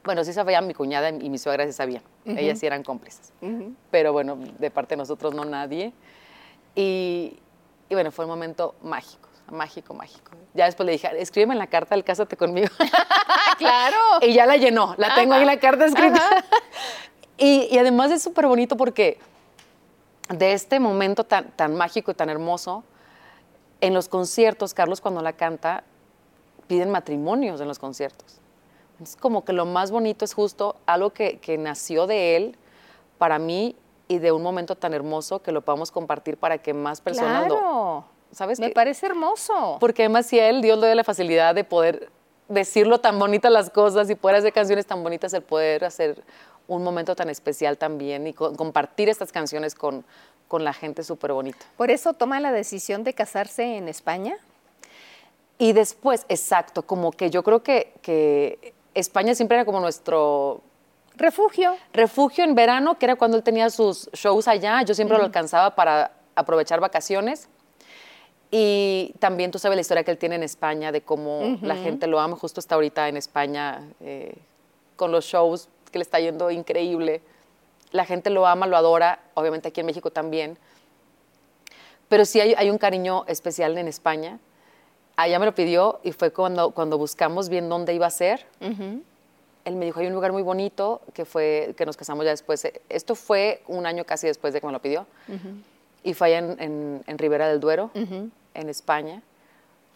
Bueno, 0.04 0.24
sí 0.26 0.34
sabía 0.34 0.60
mi 0.62 0.74
cuñada 0.74 1.10
y 1.10 1.30
mi 1.30 1.38
suegra 1.38 1.66
sí 1.66 1.72
sabían. 1.72 2.04
Ellas 2.26 2.60
sí 2.60 2.66
eran 2.66 2.84
cómplices. 2.84 3.32
Pero 3.90 4.12
bueno, 4.12 4.38
de 4.60 4.70
parte 4.70 4.96
de 4.96 4.98
nosotros 4.98 5.34
no 5.34 5.46
nadie. 5.46 5.94
Y, 6.76 7.40
y 7.90 7.94
bueno, 7.94 8.12
fue 8.12 8.26
un 8.26 8.32
momento 8.32 8.76
mágico, 8.82 9.30
mágico, 9.50 9.94
mágico. 9.94 10.32
Ya 10.54 10.66
después 10.66 10.86
le 10.86 10.94
dije, 10.94 11.10
escríbeme 11.20 11.54
en 11.54 11.60
la 11.60 11.68
carta 11.68 11.96
del 11.96 12.04
Cásate 12.04 12.36
conmigo. 12.36 12.68
claro. 13.58 13.98
y 14.22 14.34
ya 14.34 14.46
la 14.46 14.58
llenó, 14.58 14.94
la 14.98 15.16
tengo 15.16 15.36
ahí 15.36 15.46
la 15.46 15.58
carta 15.58 15.86
escrita. 15.86 16.44
Y, 17.38 17.68
y 17.72 17.78
además 17.78 18.12
es 18.12 18.22
súper 18.22 18.48
bonito 18.48 18.78
porque 18.78 19.18
de 20.30 20.54
este 20.54 20.80
momento 20.80 21.24
tan, 21.24 21.52
tan 21.52 21.76
mágico 21.76 22.12
y 22.12 22.14
tan 22.14 22.30
hermoso, 22.30 22.84
en 23.82 23.94
los 23.94 24.08
conciertos, 24.08 24.74
Carlos 24.74 25.02
cuando 25.02 25.22
la 25.22 25.34
canta, 25.34 25.84
piden 26.68 26.90
matrimonios 26.90 27.60
en 27.60 27.68
los 27.68 27.80
conciertos. 27.80 28.40
Es 29.02 29.16
como 29.16 29.44
que 29.44 29.52
lo 29.52 29.66
más 29.66 29.92
bonito 29.92 30.24
es 30.24 30.34
justo 30.34 30.78
algo 30.86 31.10
que, 31.10 31.40
que 31.40 31.58
nació 31.58 32.08
de 32.08 32.38
él 32.38 32.58
para 33.18 33.40
mí 33.40 33.76
y 34.08 34.20
de 34.20 34.32
un 34.32 34.42
momento 34.42 34.76
tan 34.76 34.94
hermoso 34.94 35.42
que 35.42 35.52
lo 35.52 35.62
podamos 35.62 35.92
compartir 35.92 36.38
para 36.38 36.58
que 36.60 36.74
más 36.74 37.02
personas 37.02 37.48
lo... 37.48 37.58
Claro. 37.58 38.06
¿Sabes 38.32 38.60
Me 38.60 38.70
qué? 38.70 38.74
parece 38.74 39.06
hermoso. 39.06 39.78
Porque 39.80 40.04
además 40.04 40.26
si 40.26 40.40
a 40.40 40.50
él 40.50 40.62
Dios 40.62 40.80
le 40.80 40.88
da 40.88 40.96
la 40.96 41.04
facilidad 41.04 41.54
de 41.54 41.64
poder 41.64 42.10
decirlo 42.48 43.00
tan 43.00 43.20
bonitas 43.20 43.52
las 43.52 43.70
cosas 43.70 44.10
y 44.10 44.16
poder 44.16 44.38
hacer 44.38 44.54
canciones 44.54 44.86
tan 44.86 45.04
bonitas, 45.04 45.34
el 45.34 45.44
poder 45.44 45.86
hacer 45.86 46.24
un 46.76 46.84
momento 46.84 47.16
tan 47.16 47.30
especial 47.30 47.78
también 47.78 48.28
y 48.28 48.34
co- 48.34 48.54
compartir 48.56 49.10
estas 49.10 49.32
canciones 49.32 49.76
con, 49.76 50.04
con 50.48 50.64
la 50.64 50.74
gente 50.74 51.04
súper 51.04 51.34
bonita. 51.34 51.66
Por 51.78 51.92
eso 51.92 52.14
toma 52.14 52.40
la 52.40 52.52
decisión 52.52 53.04
de 53.04 53.14
casarse 53.14 53.78
en 53.78 53.88
España. 53.90 54.36
Y 55.58 55.74
después, 55.74 56.26
exacto, 56.30 56.82
como 56.84 57.12
que 57.12 57.30
yo 57.30 57.44
creo 57.44 57.64
que, 57.64 57.94
que 58.02 58.74
España 58.94 59.36
siempre 59.36 59.58
era 59.58 59.66
como 59.66 59.80
nuestro 59.80 60.62
Refugio. 61.16 61.76
refugio 61.94 62.44
en 62.44 62.56
verano, 62.56 62.98
que 62.98 63.06
era 63.06 63.16
cuando 63.16 63.38
él 63.38 63.44
tenía 63.44 63.70
sus 63.70 64.10
shows 64.14 64.48
allá. 64.48 64.82
Yo 64.82 64.96
siempre 64.96 65.18
lo 65.18 65.24
alcanzaba 65.24 65.76
para 65.76 66.12
aprovechar 66.36 66.80
vacaciones. 66.80 67.48
Y 68.50 69.14
también 69.20 69.52
tú 69.52 69.60
sabes 69.60 69.76
la 69.76 69.82
historia 69.82 70.04
que 70.04 70.12
él 70.12 70.18
tiene 70.18 70.36
en 70.36 70.44
España, 70.44 70.92
de 70.92 71.02
cómo 71.02 71.58
la 71.62 71.76
gente 71.76 72.08
lo 72.08 72.20
ama. 72.20 72.36
Justo 72.36 72.60
está 72.60 72.76
ahorita 72.76 73.08
en 73.10 73.18
España 73.18 73.84
eh, 74.00 74.36
con 74.96 75.12
los 75.12 75.26
shows, 75.26 75.70
que 75.94 76.00
le 76.00 76.04
está 76.04 76.20
yendo 76.20 76.52
increíble. 76.52 77.22
La 77.92 78.04
gente 78.04 78.30
lo 78.30 78.46
ama, 78.46 78.68
lo 78.68 78.76
adora, 78.76 79.20
obviamente 79.36 79.70
aquí 79.70 79.80
en 79.80 79.86
México 79.86 80.12
también. 80.12 80.58
Pero 82.10 82.26
sí 82.26 82.42
hay, 82.42 82.54
hay 82.58 82.70
un 82.70 82.78
cariño 82.78 83.24
especial 83.28 83.78
en 83.78 83.88
España. 83.88 84.40
Allá 85.16 85.40
me 85.40 85.46
lo 85.46 85.56
pidió 85.56 86.02
y 86.04 86.12
fue 86.12 86.32
cuando, 86.32 86.72
cuando 86.72 86.98
buscamos 86.98 87.48
bien 87.48 87.70
dónde 87.70 87.94
iba 87.94 88.08
a 88.08 88.10
ser 88.10 88.46
él 89.66 89.76
me 89.76 89.86
dijo, 89.86 90.00
hay 90.00 90.08
un 90.08 90.14
lugar 90.14 90.32
muy 90.32 90.42
bonito 90.42 91.02
que 91.14 91.26
fue, 91.26 91.74
que 91.78 91.86
nos 91.86 91.96
casamos 91.96 92.26
ya 92.26 92.32
después. 92.32 92.68
Esto 92.90 93.16
fue 93.16 93.64
un 93.68 93.86
año 93.86 94.04
casi 94.06 94.28
después 94.28 94.54
de 94.54 94.60
que 94.60 94.68
me 94.68 94.74
lo 94.74 94.82
pidió. 94.82 95.06
Y 96.04 96.14
fue 96.14 96.28
allá 96.28 96.40
en, 96.40 96.62
en, 96.62 97.04
en 97.08 97.18
Ribera 97.18 97.48
del 97.48 97.60
Duero, 97.60 97.90
en 97.94 98.70
España. 98.70 99.22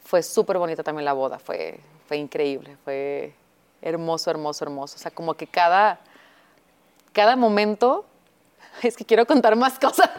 Fue 0.03 0.23
súper 0.23 0.57
bonita 0.57 0.83
también 0.83 1.03
la 1.03 1.13
boda, 1.13 1.37
fue, 1.37 1.79
fue 2.07 2.17
increíble, 2.17 2.77
fue 2.85 3.33
hermoso, 3.82 4.30
hermoso, 4.30 4.65
hermoso. 4.65 4.95
O 4.95 4.99
sea, 4.99 5.11
como 5.11 5.34
que 5.34 5.47
cada, 5.47 5.99
cada 7.13 7.36
momento, 7.36 8.05
es 8.84 8.95
que 8.95 9.05
quiero 9.05 9.25
contar 9.25 9.55
más 9.55 9.80
cosas. 9.80 10.09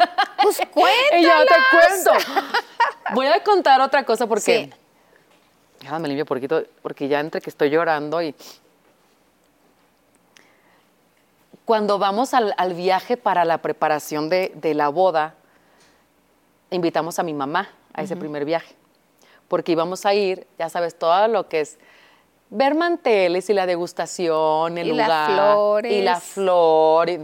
Pues 0.43 0.61
y 1.19 1.23
ya 1.23 1.41
te 1.45 1.55
cuéntalas. 1.71 2.25
cuento. 2.25 2.45
Voy 3.15 3.27
a 3.27 3.43
contar 3.43 3.81
otra 3.81 4.05
cosa 4.05 4.27
porque... 4.27 4.71
Sí. 4.71 4.73
Déjame 5.81 6.09
limpio 6.09 6.27
poquito, 6.27 6.65
porque 6.83 7.07
ya 7.07 7.21
entre 7.21 7.41
que 7.41 7.51
estoy 7.51 7.71
llorando 7.71 8.21
y... 8.23 8.35
Cuando 11.65 11.99
vamos 11.99 12.33
al, 12.33 12.55
al 12.57 12.73
viaje 12.73 13.19
para 13.19 13.45
la 13.45 13.59
preparación 13.59 14.31
de, 14.31 14.53
de 14.55 14.73
la 14.73 14.89
boda, 14.89 15.35
invitamos 16.71 17.19
a 17.19 17.23
mi 17.23 17.35
mamá 17.35 17.69
a 17.93 18.03
ese 18.03 18.17
primer 18.17 18.45
viaje, 18.45 18.75
porque 19.49 19.73
íbamos 19.73 20.07
a 20.07 20.15
ir, 20.15 20.47
ya 20.59 20.69
sabes, 20.69 20.99
todo 20.99 21.29
lo 21.29 21.49
que 21.49 21.61
es 21.61 21.79
ver 22.51 22.75
manteles 22.75 23.49
y 23.51 23.55
la 23.55 23.67
degustación, 23.67 24.79
el 24.79 24.89
Y 24.89 24.93
las 24.93 25.07
lugar 25.09 25.31
flores. 25.33 25.93
y 25.93 26.03
la 26.03 26.21
flor. 26.21 27.09
y- 27.11 27.21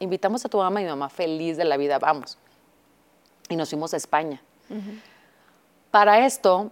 invitamos 0.00 0.44
a 0.44 0.48
tu 0.48 0.58
mamá 0.58 0.80
y 0.80 0.84
mi 0.84 0.90
mamá 0.90 1.08
feliz 1.08 1.56
de 1.56 1.64
la 1.64 1.76
vida, 1.76 1.98
vamos. 1.98 2.36
Y 3.48 3.56
nos 3.56 3.70
fuimos 3.70 3.94
a 3.94 3.96
España. 3.96 4.42
Para 5.90 6.26
esto, 6.26 6.70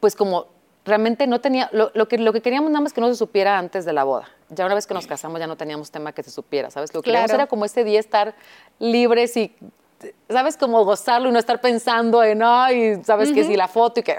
pues 0.00 0.14
como 0.14 0.46
realmente 0.84 1.26
no 1.26 1.40
tenía, 1.40 1.68
lo, 1.72 1.90
lo 1.94 2.06
que, 2.08 2.18
lo 2.18 2.32
que 2.32 2.42
queríamos 2.42 2.70
nada 2.70 2.82
más 2.82 2.92
que 2.92 3.00
no 3.00 3.08
se 3.08 3.14
supiera 3.14 3.58
antes 3.58 3.84
de 3.84 3.92
la 3.92 4.04
boda. 4.04 4.28
Ya 4.50 4.66
una 4.66 4.74
vez 4.74 4.86
que 4.86 4.94
nos 4.94 5.06
casamos 5.06 5.40
ya 5.40 5.46
no 5.46 5.56
teníamos 5.56 5.90
tema 5.90 6.12
que 6.12 6.22
se 6.22 6.30
supiera, 6.30 6.70
¿sabes? 6.70 6.92
Lo 6.92 7.00
que 7.00 7.06
queríamos 7.06 7.30
Claro. 7.30 7.42
era 7.42 7.48
como 7.48 7.64
ese 7.64 7.82
día 7.84 7.98
estar 7.98 8.34
libres 8.78 9.36
y, 9.36 9.54
¿sabes? 10.28 10.56
Como 10.56 10.84
gozarlo 10.84 11.30
y 11.30 11.32
no 11.32 11.38
estar 11.38 11.60
pensando 11.60 12.22
en, 12.22 12.42
ay, 12.42 13.02
¿sabes? 13.04 13.32
Que 13.32 13.44
si 13.44 13.56
la 13.56 13.68
foto 13.68 14.00
y 14.00 14.02
que... 14.02 14.18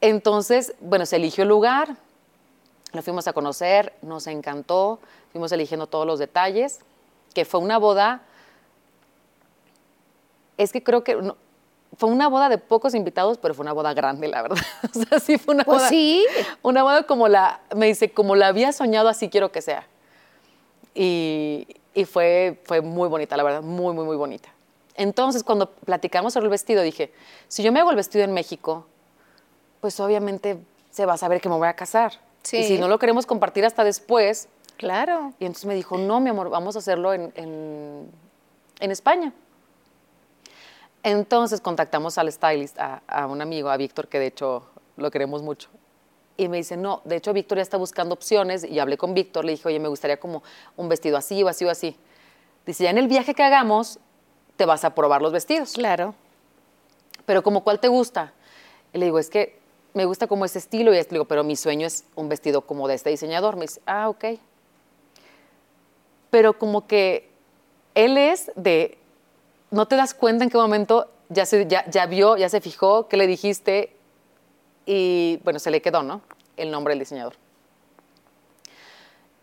Entonces, 0.00 0.74
bueno, 0.80 1.04
se 1.06 1.16
eligió 1.16 1.42
el 1.42 1.48
lugar, 1.48 1.96
lo 2.92 3.02
fuimos 3.02 3.26
a 3.28 3.32
conocer, 3.32 3.92
nos 4.02 4.26
encantó, 4.26 4.98
fuimos 5.32 5.52
eligiendo 5.52 5.86
todos 5.86 6.06
los 6.06 6.18
detalles, 6.18 6.80
que 7.34 7.44
fue 7.44 7.60
una 7.60 7.78
boda, 7.78 8.22
es 10.56 10.72
que 10.72 10.82
creo 10.82 11.04
que 11.04 11.16
no- 11.16 11.36
fue 11.96 12.08
una 12.08 12.28
boda 12.28 12.48
de 12.48 12.58
pocos 12.58 12.94
invitados, 12.94 13.38
pero 13.38 13.52
fue 13.54 13.62
una 13.62 13.72
boda 13.72 13.92
grande, 13.94 14.28
la 14.28 14.42
verdad. 14.42 14.58
O 14.94 14.98
sea, 15.04 15.18
sí 15.20 15.38
fue 15.38 15.54
una 15.54 15.64
Pues 15.64 15.78
boda. 15.78 15.88
sí. 15.88 16.24
Una 16.62 16.82
boda 16.82 17.02
como 17.04 17.28
la, 17.28 17.60
me 17.74 17.86
dice, 17.86 18.10
como 18.10 18.36
la 18.36 18.48
había 18.48 18.72
soñado, 18.72 19.08
así 19.08 19.28
quiero 19.28 19.50
que 19.52 19.60
sea. 19.62 19.86
Y, 20.94 21.66
y 21.94 22.04
fue, 22.04 22.60
fue 22.64 22.80
muy 22.80 23.08
bonita, 23.08 23.36
la 23.36 23.42
verdad, 23.42 23.62
muy, 23.62 23.92
muy, 23.94 24.04
muy 24.04 24.16
bonita. 24.16 24.48
Entonces, 24.96 25.42
cuando 25.44 25.70
platicamos 25.70 26.32
sobre 26.32 26.44
el 26.46 26.50
vestido, 26.50 26.82
dije, 26.82 27.12
si 27.48 27.62
yo 27.62 27.72
me 27.72 27.80
hago 27.80 27.90
el 27.90 27.96
vestido 27.96 28.24
en 28.24 28.32
México, 28.32 28.86
pues 29.80 29.98
obviamente 30.00 30.58
se 30.90 31.06
va 31.06 31.14
a 31.14 31.16
saber 31.16 31.40
que 31.40 31.48
me 31.48 31.56
voy 31.56 31.68
a 31.68 31.74
casar. 31.74 32.12
Sí. 32.42 32.58
Y 32.58 32.64
si 32.64 32.78
no 32.78 32.88
lo 32.88 32.98
queremos 32.98 33.26
compartir 33.26 33.64
hasta 33.64 33.84
después, 33.84 34.48
Claro. 34.76 35.32
y 35.38 35.44
entonces 35.44 35.66
me 35.66 35.74
dijo, 35.74 35.98
no, 35.98 36.20
mi 36.20 36.30
amor, 36.30 36.48
vamos 36.50 36.74
a 36.76 36.78
hacerlo 36.80 37.12
en, 37.12 37.32
en- 37.36 38.10
en 38.80 38.90
España. 38.90 39.32
Entonces 41.02 41.60
contactamos 41.60 42.18
al 42.18 42.30
stylist, 42.30 42.78
a, 42.78 43.02
a 43.06 43.26
un 43.26 43.40
amigo, 43.40 43.70
a 43.70 43.76
Víctor, 43.76 44.08
que 44.08 44.18
de 44.18 44.26
hecho 44.26 44.64
lo 44.96 45.10
queremos 45.10 45.42
mucho. 45.42 45.68
Y 46.36 46.48
me 46.48 46.58
dice, 46.58 46.76
no, 46.76 47.02
de 47.04 47.16
hecho 47.16 47.32
Víctor 47.32 47.58
ya 47.58 47.62
está 47.62 47.76
buscando 47.76 48.14
opciones. 48.14 48.64
Y 48.64 48.78
hablé 48.78 48.96
con 48.98 49.14
Víctor, 49.14 49.44
le 49.44 49.52
dije, 49.52 49.68
oye, 49.68 49.78
me 49.80 49.88
gustaría 49.88 50.18
como 50.18 50.42
un 50.76 50.88
vestido 50.88 51.16
así 51.16 51.42
o 51.42 51.48
así 51.48 51.64
o 51.64 51.70
así. 51.70 51.96
Dice, 52.66 52.84
ya 52.84 52.90
en 52.90 52.98
el 52.98 53.08
viaje 53.08 53.34
que 53.34 53.42
hagamos, 53.42 53.98
te 54.56 54.64
vas 54.66 54.84
a 54.84 54.94
probar 54.94 55.22
los 55.22 55.32
vestidos. 55.32 55.72
Claro. 55.72 56.14
Pero 57.26 57.42
como, 57.42 57.62
¿cuál 57.64 57.80
te 57.80 57.88
gusta? 57.88 58.32
Y 58.92 58.98
le 58.98 59.06
digo, 59.06 59.18
es 59.18 59.28
que 59.30 59.58
me 59.94 60.04
gusta 60.04 60.26
como 60.26 60.44
ese 60.44 60.58
estilo. 60.58 60.92
Y 60.92 60.96
le 60.96 61.04
digo, 61.04 61.24
pero 61.24 61.44
mi 61.44 61.56
sueño 61.56 61.86
es 61.86 62.04
un 62.14 62.28
vestido 62.28 62.62
como 62.62 62.88
de 62.88 62.94
este 62.94 63.10
diseñador. 63.10 63.56
Me 63.56 63.62
dice, 63.62 63.80
ah, 63.86 64.08
ok. 64.08 64.24
Pero 66.30 66.58
como 66.58 66.86
que 66.86 67.30
él 67.94 68.16
es 68.16 68.52
de, 68.56 68.98
no 69.70 69.86
te 69.86 69.96
das 69.96 70.14
cuenta 70.14 70.44
en 70.44 70.50
qué 70.50 70.56
momento 70.56 71.10
ya, 71.28 71.46
se, 71.46 71.66
ya, 71.66 71.88
ya 71.90 72.06
vio, 72.06 72.36
ya 72.36 72.48
se 72.48 72.60
fijó, 72.60 73.08
qué 73.08 73.16
le 73.16 73.26
dijiste. 73.26 73.96
Y 74.86 75.40
bueno, 75.44 75.58
se 75.58 75.70
le 75.70 75.82
quedó, 75.82 76.02
¿no? 76.02 76.22
El 76.56 76.70
nombre 76.70 76.92
del 76.92 77.00
diseñador. 77.00 77.34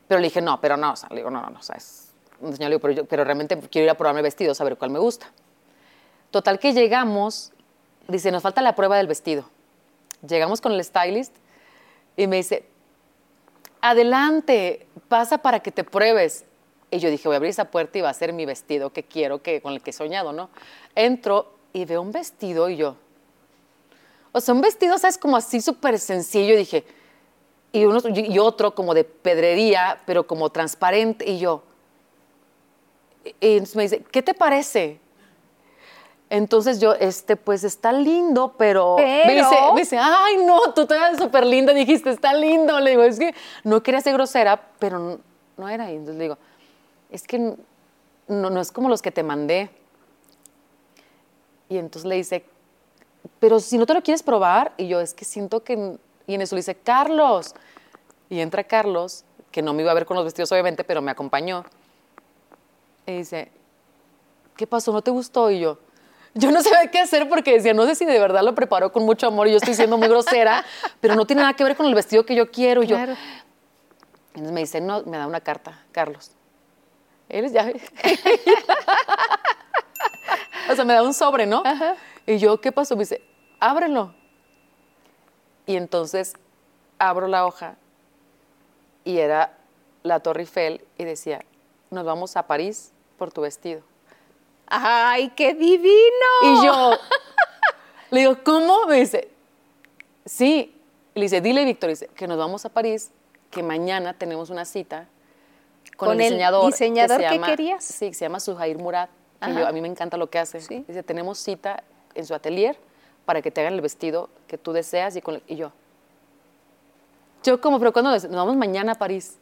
Pero 0.07 0.21
le 0.21 0.27
dije, 0.27 0.41
no, 0.41 0.61
pero 0.61 0.77
no, 0.77 0.93
o 0.93 0.95
sea, 0.95 1.09
le 1.09 1.17
digo, 1.17 1.29
no, 1.29 1.41
no, 1.41 1.49
no, 1.49 1.59
o 1.59 1.63
sea, 1.63 1.75
es 1.75 2.09
un 2.39 2.51
diseñador, 2.51 2.79
pero, 2.79 3.05
pero 3.05 3.23
realmente 3.23 3.57
quiero 3.69 3.85
ir 3.85 3.89
a 3.89 3.95
probarme 3.95 4.21
vestidos, 4.21 4.61
a 4.61 4.63
ver 4.63 4.77
cuál 4.77 4.91
me 4.91 4.99
gusta. 4.99 5.31
Total 6.31 6.59
que 6.59 6.73
llegamos, 6.73 7.51
dice, 8.07 8.31
nos 8.31 8.43
falta 8.43 8.61
la 8.61 8.75
prueba 8.75 8.97
del 8.97 9.07
vestido. 9.07 9.49
Llegamos 10.27 10.61
con 10.61 10.71
el 10.71 10.83
stylist 10.83 11.35
y 12.15 12.27
me 12.27 12.37
dice, 12.37 12.65
adelante, 13.81 14.87
pasa 15.07 15.37
para 15.37 15.59
que 15.59 15.71
te 15.71 15.83
pruebes. 15.83 16.45
Y 16.89 16.99
yo 16.99 17.09
dije, 17.09 17.27
voy 17.27 17.35
a 17.35 17.37
abrir 17.37 17.49
esa 17.49 17.65
puerta 17.65 17.97
y 17.97 18.01
va 18.01 18.09
a 18.09 18.13
ser 18.13 18.33
mi 18.33 18.45
vestido 18.45 18.91
que 18.91 19.03
quiero, 19.03 19.41
que, 19.41 19.61
con 19.61 19.73
el 19.73 19.81
que 19.81 19.91
he 19.91 19.93
soñado, 19.93 20.31
¿no? 20.31 20.49
Entro 20.95 21.53
y 21.73 21.85
veo 21.85 22.01
un 22.01 22.11
vestido 22.11 22.69
y 22.69 22.77
yo. 22.77 22.95
O 24.31 24.39
sea, 24.39 24.53
un 24.53 24.61
vestido, 24.61 24.97
¿sabes? 24.97 25.17
Como 25.17 25.35
así 25.35 25.61
súper 25.61 25.99
sencillo. 25.99 26.53
Y 26.53 26.57
dije, 26.57 26.85
y, 27.71 27.85
uno, 27.85 27.99
y 28.13 28.39
otro 28.39 28.73
como 28.73 28.93
de 28.93 29.03
pedrería, 29.03 30.01
pero 30.05 30.25
como 30.25 30.49
transparente. 30.49 31.29
Y 31.29 31.39
yo, 31.39 31.63
y 33.39 33.53
entonces 33.53 33.75
me 33.75 33.83
dice, 33.83 34.03
¿qué 34.11 34.21
te 34.21 34.33
parece? 34.33 34.99
Entonces 36.29 36.81
yo, 36.81 36.93
este, 36.93 37.37
pues 37.37 37.63
está 37.63 37.93
lindo, 37.93 38.53
pero... 38.57 38.97
Me, 38.97 39.33
dice, 39.33 39.47
Pero- 39.49 39.73
me 39.73 39.81
dice, 39.81 39.97
ay, 39.97 40.37
no, 40.45 40.73
tú 40.73 40.85
te 40.85 40.93
ves 40.99 41.17
súper 41.17 41.45
linda, 41.45 41.73
dijiste, 41.73 42.09
está 42.09 42.33
lindo. 42.33 42.79
Le 42.79 42.91
digo, 42.91 43.03
es 43.03 43.17
que 43.17 43.33
no 43.63 43.81
quería 43.81 44.01
ser 44.01 44.13
grosera, 44.13 44.61
pero 44.77 44.99
no, 44.99 45.19
no 45.55 45.69
era. 45.69 45.89
Y 45.89 45.95
entonces 45.95 46.17
le 46.17 46.23
digo, 46.25 46.37
es 47.09 47.23
que 47.23 47.39
no, 47.39 48.49
no 48.49 48.59
es 48.59 48.71
como 48.71 48.89
los 48.89 49.01
que 49.01 49.11
te 49.11 49.23
mandé. 49.23 49.69
Y 51.69 51.77
entonces 51.77 52.07
le 52.07 52.15
dice, 52.15 52.43
pero 53.39 53.59
si 53.61 53.77
no 53.77 53.85
te 53.85 53.93
lo 53.93 54.01
quieres 54.01 54.23
probar, 54.23 54.73
y 54.77 54.87
yo, 54.87 54.99
es 54.99 55.13
que 55.13 55.23
siento 55.23 55.63
que... 55.63 55.97
Y 56.27 56.33
en 56.33 56.41
eso 56.41 56.55
le 56.55 56.59
dice, 56.59 56.75
Carlos. 56.75 57.55
Y 58.29 58.41
entra 58.41 58.65
Carlos, 58.65 59.23
que 59.49 59.61
no 59.61 59.73
me 59.73 59.83
iba 59.83 59.91
a 59.91 59.93
ver 59.93 60.05
con 60.05 60.15
los 60.17 60.25
vestidos, 60.25 60.51
obviamente, 60.51 60.83
pero 60.83 61.01
me 61.01 61.11
acompañó. 61.11 61.63
Y 63.05 63.19
dice, 63.19 63.49
¿qué 64.57 64.67
pasó? 64.67 64.91
¿No 64.91 65.01
te 65.01 65.11
gustó? 65.11 65.49
Y 65.49 65.61
yo, 65.61 65.77
yo 66.33 66.51
no 66.51 66.61
sabía 66.61 66.89
qué 66.91 66.99
hacer 66.99 67.27
porque 67.29 67.53
decía, 67.53 67.73
no 67.73 67.85
sé 67.85 67.95
si 67.95 68.05
de 68.05 68.19
verdad 68.19 68.43
lo 68.43 68.55
preparó 68.55 68.91
con 68.91 69.03
mucho 69.03 69.27
amor 69.27 69.47
y 69.47 69.51
yo 69.51 69.57
estoy 69.57 69.73
siendo 69.73 69.97
muy 69.97 70.07
grosera, 70.07 70.63
pero 71.01 71.15
no 71.15 71.25
tiene 71.25 71.41
nada 71.41 71.53
que 71.53 71.63
ver 71.63 71.75
con 71.75 71.85
el 71.85 71.95
vestido 71.95 72.25
que 72.25 72.35
yo 72.35 72.51
quiero. 72.51 72.83
Y 72.83 72.87
yo, 72.87 72.97
entonces 72.97 74.53
me 74.53 74.59
dice, 74.61 74.81
no, 74.81 75.03
me 75.03 75.17
da 75.17 75.25
una 75.25 75.41
carta, 75.41 75.83
Carlos. 75.91 76.31
Él 77.29 77.45
es 77.45 77.53
ya. 77.53 77.65
o 80.71 80.75
sea, 80.75 80.85
me 80.85 80.93
da 80.93 81.03
un 81.03 81.13
sobre, 81.13 81.45
¿no? 81.45 81.63
Y 82.25 82.37
yo, 82.37 82.61
¿qué 82.61 82.71
pasó? 82.71 82.95
Me 82.95 83.01
dice, 83.01 83.21
ábrelo. 83.59 84.13
Y 85.65 85.75
entonces 85.75 86.35
abro 86.99 87.27
la 87.27 87.45
hoja 87.45 87.75
y 89.03 89.17
era 89.17 89.57
la 90.03 90.19
Torre 90.19 90.41
Eiffel 90.41 90.85
y 90.97 91.03
decía, 91.03 91.43
nos 91.89 92.05
vamos 92.05 92.37
a 92.37 92.47
París 92.47 92.91
por 93.17 93.31
tu 93.31 93.41
vestido. 93.41 93.81
¡Ay, 94.67 95.29
qué 95.35 95.53
divino! 95.53 96.25
Y 96.43 96.65
yo 96.65 96.91
le 98.11 98.19
digo, 98.21 98.37
¿cómo? 98.43 98.85
Me 98.85 98.97
dice, 98.97 99.29
sí. 100.25 100.73
Le 101.15 101.23
dice, 101.23 101.41
dile, 101.41 101.65
Víctor, 101.65 101.89
dice, 101.89 102.07
que 102.15 102.27
nos 102.27 102.37
vamos 102.37 102.63
a 102.65 102.69
París, 102.69 103.09
que 103.49 103.63
mañana 103.63 104.13
tenemos 104.13 104.49
una 104.51 104.65
cita 104.65 105.07
con, 105.95 106.09
¿Con 106.09 106.15
el 106.17 106.21
el 106.21 106.29
diseñador. 106.33 106.65
diseñador 106.67 107.17
se 107.21 107.27
que 107.27 107.33
llama- 107.33 107.47
querías? 107.47 107.83
Sí, 107.83 108.09
que 108.09 108.13
se 108.13 108.25
llama 108.25 108.39
Sujair 108.39 108.77
Murad. 108.77 109.09
que 109.43 109.53
yo- 109.53 109.65
a 109.67 109.71
mí 109.71 109.81
me 109.81 109.87
encanta 109.87 110.15
lo 110.17 110.29
que 110.29 110.37
hace. 110.37 110.61
Sí. 110.61 110.83
Dice, 110.87 111.01
tenemos 111.01 111.39
cita 111.39 111.83
en 112.13 112.25
su 112.25 112.35
atelier 112.35 112.77
para 113.25 113.41
que 113.41 113.49
te 113.51 113.61
hagan 113.61 113.73
el 113.73 113.81
vestido 113.81 114.29
que 114.47 114.57
tú 114.59 114.73
deseas. 114.73 115.15
Y, 115.15 115.21
con, 115.21 115.41
y 115.47 115.55
yo, 115.55 115.71
yo 117.43 117.59
como, 117.61 117.79
pero 117.79 117.93
cuando 117.93 118.11
nos 118.11 118.29
vamos 118.29 118.55
mañana 118.55 118.91
a 118.93 118.95
París. 118.95 119.37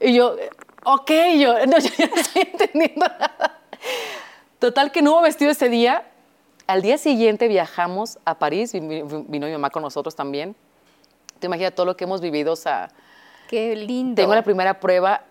Y 0.00 0.14
yo, 0.14 0.36
eh, 0.38 0.50
ok, 0.84 1.10
y 1.32 1.40
yo, 1.40 1.54
no, 1.66 1.78
yo 1.78 1.90
no 2.06 2.14
estoy 2.20 2.42
entendiendo 2.42 3.06
nada. 3.06 3.60
Total 4.64 4.90
que 4.92 5.02
no 5.02 5.12
hubo 5.12 5.20
vestido 5.20 5.50
ese 5.50 5.68
día. 5.68 6.04
Al 6.66 6.80
día 6.80 6.96
siguiente 6.96 7.48
viajamos 7.48 8.18
a 8.24 8.38
París, 8.38 8.72
vin- 8.72 8.88
vin- 9.06 9.26
vino 9.28 9.44
mi 9.46 9.52
mamá 9.52 9.68
con 9.68 9.82
nosotros 9.82 10.16
también. 10.16 10.56
Te 11.38 11.48
imaginas 11.48 11.74
todo 11.74 11.84
lo 11.84 11.98
que 11.98 12.04
hemos 12.04 12.22
vivido, 12.22 12.54
o 12.54 12.56
sea, 12.56 12.88
¡Qué 13.50 13.76
lindo! 13.76 14.14
tengo 14.22 14.34
la 14.34 14.40
primera 14.42 14.80
prueba 14.80 15.22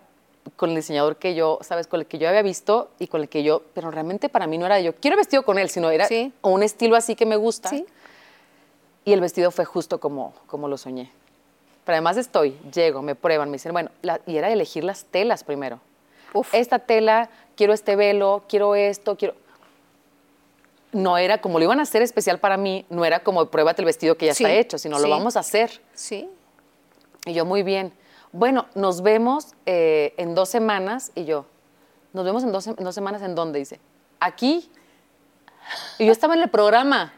con 0.54 0.70
el 0.70 0.76
diseñador 0.76 1.16
que 1.16 1.34
yo, 1.34 1.58
sabes, 1.62 1.88
con 1.88 1.98
el 1.98 2.06
que 2.06 2.18
yo 2.18 2.28
había 2.28 2.42
visto 2.42 2.92
y 3.00 3.08
con 3.08 3.22
el 3.22 3.28
que 3.28 3.42
yo, 3.42 3.62
pero 3.74 3.90
realmente 3.90 4.28
para 4.28 4.46
mí 4.46 4.56
no 4.56 4.66
era 4.66 4.78
yo, 4.78 4.94
quiero 4.94 5.16
vestido 5.16 5.42
con 5.42 5.58
él, 5.58 5.68
sino 5.68 5.90
era 5.90 6.06
Sí. 6.06 6.32
un 6.42 6.62
estilo 6.62 6.94
así 6.94 7.16
que 7.16 7.26
me 7.26 7.34
gusta. 7.34 7.70
Sí. 7.70 7.84
Y 9.04 9.14
el 9.14 9.20
vestido 9.20 9.50
fue 9.50 9.64
justo 9.64 9.98
como, 9.98 10.32
como 10.46 10.68
lo 10.68 10.78
soñé. 10.78 11.10
Pero 11.84 11.94
además 11.96 12.18
estoy, 12.18 12.56
llego, 12.72 13.02
me 13.02 13.16
prueban, 13.16 13.50
me 13.50 13.56
dicen, 13.56 13.72
bueno, 13.72 13.90
la- 14.00 14.20
y 14.26 14.36
era 14.36 14.48
elegir 14.52 14.84
las 14.84 15.06
telas 15.06 15.42
primero. 15.42 15.80
Uf. 16.34 16.52
Esta 16.54 16.78
tela, 16.80 17.30
quiero 17.56 17.72
este 17.72 17.96
velo, 17.96 18.44
quiero 18.48 18.74
esto, 18.74 19.16
quiero... 19.16 19.34
No 20.92 21.18
era 21.18 21.40
como 21.40 21.58
lo 21.58 21.64
iban 21.64 21.80
a 21.80 21.82
hacer 21.82 22.02
especial 22.02 22.38
para 22.38 22.56
mí, 22.56 22.86
no 22.88 23.04
era 23.04 23.20
como 23.20 23.46
pruébate 23.46 23.82
el 23.82 23.86
vestido 23.86 24.16
que 24.16 24.26
ya 24.26 24.34
Sí, 24.34 24.44
está 24.44 24.54
hecho, 24.54 24.78
sino 24.78 24.98
lo 24.98 25.08
vamos 25.08 25.36
a 25.36 25.40
hacer. 25.40 25.80
Sí. 25.92 26.30
Y 27.26 27.32
yo, 27.32 27.44
muy 27.44 27.64
bien. 27.64 27.92
Bueno, 28.30 28.66
nos 28.74 29.02
vemos 29.02 29.54
eh, 29.66 30.14
en 30.16 30.34
dos 30.34 30.48
semanas. 30.48 31.10
Y 31.14 31.24
yo, 31.24 31.46
¿nos 32.12 32.24
vemos 32.24 32.44
en 32.44 32.52
dos, 32.52 32.66
en 32.66 32.76
dos 32.76 32.94
semanas 32.94 33.22
en 33.22 33.34
dónde? 33.34 33.58
Dice, 33.58 33.80
aquí. 34.20 34.70
Y 35.98 36.06
yo 36.06 36.12
estaba 36.12 36.34
en 36.34 36.42
el 36.42 36.50
programa. 36.50 37.12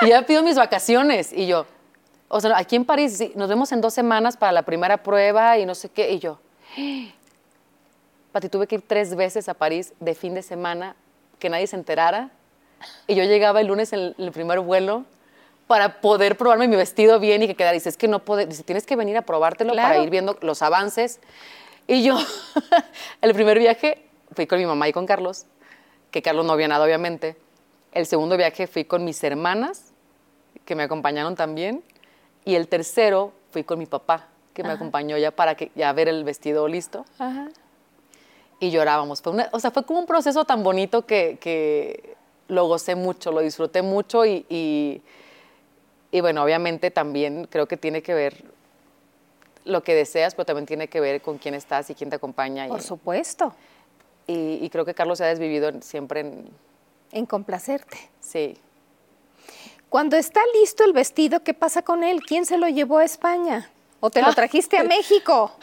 Y 0.00 0.08
ya 0.08 0.22
pido 0.26 0.42
mis 0.42 0.56
vacaciones. 0.56 1.32
Y 1.32 1.46
yo, 1.46 1.66
o 2.28 2.40
sea, 2.40 2.58
aquí 2.58 2.76
en 2.76 2.84
París, 2.84 3.16
sí, 3.16 3.32
nos 3.36 3.48
vemos 3.48 3.70
en 3.72 3.80
dos 3.80 3.94
semanas 3.94 4.36
para 4.36 4.52
la 4.52 4.62
primera 4.62 5.02
prueba 5.02 5.58
y 5.58 5.66
no 5.66 5.74
sé 5.74 5.88
qué. 5.88 6.10
Y 6.12 6.18
yo, 6.18 6.38
Pati, 8.34 8.48
tuve 8.48 8.66
que 8.66 8.74
ir 8.74 8.82
tres 8.82 9.14
veces 9.14 9.48
a 9.48 9.54
París 9.54 9.92
de 10.00 10.12
fin 10.16 10.34
de 10.34 10.42
semana, 10.42 10.96
que 11.38 11.48
nadie 11.48 11.68
se 11.68 11.76
enterara. 11.76 12.30
Y 13.06 13.14
yo 13.14 13.22
llegaba 13.22 13.60
el 13.60 13.68
lunes 13.68 13.92
en 13.92 14.12
el, 14.18 14.32
primer 14.32 14.58
vuelo 14.58 15.04
para 15.68 16.00
poder 16.00 16.36
probarme 16.36 16.66
mi 16.66 16.74
vestido 16.74 17.20
bien 17.20 17.44
y 17.44 17.46
que 17.46 17.54
quedara. 17.54 17.74
Dice, 17.74 17.90
es 17.90 17.96
que 17.96 18.08
no 18.08 18.24
puede, 18.24 18.46
dice, 18.46 18.64
tienes 18.64 18.86
que 18.86 18.96
venir 18.96 19.16
a 19.16 19.22
probártelo 19.22 19.72
para 19.72 19.90
Claro. 19.90 20.02
ir 20.02 20.10
viendo 20.10 20.36
los 20.40 20.62
avances. 20.62 21.20
Y 21.86 22.02
yo, 22.02 22.18
el 23.22 23.34
primer 23.34 23.56
viaje 23.60 24.04
fui 24.32 24.48
con 24.48 24.58
mi 24.58 24.66
mamá 24.66 24.88
y 24.88 24.92
con 24.92 25.06
Carlos, 25.06 25.46
que 26.10 26.20
Carlos 26.20 26.44
no 26.44 26.54
había 26.54 26.66
nada, 26.66 26.84
obviamente. 26.84 27.36
El 27.92 28.04
segundo 28.04 28.36
viaje 28.36 28.66
fui 28.66 28.84
con 28.84 29.04
mis 29.04 29.22
hermanas, 29.22 29.92
que 30.64 30.74
me 30.74 30.82
acompañaron 30.82 31.36
también. 31.36 31.84
Y 32.44 32.56
el 32.56 32.66
tercero 32.66 33.32
fui 33.52 33.62
con 33.62 33.78
mi 33.78 33.86
papá, 33.86 34.26
que 34.54 34.64
me 34.64 34.72
acompañó 34.72 35.16
ya 35.18 35.30
para 35.30 35.54
que, 35.54 35.70
ya 35.76 35.92
ver 35.92 36.08
el 36.08 36.24
vestido 36.24 36.66
listo 36.66 37.04
Ajá. 37.20 37.48
Y 38.66 38.70
llorábamos. 38.70 39.20
Fue 39.22 39.32
una- 39.32 39.48
o 39.52 39.60
sea, 39.60 39.70
fue 39.70 39.84
como 39.84 40.00
un 40.00 40.06
proceso 40.06 40.44
tan 40.44 40.62
bonito 40.62 41.04
que, 41.06 41.38
que 41.40 42.14
lo 42.48 42.66
gocé 42.66 42.94
mucho, 42.94 43.32
lo 43.32 43.40
disfruté 43.40 43.82
mucho 43.82 44.24
y, 44.24 44.44
y- 44.48 45.02
y 46.10 46.20
bueno, 46.20 46.42
obviamente 46.42 46.90
también 46.90 47.46
creo 47.50 47.66
que 47.66 47.76
tiene 47.76 48.02
que 48.02 48.14
ver 48.14 48.44
lo 49.64 49.82
que 49.82 49.94
deseas, 49.94 50.34
pero 50.34 50.46
también 50.46 50.66
tiene 50.66 50.88
que 50.88 51.00
ver 51.00 51.20
con 51.22 51.38
quién 51.38 51.54
estás 51.54 51.88
y 51.90 51.94
quién 51.94 52.10
te 52.10 52.16
acompaña. 52.16 52.68
Por 52.68 52.80
y, 52.80 52.82
supuesto. 52.82 53.54
y- 54.26 54.68
creo 54.70 54.84
que 54.84 54.94
Carlos 54.94 55.18
se 55.18 55.24
ha 55.24 55.28
desvivido 55.28 55.70
siempre 55.82 56.20
en... 56.20 56.48
En 57.12 57.26
complacerte. 57.26 57.96
Sí. 58.20 58.56
Cuando 59.88 60.16
está 60.16 60.40
listo 60.60 60.84
el 60.84 60.92
vestido, 60.92 61.42
¿qué 61.44 61.54
pasa 61.54 61.82
con 61.82 62.02
él? 62.02 62.20
¿Quién 62.26 62.44
se 62.46 62.58
lo 62.58 62.68
llevó 62.68 62.98
a 62.98 63.04
España? 63.04 63.70
¿O 64.04 64.10
te 64.10 64.20
lo 64.20 64.34
trajiste 64.34 64.76
a 64.76 64.84
México? 64.84 65.56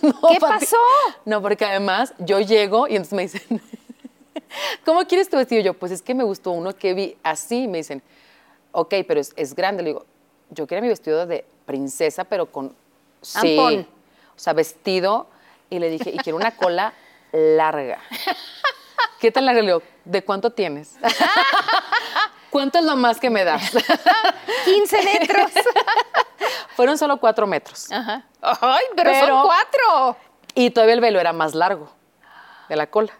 No, 0.00 0.18
¿Qué 0.28 0.40
pasó? 0.40 0.78
No, 1.26 1.40
porque 1.40 1.64
además 1.64 2.12
yo 2.18 2.40
llego 2.40 2.88
y 2.88 2.96
entonces 2.96 3.12
me 3.12 3.22
dicen, 3.22 3.62
¿cómo 4.84 5.06
quieres 5.06 5.28
tu 5.28 5.36
vestido? 5.36 5.62
Yo, 5.62 5.74
pues 5.74 5.92
es 5.92 6.02
que 6.02 6.12
me 6.12 6.24
gustó 6.24 6.50
uno 6.50 6.74
que 6.74 6.92
vi 6.92 7.16
así. 7.22 7.68
Me 7.68 7.78
dicen, 7.78 8.02
ok, 8.72 8.94
pero 9.06 9.20
es, 9.20 9.32
es 9.36 9.54
grande. 9.54 9.84
Le 9.84 9.90
digo, 9.90 10.06
yo 10.50 10.66
quería 10.66 10.82
mi 10.82 10.88
vestido 10.88 11.24
de 11.24 11.44
princesa, 11.66 12.24
pero 12.24 12.46
con... 12.46 12.74
Sí, 13.20 13.56
Ampón. 13.56 13.86
o 14.34 14.38
sea, 14.38 14.54
vestido. 14.54 15.28
Y 15.70 15.78
le 15.78 15.88
dije, 15.88 16.10
y 16.10 16.16
quiero 16.16 16.36
una 16.36 16.56
cola 16.56 16.94
larga. 17.32 18.00
¿Qué 19.20 19.30
tan 19.30 19.44
larga? 19.44 19.60
Le 19.60 19.68
digo, 19.68 19.82
¿de 20.04 20.24
cuánto 20.24 20.50
tienes? 20.50 20.96
¿Cuánto 22.50 22.80
es 22.80 22.84
lo 22.84 22.96
más 22.96 23.20
que 23.20 23.30
me 23.30 23.44
das? 23.44 23.70
15 24.64 25.02
metros. 25.04 25.52
Fueron 26.76 26.96
solo 26.98 27.18
cuatro 27.18 27.46
metros. 27.46 27.90
Ajá. 27.90 28.24
Ay, 28.40 28.84
pero, 28.96 29.10
Pero- 29.10 29.26
son 29.26 29.42
cuatro. 29.46 30.16
Y 30.54 30.70
todavía 30.70 30.94
el 30.94 31.00
velo 31.00 31.18
era 31.20 31.32
más 31.32 31.54
largo 31.54 31.88
de 32.68 32.76
la 32.76 32.86
cola. 32.88 33.12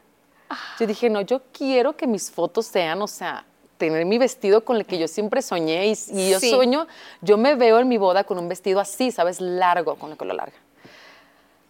Yo 0.78 0.86
dije, 0.86 1.09
no, 1.09 1.22
yo 1.22 1.40
quiero 1.53 1.96
que 1.96 2.07
mis 2.07 2.30
fotos 2.30 2.66
sean, 2.66 3.00
o 3.00 3.07
sea, 3.09 3.46
tener 3.78 4.05
mi 4.05 4.18
vestido 4.18 4.64
con 4.64 4.76
el 4.76 4.84
que 4.84 4.98
yo 4.98 5.09
siempre 5.09 5.40
soñé 5.40 5.86
y, 5.86 5.98
y 6.11 6.30
yo 6.30 6.38
Sí. 6.40 6.50
sueño, 6.50 6.86
yo 7.22 7.38
me 7.38 7.55
veo 7.55 7.78
en 7.78 7.88
mi 7.88 7.96
boda 7.96 8.24
con 8.24 8.38
un 8.38 8.48
vestido 8.48 8.78
así, 8.78 9.11
¿sabes? 9.11 9.40
Largo, 9.40 9.94
con 9.96 10.11
la 10.11 10.16
cola 10.16 10.34
larga. 10.34 10.57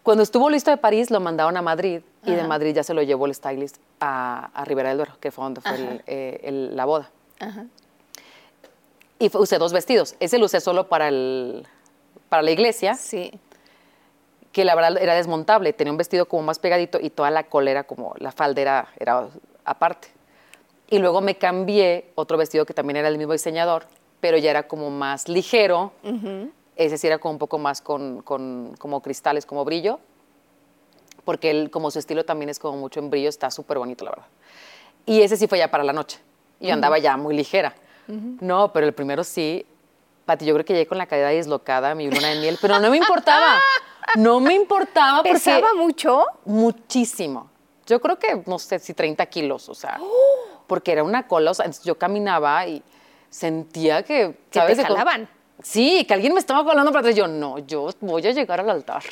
Cuando 0.03 0.25
estuvo 0.25 0.51
listo 0.51 0.71
de 0.73 0.77
París, 0.79 1.13
lo 1.13 1.21
mandaron 1.21 1.57
a 1.57 1.63
Madrid 1.63 2.03
y 2.25 2.33
de 2.33 2.43
Madrid 2.43 2.75
ya 2.75 2.83
se 2.83 2.93
lo 2.93 3.03
llevó 3.03 3.27
el 3.27 3.35
stylist 3.37 3.77
a, 4.01 4.51
a 4.53 4.65
Ribera 4.65 4.89
del 4.89 4.99
Duero, 4.99 5.17
que 5.21 5.31
fue 5.31 5.45
donde 5.45 5.61
fue 5.61 5.75
el- 5.77 6.03
eh, 6.09 6.41
el- 6.43 6.75
la 6.77 6.85
boda. 6.85 7.09
Ajá. 7.39 7.67
Y 9.21 9.31
usé 9.37 9.59
dos 9.59 9.73
vestidos. 9.73 10.17
Ese 10.19 10.39
lo 10.39 10.47
usé 10.47 10.61
solo 10.61 10.89
para, 10.89 11.07
el, 11.07 11.67
para 12.33 12.43
la 12.43 12.51
iglesia, 12.51 12.95
Sí. 12.95 13.31
que 14.53 14.65
la 14.65 14.75
verdad 14.75 14.97
era 15.03 15.15
desmontable. 15.15 15.75
Tenía 15.75 15.91
un 15.91 15.99
vestido 15.99 16.25
como 16.25 16.43
más 16.45 16.59
pegadito 16.59 16.99
y 16.99 17.11
toda 17.11 17.31
la 17.31 17.43
colera, 17.45 17.85
como 17.85 18.15
la 18.17 18.33
falda 18.33 18.63
era, 18.63 18.89
era 18.99 19.29
aparte. 19.67 20.09
Y 20.89 20.99
luego 20.99 21.21
me 21.21 21.35
cambié 21.37 22.11
otro 22.15 22.39
vestido 22.39 22.65
que 22.65 22.73
también 22.73 22.97
era 22.97 23.09
el 23.09 23.19
mismo 23.19 23.35
diseñador, 23.35 23.85
pero 24.21 24.39
ya 24.39 24.51
era 24.51 24.63
como 24.67 24.89
más 24.89 25.29
ligero. 25.29 25.93
Ese 26.75 26.97
sí 26.97 27.07
era 27.07 27.19
como 27.19 27.33
un 27.33 27.39
poco 27.39 27.59
más 27.59 27.83
con, 27.83 28.23
con- 28.23 28.75
como 28.79 29.03
cristales, 29.03 29.45
como 29.45 29.63
brillo. 29.67 30.01
Porque 31.27 31.51
él, 31.51 31.71
como 31.71 31.91
su 31.91 31.99
estilo 31.99 32.25
también 32.25 32.49
es 32.49 32.59
como 32.59 32.79
mucho 32.79 32.99
en 32.99 33.11
brillo, 33.11 33.29
está 33.29 33.51
súper 33.51 33.77
bonito, 33.79 34.07
la 34.07 34.13
verdad. 34.13 34.27
Y 35.05 35.21
ese 35.21 35.37
sí 35.37 35.47
fue 35.49 35.59
ya 35.59 35.71
para 35.71 35.85
la 35.85 35.93
noche. 35.93 36.19
Y 36.61 36.69
yo 36.69 36.73
andaba 36.73 36.99
ya 36.99 37.15
muy 37.19 37.37
ligera. 37.37 37.75
No, 38.09 38.73
pero 38.73 38.87
el 38.87 38.95
primero 38.95 39.23
sí. 39.23 39.67
Pati, 40.25 40.45
yo 40.45 40.55
creo 40.55 40.65
que 40.65 40.73
llegué 40.73 40.87
con 40.87 40.99
la 40.99 41.07
caída 41.07 41.29
dislocada, 41.31 41.95
mi 41.95 42.11
luna 42.11 42.29
de 42.29 42.41
miel, 42.41 42.59
pero 42.61 42.79
no 42.79 42.91
me 42.91 42.97
importaba. 42.97 43.59
No 44.17 44.41
me 44.41 44.55
importaba 44.55 45.19
porque... 45.19 45.33
¿Pesaba 45.33 45.75
mucho? 45.75 46.27
Muchísimo. 46.45 47.51
Yo 47.87 48.01
creo 48.01 48.19
que, 48.19 48.43
no 48.47 48.59
sé, 48.59 48.79
si 48.79 48.95
30 48.95 49.27
kilos, 49.27 49.69
o 49.69 49.75
sea, 49.75 49.99
porque 50.67 50.93
era 50.93 51.03
una 51.03 51.27
cola, 51.27 51.51
o 51.51 51.55
sea, 51.55 51.71
yo 51.85 51.99
caminaba 51.99 52.67
y 52.67 52.83
sentía 53.31 54.03
que... 54.03 54.37
Que 54.51 54.59
¿sabes? 54.59 54.79
te 54.79 54.85
jalaban. 54.85 55.29
Sí, 55.63 56.05
que 56.07 56.15
alguien 56.15 56.35
me 56.35 56.41
estaba 56.41 56.65
jalando 56.65 56.91
para 56.91 57.01
atrás. 57.01 57.15
Yo, 57.15 57.29
no, 57.29 57.59
yo 57.59 57.91
voy 58.01 58.27
a 58.27 58.33
llegar 58.33 58.61
al 58.61 58.71
altar. 58.71 59.03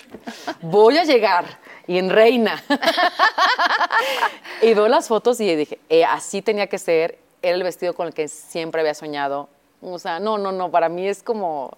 Voy 0.61 0.99
a 0.99 1.05
llegar. 1.05 1.45
Y 1.87 1.99
en 1.99 2.11
reina. 2.11 2.63
y 4.63 4.75
veo 4.75 4.89
las 4.89 5.07
fotos 5.07 5.41
y 5.41 5.55
dije, 5.55 5.79
eh, 5.89 6.05
así 6.05 6.43
tenía 6.43 6.67
que 6.67 6.79
ser. 6.79 7.19
Era 7.43 7.55
el 7.55 7.63
vestido 7.63 7.95
con 7.95 8.09
el 8.09 8.15
que 8.15 8.27
siempre 8.29 8.81
había 8.81 8.95
soñado. 8.95 9.49
O 9.83 9.99
sea, 9.99 10.20
no, 10.20 10.39
no, 10.39 10.53
no, 10.53 10.70
para 10.70 10.89
mí 10.89 11.09
es 11.09 11.22
como... 11.22 11.76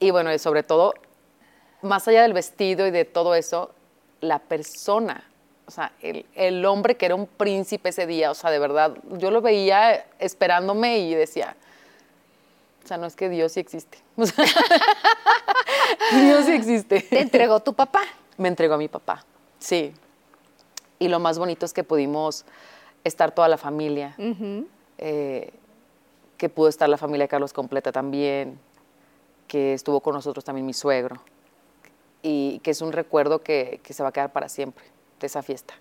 Y 0.00 0.10
bueno, 0.10 0.36
sobre 0.38 0.62
todo, 0.62 0.94
más 1.80 2.06
allá 2.08 2.22
del 2.22 2.32
vestido 2.32 2.86
y 2.86 2.90
de 2.90 3.04
todo 3.04 3.34
eso, 3.34 3.70
la 4.20 4.38
persona. 4.40 5.24
O 5.66 5.70
sea, 5.70 5.92
el, 6.00 6.26
el 6.34 6.64
hombre 6.64 6.96
que 6.96 7.06
era 7.06 7.14
un 7.14 7.26
príncipe 7.26 7.90
ese 7.90 8.06
día, 8.06 8.30
o 8.30 8.34
sea, 8.34 8.50
de 8.50 8.58
verdad, 8.58 8.96
yo 9.12 9.30
lo 9.30 9.40
veía 9.40 10.04
esperándome 10.18 10.98
y 10.98 11.14
decía, 11.14 11.56
o 12.84 12.86
sea, 12.86 12.96
no 12.96 13.06
es 13.06 13.14
que 13.14 13.28
Dios 13.28 13.52
sí 13.52 13.60
existe. 13.60 13.98
O 14.16 14.26
sea, 14.26 14.44
Dios 16.12 16.46
sí 16.46 16.52
existe. 16.52 17.00
Te 17.00 17.20
entregó 17.20 17.60
tu 17.60 17.74
papá. 17.74 18.02
Me 18.36 18.48
entregó 18.48 18.74
a 18.74 18.78
mi 18.78 18.88
papá, 18.88 19.24
sí. 19.58 19.92
Y 20.98 21.08
lo 21.08 21.20
más 21.20 21.38
bonito 21.38 21.66
es 21.66 21.72
que 21.72 21.84
pudimos 21.84 22.44
estar 23.04 23.32
toda 23.32 23.48
la 23.48 23.56
familia, 23.56 24.14
eh, 24.98 25.52
que 26.42 26.48
pudo 26.48 26.66
estar 26.68 26.88
la 26.88 26.96
familia 26.98 27.26
de 27.26 27.28
Carlos 27.28 27.52
completa 27.52 27.92
también, 27.92 28.58
que 29.46 29.74
estuvo 29.74 30.00
con 30.00 30.12
nosotros 30.16 30.44
también 30.44 30.66
mi 30.66 30.72
suegro, 30.72 31.22
y 32.20 32.58
que 32.64 32.72
es 32.72 32.82
un 32.82 32.90
recuerdo 32.90 33.42
que, 33.44 33.78
que 33.84 33.92
se 33.92 34.02
va 34.02 34.08
a 34.08 34.12
quedar 34.12 34.32
para 34.32 34.48
siempre 34.48 34.84
de 35.20 35.26
esa 35.28 35.44
fiesta. 35.44 35.74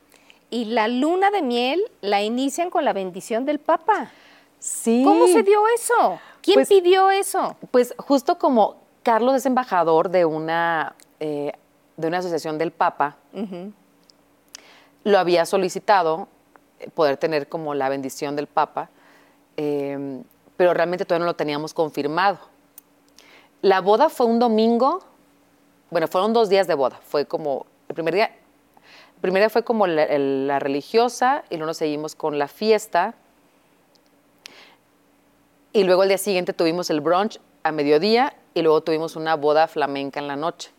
Y 0.52 0.66
la 0.66 0.88
luna 0.88 1.32
de 1.32 1.42
miel 1.42 1.82
la 2.02 2.22
inician 2.22 2.70
con 2.70 2.86
la 2.86 2.94
bendición 2.94 3.44
del 3.44 3.58
Papa. 3.58 4.12
Sí. 4.60 5.02
¿Cómo 5.04 5.26
se 5.26 5.42
dio 5.42 5.64
eso? 5.70 6.20
¿Quién 6.44 6.58
Pues- 6.58 6.70
pidió 6.70 7.10
eso? 7.10 7.56
Pues 7.72 7.96
justo 7.98 8.38
como 8.38 8.76
Carlos 9.02 9.34
es 9.34 9.48
embajador 9.48 10.10
de 10.10 10.26
una, 10.26 10.94
eh, 11.20 11.54
de 11.98 12.08
una 12.08 12.20
asociación 12.20 12.60
del 12.60 12.70
Papa, 12.72 13.18
lo 15.04 15.18
había 15.18 15.48
solicitado 15.48 16.28
eh, 16.80 16.88
poder 16.92 17.18
tener 17.18 17.50
como 17.50 17.74
la 17.74 17.90
bendición 17.90 18.36
del 18.36 18.46
Papa, 18.46 18.92
eh, 19.58 20.22
pero 20.62 20.76
realmente 20.76 21.06
todavía 21.06 21.22
no 21.26 21.32
lo 21.32 21.36
teníamos 21.36 21.74
confirmado. 21.74 22.38
La 23.64 23.82
boda 23.82 24.10
fue 24.10 24.28
un 24.28 24.38
domingo, 24.38 25.02
bueno, 25.90 26.08
fueron 26.08 26.34
dos 26.34 26.50
días 26.50 26.68
de 26.68 26.76
boda, 26.76 27.00
fue 27.04 27.26
como, 27.26 27.66
el 27.90 27.96
primer 27.96 28.14
día, 28.14 28.26
el 29.16 29.22
primer 29.22 29.42
día 29.42 29.50
fue 29.50 29.64
como 29.64 29.88
la, 29.88 30.04
el- 30.04 30.46
la 30.46 30.60
religiosa 30.60 31.44
y 31.50 31.56
luego 31.56 31.66
nos 31.66 31.78
seguimos 31.78 32.14
con 32.14 32.38
la 32.38 32.48
fiesta. 32.48 33.16
Y 35.74 35.84
luego 35.84 36.04
el 36.04 36.10
día 36.10 36.20
siguiente 36.20 36.54
tuvimos 36.54 36.92
el 36.92 37.02
brunch 37.02 37.40
a 37.64 37.72
mediodía 37.72 38.36
y 38.54 38.62
luego 38.62 38.82
tuvimos 38.82 39.16
una 39.16 39.36
boda 39.36 39.68
flamenca 39.68 40.20
en 40.20 40.28
la 40.28 40.36
noche. 40.36 40.70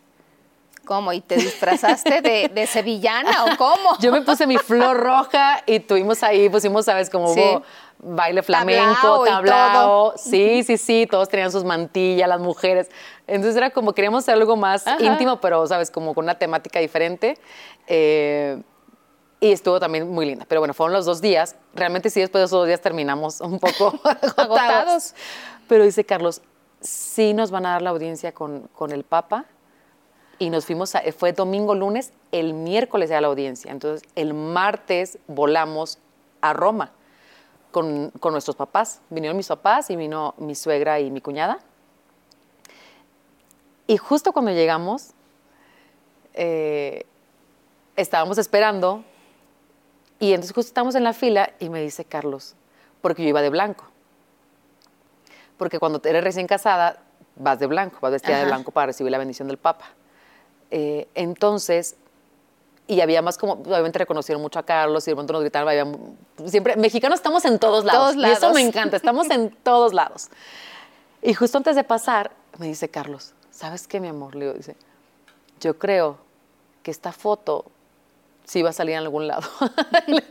¿Cómo? 0.84 1.12
¿Y 1.12 1.20
te 1.20 1.36
disfrazaste 1.36 2.20
de, 2.22 2.48
de 2.54 2.66
sevillana 2.68 3.46
o 3.46 3.56
cómo? 3.56 3.96
Yo 4.00 4.12
me 4.12 4.22
puse 4.22 4.46
mi 4.46 4.58
flor 4.58 4.96
roja 4.96 5.62
y 5.66 5.80
tuvimos 5.80 6.22
ahí, 6.22 6.48
pusimos, 6.48 6.84
¿sabes? 6.84 7.10
Como 7.10 7.34
Sí. 7.34 7.40
hubo 7.40 7.62
baile 8.02 8.42
flamenco, 8.42 9.24
Tablao. 9.24 10.14
Sí, 10.16 10.62
sí, 10.64 10.76
sí, 10.76 11.06
todos 11.10 11.28
tenían 11.28 11.52
sus 11.52 11.64
mantillas, 11.64 12.28
las 12.28 12.40
mujeres. 12.40 12.90
Entonces 13.26 13.56
era 13.56 13.70
como, 13.70 13.92
queríamos 13.94 14.24
hacer 14.24 14.34
algo 14.34 14.56
más 14.56 14.86
Ajá. 14.86 15.02
íntimo, 15.02 15.40
pero, 15.40 15.66
¿sabes? 15.66 15.90
Como 15.90 16.14
con 16.14 16.24
una 16.24 16.34
temática 16.36 16.80
diferente. 16.80 17.38
Eh, 17.86 18.60
y 19.40 19.52
estuvo 19.52 19.80
también 19.80 20.08
muy 20.10 20.26
linda. 20.26 20.44
Pero 20.48 20.60
bueno, 20.60 20.74
fueron 20.74 20.92
los 20.92 21.04
dos 21.06 21.20
días. 21.20 21.56
Realmente 21.74 22.10
sí, 22.10 22.20
después 22.20 22.40
de 22.42 22.46
esos 22.46 22.58
dos 22.60 22.66
días 22.66 22.80
terminamos 22.80 23.40
un 23.40 23.58
poco 23.58 23.86
agotados. 24.04 24.38
Agotados. 24.38 25.14
Pero 25.68 25.84
dice 25.84 26.04
Carlos, 26.04 26.42
sí 26.80 27.34
nos 27.34 27.50
van 27.50 27.66
a 27.66 27.70
dar 27.72 27.82
la 27.82 27.90
audiencia 27.90 28.32
con, 28.32 28.68
con 28.74 28.92
el 28.92 29.04
Papa. 29.04 29.46
Y 30.38 30.50
nos 30.50 30.66
fuimos, 30.66 30.94
a- 30.96 31.02
fue 31.16 31.32
domingo, 31.32 31.74
lunes, 31.74 32.12
el 32.32 32.52
miércoles 32.54 33.10
era 33.10 33.20
la 33.20 33.28
audiencia. 33.28 33.70
Entonces, 33.70 34.08
el 34.16 34.34
martes 34.34 35.18
volamos 35.28 35.98
a 36.40 36.52
Roma 36.52 36.90
con, 37.72 38.10
con 38.20 38.32
nuestros 38.32 38.54
papás. 38.54 39.00
Vinieron 39.10 39.36
mis 39.36 39.48
papás 39.48 39.90
y 39.90 39.96
vino 39.96 40.34
mi 40.38 40.54
suegra 40.54 41.00
y 41.00 41.10
mi 41.10 41.20
cuñada. 41.20 41.58
Y 43.88 43.96
justo 43.96 44.32
cuando 44.32 44.52
llegamos, 44.52 45.10
eh, 46.34 47.04
estábamos 47.96 48.38
esperando 48.38 49.04
y 50.18 50.32
entonces 50.32 50.54
justo 50.54 50.68
estábamos 50.68 50.94
en 50.94 51.04
la 51.04 51.12
fila 51.12 51.50
y 51.58 51.68
me 51.68 51.82
dice 51.82 52.04
Carlos, 52.04 52.54
porque 53.00 53.22
yo 53.22 53.28
iba 53.28 53.42
de 53.42 53.50
blanco. 53.50 53.84
Porque 55.58 55.78
cuando 55.78 56.00
eres 56.04 56.22
recién 56.22 56.46
casada, 56.46 57.02
vas 57.36 57.58
de 57.58 57.66
blanco, 57.66 57.98
vas 58.00 58.12
vestida 58.12 58.38
de 58.38 58.44
blanco 58.44 58.70
para 58.70 58.86
recibir 58.86 59.10
la 59.10 59.18
bendición 59.18 59.48
del 59.48 59.58
Papa. 59.58 59.86
Eh, 60.70 61.08
entonces, 61.14 61.96
y 62.86 63.00
había 63.00 63.22
más 63.22 63.38
como, 63.38 63.54
obviamente 63.54 63.98
reconocieron 63.98 64.42
mucho 64.42 64.58
a 64.58 64.64
Carlos 64.64 65.06
y 65.06 65.12
de 65.12 65.14
pronto 65.14 65.32
nos 65.32 65.42
gritaron, 65.42 65.68
había, 65.68 65.86
siempre, 66.46 66.76
mexicanos 66.76 67.20
estamos 67.20 67.44
en 67.44 67.58
todos 67.58 67.84
lados. 67.84 68.14
Todos 68.14 68.28
Y 68.28 68.30
eso 68.30 68.52
me 68.52 68.60
encanta, 68.60 68.96
estamos 68.96 69.30
en 69.30 69.50
todos 69.62 69.94
lados. 69.94 70.28
Y 71.22 71.34
justo 71.34 71.58
antes 71.58 71.76
de 71.76 71.84
pasar, 71.84 72.32
me 72.58 72.66
dice 72.66 72.88
Carlos, 72.88 73.34
¿sabes 73.50 73.86
qué, 73.86 74.00
mi 74.00 74.08
amor? 74.08 74.34
Le 74.34 74.46
digo, 74.46 74.56
dice, 74.56 74.76
yo 75.60 75.78
creo 75.78 76.18
que 76.82 76.90
esta 76.90 77.12
foto 77.12 77.66
sí 78.44 78.62
va 78.62 78.70
a 78.70 78.72
salir 78.72 78.94
en 78.94 79.02
algún 79.02 79.28
lado. 79.28 79.48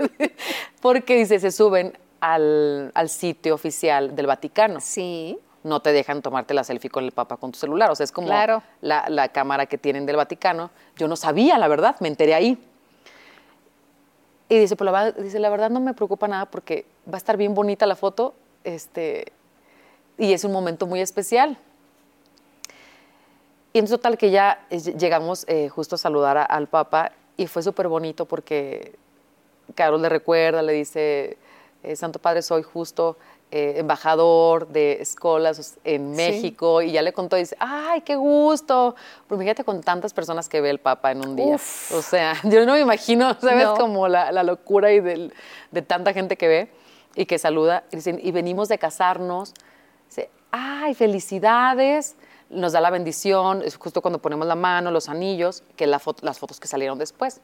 Porque 0.81 1.15
dice, 1.15 1.39
se 1.39 1.51
suben 1.51 1.97
al, 2.19 2.91
al 2.93 3.09
sitio 3.09 3.55
oficial 3.55 4.15
del 4.15 4.27
Vaticano. 4.27 4.79
Sí. 4.81 5.39
No 5.63 5.79
te 5.81 5.91
dejan 5.93 6.21
tomarte 6.21 6.53
la 6.53 6.63
selfie 6.63 6.89
con 6.89 7.03
el 7.03 7.11
Papa 7.11 7.37
con 7.37 7.51
tu 7.51 7.59
celular. 7.59 7.91
O 7.91 7.95
sea, 7.95 8.03
es 8.03 8.11
como 8.11 8.27
Claro. 8.27 8.63
la, 8.81 9.05
la 9.09 9.29
cámara 9.29 9.65
que 9.67 9.77
tienen 9.77 10.05
del 10.05 10.15
Vaticano. 10.15 10.71
Yo 10.97 11.07
no 11.07 11.15
sabía, 11.15 11.57
la 11.57 11.67
verdad, 11.67 11.95
me 11.99 12.07
enteré 12.07 12.33
ahí. 12.33 12.57
Y 14.49 14.57
dice, 14.59 14.75
pues 14.75 14.85
la, 14.85 14.91
verdad- 14.91 15.21
dice, 15.21 15.39
la 15.39 15.49
verdad 15.49 15.69
no 15.69 15.79
me 15.79 15.93
preocupa 15.93 16.27
nada 16.27 16.45
porque 16.45 16.85
va 17.07 17.13
a 17.15 17.17
estar 17.17 17.37
bien 17.37 17.53
bonita 17.53 17.85
la 17.85 17.95
foto 17.95 18.33
este, 18.63 19.31
y 20.17 20.33
es 20.33 20.43
un 20.43 20.51
momento 20.51 20.87
muy 20.87 20.99
especial. 20.99 21.57
Y 23.73 23.79
en 23.79 23.87
total 23.87 24.17
que 24.17 24.31
ya 24.31 24.65
eh, 24.69 24.79
llegamos 24.79 25.45
eh, 25.47 25.69
justo 25.69 25.95
a 25.95 25.97
saludar 25.97 26.37
a- 26.37 26.43
al 26.43 26.67
Papa 26.67 27.11
y 27.37 27.47
fue 27.47 27.63
súper 27.63 27.87
bonito 27.87 28.25
porque 28.25 28.95
Carol 29.75 30.01
le 30.01 30.09
recuerda, 30.09 30.61
le 30.61 30.73
dice, 30.73 31.37
eh, 31.83 31.95
Santo 31.95 32.19
Padre, 32.19 32.41
soy 32.41 32.63
justo 32.63 33.17
eh, 33.51 33.73
embajador 33.77 34.67
de 34.69 35.01
escuelas 35.01 35.77
en 35.83 36.11
México 36.11 36.81
y 36.81 36.93
ya 36.93 37.01
le 37.01 37.11
contó 37.11 37.35
y 37.37 37.41
dice, 37.41 37.57
ay, 37.59 38.01
qué 38.01 38.15
gusto. 38.15 38.95
Pero 39.27 39.39
fíjate 39.41 39.63
con 39.65 39.81
tantas 39.81 40.13
personas 40.13 40.47
que 40.47 40.61
ve 40.61 40.69
el 40.69 40.79
Papa 40.79 41.11
en 41.11 41.19
un 41.25 41.35
día. 41.35 41.55
Uf. 41.55 41.91
O 41.93 42.01
sea, 42.01 42.35
yo 42.43 42.65
no 42.65 42.73
me 42.73 42.79
imagino, 42.79 43.35
¿sabes? 43.41 43.65
No. 43.65 43.75
Como 43.75 44.07
la, 44.07 44.31
la 44.31 44.43
locura 44.43 44.91
y 44.93 44.99
del- 45.01 45.33
de 45.71 45.81
tanta 45.81 46.13
gente 46.13 46.37
que 46.37 46.47
ve 46.47 46.71
y 47.15 47.25
que 47.25 47.37
saluda. 47.37 47.83
Y, 47.91 47.97
dicen, 47.97 48.19
y 48.23 48.31
venimos 48.31 48.69
de 48.69 48.77
casarnos. 48.77 49.53
Dice, 50.07 50.29
ay, 50.51 50.93
felicidades. 50.93 52.15
Nos 52.49 52.71
da 52.73 52.81
la 52.81 52.89
bendición, 52.89 53.61
es 53.63 53.75
justo 53.77 54.01
cuando 54.01 54.19
ponemos 54.21 54.45
la 54.47 54.55
mano, 54.55 54.91
los 54.91 55.07
anillos, 55.09 55.63
que 55.75 55.87
la 55.87 55.99
foto- 55.99 56.25
las 56.25 56.39
fotos 56.39 56.59
que 56.59 56.67
salieron 56.67 56.97
después. 56.97 57.41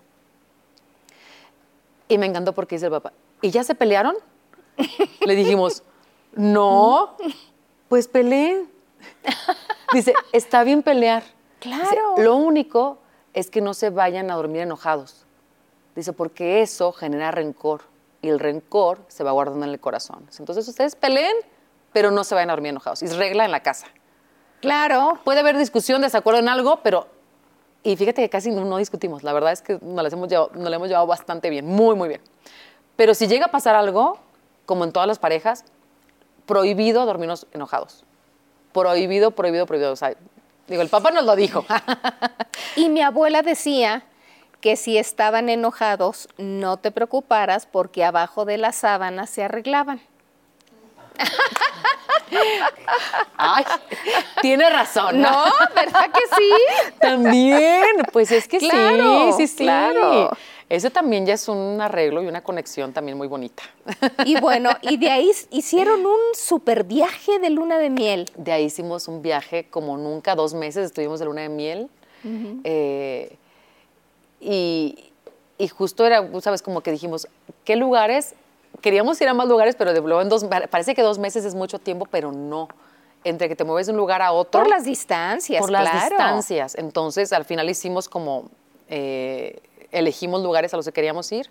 Y 2.10 2.18
me 2.18 2.26
encantó 2.26 2.54
porque 2.54 2.76
dice 2.76 2.86
el 2.86 2.92
papá, 2.92 3.14
¿y 3.42 3.52
ya 3.52 3.64
se 3.64 3.76
pelearon? 3.76 4.16
Le 5.26 5.36
dijimos, 5.36 5.84
no, 6.38 7.18
pues 7.90 8.08
peleen. 8.08 8.70
Dice, 9.94 10.14
está 10.32 10.64
bien 10.64 10.84
pelear. 10.84 11.24
Dice, 11.24 11.34
Claro. 11.60 12.16
Lo 12.18 12.36
único 12.36 13.00
es 13.34 13.50
que 13.50 13.62
no 13.62 13.74
se 13.74 13.90
vayan 13.90 14.32
a 14.32 14.36
dormir 14.36 14.62
enojados. 14.62 15.26
Dice, 15.96 16.14
porque 16.14 16.62
eso 16.62 16.92
genera 16.92 17.32
rencor 17.32 17.82
y 18.22 18.30
el 18.30 18.40
rencor 18.40 19.00
se 19.08 19.24
va 19.24 19.32
guardando 19.32 19.66
en 19.66 19.72
el 19.72 19.80
corazón. 19.80 20.28
Entonces 20.38 20.68
ustedes 20.68 20.96
peleen, 20.96 21.36
pero 21.94 22.12
no 22.12 22.24
se 22.24 22.36
vayan 22.36 22.50
a 22.50 22.54
dormir 22.54 22.70
enojados. 22.70 23.02
Es 23.02 23.16
regla 23.16 23.46
en 23.46 23.52
la 23.52 23.62
casa. 23.62 23.88
Claro. 24.62 25.20
Puede 25.24 25.40
haber 25.40 25.58
discusión, 25.58 26.02
desacuerdo 26.02 26.40
en 26.40 26.50
algo, 26.50 26.82
pero... 26.84 27.08
Y 27.84 27.96
fíjate 27.96 28.22
que 28.22 28.30
casi 28.30 28.52
no, 28.52 28.66
no 28.66 28.78
discutimos. 28.78 29.24
La 29.24 29.34
verdad 29.34 29.54
es 29.54 29.62
que 29.62 29.80
nos 29.82 30.04
la 30.04 30.10
hemos 30.10 30.28
llevado, 30.28 30.52
nos 30.54 30.70
la 30.70 30.76
hemos 30.76 30.88
llevado 30.88 31.08
bastante 31.08 31.50
bien, 31.50 31.66
muy, 31.66 31.96
muy 31.96 32.10
bien. 32.10 32.22
Pero 32.96 33.14
si 33.14 33.28
llega 33.28 33.46
a 33.46 33.52
pasar 33.52 33.76
algo, 33.76 34.18
como 34.66 34.84
en 34.84 34.92
todas 34.92 35.08
las 35.08 35.20
parejas, 35.20 35.64
prohibido 36.48 37.06
dormirnos 37.06 37.46
enojados. 37.54 38.04
Prohibido, 38.74 39.32
prohibido, 39.32 39.68
prohibido. 39.68 39.92
O 39.92 39.96
sea, 39.96 40.16
digo, 40.68 40.82
el 40.82 40.90
papá 40.90 41.12
nos 41.12 41.26
lo 41.26 41.36
dijo. 41.36 41.64
Y 42.76 42.90
mi 42.90 43.02
abuela 43.02 43.42
decía 43.42 44.04
que 44.62 44.76
si 44.76 44.98
estaban 44.98 45.50
enojados, 45.50 46.30
no 46.38 46.78
te 46.78 46.92
preocuparas 46.92 47.66
porque 47.66 48.04
abajo 48.04 48.46
de 48.46 48.58
la 48.58 48.72
sábana 48.72 49.26
se 49.28 49.44
arreglaban. 49.44 50.00
Ay, 53.38 53.66
tiene 54.42 54.70
razón. 54.70 55.22
No, 55.22 55.46
¿verdad 55.76 56.12
que 56.12 56.22
sí? 56.36 56.52
También, 57.02 57.84
pues 58.12 58.32
es 58.32 58.48
que 58.48 58.60
Claro, 58.60 59.32
sí, 59.32 59.48
sí, 59.48 59.48
sí. 59.48 59.64
claro. 59.64 60.30
Eso 60.70 60.90
también 60.90 61.26
ya 61.26 61.34
es 61.34 61.48
un 61.48 61.80
arreglo 61.80 62.22
y 62.22 62.28
una 62.28 62.44
conexión 62.44 62.92
también 62.92 63.18
muy 63.18 63.28
bonita. 63.28 63.64
Y 64.26 64.40
bueno, 64.42 64.72
y 64.82 64.98
de 64.98 65.10
ahí 65.10 65.32
hicieron 65.52 66.06
un 66.06 66.20
super 66.34 66.84
viaje 66.84 67.40
de 67.40 67.50
luna 67.50 67.78
de 67.78 67.90
miel. 67.90 68.30
De 68.36 68.52
ahí 68.52 68.66
hicimos 68.66 69.08
un 69.08 69.22
viaje 69.22 69.68
como 69.70 69.98
nunca, 69.98 70.36
dos 70.36 70.54
meses 70.54 70.88
estuvimos 70.88 71.20
de 71.20 71.26
luna 71.26 71.42
de 71.42 71.50
miel. 71.50 71.90
Eh, 72.66 73.38
y, 74.42 75.12
y 75.58 75.68
justo 75.70 76.06
era, 76.06 76.28
sabes, 76.42 76.62
como 76.62 76.82
que 76.82 76.92
dijimos, 76.92 77.28
¿qué 77.64 77.78
lugares? 77.78 78.36
Queríamos 78.82 79.20
ir 79.22 79.30
a 79.30 79.34
más 79.34 79.48
lugares, 79.48 79.76
pero 79.76 79.94
de 79.94 80.02
luego 80.02 80.22
en 80.22 80.28
dos, 80.28 80.46
parece 80.70 80.94
que 80.94 81.02
dos 81.02 81.18
meses 81.18 81.46
es 81.46 81.56
mucho 81.56 81.80
tiempo, 81.80 82.08
pero 82.12 82.34
no. 82.34 82.68
Entre 83.24 83.48
que 83.48 83.56
te 83.56 83.64
mueves 83.64 83.88
de 83.88 83.94
un 83.94 83.98
lugar 83.98 84.22
a 84.22 84.34
otro. 84.34 84.62
Por 84.62 84.70
las 84.70 84.84
distancias, 84.84 85.62
por 85.62 85.72
las 85.72 85.90
claro. 85.90 86.10
distancias. 86.10 86.76
Entonces, 86.76 87.32
al 87.32 87.46
final 87.46 87.70
hicimos 87.70 88.08
como, 88.10 88.50
eh, 88.90 89.62
elegimos 89.92 90.42
lugares 90.42 90.74
a 90.74 90.78
los 90.78 90.86
que 90.86 90.92
queríamos 90.92 91.32
ir. 91.32 91.50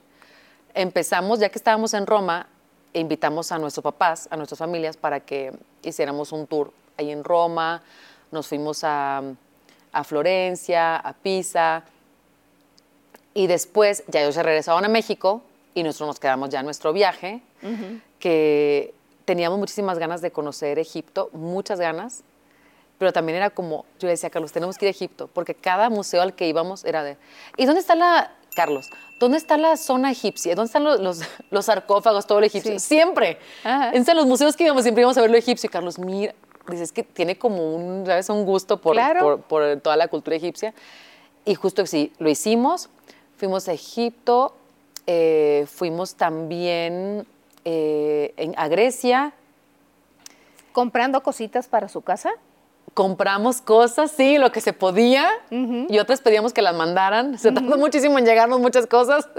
Empezamos, 0.75 1.39
ya 1.39 1.49
que 1.49 1.59
estábamos 1.59 1.95
en 1.95 2.07
Roma, 2.07 2.49
e 2.93 3.01
invitamos 3.01 3.53
a 3.53 3.59
nuestros 3.59 3.83
papás, 3.83 4.29
a 4.31 4.37
nuestras 4.37 4.59
familias, 4.59 4.97
para 4.97 5.21
que 5.21 5.53
hiciéramos 5.83 6.33
un 6.33 6.47
tour 6.47 6.73
ahí 6.97 7.11
en 7.11 7.25
Roma. 7.25 7.83
Nos 8.31 8.47
fuimos 8.47 8.85
a, 8.85 9.23
a 9.93 10.05
Florencia, 10.05 10.97
a 10.97 11.13
Pisa. 11.13 11.85
Y 13.35 13.47
después, 13.47 14.03
ya 14.09 14.21
ellos 14.21 14.35
se 14.35 14.43
regresaron 14.43 14.85
a 14.85 14.89
México 14.89 15.43
y 15.77 15.83
nosotros 15.83 16.09
nos 16.09 16.21
quedamos 16.21 16.49
ya 16.49 16.61
en 16.61 16.65
nuestro 16.65 16.95
viaje, 16.95 17.43
que 18.19 18.95
teníamos 19.27 19.59
muchísimas 19.59 19.99
ganas 19.99 20.23
de 20.23 20.31
conocer 20.31 20.79
Egipto, 20.79 21.29
muchas 21.35 21.79
ganas, 21.79 22.25
pero 22.99 23.13
también 23.13 23.37
era 23.37 23.51
como, 23.51 23.85
yo 23.99 24.09
decía, 24.09 24.31
Carlos, 24.31 24.53
tenemos 24.53 24.79
que 24.79 24.87
ir 24.87 24.89
a 24.89 24.91
Egipto, 24.91 25.29
porque 25.33 25.55
cada 25.55 25.91
museo 25.91 26.23
al 26.23 26.35
que 26.35 26.49
íbamos 26.49 26.85
era 26.85 27.03
de, 27.03 27.17
¿y 27.57 27.67
dónde 27.67 27.81
está 27.81 27.95
la, 27.95 28.33
Carlos, 28.55 28.89
dónde 29.21 29.37
está 29.39 29.57
la 29.59 29.77
zona 29.77 30.11
egipcia? 30.11 30.55
¿Dónde 30.55 30.67
están 30.69 30.85
los, 30.85 31.01
los, 31.01 31.21
los 31.51 31.67
sarcófagos, 31.67 32.27
todo 32.27 32.41
lo 32.41 32.47
egipcio? 32.47 32.73
Sí. 32.73 32.79
Siempre. 32.79 33.39
Ajá. 33.65 33.91
En 33.93 34.05
los 34.17 34.27
museos 34.27 34.57
que 34.57 34.65
íbamos 34.65 34.83
siempre 34.83 35.03
íbamos 35.03 35.19
a 35.19 35.21
ver 35.21 35.31
lo 35.31 35.37
egipcio, 35.37 35.67
y 35.69 35.71
Carlos, 35.71 35.99
mira, 35.99 36.35
dices 36.69 36.91
que 36.93 37.03
tiene 37.03 37.37
como 37.39 37.75
un, 37.75 38.07
¿sabes? 38.07 38.29
un 38.31 38.45
gusto 38.45 38.81
por, 38.81 38.95
Claro. 38.95 39.21
por, 39.21 39.41
por 39.43 39.81
toda 39.81 39.97
la 39.97 40.09
cultura 40.09 40.37
egipcia. 40.37 40.73
Y 41.45 41.55
justo 41.55 41.85
sí, 41.87 42.13
lo 42.19 42.29
hicimos, 42.29 42.89
fuimos 43.37 43.69
a 43.69 43.73
Egipto, 43.73 44.57
eh, 45.07 45.67
fuimos 45.73 46.15
también 46.17 47.27
eh, 47.65 48.33
en- 48.37 48.55
a 48.59 48.69
Grecia, 48.69 49.33
Comprando 50.73 51.23
cositas 51.23 51.69
para 51.69 51.89
su 51.89 52.03
casa. 52.03 52.33
Compramos 52.97 53.61
cosas, 53.61 54.11
sí, 54.11 54.39
lo 54.39 54.51
que 54.51 54.63
se 54.63 54.73
podía, 54.73 55.29
y 55.51 55.99
otras 55.99 56.23
pedíamos 56.23 56.55
que 56.55 56.63
las 56.63 56.75
mandaran. 56.75 57.39
Se 57.39 57.53
tardó 57.53 57.77
muchísimo 57.77 58.19
en 58.19 58.25
llegarnos 58.25 58.59
muchas 58.59 58.89
cosas. 58.89 59.29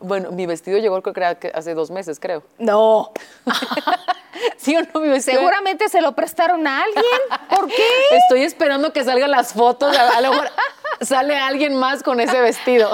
Bueno, 0.00 0.32
mi 0.32 0.44
vestido 0.44 0.76
llegó 0.78 1.00
creo 1.00 1.38
que 1.38 1.52
hace 1.54 1.72
dos 1.72 1.92
meses, 1.92 2.18
creo. 2.18 2.42
No. 2.58 3.12
¿Sí 4.56 4.76
o 4.76 4.82
no? 4.82 5.00
Mi 5.00 5.08
vestido. 5.08 5.38
Seguramente 5.38 5.88
se 5.88 6.02
lo 6.02 6.16
prestaron 6.16 6.66
a 6.66 6.82
alguien. 6.82 7.04
¿Por 7.48 7.68
qué? 7.68 7.86
Estoy 8.10 8.42
esperando 8.42 8.92
que 8.92 9.04
salgan 9.04 9.30
las 9.30 9.52
fotos. 9.54 9.96
A, 9.96 10.20
lo 10.20 10.32
mejor 10.32 10.50
sale 11.00 11.36
alguien 11.36 11.76
más 11.76 12.02
con 12.02 12.18
ese 12.18 12.38
vestido. 12.40 12.90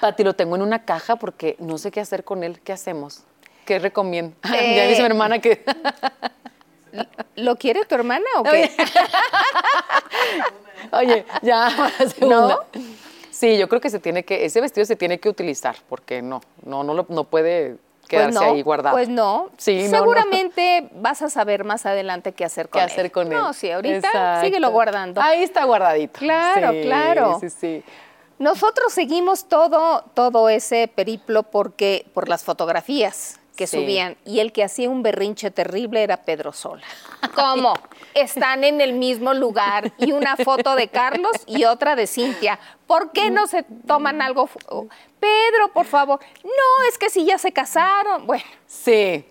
Pati, 0.00 0.24
lo 0.24 0.34
tengo 0.34 0.56
en 0.56 0.62
una 0.62 0.84
caja 0.86 1.16
porque 1.16 1.54
no 1.60 1.76
sé 1.76 1.90
qué 1.90 2.00
hacer 2.00 2.24
con 2.24 2.42
él. 2.42 2.58
¿Qué 2.64 2.72
hacemos? 2.72 3.22
¿Qué 3.66 3.78
recomiendo? 3.78 4.34
ya 4.42 4.56
Eh, 4.58 4.88
dice 4.88 5.02
mi 5.02 5.06
hermana 5.06 5.38
que... 5.38 5.62
¿Lo 7.36 7.56
quiere 7.56 7.84
tu 7.84 7.94
hermana 7.94 8.24
o 8.38 8.42
qué? 8.42 8.70
Oye, 10.92 11.24
ya, 11.42 11.70
segunda. 12.16 12.60
Sí, 13.30 13.56
yo 13.58 13.68
creo 13.68 13.80
que 13.80 13.90
se 13.90 13.98
tiene 14.00 14.24
que, 14.24 14.44
ese 14.44 14.60
vestido 14.60 14.84
se 14.84 14.96
tiene 14.96 15.18
que 15.18 15.28
utilizar, 15.28 15.76
porque 15.88 16.20
no, 16.22 16.40
no, 16.64 16.84
no, 16.84 16.94
lo- 16.94 17.06
no 17.08 17.24
puede 17.24 17.76
quedarse 18.06 18.38
pues 18.38 18.48
no, 18.48 18.54
ahí 18.54 18.62
guardado. 18.62 18.96
Pues 18.96 19.08
no. 19.08 19.50
Sí, 19.56 19.84
no, 19.84 19.84
no. 19.84 19.90
Seguramente 19.98 20.90
vas 20.94 21.22
a 21.22 21.30
saber 21.30 21.64
más 21.64 21.86
adelante 21.86 22.32
qué 22.32 22.44
hacer 22.44 22.68
con 22.68 22.80
¿Qué 22.80 22.84
él. 22.86 22.92
hacer 22.92 23.12
con 23.12 23.32
él? 23.32 23.38
No, 23.38 23.52
sí, 23.54 23.70
ahorita 23.70 23.96
Exacto. 24.08 24.46
síguelo 24.46 24.70
guardando. 24.70 25.20
Ahí 25.22 25.42
está 25.42 25.64
guardadito. 25.64 26.18
Claro, 26.18 26.72
Sí, 26.72 26.82
claro. 26.82 27.38
Sí, 27.40 27.50
sí. 27.50 27.84
Nosotros 28.38 28.92
seguimos 28.92 29.44
todo, 29.48 30.02
todo 30.14 30.48
ese 30.48 30.88
periplo 30.88 31.42
porque, 31.44 32.06
por 32.14 32.28
las 32.28 32.42
fotografías 32.44 33.38
que 33.60 33.66
Sí. 33.66 33.76
subían. 33.76 34.16
Y 34.24 34.40
el 34.40 34.52
que 34.52 34.64
hacía 34.64 34.88
un 34.88 35.02
berrinche 35.02 35.50
terrible 35.50 36.02
era 36.02 36.16
Pedro 36.16 36.50
Sola. 36.50 36.82
¿Cómo? 37.34 37.74
Están 38.14 38.64
en 38.64 38.80
el 38.80 38.94
mismo 38.94 39.34
lugar 39.34 39.92
y 39.98 40.12
una 40.12 40.34
foto 40.38 40.74
de 40.76 40.88
Carlos 40.88 41.32
y 41.46 41.64
otra 41.66 41.94
de 41.94 42.06
Cintia. 42.06 42.58
¿Por 42.86 43.12
qué 43.12 43.28
no 43.30 43.46
se 43.46 43.62
toman 43.86 44.22
algo? 44.22 44.46
fu- 44.46 44.88
Pedro, 45.20 45.70
por 45.74 45.84
favor. 45.84 46.18
No, 46.42 46.88
es 46.88 46.96
que 46.96 47.10
si 47.10 47.26
ya 47.26 47.36
se 47.36 47.52
casaron. 47.52 48.26
Bueno, 48.26 48.44
Sí. 48.66 49.26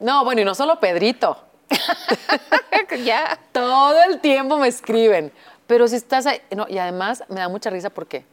No, 0.00 0.22
bueno, 0.22 0.42
y 0.42 0.44
no 0.44 0.54
solo 0.54 0.78
Pedrito. 0.78 1.38
ya. 3.04 3.38
Todo 3.52 4.02
el 4.04 4.20
tiempo 4.20 4.58
me 4.58 4.68
escriben. 4.68 5.32
Pero 5.66 5.88
si 5.88 5.96
estás 5.96 6.26
ahí. 6.26 6.42
No, 6.54 6.66
y 6.68 6.76
además 6.76 7.24
me 7.28 7.40
da 7.40 7.48
mucha 7.48 7.70
risa 7.70 7.88
porque 7.88 8.26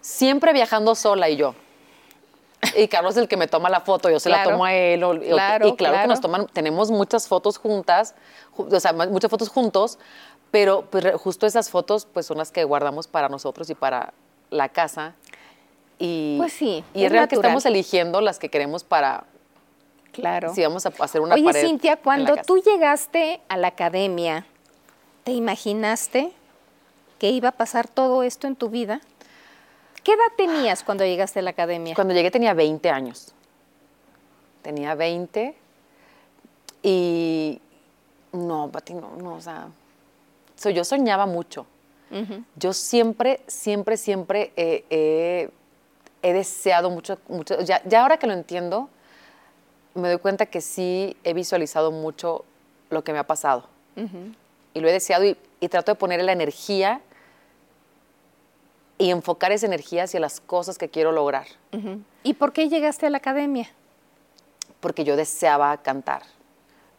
siempre 0.00 0.54
viajando 0.54 0.94
sola 0.94 1.28
y 1.28 1.36
yo. 1.36 1.54
Y 2.76 2.88
Carlos 2.88 3.12
es 3.16 3.22
el 3.22 3.28
que 3.28 3.36
me 3.36 3.46
toma 3.48 3.70
la 3.70 3.80
foto, 3.80 4.10
yo 4.10 4.18
se 4.18 4.28
la 4.30 4.42
tomo 4.44 4.64
a 4.64 4.74
él. 4.74 5.02
o- 5.04 5.18
Claro, 5.18 5.68
y 5.68 5.76
claro, 5.76 5.98
que 6.02 6.08
nos 6.08 6.20
toman, 6.20 6.46
tenemos 6.48 6.90
muchas 6.90 7.28
fotos 7.28 7.58
juntas, 7.58 8.14
ju- 8.56 8.72
o 8.74 8.80
sea, 8.80 8.92
muchas 8.92 9.30
fotos 9.30 9.48
juntos, 9.48 9.98
pero 10.50 10.82
pues, 10.90 11.04
justo 11.16 11.46
esas 11.46 11.70
fotos 11.70 12.06
pues 12.12 12.26
son 12.26 12.38
las 12.38 12.50
que 12.50 12.64
guardamos 12.64 13.06
para 13.08 13.28
nosotros 13.28 13.68
y 13.70 13.74
para 13.74 14.12
la 14.50 14.68
casa. 14.68 15.14
Y, 15.98 16.36
Pues 16.38 16.52
sí, 16.52 16.84
Y 16.92 17.00
es, 17.00 17.06
es 17.06 17.12
real 17.12 17.28
que 17.28 17.36
estamos 17.36 17.64
eligiendo 17.66 18.20
las 18.20 18.38
que 18.38 18.48
queremos 18.50 18.84
para, 18.84 19.24
Claro. 20.12 20.54
si 20.54 20.62
vamos 20.62 20.84
a 20.86 20.92
hacer 21.00 21.20
una 21.20 21.34
Oye, 21.34 21.44
pared. 21.44 21.60
Cintia, 21.66 21.96
cuando 21.96 22.36
tú 22.46 22.58
llegaste 22.58 23.40
a 23.48 23.56
la 23.56 23.68
academia, 23.68 24.46
¿te 25.24 25.32
imaginaste 25.32 26.32
que 27.18 27.30
iba 27.30 27.50
a 27.50 27.52
pasar 27.52 27.86
todo 27.88 28.22
esto 28.22 28.46
en 28.46 28.56
tu 28.56 28.68
vida? 28.70 29.00
¿Qué 30.06 30.12
edad 30.12 30.36
tenías 30.36 30.84
cuando 30.84 31.04
llegaste 31.04 31.40
a 31.40 31.42
la 31.42 31.50
academia? 31.50 31.92
Cuando 31.96 32.14
llegué 32.14 32.30
tenía 32.30 32.54
20 32.54 32.90
años. 32.90 33.32
Tenía 34.62 34.94
20 34.94 35.56
y 36.84 37.60
no, 38.30 38.70
Pati, 38.70 38.94
no, 38.94 39.16
no, 39.16 39.34
o 39.34 39.40
sea, 39.40 39.66
so, 40.54 40.70
yo 40.70 40.84
soñaba 40.84 41.26
mucho. 41.26 41.66
Yo 42.54 42.72
siempre, 42.72 43.40
siempre, 43.48 43.96
siempre 43.96 44.52
eh, 44.54 44.84
eh, 44.90 45.50
he 46.22 46.32
deseado 46.32 46.88
mucho, 46.88 47.18
mucho 47.26 47.60
ya, 47.62 47.82
ya 47.84 48.02
ahora 48.02 48.16
que 48.16 48.28
lo 48.28 48.32
entiendo, 48.32 48.88
me 49.94 50.06
doy 50.06 50.18
cuenta 50.18 50.46
que 50.46 50.60
sí 50.60 51.16
he 51.24 51.34
visualizado 51.34 51.90
mucho 51.90 52.44
lo 52.90 53.02
que 53.02 53.12
me 53.12 53.18
ha 53.18 53.26
pasado. 53.26 53.64
Y 54.72 54.78
lo 54.78 54.88
he 54.88 54.92
deseado 54.92 55.24
y, 55.24 55.36
y 55.58 55.68
trato 55.68 55.90
de 55.90 55.96
poner 55.96 56.22
la 56.22 56.30
energía 56.30 57.00
y 58.98 59.10
enfocar 59.10 59.52
esa 59.52 59.66
energía 59.66 60.04
hacia 60.04 60.20
las 60.20 60.40
cosas 60.40 60.78
que 60.78 60.88
quiero 60.88 61.12
lograr. 61.12 61.46
¿Y 62.22 62.34
por 62.34 62.52
qué 62.52 62.68
llegaste 62.68 63.06
a 63.06 63.10
la 63.10 63.18
academia? 63.18 63.70
porque 64.80 65.02
yo 65.02 65.16
deseaba 65.16 65.76
cantar. 65.78 66.22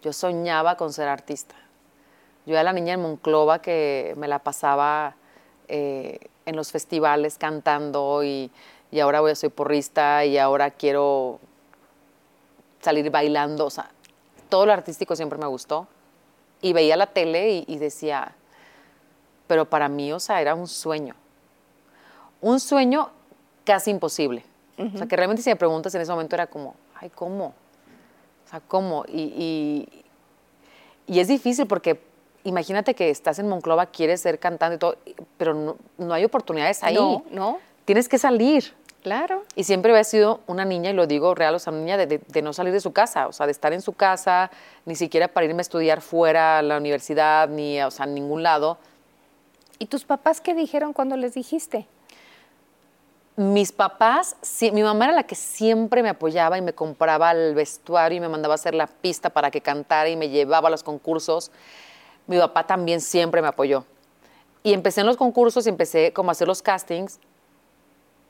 Yo 0.01 0.13
soñaba 0.13 0.75
con 0.75 0.91
ser 0.93 1.07
artista. 1.07 1.55
Yo 2.45 2.53
era 2.53 2.63
la 2.63 2.73
niña 2.73 2.93
en 2.93 3.01
Monclova 3.01 3.61
que 3.61 4.13
me 4.17 4.27
la 4.27 4.39
pasaba 4.39 5.15
eh, 5.67 6.19
en 6.45 6.55
los 6.55 6.71
festivales 6.71 7.37
cantando 7.37 8.23
y, 8.23 8.51
y 8.91 8.99
ahora 8.99 9.21
voy, 9.21 9.35
soy 9.35 9.49
porrista 9.49 10.25
y 10.25 10.37
ahora 10.37 10.71
quiero 10.71 11.39
salir 12.81 13.09
bailando. 13.09 13.65
O 13.65 13.69
sea, 13.69 13.89
todo 14.49 14.65
lo 14.65 14.73
artístico 14.73 15.15
siempre 15.15 15.39
me 15.39 15.47
gustó. 15.47 15.87
Y 16.61 16.73
veía 16.73 16.97
la 16.97 17.07
tele 17.07 17.51
y, 17.51 17.65
y 17.67 17.77
decía, 17.77 18.33
pero 19.47 19.69
para 19.69 19.87
mí, 19.89 20.11
o 20.11 20.19
sea, 20.19 20.41
era 20.41 20.55
un 20.55 20.67
sueño. 20.67 21.15
Un 22.41 22.59
sueño 22.59 23.09
casi 23.65 23.91
imposible. 23.91 24.43
O 24.77 24.97
sea, 24.97 25.07
que 25.07 25.15
realmente 25.15 25.41
si 25.41 25.49
me 25.49 25.55
preguntas 25.55 25.93
en 25.95 26.01
ese 26.01 26.11
momento 26.11 26.35
era 26.35 26.45
como, 26.47 26.75
ay, 26.95 27.09
¿cómo? 27.09 27.45
O 28.45 28.49
sea, 28.49 28.59
¿cómo? 28.59 29.05
Y, 29.07 29.21
y- 29.21 30.03
y 31.07 31.19
es 31.19 31.27
difícil 31.27 31.65
porque 31.67 31.99
imagínate 32.43 32.93
que 32.93 33.09
estás 33.09 33.39
en 33.39 33.49
Monclova, 33.49 33.87
quieres 33.87 34.21
ser 34.21 34.39
cantante 34.39 34.75
y 34.75 34.77
todo, 34.77 34.97
pero 35.37 35.53
no, 35.55 35.77
no 35.97 36.13
hay 36.13 36.23
oportunidades 36.25 36.83
ahí. 36.83 36.93
No, 36.95 37.23
no, 37.31 37.57
Tienes 37.85 38.07
que 38.07 38.17
salir. 38.19 38.73
claro. 39.01 39.43
Y 39.55 39.63
siempre 39.63 39.91
había 39.91 40.03
sido 40.03 40.41
una 40.47 40.63
niña, 40.65 40.89
y 40.91 40.93
lo 40.93 41.07
digo 41.07 41.33
real, 41.33 41.55
o 41.55 41.59
sea, 41.59 41.71
una 41.73 41.81
niña 41.81 41.97
de, 41.97 42.05
de- 42.07 42.17
de 42.27 42.41
no 42.43 42.53
salir 42.53 42.71
de 42.73 42.79
su 42.81 42.91
casa, 42.93 43.27
o 43.27 43.33
sea, 43.33 43.45
de 43.47 43.53
estar 43.53 43.73
en 43.73 43.81
su 43.81 43.93
casa, 43.93 44.51
ni 44.85 44.95
siquiera 44.95 45.27
para 45.29 45.45
irme 45.47 45.59
a 45.59 45.61
estudiar 45.61 46.01
fuera 46.01 46.59
a 46.59 46.61
la 46.61 46.77
universidad, 46.77 47.47
ni 47.49 47.81
o 47.81 47.89
sea, 47.89 48.03
a 48.03 48.07
ningún 48.07 48.43
lado. 48.43 48.77
¿Y 49.79 49.85
tus 49.87 50.03
papás 50.05 50.39
qué 50.41 50.53
dijeron 50.53 50.93
cuando 50.93 51.15
les 51.17 51.33
dijiste? 51.33 51.87
Mis 53.37 53.71
papás, 53.71 54.35
sí, 54.41 54.71
mi 54.71 54.81
mamá 54.81 55.05
era 55.05 55.13
la 55.13 55.23
que 55.23 55.35
siempre 55.35 56.01
me 56.01 56.09
apoyaba 56.09 56.57
y 56.57 56.61
me 56.61 56.73
compraba 56.73 57.31
el 57.31 57.53
vestuario 57.53 58.17
y 58.17 58.19
me 58.19 58.27
mandaba 58.27 58.55
a 58.55 58.55
hacer 58.55 58.73
la 58.73 58.87
pista 58.87 59.29
para 59.29 59.51
que 59.51 59.61
cantara 59.61 60.09
y 60.09 60.15
me 60.15 60.29
llevaba 60.29 60.67
a 60.67 60.71
los 60.71 60.83
concursos. 60.83 61.51
Mi 62.25 62.39
papá 62.39 62.65
también 62.65 62.99
siempre 62.99 63.41
me 63.43 63.47
apoyó. 63.47 63.85
Y 64.63 64.73
empecé 64.73 65.01
en 65.01 65.07
los 65.07 65.17
concursos 65.17 65.67
y 65.67 65.69
empecé 65.69 66.13
como 66.13 66.29
a 66.29 66.33
hacer 66.33 66.47
los 66.47 66.63
castings 66.63 67.19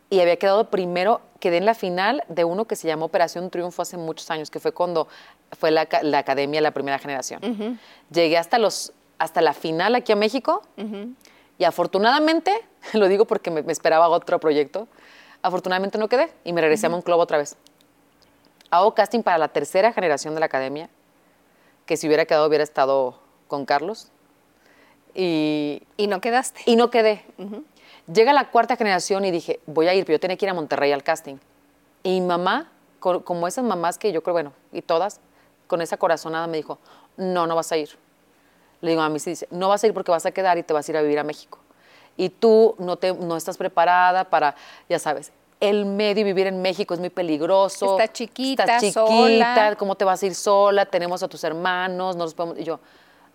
y 0.09 0.19
había 0.19 0.37
quedado 0.37 0.69
primero, 0.69 1.21
quedé 1.39 1.57
en 1.57 1.65
la 1.65 1.73
final 1.73 2.23
de 2.27 2.43
uno 2.43 2.65
que 2.65 2.75
se 2.75 2.87
llamó 2.87 3.05
Operación 3.05 3.49
Triunfo 3.49 3.81
hace 3.81 3.97
muchos 3.97 4.29
años, 4.29 4.49
que 4.49 4.59
fue 4.59 4.71
cuando 4.71 5.07
fue 5.57 5.71
la, 5.71 5.87
la 6.01 6.19
academia 6.19 6.59
de 6.59 6.63
la 6.63 6.71
primera 6.71 6.99
generación. 6.99 7.79
Llegué 8.11 8.37
hasta, 8.37 8.57
los, 8.57 8.93
hasta 9.19 9.41
la 9.41 9.53
final 9.53 9.95
aquí 9.95 10.11
a 10.11 10.15
México 10.15 10.63
y 11.57 11.63
afortunadamente, 11.63 12.53
lo 12.93 13.07
digo 13.07 13.25
porque 13.25 13.51
me, 13.51 13.63
me 13.63 13.71
esperaba 13.71 14.07
otro 14.09 14.39
proyecto, 14.39 14.87
afortunadamente 15.41 15.97
no 15.97 16.07
quedé 16.07 16.31
y 16.43 16.53
me 16.53 16.61
regresé 16.61 16.87
a 16.87 16.89
Monclova 16.89 17.23
otra 17.23 17.37
vez. 17.37 17.55
Hago 18.69 18.93
casting 18.93 19.21
para 19.23 19.37
la 19.37 19.47
tercera 19.47 19.93
generación 19.93 20.33
de 20.33 20.39
la 20.41 20.45
academia, 20.47 20.89
que 21.85 21.95
si 21.97 22.07
hubiera 22.07 22.25
quedado 22.25 22.47
hubiera 22.47 22.63
estado 22.63 23.19
con 23.47 23.65
Carlos. 23.65 24.09
Y, 25.15 25.81
Y 25.97 26.07
no 26.07 26.21
quedaste. 26.21 26.61
y 26.65 26.75
no 26.75 26.89
quedé. 26.91 27.23
Llega 28.11 28.33
la 28.33 28.51
cuarta 28.51 28.75
generación 28.75 29.25
y 29.25 29.31
dije, 29.31 29.59
voy 29.65 29.87
a 29.87 29.93
ir, 29.93 30.05
pero 30.05 30.15
yo 30.15 30.19
tenía 30.19 30.37
que 30.37 30.45
ir 30.45 30.49
a 30.49 30.53
Monterrey 30.53 30.91
al 30.91 31.03
casting. 31.03 31.37
Y 32.03 32.19
mi 32.21 32.27
mamá, 32.27 32.69
co- 32.99 33.23
como 33.23 33.47
esas 33.47 33.63
mamás 33.65 33.97
que 33.97 34.11
yo 34.11 34.21
creo, 34.21 34.33
bueno, 34.33 34.53
y 34.71 34.81
todas, 34.81 35.19
con 35.67 35.81
esa 35.81 35.97
corazonada 35.97 36.47
me 36.47 36.57
dijo, 36.57 36.77
no, 37.17 37.47
no 37.47 37.55
vas 37.55 37.71
a 37.71 37.77
ir. 37.77 37.89
Le 38.81 38.91
digo 38.91 39.01
a 39.01 39.09
mí, 39.09 39.19
sí, 39.19 39.31
dice, 39.31 39.47
no 39.49 39.69
vas 39.69 39.83
a 39.83 39.87
ir 39.87 39.93
porque 39.93 40.11
vas 40.11 40.25
a 40.25 40.31
quedar 40.31 40.57
y 40.57 40.63
te 40.63 40.73
vas 40.73 40.87
a 40.87 40.91
ir 40.91 40.97
a 40.97 41.01
vivir 41.01 41.19
a 41.19 41.23
México. 41.23 41.57
Y 42.17 42.29
tú 42.29 42.75
no, 42.79 42.97
te, 42.97 43.13
no 43.13 43.37
estás 43.37 43.57
preparada 43.57 44.23
para, 44.23 44.55
ya 44.89 44.97
sabes, 44.99 45.31
el 45.59 45.85
medio 45.85 46.21
y 46.21 46.23
vivir 46.25 46.47
en 46.47 46.61
México 46.61 46.93
es 46.93 46.99
muy 46.99 47.09
peligroso. 47.09 47.97
Está 47.97 48.11
chiquita, 48.11 48.63
Estás 48.63 48.81
chiquita, 48.81 49.05
sola. 49.07 49.75
¿cómo 49.77 49.95
te 49.95 50.03
vas 50.05 50.21
a 50.21 50.25
ir 50.25 50.35
sola? 50.35 50.85
Tenemos 50.85 51.23
a 51.23 51.27
tus 51.27 51.43
hermanos, 51.43 52.15
no 52.15 52.23
los 52.25 52.33
podemos... 52.33 52.59
Y 52.59 52.63
yo, 52.63 52.79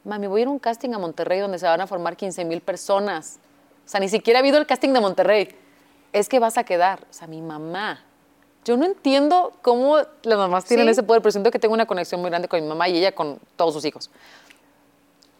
mami, 0.04 0.26
voy 0.26 0.40
a 0.40 0.42
ir 0.42 0.48
a 0.48 0.50
un 0.50 0.58
casting 0.58 0.92
a 0.94 0.98
Monterrey 0.98 1.40
donde 1.40 1.58
se 1.58 1.66
van 1.66 1.80
a 1.80 1.86
formar 1.86 2.16
15 2.16 2.44
mil 2.44 2.60
personas. 2.60 3.38
O 3.84 3.88
sea, 3.88 4.00
ni 4.00 4.08
siquiera 4.08 4.38
ha 4.38 4.40
habido 4.40 4.58
el 4.58 4.66
casting 4.66 4.90
de 4.92 5.00
Monterrey. 5.00 5.48
Es 6.12 6.28
que 6.28 6.38
vas 6.38 6.58
a 6.58 6.64
quedar. 6.64 7.00
O 7.10 7.12
sea, 7.12 7.26
mi 7.26 7.40
mamá. 7.40 8.04
Yo 8.64 8.76
no 8.76 8.84
entiendo 8.84 9.52
cómo 9.62 9.96
las 10.22 10.38
mamás 10.38 10.64
tienen 10.64 10.86
Sí. 10.86 10.92
ese 10.92 11.02
poder, 11.02 11.22
pero 11.22 11.32
siento 11.32 11.50
que 11.50 11.58
tengo 11.58 11.74
una 11.74 11.86
conexión 11.86 12.20
muy 12.20 12.30
grande 12.30 12.46
con 12.46 12.60
mi 12.60 12.66
mamá 12.68 12.88
y 12.88 12.98
ella 12.98 13.12
con 13.12 13.40
todos 13.56 13.74
sus 13.74 13.84
hijos. 13.84 14.10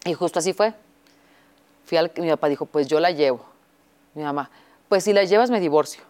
Y 0.04 0.14
justo 0.14 0.40
así 0.40 0.52
fue. 0.52 0.74
Fui 1.92 1.98
al, 1.98 2.10
mi 2.16 2.30
papá 2.30 2.48
dijo, 2.48 2.64
pues 2.64 2.86
yo 2.88 2.98
la 3.00 3.10
llevo. 3.10 3.44
Mi 4.14 4.22
mamá, 4.22 4.48
pues 4.88 5.04
si 5.04 5.12
la 5.12 5.24
llevas 5.24 5.50
me 5.50 5.60
divorcio. 5.60 6.02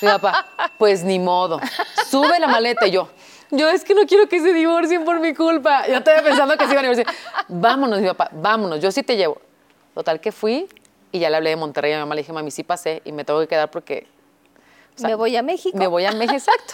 Mi 0.00 0.08
papá, 0.08 0.46
pues 0.78 1.04
ni 1.04 1.18
modo. 1.18 1.60
Sube 2.08 2.40
la 2.40 2.48
maleta 2.48 2.86
y 2.86 2.92
yo. 2.92 3.10
Yo 3.50 3.68
es 3.68 3.84
que 3.84 3.94
no 3.94 4.06
quiero 4.06 4.26
que 4.26 4.40
se 4.40 4.54
divorcien 4.54 5.04
por 5.04 5.20
mi 5.20 5.34
culpa. 5.34 5.86
Yo 5.86 5.96
estaba 5.96 6.22
pensando 6.22 6.56
que 6.56 6.64
se 6.64 6.72
iban 6.72 6.86
a 6.86 6.88
divorciar. 6.88 7.14
Vámonos, 7.46 8.00
mi 8.00 8.06
papá, 8.08 8.30
vámonos, 8.32 8.80
yo 8.80 8.90
sí 8.90 9.02
te 9.02 9.18
llevo. 9.18 9.36
Total 9.94 10.18
que 10.18 10.32
fui 10.32 10.66
y 11.12 11.18
ya 11.18 11.28
le 11.28 11.36
hablé 11.36 11.50
de 11.50 11.56
Monterrey 11.56 11.92
a 11.92 11.96
mi 11.96 12.00
mamá. 12.04 12.14
Le 12.14 12.22
dije, 12.22 12.32
mami, 12.32 12.50
sí 12.50 12.62
pasé 12.62 13.02
y 13.04 13.12
me 13.12 13.22
tengo 13.26 13.38
que 13.40 13.48
quedar 13.48 13.70
porque 13.70 14.06
sea, 14.94 15.10
me 15.10 15.14
voy 15.14 15.36
a 15.36 15.42
México. 15.42 15.76
me 15.76 15.88
voy 15.88 16.06
a 16.06 16.12
México, 16.12 16.36
exacto. 16.38 16.72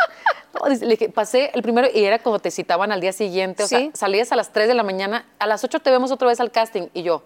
No, 0.61 0.69
le 0.69 0.77
dije, 0.79 1.09
pasé 1.09 1.51
el 1.55 1.63
primero 1.63 1.89
y 1.93 2.05
era 2.05 2.21
como 2.21 2.39
te 2.39 2.53
citaban 2.53 2.93
al 2.93 3.01
día 3.01 3.13
siguiente. 3.13 3.65
O 3.65 3.67
Sí. 3.67 3.75
sea, 3.77 3.91
salías 3.95 4.31
a 4.31 4.37
las 4.37 4.53
3 4.53 4.69
de 4.69 4.75
la 4.75 4.85
mañana, 4.85 5.25
a 5.41 5.49
las 5.49 5.65
8 5.65 5.81
te 5.81 5.91
vemos 5.91 6.13
otra 6.13 6.29
vez 6.29 6.39
al 6.39 6.53
casting. 6.53 6.87
Y 6.95 7.03
yo, 7.03 7.25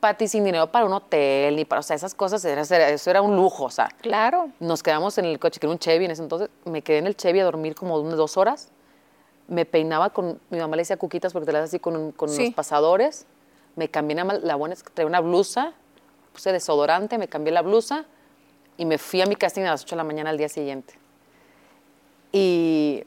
Pati, 0.00 0.28
sin 0.28 0.44
dinero 0.44 0.70
para 0.70 0.84
un 0.84 0.92
hotel 0.92 1.56
ni 1.56 1.64
para, 1.64 1.80
o 1.80 1.82
sea, 1.82 1.96
esas 1.96 2.14
cosas, 2.14 2.44
era, 2.44 2.60
eso 2.62 3.10
era 3.10 3.22
un 3.22 3.34
lujo, 3.34 3.64
o 3.64 3.70
sea. 3.70 3.88
Claro. 4.02 4.50
Nos 4.60 4.82
quedamos 4.82 5.16
en 5.18 5.24
el 5.24 5.38
coche, 5.38 5.58
que 5.58 5.66
era 5.66 5.72
un 5.72 5.78
Chevy 5.78 6.04
en 6.04 6.10
ese 6.10 6.22
entonces. 6.22 6.50
Me 6.64 6.82
quedé 6.82 6.98
en 6.98 7.06
el 7.06 7.16
Chevy 7.16 7.40
a 7.40 7.44
dormir 7.44 7.74
como 7.74 7.98
unas 7.98 8.16
dos 8.16 8.36
horas. 8.36 8.70
Me 9.48 9.64
peinaba 9.64 10.10
con, 10.10 10.40
mi 10.50 10.58
mamá 10.58 10.76
le 10.76 10.82
decía 10.82 10.96
cuquitas 10.96 11.32
porque 11.32 11.46
te 11.46 11.52
las 11.52 11.64
hacía 11.64 11.76
así 11.76 11.80
con, 11.80 12.12
con 12.12 12.28
Sí. 12.28 12.46
los 12.46 12.54
pasadores. 12.54 13.26
Me 13.74 13.88
cambié, 13.88 14.22
más- 14.24 14.42
la 14.42 14.54
buena 14.56 14.74
es 14.74 14.82
que 14.82 14.90
traía 14.90 15.06
una 15.06 15.20
blusa, 15.20 15.72
puse 16.32 16.52
desodorante, 16.52 17.16
me 17.18 17.28
cambié 17.28 17.52
la 17.52 17.62
blusa 17.62 18.04
y 18.76 18.84
me 18.84 18.98
fui 18.98 19.22
a 19.22 19.26
mi 19.26 19.36
casting 19.36 19.62
a 19.62 19.70
las 19.70 19.82
8 19.82 19.94
de 19.94 19.98
la 19.98 20.04
mañana 20.04 20.30
al 20.30 20.36
día 20.38 20.48
siguiente. 20.48 20.94
Y, 22.32 23.04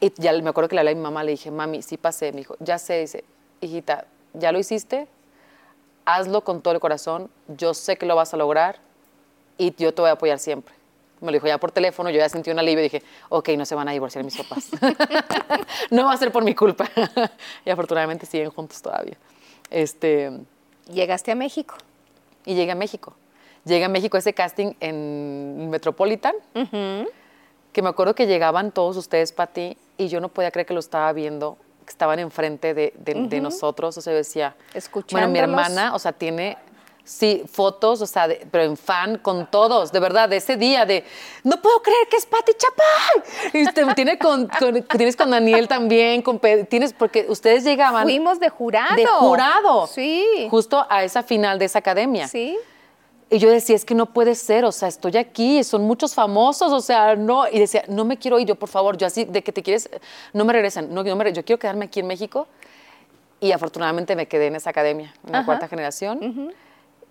y 0.00 0.12
ya 0.16 0.32
me 0.40 0.48
acuerdo 0.50 0.68
que 0.68 0.74
le 0.74 0.80
hablé 0.80 0.92
a 0.92 0.94
mi 0.94 1.00
mamá, 1.00 1.24
le 1.24 1.32
dije, 1.32 1.50
mami, 1.50 1.82
sí 1.82 1.96
pasé. 1.96 2.32
Me 2.32 2.38
dijo, 2.38 2.56
ya 2.60 2.78
sé, 2.78 3.00
dice, 3.00 3.24
hijita, 3.60 4.06
¿ya 4.34 4.52
lo 4.52 4.58
hiciste? 4.58 5.08
Hazlo 6.06 6.42
con 6.42 6.62
todo 6.62 6.72
el 6.72 6.80
corazón, 6.80 7.30
yo 7.48 7.74
sé 7.74 7.96
que 7.98 8.06
lo 8.06 8.16
vas 8.16 8.32
a 8.32 8.36
lograr 8.36 8.78
y 9.58 9.74
yo 9.74 9.92
te 9.92 10.00
voy 10.00 10.08
a 10.08 10.12
apoyar 10.14 10.38
siempre. 10.38 10.74
Me 11.20 11.26
lo 11.28 11.32
dijo 11.32 11.46
ya 11.46 11.58
por 11.58 11.72
teléfono, 11.72 12.10
yo 12.10 12.18
ya 12.18 12.28
sentí 12.28 12.50
un 12.50 12.58
alivio 12.58 12.80
y 12.80 12.88
dije, 12.88 13.02
ok, 13.28 13.48
no 13.56 13.64
se 13.66 13.74
van 13.74 13.88
a 13.88 13.92
divorciar 13.92 14.22
mis 14.24 14.36
papás. 14.36 14.68
no 15.90 16.04
va 16.04 16.12
a 16.12 16.16
ser 16.16 16.30
por 16.30 16.44
mi 16.44 16.54
culpa. 16.54 16.88
y 17.64 17.70
afortunadamente 17.70 18.26
siguen 18.26 18.50
juntos 18.50 18.80
todavía. 18.82 19.16
Este, 19.70 20.30
Llegaste 20.92 21.32
a 21.32 21.34
México. 21.34 21.74
y 22.44 22.54
llegué 22.54 22.72
a 22.72 22.76
México. 22.76 23.14
Llegué 23.64 23.84
a 23.84 23.88
México 23.88 24.16
a 24.16 24.20
ese 24.20 24.32
casting 24.32 24.74
en 24.78 25.68
Metropolitan, 25.70 26.34
que 27.72 27.82
me 27.82 27.88
acuerdo 27.88 28.14
que 28.14 28.26
llegaban 28.28 28.70
todos 28.70 28.96
ustedes, 28.96 29.32
Pati, 29.32 29.76
y 29.98 30.06
yo 30.08 30.20
no 30.20 30.28
podía 30.28 30.52
creer 30.52 30.66
que 30.66 30.74
lo 30.74 30.78
estaba 30.80 31.12
viendo, 31.12 31.58
que 31.86 31.90
estaban 31.90 32.18
enfrente 32.18 32.74
de, 32.74 32.92
de- 32.98 33.14
de 33.28 33.40
nosotros. 33.40 33.96
O 33.96 34.00
sea, 34.02 34.12
yo 34.12 34.18
decía, 34.18 34.54
bueno, 35.12 35.28
mi 35.28 35.38
hermana, 35.38 35.94
o 35.94 35.98
sea, 36.00 36.12
tiene, 36.12 36.58
sí, 37.04 37.44
fotos, 37.50 38.02
o 38.02 38.06
sea, 38.06 38.26
de- 38.26 38.46
pero 38.50 38.64
en 38.64 38.76
fan 38.76 39.18
con 39.18 39.48
todos, 39.48 39.92
de 39.92 40.00
verdad, 40.00 40.28
de 40.28 40.38
ese 40.38 40.56
día, 40.56 40.84
de, 40.84 41.04
no 41.44 41.62
puedo 41.62 41.80
creer 41.82 42.08
que 42.10 42.16
es 42.16 42.26
Pati 42.26 42.52
Chapay. 42.58 43.60
Y 43.62 43.66
te- 43.72 43.94
tiene 43.94 44.18
con, 44.18 44.48
con- 44.48 44.82
tienes 44.82 45.14
con 45.16 45.30
Daniel 45.30 45.68
también, 45.68 46.22
con 46.22 46.40
tienes, 46.68 46.92
porque 46.92 47.26
ustedes 47.28 47.62
llegaban 47.62 48.02
Fuimos 48.02 48.40
de 48.40 48.48
jurado. 48.48 48.96
de 48.96 49.06
jurado. 49.06 49.86
Sí. 49.86 50.48
Justo 50.50 50.84
a 50.90 51.04
esa 51.04 51.22
final 51.22 51.58
de 51.60 51.66
esa 51.66 51.78
academia. 51.78 52.26
Sí. 52.26 52.58
Y 53.28 53.38
yo 53.38 53.50
decía, 53.50 53.74
es 53.74 53.84
que 53.84 53.94
no 53.94 54.06
puede 54.06 54.36
ser, 54.36 54.64
o 54.64 54.70
sea, 54.70 54.86
estoy 54.86 55.16
aquí, 55.16 55.64
son 55.64 55.82
muchos 55.82 56.14
famosos, 56.14 56.72
o 56.72 56.80
sea, 56.80 57.16
no. 57.16 57.48
Y 57.48 57.58
decía, 57.58 57.84
no 57.88 58.04
me 58.04 58.18
quiero 58.18 58.38
ir, 58.38 58.46
yo 58.46 58.54
por 58.54 58.68
favor, 58.68 58.96
yo 58.96 59.06
así, 59.06 59.24
de 59.24 59.42
que 59.42 59.50
te 59.50 59.62
quieres, 59.64 59.90
no 60.32 60.44
me 60.44 60.52
regresan, 60.52 60.94
no, 60.94 61.02
no 61.02 61.16
me 61.16 61.32
yo 61.32 61.44
quiero 61.44 61.58
quedarme 61.58 61.86
aquí 61.86 62.00
en 62.00 62.06
México. 62.06 62.46
Y 63.40 63.52
afortunadamente 63.52 64.14
me 64.14 64.26
quedé 64.26 64.46
en 64.46 64.56
esa 64.56 64.70
academia, 64.70 65.12
en 65.26 65.32
la 65.32 65.38
Ajá. 65.38 65.46
cuarta 65.46 65.68
generación. 65.68 66.54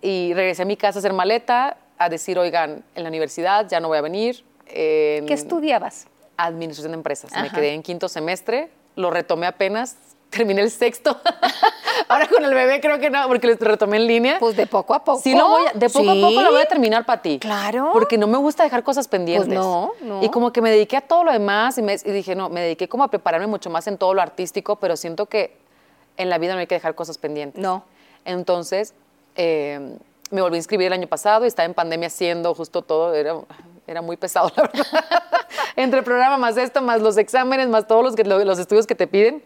Y 0.00 0.32
regresé 0.34 0.62
a 0.62 0.64
mi 0.64 0.76
casa 0.76 0.98
a 0.98 1.00
hacer 1.00 1.12
maleta, 1.12 1.76
a 1.98 2.08
decir, 2.08 2.38
oigan, 2.38 2.82
en 2.94 3.02
la 3.02 3.08
universidad 3.08 3.68
ya 3.68 3.80
no 3.80 3.88
voy 3.88 3.98
a 3.98 4.02
venir. 4.02 4.42
en 4.66 5.26
¿Qué 5.26 5.34
estudiabas? 5.34 6.06
Administración 6.38 6.92
de 6.92 6.96
empresas. 6.96 7.30
Me 7.40 7.50
quedé 7.50 7.74
en 7.74 7.82
quinto 7.82 8.08
semestre, 8.08 8.70
lo 8.96 9.10
retomé 9.10 9.46
apenas, 9.46 9.96
terminé 10.30 10.62
el 10.62 10.70
sexto. 10.70 11.18
Ahora 12.08 12.28
con 12.28 12.44
el 12.44 12.52
bebé 12.54 12.80
creo 12.80 12.98
que 12.98 13.10
no, 13.10 13.26
porque 13.28 13.46
lo 13.46 13.54
retomé 13.56 13.96
en 13.96 14.06
línea. 14.06 14.36
Pues 14.38 14.56
de 14.56 14.66
poco 14.66 14.94
a 14.94 15.02
poco. 15.02 15.20
Sí, 15.22 15.34
lo 15.34 15.48
voy 15.48 15.66
a- 15.66 15.72
de 15.72 15.88
poco 15.88 16.12
Sí. 16.12 16.22
a 16.24 16.28
poco 16.28 16.42
lo 16.42 16.50
voy 16.52 16.60
a 16.60 16.66
terminar 16.66 17.04
para 17.06 17.22
ti. 17.22 17.38
Claro. 17.38 17.90
Porque 17.92 18.18
no 18.18 18.26
me 18.26 18.38
gusta 18.38 18.62
dejar 18.64 18.82
cosas 18.82 19.08
pendientes. 19.08 19.48
Pues 19.48 19.58
no, 19.58 19.92
no. 20.02 20.22
Y 20.22 20.28
como 20.30 20.52
que 20.52 20.60
me 20.60 20.70
dediqué 20.70 20.96
a 20.98 21.00
todo 21.00 21.24
lo 21.24 21.32
demás 21.32 21.78
y, 21.78 21.82
me- 21.82 21.94
y 21.94 22.10
dije, 22.10 22.34
no, 22.34 22.48
me 22.48 22.60
dediqué 22.60 22.88
como 22.88 23.04
a 23.04 23.08
prepararme 23.08 23.46
mucho 23.46 23.70
más 23.70 23.86
en 23.86 23.96
todo 23.98 24.12
lo 24.14 24.20
artístico, 24.22 24.76
pero 24.76 24.96
siento 24.96 25.26
que 25.26 25.56
en 26.18 26.28
la 26.30 26.38
vida 26.38 26.54
no 26.54 26.60
hay 26.60 26.66
que 26.66 26.74
dejar 26.74 26.94
cosas 26.94 27.18
pendientes. 27.18 27.60
No. 27.62 27.84
Entonces, 28.24 28.94
eh, 29.36 29.96
me 30.30 30.42
volví 30.42 30.56
a 30.56 30.58
inscribir 30.58 30.88
el 30.88 30.92
año 30.92 31.06
pasado 31.06 31.44
y 31.44 31.48
estaba 31.48 31.66
en 31.66 31.74
pandemia 31.74 32.08
haciendo 32.08 32.54
justo 32.54 32.82
todo. 32.82 33.14
Era, 33.14 33.34
era 33.86 34.02
muy 34.02 34.16
pesado, 34.16 34.50
la 34.56 34.62
verdad. 34.64 34.84
Entre 35.76 35.98
el 35.98 36.04
programa 36.04 36.36
más 36.38 36.56
esto, 36.56 36.82
más 36.82 37.00
los 37.00 37.16
exámenes, 37.16 37.68
más 37.68 37.86
todos 37.86 38.02
los, 38.04 38.16
que- 38.16 38.24
los 38.24 38.58
estudios 38.58 38.86
que 38.86 38.94
te 38.94 39.06
piden. 39.06 39.42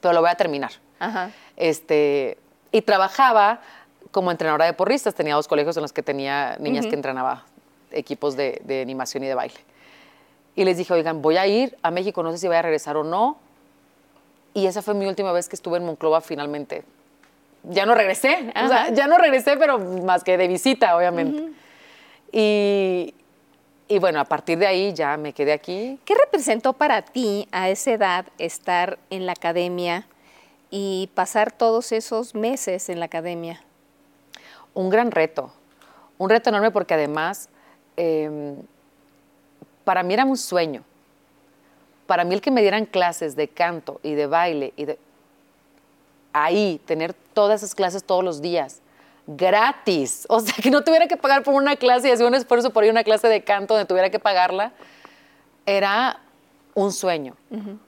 Pero 0.00 0.14
lo 0.14 0.20
voy 0.20 0.30
a 0.30 0.34
terminar. 0.34 0.72
Ajá. 0.98 1.30
Este, 1.56 2.38
y 2.72 2.82
trabajaba 2.82 3.60
como 4.10 4.30
entrenadora 4.30 4.64
de 4.64 4.72
porristas. 4.72 5.14
Tenía 5.14 5.34
dos 5.34 5.48
colegios 5.48 5.76
en 5.76 5.82
los 5.82 5.92
que 5.92 6.02
tenía 6.02 6.56
niñas 6.58 6.86
que 6.86 6.94
entrenaba 6.94 7.44
equipos 7.90 8.36
de, 8.36 8.60
de 8.64 8.82
animación 8.82 9.24
y 9.24 9.26
de 9.26 9.34
baile. 9.34 9.60
Y 10.56 10.64
les 10.64 10.76
dije, 10.76 10.92
oigan, 10.92 11.22
voy 11.22 11.36
a 11.36 11.46
ir 11.46 11.76
a 11.82 11.90
México, 11.90 12.22
no 12.22 12.32
sé 12.32 12.38
si 12.38 12.46
voy 12.46 12.56
a 12.56 12.62
regresar 12.62 12.96
o 12.96 13.04
no. 13.04 13.38
Y 14.52 14.66
esa 14.66 14.82
fue 14.82 14.94
mi 14.94 15.06
última 15.06 15.32
vez 15.32 15.48
que 15.48 15.56
estuve 15.56 15.78
en 15.78 15.86
Monclova 15.86 16.20
finalmente. 16.20 16.82
Ya 17.64 17.86
no 17.86 17.94
regresé, 17.94 18.52
o 18.56 18.68
sea, 18.68 18.88
ya 18.90 19.06
no 19.06 19.18
regresé, 19.18 19.56
pero 19.56 19.78
más 19.78 20.24
que 20.24 20.36
de 20.36 20.48
visita, 20.48 20.96
obviamente. 20.96 21.52
y, 22.32 23.14
y 23.90 23.98
bueno, 23.98 24.20
a 24.20 24.24
partir 24.24 24.58
de 24.58 24.66
ahí 24.66 24.94
ya 24.94 25.18
me 25.18 25.34
quedé 25.34 25.52
aquí. 25.52 26.00
¿Qué 26.06 26.14
representó 26.14 26.72
para 26.72 27.02
ti 27.02 27.46
a 27.52 27.68
esa 27.68 27.90
edad 27.90 28.26
estar 28.38 28.98
en 29.10 29.26
la 29.26 29.32
academia 29.32 30.06
y 30.70 31.10
pasar 31.14 31.52
todos 31.52 31.92
esos 31.92 32.34
meses 32.34 32.88
en 32.88 33.00
la 33.00 33.06
academia? 33.06 33.60
un 34.74 34.90
gran 34.90 35.10
reto, 35.10 35.52
un 36.18 36.30
reto 36.30 36.50
enorme 36.50 36.70
porque 36.70 36.94
además 36.94 37.48
eh, 37.96 38.54
para 39.84 40.02
mí 40.02 40.14
era 40.14 40.24
un 40.24 40.36
sueño. 40.36 40.84
Para 42.06 42.24
mí 42.24 42.34
el 42.34 42.40
que 42.40 42.50
me 42.50 42.62
dieran 42.62 42.86
clases 42.86 43.36
de 43.36 43.48
canto 43.48 44.00
y 44.02 44.14
de 44.14 44.26
baile 44.26 44.72
y 44.76 44.84
de 44.84 44.98
ahí 46.32 46.80
tener 46.86 47.14
todas 47.14 47.62
esas 47.62 47.74
clases 47.74 48.04
todos 48.04 48.24
los 48.24 48.40
días, 48.40 48.80
gratis. 49.26 50.26
O 50.28 50.40
sea, 50.40 50.54
que 50.62 50.70
no 50.70 50.82
tuviera 50.82 51.06
que 51.08 51.16
pagar 51.16 51.42
por 51.42 51.54
una 51.54 51.76
clase 51.76 52.08
y 52.08 52.10
hacer 52.10 52.26
un 52.26 52.34
esfuerzo 52.34 52.70
por 52.70 52.84
ir 52.84 52.90
a 52.90 52.92
una 52.92 53.04
clase 53.04 53.28
de 53.28 53.42
canto 53.44 53.74
donde 53.74 53.86
tuviera 53.86 54.10
que 54.10 54.18
pagarla. 54.18 54.72
Era 55.66 56.20
un 56.74 56.92
sueño. 56.92 57.36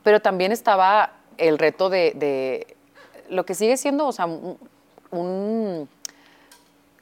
Pero 0.03 0.21
también 0.21 0.53
estaba 0.53 1.13
el 1.39 1.59
reto 1.59 1.89
de, 1.89 2.13
de 2.15 2.77
lo 3.29 3.45
que 3.47 3.55
sigue 3.55 3.77
siendo, 3.77 4.07
o 4.07 4.13
sea, 4.13 4.27
un, 4.27 4.59
un- 5.11 5.89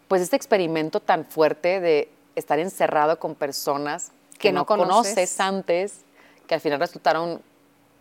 pues 0.09 0.23
este 0.23 0.37
experimento 0.37 1.01
tan 1.01 1.25
fuerte 1.25 1.81
de 1.81 2.11
estar 2.35 2.59
encerrado 2.59 3.19
con 3.19 3.35
personas 3.35 4.13
que, 4.33 4.39
Que 4.49 4.53
no 4.53 4.61
no 4.61 4.67
conoces. 4.67 4.89
conoces 5.15 5.41
antes, 5.41 6.01
que 6.47 6.55
al 6.55 6.61
final 6.61 6.81
resultaron 6.81 7.41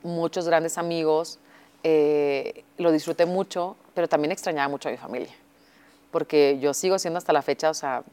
muchos 0.04 0.48
grandes 0.48 0.78
amigos. 0.78 1.40
eh, 1.84 2.64
lo 2.78 2.92
disfruté 2.92 3.26
mucho, 3.26 3.76
pero 3.94 4.08
también 4.10 4.32
extrañaba 4.32 4.68
mucho 4.70 4.90
a 4.90 4.92
mi 4.92 4.98
familia. 4.98 5.34
Porque 6.12 6.58
yo 6.60 6.74
sigo 6.74 6.98
siendo 7.00 7.18
hasta 7.18 7.34
la 7.34 7.42
fecha, 7.42 7.70
o 7.70 7.74
sea, 7.74 8.04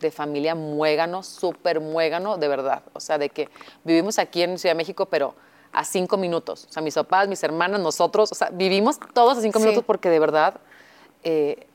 de 0.00 0.10
familia 0.10 0.54
muégano, 0.54 1.22
súper 1.22 1.80
muégano, 1.80 2.36
de 2.36 2.48
verdad. 2.48 2.82
O 2.92 3.00
sea, 3.00 3.18
de 3.18 3.30
que 3.30 3.48
vivimos 3.84 4.18
aquí 4.18 4.42
en 4.42 4.58
Ciudad 4.58 4.74
de 4.74 4.78
México, 4.78 5.06
pero 5.06 5.34
a 5.72 5.84
cinco 5.84 6.16
minutos. 6.16 6.66
O 6.68 6.72
sea, 6.72 6.82
mis 6.82 6.94
papás, 6.94 7.28
mis 7.28 7.42
hermanas, 7.42 7.80
nosotros, 7.80 8.30
o 8.30 8.34
sea, 8.34 8.50
vivimos 8.52 8.98
todos 9.12 9.38
a 9.38 9.40
cinco 9.40 9.58
Sí. 9.58 9.64
minutos 9.64 9.84
porque 9.84 10.08
de 10.10 10.18
verdad, 10.18 10.54
eh, 11.24 11.66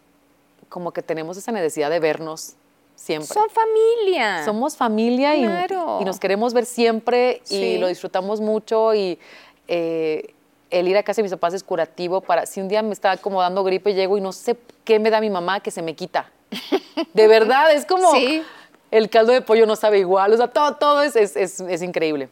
como 0.70 0.92
que 0.94 1.02
tenemos 1.02 1.36
esa 1.38 1.52
necesidad 1.52 1.90
de 1.90 2.00
vernos 2.00 2.54
siempre. 2.96 3.28
Son 3.28 3.50
familia. 3.50 4.46
Somos 4.46 4.78
familia 4.78 5.36
y- 5.36 5.42
Claro. 5.44 5.98
y, 6.02 6.06
nos 6.06 6.20
queremos 6.20 6.54
ver 6.54 6.66
siempre 6.66 7.42
Sí. 7.44 7.56
y 7.58 7.78
lo 7.80 7.88
disfrutamos 7.88 8.40
mucho 8.40 8.94
y 8.94 9.20
eh, 9.68 10.34
el 10.72 10.88
ir 10.88 10.98
a 10.98 11.04
casa 11.04 11.18
de 11.18 11.24
mis 11.24 11.32
papás 11.32 11.54
es 11.54 11.64
curativo 11.64 12.22
para 12.22 12.46
si 12.46 12.60
un 12.62 12.68
día 12.68 12.82
me 12.82 12.94
está 12.94 13.18
como 13.18 13.42
dando 13.42 13.64
gripe 13.64 13.94
llego 13.94 14.18
y 14.18 14.22
no 14.22 14.32
sé 14.32 14.58
qué 14.84 15.00
me 15.00 15.10
da 15.10 15.20
mi 15.22 15.30
mamá 15.30 15.60
que 15.60 15.70
se 15.72 15.82
me 15.82 15.96
quita. 15.96 16.30
De 17.14 17.28
verdad, 17.28 17.72
es 17.74 17.86
como 17.86 18.12
Sí. 18.14 18.44
el 18.90 19.10
caldo 19.10 19.32
de 19.34 19.42
pollo 19.42 19.66
no 19.66 19.76
sabe 19.76 20.00
igual, 20.00 20.34
o 20.34 20.38
sea, 20.38 20.48
todo, 20.48 20.76
todo 20.76 21.02
es, 21.04 21.16
es, 21.16 21.36
es- 21.36 21.60
es 21.60 21.82
increíble. 21.82 22.30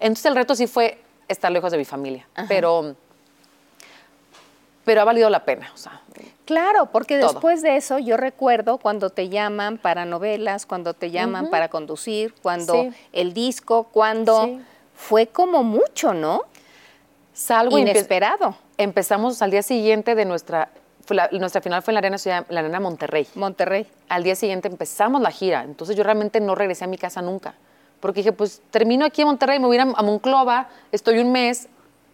Entonces 0.00 0.26
el 0.26 0.34
reto 0.34 0.54
sí 0.54 0.66
fue 0.66 0.98
estar 1.28 1.52
lejos 1.52 1.70
de 1.70 1.78
mi 1.78 1.84
familia, 1.84 2.26
pero, 2.48 2.94
pero 4.84 5.00
ha 5.00 5.04
valido 5.04 5.30
la 5.30 5.44
pena, 5.44 5.70
o 5.74 5.76
sea, 5.76 6.00
Claro, 6.44 6.86
porque 6.86 7.18
Todo. 7.20 7.32
después 7.32 7.62
de 7.62 7.76
eso 7.76 7.98
yo 8.00 8.16
recuerdo 8.16 8.78
cuando 8.78 9.10
te 9.10 9.28
llaman 9.28 9.78
para 9.78 10.04
novelas, 10.04 10.66
cuando 10.66 10.92
te 10.92 11.10
llaman 11.12 11.50
para 11.50 11.68
conducir, 11.68 12.34
cuando 12.42 12.74
Sí. 12.74 12.90
el 13.12 13.32
disco, 13.32 13.84
cuando 13.84 14.44
Sí. 14.46 14.60
fue 14.94 15.28
como 15.28 15.62
mucho, 15.62 16.12
¿no? 16.14 16.42
Salgo 17.32 17.78
Inesperado. 17.78 18.56
empezamos 18.76 19.40
al 19.42 19.50
día 19.50 19.62
siguiente 19.62 20.14
de 20.14 20.24
nuestra, 20.24 20.68
la- 21.08 21.28
nuestra 21.32 21.60
final 21.60 21.82
fue 21.82 21.92
en 21.92 21.94
la 21.94 21.98
Arena, 21.98 22.18
Ciudad, 22.18 22.46
la 22.48 22.60
Arena 22.60 22.80
Monterrey. 22.80 23.26
Monterrey. 23.34 23.86
Al 24.08 24.22
día 24.22 24.34
siguiente 24.36 24.68
empezamos 24.68 25.20
la 25.22 25.30
gira, 25.30 25.62
entonces 25.64 25.96
yo 25.96 26.02
realmente 26.04 26.40
no 26.40 26.54
regresé 26.54 26.84
a 26.84 26.88
mi 26.88 26.98
casa 26.98 27.22
nunca, 27.22 27.54
porque 28.00 28.20
dije, 28.20 28.32
pues 28.32 28.60
termino 28.70 29.04
aquí 29.04 29.22
en 29.22 29.28
Monterrey, 29.28 29.58
me 29.58 29.66
voy 29.66 29.78
a 29.78 29.82
a 29.82 30.02
Monclova, 30.02 30.68
estoy 30.90 31.18
un 31.18 31.32
mes 31.32 31.68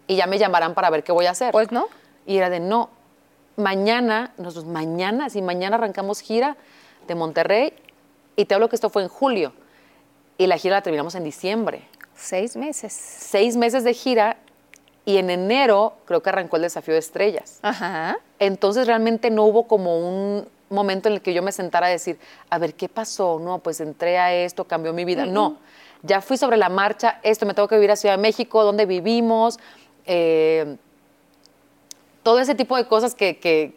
y 0.06 0.16
ya 0.16 0.26
me 0.26 0.38
llamarán 0.38 0.74
para 0.74 0.90
ver 0.90 1.02
qué 1.04 1.12
voy 1.12 1.26
a 1.26 1.30
hacer. 1.32 1.52
Pues 1.52 1.70
no. 1.72 1.86
Y 2.26 2.36
era 2.36 2.50
de 2.50 2.60
no, 2.60 2.90
mañana, 3.56 4.32
nosotros 4.38 4.66
mañana, 4.66 5.30
si 5.30 5.42
mañana 5.42 5.76
arrancamos 5.76 6.20
gira 6.20 6.56
de 7.06 7.14
Monterrey, 7.14 7.72
y 8.36 8.44
te 8.44 8.54
hablo 8.54 8.68
que 8.68 8.76
esto 8.76 8.88
fue 8.90 9.02
en 9.02 9.08
julio, 9.08 9.52
y 10.36 10.46
la 10.46 10.56
gira 10.58 10.76
la 10.76 10.82
terminamos 10.82 11.14
en 11.14 11.24
diciembre. 11.24 11.82
Seis 12.14 12.56
meses. 12.56 12.92
Seis 12.92 13.56
meses 13.56 13.82
de 13.84 13.94
gira, 13.94 14.36
y 15.08 15.16
en 15.16 15.30
enero 15.30 15.94
creo 16.04 16.22
que 16.22 16.28
arrancó 16.28 16.56
el 16.56 16.62
desafío 16.62 16.92
de 16.92 17.00
estrellas. 17.00 17.60
Ajá. 17.62 18.18
Entonces 18.38 18.86
realmente 18.86 19.30
no 19.30 19.44
hubo 19.44 19.66
como 19.66 19.98
un 20.06 20.46
momento 20.68 21.08
en 21.08 21.14
el 21.14 21.22
que 21.22 21.32
yo 21.32 21.42
me 21.42 21.50
sentara 21.50 21.86
a 21.86 21.88
decir, 21.88 22.18
a 22.50 22.58
ver, 22.58 22.74
¿qué 22.74 22.90
pasó? 22.90 23.40
No, 23.42 23.58
pues 23.60 23.80
entré 23.80 24.18
a 24.18 24.34
esto, 24.34 24.64
cambió 24.64 24.92
mi 24.92 25.06
vida. 25.06 25.24
No, 25.24 25.56
ya 26.02 26.20
fui 26.20 26.36
sobre 26.36 26.58
la 26.58 26.68
marcha, 26.68 27.20
esto, 27.22 27.46
me 27.46 27.54
tengo 27.54 27.68
que 27.68 27.76
vivir 27.76 27.90
a 27.90 27.96
Ciudad 27.96 28.16
de 28.16 28.20
México, 28.20 28.62
donde 28.64 28.84
vivimos, 28.84 29.58
eh, 30.04 30.76
todo 32.22 32.38
ese 32.40 32.54
tipo 32.54 32.76
de 32.76 32.86
cosas 32.86 33.14
que, 33.14 33.38
que 33.38 33.74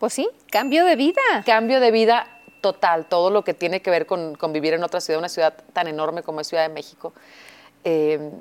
Pues 0.00 0.12
sí, 0.12 0.28
cambio 0.50 0.84
de 0.86 0.96
vida. 0.96 1.22
cambio 1.46 1.78
de 1.78 1.92
vida 1.92 2.26
total, 2.60 3.06
todo 3.06 3.30
lo 3.30 3.44
que 3.44 3.54
tiene 3.54 3.80
que 3.80 3.90
ver 3.90 4.06
con, 4.06 4.34
con 4.34 4.52
vivir 4.52 4.74
en 4.74 4.82
otra 4.82 5.00
ciudad, 5.00 5.20
una 5.20 5.28
ciudad 5.28 5.54
tan 5.72 5.86
enorme 5.86 6.24
como 6.24 6.40
es 6.40 6.48
Ciudad 6.48 6.64
de 6.66 6.74
México. 6.74 7.12
Eh, 7.84 8.32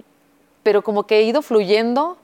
pero 0.63 0.81
como 0.81 1.03
que 1.03 1.19
he 1.19 1.23
ido 1.23 1.41
fluyendo, 1.41 2.17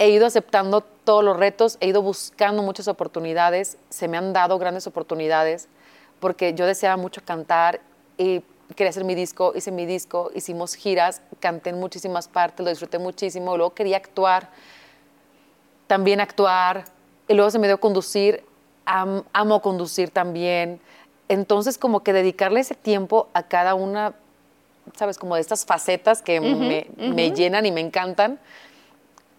he 0.00 0.08
ido 0.08 0.24
aceptando 0.26 0.80
todos 0.80 1.22
los 1.22 1.36
retos, 1.36 1.76
he 1.80 1.86
ido 1.86 2.00
buscando 2.00 2.62
muchas 2.62 2.88
oportunidades, 2.88 3.76
se 3.90 4.08
me 4.08 4.16
han 4.16 4.32
dado 4.32 4.58
grandes 4.58 4.86
oportunidades, 4.86 5.68
porque 6.20 6.54
yo 6.54 6.64
deseaba 6.66 6.96
mucho 6.96 7.20
cantar 7.22 7.82
y 8.16 8.42
quería 8.76 8.88
hacer 8.88 9.04
mi 9.04 9.14
disco, 9.14 9.52
hice 9.54 9.70
mi 9.70 9.84
disco, 9.84 10.30
hicimos 10.34 10.74
giras, 10.74 11.20
canté 11.38 11.68
en 11.70 11.78
muchísimas 11.78 12.28
partes, 12.28 12.64
lo 12.64 12.70
disfruté 12.70 12.98
muchísimo, 12.98 13.58
luego 13.58 13.74
quería 13.74 13.98
actuar, 13.98 14.48
también 15.86 16.20
actuar, 16.20 16.84
y 17.28 17.34
luego 17.34 17.50
se 17.50 17.58
me 17.58 17.66
dio 17.66 17.78
conducir, 17.78 18.42
am- 18.86 19.24
amo 19.34 19.60
conducir 19.60 20.08
también. 20.10 20.80
Entonces, 21.28 21.76
como 21.76 22.00
que 22.02 22.14
dedicarle 22.14 22.60
ese 22.60 22.74
tiempo 22.74 23.28
a 23.34 23.42
cada 23.42 23.74
una, 23.74 24.14
¿sabes? 24.96 25.18
Como 25.18 25.34
de 25.34 25.42
estas 25.42 25.66
facetas 25.66 26.22
que 26.22 26.40
me, 26.40 26.86
me 26.96 27.32
llenan 27.32 27.66
y 27.66 27.72
me 27.72 27.80
encantan, 27.80 28.40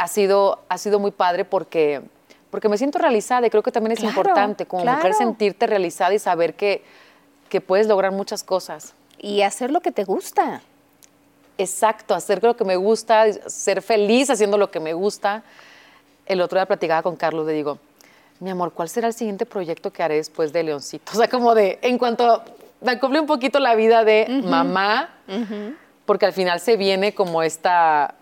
ha 0.02 0.08
sido, 0.08 0.60
ha 0.68 0.78
sido 0.80 1.00
muy 1.00 1.12
padre 1.12 1.46
porque, 1.46 2.02
porque 2.50 2.68
me 2.68 2.78
siento 2.78 2.98
realizada 2.98 3.46
y 3.46 3.50
creo 3.52 3.62
que 3.62 3.72
también 3.72 3.92
es 3.92 4.00
Claro, 4.00 4.18
importante 4.18 4.66
como 4.66 4.84
mujer 4.84 5.00
claro. 5.00 5.16
sentirte 5.16 5.68
realizada 5.68 6.12
y 6.16 6.18
saber 6.20 6.56
que, 6.56 6.84
que 7.50 7.62
puedes 7.62 7.86
lograr 7.86 8.12
muchas 8.12 8.44
cosas. 8.44 8.96
Y 9.20 9.44
hacer 9.44 9.70
lo 9.70 9.80
que 9.82 9.92
te 9.92 10.04
gusta. 10.04 10.62
Exacto, 11.60 12.16
hacer 12.16 12.44
lo 12.44 12.56
que 12.58 12.64
me 12.64 12.76
gusta, 12.78 13.32
ser 13.48 13.84
feliz 13.84 14.32
haciendo 14.32 14.58
lo 14.58 14.72
que 14.72 14.80
me 14.80 14.94
gusta. 14.94 15.44
El 16.26 16.42
otro 16.42 16.58
día 16.58 16.66
platicaba 16.66 17.04
con 17.04 17.16
Carlos, 17.16 17.46
le 17.46 17.54
digo, 17.54 17.78
mi 18.40 18.50
amor, 18.50 18.72
¿cuál 18.74 18.90
será 18.90 19.08
el 19.08 19.14
siguiente 19.14 19.46
proyecto 19.46 19.94
que 19.94 20.02
haré 20.02 20.16
después 20.16 20.52
de 20.52 20.64
Leoncito? 20.64 21.12
O 21.14 21.16
sea, 21.16 21.30
como 21.30 21.54
de, 21.54 21.78
en 21.84 22.00
cuanto 22.00 22.42
me 22.82 22.94
acople 22.94 23.20
un 23.20 23.28
poquito 23.28 23.60
la 23.60 23.76
vida 23.76 24.04
de 24.04 24.42
mamá, 24.46 25.10
porque 26.08 26.26
al 26.26 26.34
final 26.34 26.60
se 26.60 26.76
viene 26.76 27.14
como 27.14 27.44
esta 27.44 28.16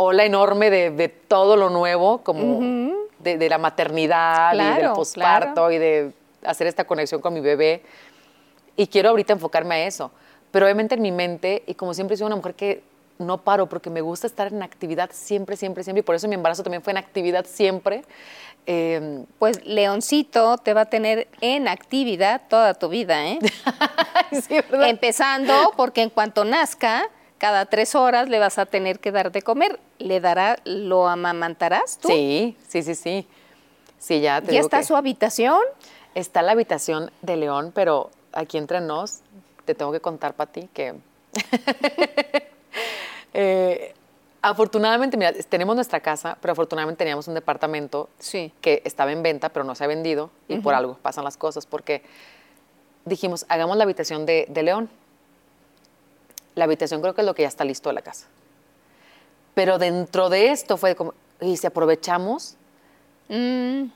ola 0.00 0.24
enorme 0.24 0.70
de, 0.70 0.90
de 0.90 1.08
todo 1.08 1.56
lo 1.56 1.70
nuevo, 1.70 2.18
como 2.18 2.60
de, 3.18 3.36
de 3.36 3.48
la 3.48 3.58
maternidad 3.58 4.54
y 4.54 4.80
del 4.80 4.92
posparto 4.92 5.54
claro. 5.54 5.72
y 5.72 5.78
de 5.78 6.12
hacer 6.44 6.68
esta 6.68 6.84
conexión 6.84 7.20
con 7.20 7.34
mi 7.34 7.40
bebé. 7.40 7.82
Y 8.76 8.86
quiero 8.86 9.08
ahorita 9.08 9.32
enfocarme 9.32 9.74
a 9.74 9.86
eso. 9.86 10.12
Pero 10.52 10.66
obviamente 10.66 10.94
en 10.94 11.02
mi 11.02 11.10
mente, 11.10 11.64
y 11.66 11.74
como 11.74 11.94
siempre 11.94 12.16
soy 12.16 12.26
una 12.26 12.36
mujer 12.36 12.54
que 12.54 12.82
no 13.18 13.38
paro 13.38 13.68
porque 13.68 13.90
me 13.90 14.00
gusta 14.00 14.28
estar 14.28 14.52
en 14.52 14.62
actividad 14.62 15.10
siempre, 15.12 15.56
siempre, 15.56 15.82
siempre. 15.82 16.00
Y 16.00 16.02
por 16.04 16.14
eso 16.14 16.28
mi 16.28 16.36
embarazo 16.36 16.62
también 16.62 16.82
fue 16.82 16.92
en 16.92 16.98
actividad 16.98 17.44
siempre. 17.44 18.04
Eh, 18.66 19.24
Pues 19.40 19.64
Leoncito 19.66 20.58
te 20.58 20.74
va 20.74 20.82
a 20.82 20.86
tener 20.86 21.26
en 21.40 21.66
actividad 21.66 22.42
toda 22.48 22.74
tu 22.74 22.88
vida, 22.88 23.26
¿eh? 23.26 23.40
sí, 24.30 24.54
¿verdad? 24.70 24.90
Empezando 24.90 25.72
porque 25.76 26.02
en 26.02 26.10
cuanto 26.10 26.44
nazca, 26.44 27.08
cada 27.38 27.66
tres 27.66 27.94
horas 27.94 28.28
le 28.28 28.38
vas 28.38 28.58
a 28.58 28.66
tener 28.66 28.98
que 29.00 29.12
dar 29.12 29.32
de 29.32 29.42
comer. 29.42 29.78
¿Le 29.98 30.20
dará, 30.20 30.58
lo 30.64 31.08
amamantarás 31.08 31.98
tú? 31.98 32.08
Sí, 32.08 32.56
sí, 32.68 32.82
sí, 32.82 32.94
sí. 32.94 33.26
Sí, 33.98 34.20
ya 34.20 34.40
te 34.40 34.46
¿Ya 34.48 34.52
digo 34.52 34.64
está 34.66 34.78
que 34.78 34.84
su 34.84 34.96
habitación? 34.96 35.60
Está 36.14 36.42
la 36.42 36.52
habitación 36.52 37.10
de 37.22 37.36
León, 37.36 37.72
pero 37.74 38.10
aquí 38.32 38.58
entre 38.58 38.80
nos, 38.80 39.20
te 39.64 39.74
tengo 39.74 39.92
que 39.92 40.00
contar, 40.00 40.34
Pati, 40.34 40.68
que 40.72 40.94
eh, 43.34 43.94
afortunadamente, 44.42 45.16
mira, 45.16 45.32
tenemos 45.48 45.74
nuestra 45.74 46.00
casa, 46.00 46.38
pero 46.40 46.52
afortunadamente 46.52 46.98
teníamos 46.98 47.28
un 47.28 47.34
departamento 47.34 48.08
Sí. 48.18 48.52
que 48.60 48.82
estaba 48.84 49.12
en 49.12 49.22
venta, 49.22 49.48
pero 49.50 49.64
no 49.64 49.74
se 49.74 49.84
ha 49.84 49.86
vendido, 49.86 50.30
y 50.48 50.58
por 50.58 50.74
algo 50.74 50.94
pasan 50.94 51.24
las 51.24 51.36
cosas, 51.36 51.66
porque 51.66 52.02
dijimos, 53.04 53.46
hagamos 53.48 53.76
la 53.76 53.84
habitación 53.84 54.26
de, 54.26 54.46
de 54.48 54.62
León. 54.62 54.90
La 56.58 56.64
habitación 56.64 57.00
creo 57.00 57.14
que 57.14 57.20
es 57.22 57.26
lo 57.26 57.34
que 57.34 57.42
ya 57.42 57.48
está 57.48 57.64
listo 57.64 57.88
de 57.88 57.94
la 57.94 58.02
casa. 58.02 58.26
Pero 59.54 59.78
dentro 59.78 60.28
de 60.28 60.50
esto 60.50 60.76
fue 60.76 60.94
como, 60.94 61.14
y 61.40 61.56
si 61.56 61.66
aprovechamos, 61.66 62.56
Mm, 63.30 63.90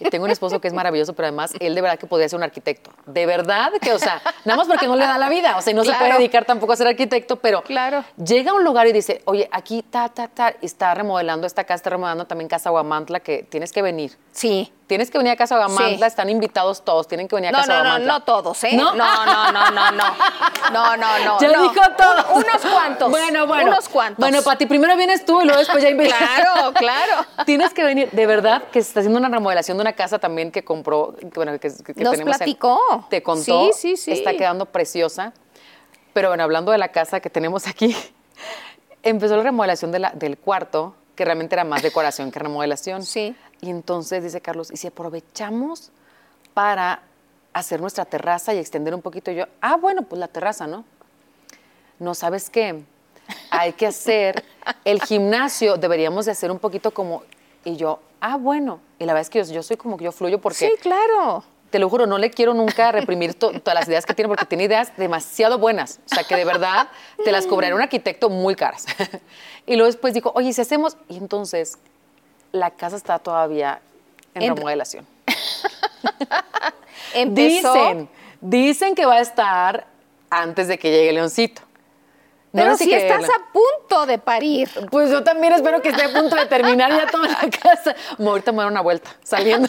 y 0.00 0.08
tengo 0.08 0.24
un 0.24 0.30
esposo 0.30 0.58
que 0.58 0.68
es 0.68 0.72
maravilloso, 0.72 1.12
pero 1.12 1.26
además 1.28 1.52
él 1.60 1.74
de 1.74 1.82
verdad 1.82 1.98
que 1.98 2.06
podría 2.06 2.26
ser 2.30 2.38
un 2.38 2.42
arquitecto. 2.42 2.90
De 3.04 3.26
verdad 3.26 3.70
que, 3.82 3.92
o 3.92 3.98
sea, 3.98 4.22
nada 4.46 4.56
más 4.56 4.66
porque 4.66 4.86
no 4.86 4.96
le 4.96 5.04
da 5.04 5.18
la 5.18 5.28
vida, 5.28 5.58
o 5.58 5.60
sea, 5.60 5.72
y 5.72 5.76
no 5.76 5.84
se 5.84 5.92
puede 5.92 6.14
dedicar 6.14 6.46
tampoco 6.46 6.72
a 6.72 6.76
ser 6.76 6.86
arquitecto, 6.86 7.36
pero 7.36 7.60
Claro. 7.62 8.02
llega 8.16 8.52
a 8.52 8.54
un 8.54 8.64
lugar 8.64 8.86
y 8.86 8.92
dice, 8.92 9.20
oye, 9.26 9.46
aquí 9.52 9.82
ta, 9.82 10.08
ta, 10.08 10.28
ta, 10.28 10.54
y 10.62 10.64
está 10.64 10.94
remodelando 10.94 11.46
esta 11.46 11.64
casa, 11.64 11.74
está 11.74 11.90
remodelando 11.90 12.26
también 12.26 12.48
Casa 12.48 12.70
Guamantla, 12.70 13.20
que 13.20 13.42
tienes 13.42 13.70
que 13.72 13.82
venir. 13.82 14.16
sí. 14.32 14.72
Tienes 14.86 15.10
que 15.10 15.16
venir 15.16 15.32
a 15.32 15.36
Casa 15.36 15.56
Guamantla, 15.56 15.96
Sí. 16.06 16.10
están 16.10 16.28
invitados 16.28 16.84
todos, 16.84 17.08
tienen 17.08 17.26
que 17.26 17.34
venir 17.34 17.48
a 17.48 17.52
No, 17.52 17.58
Casa 17.58 17.72
no, 17.72 17.78
no, 17.78 17.84
Guamantla. 17.84 18.12
no 18.12 18.20
todos, 18.24 18.64
¿eh? 18.64 18.76
¿No? 18.76 18.94
No, 18.94 19.24
no, 19.24 19.50
no, 19.52 19.70
no, 19.70 19.90
no. 19.92 20.04
No, 20.72 20.96
no, 20.96 21.18
no. 21.24 21.40
Ya 21.40 21.52
no. 21.52 21.62
dijo 21.62 21.80
todos. 21.96 22.26
Un- 22.34 22.44
Unos 22.44 22.62
cuantos. 22.62 23.10
Bueno, 23.10 23.46
bueno. 23.46 23.70
Unos 23.70 23.88
cuantos. 23.88 24.18
Bueno, 24.18 24.42
Pati, 24.42 24.66
primero 24.66 24.94
vienes 24.96 25.24
tú 25.24 25.40
y 25.40 25.44
luego 25.44 25.58
después 25.58 25.82
ya 25.82 25.88
invitas. 25.90 26.18
Claro, 26.18 26.72
claro. 26.74 27.26
Tienes 27.46 27.72
que 27.72 27.82
venir. 27.84 28.10
De 28.12 28.26
verdad 28.26 28.64
que 28.72 28.82
se 28.82 28.88
está 28.88 29.00
haciendo 29.00 29.18
una 29.18 29.28
remodelación 29.28 29.78
de 29.78 29.82
una 29.82 29.92
casa 29.94 30.18
también 30.18 30.50
que 30.50 30.64
compró, 30.64 31.14
que, 31.18 31.26
bueno, 31.34 31.52
que, 31.52 31.60
que 31.60 31.68
Nos 31.70 32.12
tenemos 32.12 32.16
en- 32.18 32.24
platicó. 32.24 33.06
te 33.08 33.22
contó. 33.22 33.42
Sí, 33.42 33.70
sí, 33.74 33.96
sí. 33.96 34.12
Está 34.12 34.32
quedando 34.34 34.66
preciosa. 34.66 35.32
Pero 36.12 36.28
bueno, 36.28 36.44
hablando 36.44 36.72
de 36.72 36.78
la 36.78 36.88
casa 36.88 37.20
que 37.20 37.30
tenemos 37.30 37.66
aquí, 37.66 37.96
empezó 39.02 39.36
la 39.36 39.42
remodelación 39.42 39.92
de 39.92 39.98
la- 39.98 40.10
del 40.10 40.38
cuarto, 40.38 40.94
que 41.14 41.24
realmente 41.24 41.54
era 41.54 41.64
más 41.64 41.82
decoración 41.82 42.30
que 42.30 42.38
remodelación. 42.38 43.02
Sí. 43.04 43.36
Y 43.64 43.70
entonces 43.70 44.22
dice 44.22 44.42
Carlos, 44.42 44.70
¿y 44.70 44.76
si 44.76 44.88
aprovechamos 44.88 45.90
para 46.52 47.00
hacer 47.54 47.80
nuestra 47.80 48.04
terraza 48.04 48.52
y 48.52 48.58
extender 48.58 48.94
un 48.94 49.00
poquito? 49.00 49.30
Y 49.30 49.36
yo, 49.36 49.44
ah, 49.62 49.76
bueno, 49.76 50.02
pues 50.02 50.18
la 50.20 50.28
terraza, 50.28 50.66
¿no? 50.66 50.84
No, 51.98 52.14
¿sabes 52.14 52.50
qué? 52.50 52.82
Hay 53.50 53.72
que 53.72 53.86
hacer 53.86 54.44
el 54.84 55.00
gimnasio, 55.00 55.78
deberíamos 55.78 56.26
de 56.26 56.32
hacer 56.32 56.50
un 56.50 56.58
poquito 56.58 56.90
como... 56.90 57.22
Y 57.64 57.76
yo, 57.76 58.00
ah, 58.20 58.36
bueno. 58.36 58.80
Y 58.98 59.06
la 59.06 59.14
verdad 59.14 59.22
es 59.22 59.30
que 59.30 59.42
yo, 59.42 59.50
yo 59.50 59.62
soy 59.62 59.78
como 59.78 59.96
que 59.96 60.04
yo 60.04 60.12
fluyo 60.12 60.38
porque 60.42 60.58
Sí, 60.58 60.72
claro. 60.82 61.42
te 61.70 61.78
lo 61.78 61.88
juro, 61.88 62.04
no 62.06 62.18
le 62.18 62.28
quiero 62.30 62.52
nunca 62.52 62.92
reprimir 63.00 63.32
to- 63.32 63.58
todas 63.60 63.80
las 63.80 63.88
ideas 63.88 64.04
que 64.04 64.12
tiene 64.12 64.28
porque 64.28 64.44
tiene 64.44 64.64
ideas 64.64 64.94
demasiado 64.98 65.58
buenas. 65.58 66.00
O 66.04 66.14
sea, 66.14 66.24
que 66.24 66.36
de 66.36 66.44
verdad 66.44 66.88
te 67.24 67.32
las 67.32 67.46
cobrará 67.46 67.74
un 67.74 67.80
arquitecto 67.80 68.28
muy 68.28 68.54
caras. 68.56 68.84
y 69.66 69.76
luego 69.76 69.86
después 69.86 70.12
dijo, 70.12 70.32
oye, 70.34 70.52
si 70.52 70.60
hacemos... 70.60 70.98
Y 71.08 71.16
entonces 71.16 71.78
la 72.54 72.70
casa 72.70 72.96
está 72.96 73.18
todavía 73.18 73.80
en, 74.34 74.42
En- 74.42 74.56
remodelación. 74.56 75.06
Dicen, 77.28 78.08
dicen 78.40 78.94
que 78.94 79.04
va 79.06 79.14
a 79.14 79.20
estar 79.20 79.86
antes 80.30 80.68
de 80.68 80.78
que 80.78 80.90
llegue 80.90 81.12
Leoncito. 81.12 81.62
No 82.52 82.62
Pero 82.62 82.76
si 82.76 82.92
estás 82.92 83.24
a 83.24 83.52
punto 83.52 84.06
de 84.06 84.18
parir. 84.18 84.68
Pues 84.90 85.10
yo 85.10 85.22
también 85.24 85.52
espero 85.52 85.80
que 85.82 85.88
esté 85.90 86.04
a 86.04 86.12
punto 86.12 86.34
de 86.36 86.46
terminar 86.46 86.90
ya 86.92 87.06
toda 87.08 87.28
la 87.28 87.50
casa. 87.50 87.94
Ahorita 88.18 88.52
me 88.52 88.56
voy 88.56 88.62
a 88.62 88.64
dar 88.64 88.72
una 88.72 88.80
vuelta, 88.80 89.10
saliendo. 89.22 89.68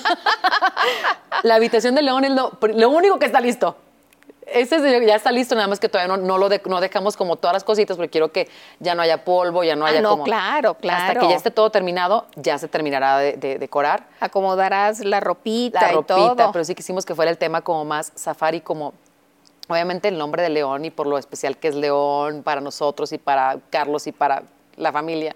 la 1.43 1.55
habitación 1.55 1.95
de 1.95 2.01
León 2.03 2.25
es 2.25 2.31
lo, 2.31 2.51
lo 2.61 2.89
único 2.89 3.17
que 3.19 3.25
está 3.25 3.41
listo. 3.41 3.75
Ese 4.55 4.77
es- 4.77 5.05
ya 5.07 5.15
está 5.15 5.31
listo, 5.31 5.53
nada 5.53 5.67
más 5.67 5.79
que 5.79 5.89
todavía 5.89 6.15
no, 6.15 6.21
no 6.23 6.37
lo 6.37 6.47
de- 6.49 6.61
no 6.65 6.79
dejamos 6.79 7.17
como 7.17 7.35
todas 7.35 7.53
las 7.53 7.63
cositas, 7.63 7.97
porque 7.97 8.09
quiero 8.09 8.31
que 8.31 8.47
ya 8.79 8.95
no 8.95 9.01
haya 9.01 9.23
polvo, 9.25 9.63
ya 9.63 9.75
no 9.75 9.85
Ah, 9.85 9.89
haya 9.89 10.01
no, 10.01 10.11
como... 10.11 10.23
claro, 10.23 10.69
Hasta 10.71 10.81
claro. 10.81 11.19
que 11.21 11.29
ya 11.29 11.35
esté 11.35 11.51
todo 11.51 11.69
terminado, 11.69 12.25
ya 12.35 12.57
se 12.57 12.67
terminará 12.67 13.17
de, 13.19 13.33
de 13.33 13.59
decorar 13.59 14.07
Acomodarás 14.19 15.01
la 15.03 15.19
ropita 15.19 15.81
la 15.81 15.91
y 15.91 15.95
ropita, 15.95 16.15
todo. 16.15 16.51
pero 16.53 16.63
sí 16.63 16.73
quisimos 16.73 17.05
que 17.05 17.13
fuera 17.15 17.29
el 17.31 17.37
tema 17.37 17.61
como 17.61 17.83
más 17.85 18.11
safari, 18.15 18.61
como 18.61 18.93
obviamente 19.67 20.07
el 20.07 20.17
nombre 20.17 20.41
de 20.43 20.49
León 20.49 20.85
y 20.85 20.89
por 20.91 21.07
lo 21.07 21.17
especial 21.17 21.57
que 21.57 21.67
es 21.67 21.75
León 21.75 22.41
para 22.43 22.61
nosotros 22.61 23.11
y 23.11 23.17
para 23.17 23.57
Carlos 23.69 24.07
y 24.07 24.11
para 24.13 24.43
la 24.77 24.91
familia. 24.91 25.35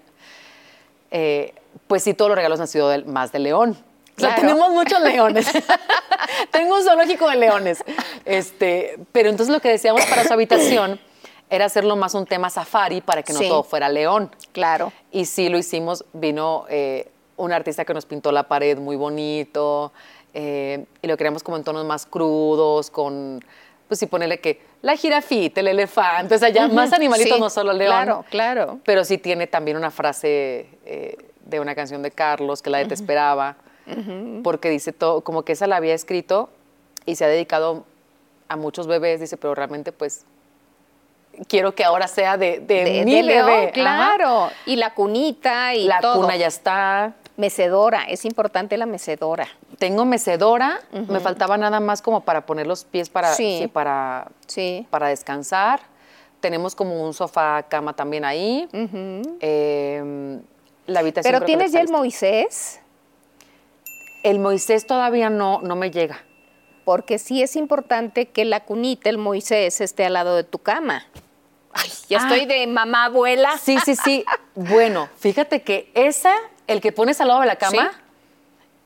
Eh, 1.10 1.52
pues 1.86 2.02
sí, 2.04 2.14
todos 2.14 2.28
los 2.28 2.36
regalos 2.36 2.60
han 2.60 2.68
sido 2.68 2.88
del- 2.88 3.04
más 3.06 3.32
de 3.32 3.40
León. 3.40 3.76
O 4.16 4.20
sea, 4.20 4.34
tenemos 4.34 4.70
muchos 4.70 5.00
leones. 5.00 5.46
Tengo 6.50 6.76
un 6.76 6.82
zoológico 6.84 7.28
de 7.28 7.36
leones. 7.36 7.82
Este, 8.24 8.98
pero 9.12 9.28
entonces 9.30 9.52
lo 9.54 9.60
que 9.60 9.68
decíamos 9.68 10.04
para 10.06 10.24
su 10.24 10.32
habitación 10.32 11.00
era 11.48 11.64
hacerlo 11.64 11.96
más 11.96 12.14
un 12.14 12.26
tema 12.26 12.48
safari 12.50 13.00
para 13.00 13.22
que 13.22 13.32
no 13.32 13.38
Sí. 13.40 13.48
todo 13.48 13.62
fuera 13.62 13.88
león. 13.88 14.34
Claro. 14.52 14.92
Y 15.10 15.24
sí 15.24 15.48
lo 15.48 15.58
hicimos, 15.58 16.04
vino 16.12 16.64
eh, 16.68 17.10
un 17.36 17.52
artista 17.52 17.84
que 17.84 17.94
nos 17.94 18.06
pintó 18.06 18.30
la 18.30 18.44
pared 18.44 18.78
muy 18.78 18.96
bonito 18.96 19.92
eh, 20.34 20.84
y 21.02 21.08
lo 21.08 21.16
queríamos 21.16 21.42
como 21.42 21.56
en 21.56 21.64
tonos 21.64 21.84
más 21.84 22.06
crudos, 22.06 22.90
con, 22.90 23.44
pues 23.88 23.98
sí, 23.98 24.06
ponerle 24.06 24.38
que 24.40 24.60
la 24.82 24.94
jirafita, 24.96 25.60
el 25.60 25.68
elefante, 25.68 26.36
o 26.36 26.38
sea, 26.38 26.50
ya 26.50 26.68
más 26.68 26.92
animalitos, 26.92 27.34
Sí, 27.34 27.40
no 27.40 27.50
solo 27.50 27.72
león. 27.72 27.90
Claro, 27.90 28.24
claro. 28.30 28.78
Pero 28.84 29.04
sí 29.04 29.18
tiene 29.18 29.46
también 29.48 29.76
una 29.76 29.90
frase 29.90 30.68
eh, 30.86 31.16
de 31.44 31.58
una 31.60 31.74
canción 31.74 32.00
de 32.02 32.12
Carlos, 32.12 32.62
que 32.62 32.70
la 32.70 32.78
de 32.78 32.84
Te 32.86 32.94
Esperaba, 32.94 33.56
porque 34.42 34.68
dice 34.70 34.92
todo, 34.92 35.20
como 35.22 35.42
que 35.42 35.52
esa 35.52 35.66
la 35.66 35.76
había 35.76 35.94
escrito 35.94 36.48
y 37.06 37.16
se 37.16 37.24
ha 37.24 37.28
dedicado 37.28 37.84
a 38.48 38.56
muchos 38.56 38.86
bebés, 38.86 39.20
dice, 39.20 39.36
pero 39.36 39.54
realmente 39.54 39.92
pues 39.92 40.24
quiero 41.48 41.74
que 41.74 41.84
ahora 41.84 42.08
sea 42.08 42.36
de, 42.36 42.60
de, 42.60 42.84
De, 42.84 43.04
mi 43.04 43.14
de 43.16 43.22
León, 43.22 43.46
bebé. 43.46 43.62
Ajá. 43.64 43.72
claro. 43.72 44.50
Y 44.66 44.76
la 44.76 44.94
cunita 44.94 45.74
y 45.74 45.84
La 45.86 46.00
todo. 46.00 46.20
cuna 46.20 46.36
ya 46.36 46.46
está. 46.48 47.14
Mecedora, 47.36 48.02
es 48.04 48.24
importante 48.26 48.76
la 48.76 48.84
mecedora. 48.84 49.48
Tengo 49.78 50.04
mecedora, 50.04 50.80
me 51.08 51.20
faltaba 51.20 51.56
nada 51.56 51.80
más 51.80 52.02
como 52.02 52.20
para 52.20 52.44
poner 52.44 52.66
los 52.66 52.84
pies 52.84 53.08
para, 53.08 53.32
Sí. 53.34 53.60
sí, 53.62 53.66
para, 53.68 54.28
Sí. 54.46 54.86
para 54.90 55.08
descansar. 55.08 55.80
Tenemos 56.40 56.74
como 56.74 57.02
un 57.02 57.14
sofá 57.14 57.62
cama 57.62 57.94
también 57.94 58.24
ahí. 58.26 58.68
Eh, 59.40 60.38
la 60.86 61.00
habitación. 61.00 61.32
Pero 61.32 61.44
tienes 61.46 61.72
ya 61.72 61.80
el. 61.80 61.88
Moisés, 61.88 62.79
El 64.22 64.38
Moisés 64.38 64.86
todavía 64.86 65.30
no, 65.30 65.60
no 65.62 65.76
me 65.76 65.90
llega. 65.90 66.24
porque 66.84 67.18
sí 67.18 67.40
es 67.42 67.54
importante 67.56 68.26
que 68.30 68.44
la 68.44 68.64
cunita, 68.64 69.10
el 69.10 69.18
Moisés, 69.18 69.80
esté 69.80 70.06
al 70.06 70.14
lado 70.14 70.34
de 70.34 70.42
tu 70.44 70.58
cama. 70.58 71.06
Ay, 71.72 71.88
ya 72.08 72.18
Ah. 72.18 72.22
estoy 72.26 72.46
de 72.46 72.66
mamá 72.66 73.04
abuela. 73.04 73.56
Sí, 73.58 73.78
sí, 73.84 73.94
sí. 73.94 74.24
bueno, 74.56 75.08
fíjate 75.18 75.62
que 75.62 75.92
esa, 75.94 76.34
el 76.66 76.80
que 76.80 76.90
pones 76.90 77.20
al 77.20 77.28
lado 77.28 77.40
de 77.40 77.46
la 77.46 77.56
cama, 77.56 77.92
Sí. 77.92 77.98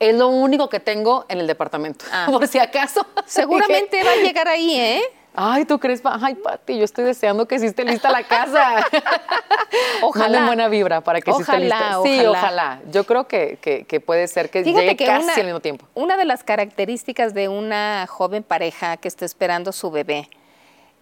es 0.01 0.15
lo 0.15 0.27
único 0.27 0.69
que 0.69 0.79
tengo 0.79 1.25
en 1.29 1.39
el 1.39 1.47
departamento. 1.47 2.05
Ah. 2.11 2.27
Por 2.31 2.47
si 2.47 2.59
acaso. 2.59 3.07
Seguramente 3.25 4.03
va 4.03 4.11
a 4.11 4.15
llegar 4.17 4.47
ahí, 4.49 4.75
¿eh? 4.79 5.01
Ay, 5.35 5.65
¿tú 5.65 5.79
crees? 5.79 6.01
pa- 6.01 6.17
Ay, 6.21 6.35
Pati, 6.35 6.77
yo 6.77 6.85
estoy 6.85 7.03
deseando 7.05 7.47
que 7.47 7.59
sí 7.59 7.65
esté 7.65 7.83
lista 7.83 8.09
la 8.11 8.23
casa. 8.23 8.85
Ojalá. 10.01 10.25
Manden 10.29 10.45
buena 10.47 10.67
vibra 10.67 11.01
para 11.01 11.19
que 11.21 11.31
sí 11.33 11.41
esté 11.41 11.51
Ojalá, 11.51 11.61
lista. 11.63 11.99
Sí, 12.03 12.19
ojalá. 12.25 12.39
ojalá. 12.39 12.81
Yo 12.91 13.03
creo 13.05 13.27
que, 13.27 13.57
que- 13.61 13.85
que 13.85 13.99
puede 13.99 14.27
ser 14.27 14.49
que 14.49 14.63
Fíjate 14.63 14.81
llegue 14.83 14.95
que 14.97 15.05
casi 15.05 15.23
una, 15.23 15.33
al 15.33 15.43
mismo 15.45 15.59
tiempo. 15.59 15.85
una 15.93 16.17
de 16.17 16.25
las 16.25 16.43
características 16.43 17.33
de 17.33 17.47
una 17.49 18.05
joven 18.09 18.43
pareja 18.43 18.97
que 18.97 19.07
está 19.07 19.25
esperando 19.25 19.71
su 19.71 19.91
bebé 19.91 20.29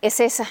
es 0.01 0.19
esa, 0.19 0.47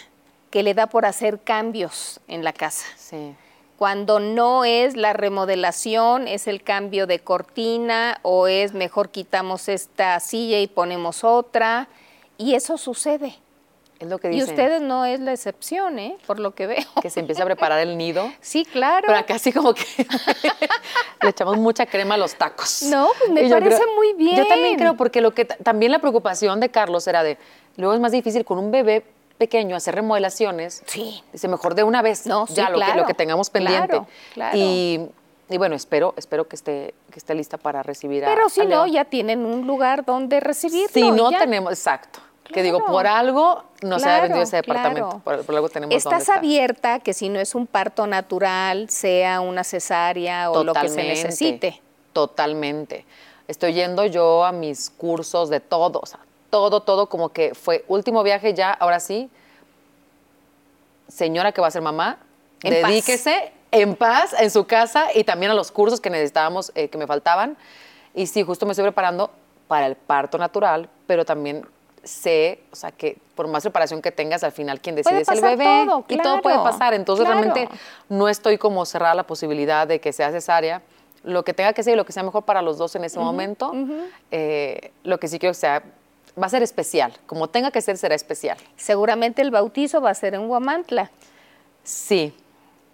que 0.51 0.63
le 0.63 0.75
da 0.75 0.87
por 0.87 1.05
hacer 1.07 1.41
cambios 1.41 2.21
en 2.29 2.45
la 2.45 2.53
casa. 2.53 2.87
Sí. 2.97 3.35
Cuando 3.79 4.21
no 4.21 4.65
es 4.65 4.97
la 4.97 5.13
remodelación, 5.13 6.29
es 6.29 6.47
el 6.47 6.63
cambio 6.63 7.07
de 7.09 7.19
cortina 7.19 8.19
o 8.23 8.47
es 8.47 8.75
mejor 8.75 9.11
quitamos 9.11 9.69
esta 9.69 10.21
silla 10.21 10.61
y 10.61 10.69
ponemos 10.69 11.25
otra. 11.25 11.89
Y 12.39 12.55
eso 12.55 12.79
sucede. 12.79 13.35
Es 14.03 14.09
lo 14.09 14.19
que 14.19 14.33
Y 14.33 14.43
ustedes 14.43 14.83
no 14.83 15.05
es 15.05 15.21
la 15.21 15.33
excepción, 15.33 15.99
¿eh? 16.01 16.17
Por 16.27 16.41
lo 16.41 16.57
que 16.57 16.67
veo. 16.67 16.85
Que 17.01 17.09
se 17.09 17.21
empieza 17.21 17.45
a 17.45 17.47
preparar 17.47 17.79
el 17.79 17.97
nido. 17.97 18.33
Sí, 18.41 18.65
claro. 18.65 19.05
Pero 19.07 19.19
acá 19.19 19.39
sí 19.39 19.53
como 19.53 19.73
que 19.75 19.85
le 21.23 21.29
echamos 21.29 21.57
mucha 21.57 21.87
crema 21.87 22.15
a 22.17 22.19
los 22.19 22.35
tacos. 22.35 22.83
No, 22.83 23.09
pues 23.19 23.31
me 23.31 23.49
parece 23.49 23.83
muy 23.97 24.09
Yo 24.35 24.47
también 24.47 24.63
bien. 24.63 24.77
creo, 24.79 24.97
porque 24.97 25.21
lo 25.21 25.33
que 25.33 25.45
ta- 25.45 25.57
también 25.57 25.93
la 25.93 26.01
preocupación 26.01 26.59
de 26.59 26.69
Carlos 26.71 27.07
era 27.07 27.23
de, 27.23 27.39
luego 27.77 27.95
es 27.95 28.01
más 28.01 28.11
difícil 28.13 28.45
con 28.45 28.59
un 28.59 28.73
bebé 28.73 29.05
pequeño 29.39 29.77
hacer 29.77 29.95
remodelaciones. 29.95 30.83
Sí. 30.87 31.23
Dice, 31.33 31.47
mejor 31.49 31.75
de 31.77 31.85
una 31.85 32.03
vez, 32.03 32.27
No, 32.27 32.47
sí, 32.49 32.55
ya 32.55 32.71
lo, 32.71 32.79
que, 32.79 32.85
claro, 32.85 33.01
lo 33.03 33.07
que 33.07 33.15
tengamos 33.15 33.51
pendiente. 33.51 33.87
claro, 33.89 34.07
claro. 34.35 34.59
Y, 34.59 35.01
y 35.49 35.59
bueno, 35.59 35.77
espero, 35.77 36.15
espero 36.17 36.49
que 36.49 36.57
esté, 36.57 36.95
que 37.13 37.19
esté 37.21 37.35
lista 37.37 37.57
para 37.57 37.83
recibir 37.85 38.25
a 38.25 38.35
Pero 38.35 38.49
si 38.49 38.61
a 38.63 38.65
no, 38.65 38.71
León. 38.71 38.93
ya 38.93 39.05
tienen 39.05 39.45
un 39.47 39.65
lugar 39.67 40.05
donde 40.05 40.41
recibirlo. 40.41 40.89
Si 40.93 41.11
no 41.11 41.31
ya. 41.31 41.39
tenemos, 41.39 41.73
exacto. 41.73 42.19
Que 42.53 42.63
digo, 42.63 42.79
Claro. 42.79 42.93
por 42.93 43.07
algo 43.07 43.65
no 43.83 43.99
se 43.99 44.05
ha 44.05 44.09
Claro, 44.09 44.23
vendido 44.25 44.43
ese 44.43 44.57
departamento. 44.57 45.09
claro. 45.09 45.21
Por, 45.25 45.47
por 45.47 45.55
algo 45.55 45.69
tenemos 45.69 45.95
Estás 45.95 46.23
está. 46.23 46.35
abierta 46.37 47.01
que 47.01 47.15
si 47.15 47.29
no 47.29 47.41
es 47.41 47.55
un 47.55 47.67
parto 47.67 48.07
natural, 48.07 48.89
sea 48.91 49.41
una 49.41 49.65
cesárea 49.65 50.51
o 50.51 50.63
lo 50.65 50.73
que 50.75 50.81
se 50.81 50.87
Totalmente, 50.89 51.09
necesite. 51.25 51.83
Totalmente. 52.13 53.05
Estoy 53.49 53.73
yendo 53.75 54.05
yo 54.07 54.45
a 54.45 54.53
mis 54.53 54.91
cursos 54.91 55.49
de 55.51 55.61
todo, 55.61 56.01
o 56.03 56.07
sea, 56.07 56.21
todo, 56.51 56.81
todo 56.81 57.09
como 57.09 57.31
que 57.31 57.55
fue 57.55 57.85
último 57.89 58.23
viaje 58.23 58.55
ya, 58.55 58.71
ahora 58.73 59.01
sí. 59.01 59.31
Señora 61.09 61.53
que 61.53 61.61
va 61.61 61.67
a 61.69 61.71
ser 61.71 61.83
mamá, 61.83 62.19
En 62.63 62.81
paz. 62.81 62.91
dedíquese 62.91 63.53
en 63.71 63.97
paz 63.97 64.35
en 64.39 64.51
su 64.51 64.67
casa 64.67 65.07
y 65.15 65.25
también 65.25 65.51
a 65.53 65.55
los 65.55 65.73
cursos 65.73 66.01
que 66.01 66.11
necesitábamos, 66.11 66.73
eh, 66.75 66.89
que 66.89 66.99
me 66.99 67.07
faltaban. 67.07 67.57
Y 68.15 68.27
sí, 68.27 68.43
justo 68.43 68.67
me 68.67 68.73
estoy 68.73 68.85
preparando 68.85 69.31
para 69.69 69.87
el 69.87 69.97
parto 69.97 70.37
natural, 70.39 70.89
pero 71.07 71.25
también 71.25 71.67
sé, 72.03 72.61
o 72.73 72.77
sea, 72.77 72.91
que 72.91 73.19
por 73.35 73.49
más 73.49 73.63
preparación 73.63 74.03
que 74.03 74.11
tengas, 74.11 74.45
al 74.45 74.53
final 74.53 74.81
quien 74.81 74.97
decide 74.97 75.21
es 75.21 75.29
el 75.29 75.41
bebé. 75.41 75.85
todo, 75.87 76.05
y 76.09 76.17
todo 76.19 76.43
puede 76.43 76.59
pasar. 76.59 76.95
Entonces, 76.95 77.25
claro. 77.25 77.43
realmente 77.43 77.75
no 78.09 78.29
estoy 78.29 78.59
como 78.59 78.85
cerrada 78.85 79.15
la 79.15 79.27
posibilidad 79.27 79.87
de 79.87 80.01
que 80.01 80.13
sea 80.13 80.31
cesárea. 80.31 80.83
Lo 81.25 81.45
que 81.45 81.55
tenga 81.55 81.73
que 81.73 81.83
ser 81.83 81.95
y 81.95 81.97
lo 81.97 82.05
que 82.05 82.13
sea 82.13 82.25
mejor 82.25 82.45
para 82.45 82.63
los 82.63 82.79
dos 82.79 82.97
en 82.97 83.05
ese 83.05 83.21
momento. 83.21 83.73
Eh, 84.31 84.91
lo 85.05 85.19
que 85.19 85.29
sí 85.29 85.39
quiero 85.39 85.53
que 85.53 85.61
sea, 85.61 85.83
va 86.41 86.47
a 86.47 86.51
ser 86.51 86.63
especial. 86.63 87.13
Como 87.27 87.49
tenga 87.49 87.71
que 87.71 87.81
ser, 87.81 87.97
será 87.97 88.15
especial. 88.15 88.59
Seguramente 88.77 89.43
el 89.43 89.51
bautizo 89.51 90.01
va 90.01 90.11
a 90.11 90.15
ser 90.15 90.35
en 90.35 90.49
Huamantla. 90.49 91.11
Sí, 91.85 92.35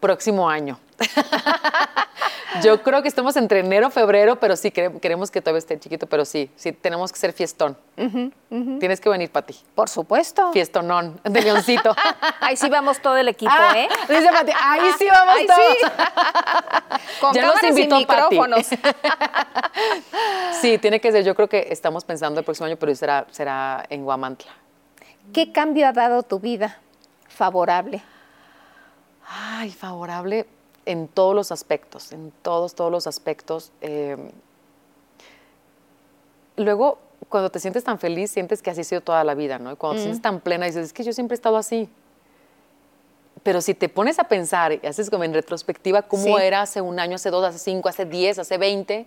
próximo 0.00 0.48
año. 0.48 0.78
Yo 2.62 2.82
creo 2.82 3.02
que 3.02 3.08
estamos 3.08 3.36
entre 3.36 3.60
enero, 3.60 3.90
febrero, 3.90 4.36
pero 4.40 4.56
sí 4.56 4.70
queremos 4.70 5.30
que 5.30 5.40
todavía 5.42 5.58
esté 5.58 5.78
chiquito, 5.78 6.06
pero 6.06 6.24
sí, 6.24 6.50
sí 6.56 6.72
tenemos 6.72 7.12
que 7.12 7.18
ser 7.18 7.32
fiestón. 7.34 7.76
Tienes 8.80 9.00
que 9.00 9.08
venir, 9.10 9.30
Pati. 9.30 9.54
Por 9.74 9.88
supuesto. 9.88 10.50
Fiestonón, 10.52 11.20
de 11.24 11.42
leoncito. 11.42 11.94
ahí 12.40 12.56
sí 12.56 12.68
vamos 12.70 13.00
todo 13.00 13.16
el 13.18 13.28
equipo, 13.28 13.52
Ah, 13.54 13.74
¿eh? 13.78 13.88
Dice 14.08 14.28
Pati, 14.32 14.52
ahí 14.60 14.90
sí 14.98 15.06
vamos 15.10 15.34
Ahí 15.36 15.46
todos. 15.46 15.60
sí. 15.60 15.86
Con 17.20 17.34
Ya 17.34 17.42
cámaras 17.42 17.62
y 17.64 17.66
invitó 17.68 17.96
micrófonos. 17.98 18.66
Sí, 20.60 20.78
tiene 20.78 21.00
que 21.00 21.12
ser. 21.12 21.24
Yo 21.24 21.34
creo 21.34 21.48
que 21.48 21.68
estamos 21.70 22.04
pensando 22.04 22.40
el 22.40 22.44
próximo 22.44 22.66
año, 22.66 22.76
pero 22.76 22.94
será, 22.94 23.26
será 23.30 23.84
en 23.90 24.04
Guamantla. 24.04 24.50
¿Qué 25.32 25.52
cambio 25.52 25.86
ha 25.86 25.92
dado 25.92 26.22
tu 26.22 26.40
vida 26.40 26.78
favorable? 27.28 28.02
Ay, 29.28 29.70
favorable 29.70 30.46
en 30.86 31.06
todos 31.06 31.34
los 31.34 31.52
aspectos, 31.52 32.12
en 32.12 32.32
todos, 32.42 32.74
todos 32.74 32.90
los 32.90 33.06
aspectos. 33.06 33.72
Eh, 33.82 34.16
luego, 36.56 36.98
cuando 37.28 37.50
te 37.50 37.60
sientes 37.60 37.84
tan 37.84 37.98
feliz, 37.98 38.30
sientes 38.30 38.62
que 38.62 38.70
así 38.70 38.80
ha 38.80 38.84
sido 38.84 39.00
toda 39.02 39.22
la 39.24 39.34
vida, 39.34 39.58
¿no? 39.58 39.72
Y 39.72 39.76
cuando 39.76 39.96
te 39.96 40.02
sientes 40.02 40.22
tan 40.22 40.40
plena, 40.40 40.64
dices, 40.66 40.86
es 40.86 40.92
que 40.92 41.02
yo 41.04 41.12
siempre 41.12 41.34
he 41.34 41.36
estado 41.36 41.58
así. 41.58 41.90
Pero 43.42 43.60
si 43.60 43.74
te 43.74 43.88
pones 43.88 44.18
a 44.18 44.24
pensar 44.24 44.72
y 44.72 44.86
haces 44.86 45.10
como 45.10 45.24
en 45.24 45.34
retrospectiva 45.34 46.02
cómo 46.02 46.24
Sí. 46.24 46.32
era 46.42 46.62
hace 46.62 46.80
un 46.80 46.98
año, 46.98 47.16
hace 47.16 47.30
dos, 47.30 47.44
hace 47.44 47.58
cinco, 47.58 47.88
hace 47.88 48.04
diez, 48.06 48.38
hace 48.38 48.56
veinte, 48.58 49.06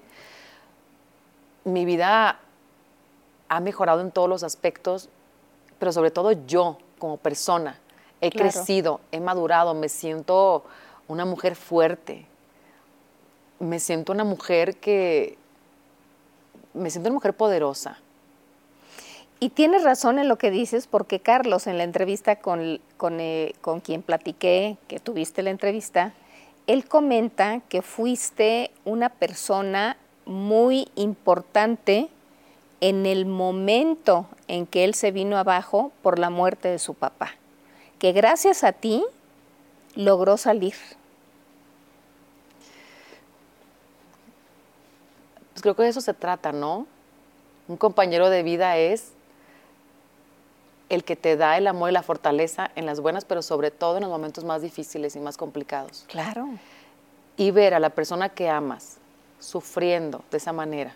mi 1.63 1.83
vida 1.85 2.39
ha 3.49 3.59
mejorado 3.59 4.01
en 4.01 4.11
todos 4.11 4.29
los 4.29 4.43
aspectos, 4.43 5.09
pero 5.79 5.91
sobre 5.91 6.11
todo 6.11 6.31
yo 6.45 6.77
como 6.99 7.17
persona. 7.17 7.79
He 8.21 8.29
Claro. 8.29 8.49
crecido, 8.51 9.01
he 9.11 9.19
madurado, 9.19 9.73
me 9.73 9.89
siento 9.89 10.63
una 11.07 11.25
mujer 11.25 11.55
fuerte. 11.55 12.25
Me 13.59 13.79
siento 13.79 14.11
una 14.11 14.23
mujer 14.23 14.77
que... 14.77 15.37
Me 16.73 16.89
siento 16.89 17.09
una 17.09 17.15
mujer 17.15 17.33
poderosa. 17.33 17.97
Y 19.39 19.49
tienes 19.49 19.83
razón 19.83 20.19
en 20.19 20.27
lo 20.27 20.37
que 20.37 20.51
dices, 20.51 20.85
porque 20.87 21.19
Carlos, 21.19 21.65
en 21.65 21.77
la 21.77 21.83
entrevista 21.83 22.35
con, 22.37 22.79
con, 22.97 23.19
eh, 23.19 23.53
con 23.61 23.79
quien 23.81 24.03
platiqué, 24.03 24.77
que 24.87 24.99
tuviste 24.99 25.41
la 25.41 25.49
entrevista, 25.49 26.13
él 26.67 26.87
comenta 26.87 27.59
que 27.67 27.81
fuiste 27.81 28.69
una 28.85 29.09
persona 29.09 29.97
muy 30.25 30.87
importante 30.95 32.07
en 32.81 33.05
el 33.07 33.25
momento 33.25 34.27
en 34.47 34.67
que 34.67 34.83
él 34.83 34.93
se 34.93 35.11
vino 35.11 35.37
abajo 35.37 35.91
por 36.03 36.19
la 36.19 36.29
muerte 36.29 36.67
de 36.67 36.79
su 36.79 36.93
papá, 36.93 37.31
que 38.01 38.13
gracias 38.13 38.63
a 38.63 38.71
ti 38.71 39.05
logró 39.93 40.35
salir. 40.35 40.73
Pues 45.51 45.61
creo 45.61 45.75
que 45.75 45.83
de 45.83 45.89
eso 45.89 46.01
se 46.01 46.15
trata, 46.15 46.51
¿no? 46.51 46.87
Un 47.67 47.77
compañero 47.77 48.31
de 48.31 48.41
vida 48.41 48.75
es 48.77 49.11
el 50.89 51.03
que 51.03 51.15
te 51.15 51.37
da 51.37 51.59
el 51.59 51.67
amor 51.67 51.91
y 51.91 51.93
la 51.93 52.01
fortaleza 52.01 52.71
en 52.75 52.87
las 52.87 52.99
buenas, 53.01 53.23
pero 53.23 53.43
sobre 53.43 53.69
todo 53.69 53.97
en 53.97 54.01
los 54.01 54.09
momentos 54.09 54.45
más 54.45 54.63
difíciles 54.63 55.15
y 55.15 55.19
más 55.19 55.37
complicados. 55.37 56.05
Claro. 56.07 56.49
Y 57.37 57.51
ver 57.51 57.75
a 57.75 57.79
la 57.79 57.91
persona 57.91 58.29
que 58.29 58.49
amas 58.49 58.97
sufriendo 59.39 60.23
de 60.31 60.37
esa 60.37 60.53
manera 60.53 60.95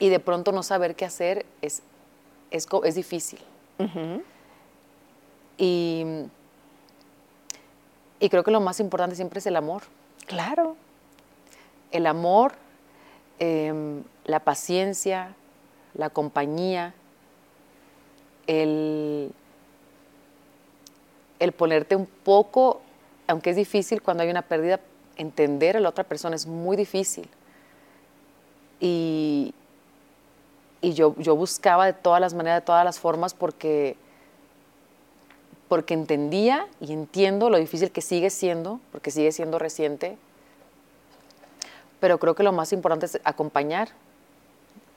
y 0.00 0.08
de 0.08 0.18
pronto 0.18 0.50
no 0.50 0.64
saber 0.64 0.96
qué 0.96 1.04
hacer 1.04 1.46
es, 1.62 1.82
es, 2.50 2.66
es 2.82 2.94
difícil. 2.96 3.38
Y, 5.58 6.04
y 8.20 8.28
creo 8.28 8.44
que 8.44 8.50
lo 8.50 8.60
más 8.60 8.80
importante 8.80 9.16
siempre 9.16 9.38
es 9.38 9.46
el 9.46 9.56
amor. 9.56 9.82
Claro. 10.26 10.76
El 11.90 12.06
amor, 12.06 12.52
em, 13.38 14.02
la 14.24 14.40
paciencia, 14.40 15.34
la 15.94 16.10
compañía, 16.10 16.94
el, 18.46 19.32
el 21.38 21.52
ponerte 21.52 21.96
un 21.96 22.06
poco, 22.06 22.80
aunque 23.26 23.50
es 23.50 23.56
difícil 23.56 24.02
cuando 24.02 24.22
hay 24.22 24.30
una 24.30 24.42
pérdida, 24.42 24.80
entender 25.16 25.76
a 25.76 25.80
la 25.80 25.88
otra 25.88 26.04
persona 26.04 26.36
es 26.36 26.46
muy 26.46 26.76
difícil. 26.76 27.28
Y, 28.80 29.54
y 30.84 30.92
yo, 30.92 31.14
yo 31.16 31.34
buscaba 31.34 31.86
de 31.86 31.94
todas 31.94 32.20
las 32.20 32.34
maneras, 32.34 32.60
de 32.60 32.66
todas 32.66 32.84
las 32.84 33.00
formas, 33.00 33.32
porque, 33.32 33.96
porque 35.66 35.94
entendía 35.94 36.66
y 36.78 36.92
entiendo 36.92 37.48
lo 37.48 37.56
difícil 37.56 37.90
que 37.90 38.02
sigue 38.02 38.28
siendo, 38.28 38.80
porque 38.92 39.10
sigue 39.10 39.32
siendo 39.32 39.58
reciente, 39.58 40.18
pero 42.00 42.18
creo 42.18 42.34
que 42.34 42.42
lo 42.42 42.52
más 42.52 42.74
importante 42.74 43.06
es 43.06 43.18
acompañar 43.24 43.88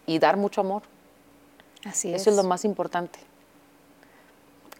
y 0.05 0.19
dar 0.19 0.35
mucho 0.35 0.59
amor. 0.59 0.83
Así 1.85 2.13
Eso 2.13 2.31
es 2.31 2.35
lo 2.35 2.43
más 2.43 2.65
importante. 2.65 3.19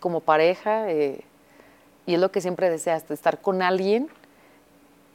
Como 0.01 0.19
pareja, 0.19 0.91
eh, 0.91 1.21
y 2.05 2.15
es 2.15 2.19
lo 2.19 2.31
que 2.31 2.41
siempre 2.41 2.69
deseas, 2.69 3.09
estar 3.09 3.39
con 3.39 3.61
alguien, 3.61 4.09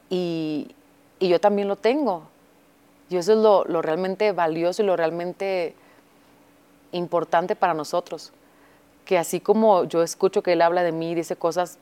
y, 0.09 0.73
y 1.19 1.27
yo 1.27 1.39
también 1.39 1.67
lo 1.67 1.75
tengo. 1.75 2.23
Y 3.11 3.17
eso 3.17 3.33
es 3.33 3.37
lo, 3.37 3.63
lo 3.65 3.83
realmente 3.83 4.31
valioso 4.31 4.81
y 4.81 4.85
lo 4.87 4.97
realmente 4.97 5.75
importante 6.93 7.55
para 7.55 7.73
nosotros. 7.73 8.31
Que 9.05 9.17
así 9.17 9.39
como 9.39 9.83
yo 9.83 10.01
escucho 10.01 10.41
que 10.41 10.53
él 10.53 10.61
habla 10.61 10.83
de 10.83 10.91
mí 10.91 11.11
y 11.11 11.15
dice 11.15 11.35
cosas 11.35 11.77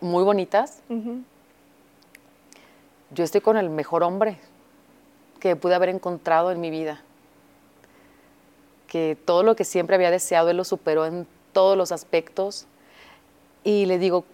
muy 0.00 0.22
bonitas, 0.22 0.80
yo 3.10 3.24
estoy 3.24 3.40
con 3.40 3.56
el 3.56 3.70
mejor 3.70 4.02
hombre 4.02 4.38
que 5.40 5.56
pude 5.56 5.74
haber 5.74 5.88
encontrado 5.88 6.50
en 6.52 6.60
mi 6.60 6.70
vida. 6.70 7.02
Que 8.86 9.16
todo 9.24 9.42
lo 9.42 9.56
que 9.56 9.64
siempre 9.64 9.96
había 9.96 10.10
deseado, 10.10 10.50
él 10.50 10.56
lo 10.56 10.64
superó 10.64 11.06
en 11.06 11.26
todos 11.52 11.76
los 11.76 11.92
aspectos. 11.92 12.66
Y 13.64 13.86
le 13.86 13.98
digo, 13.98 14.24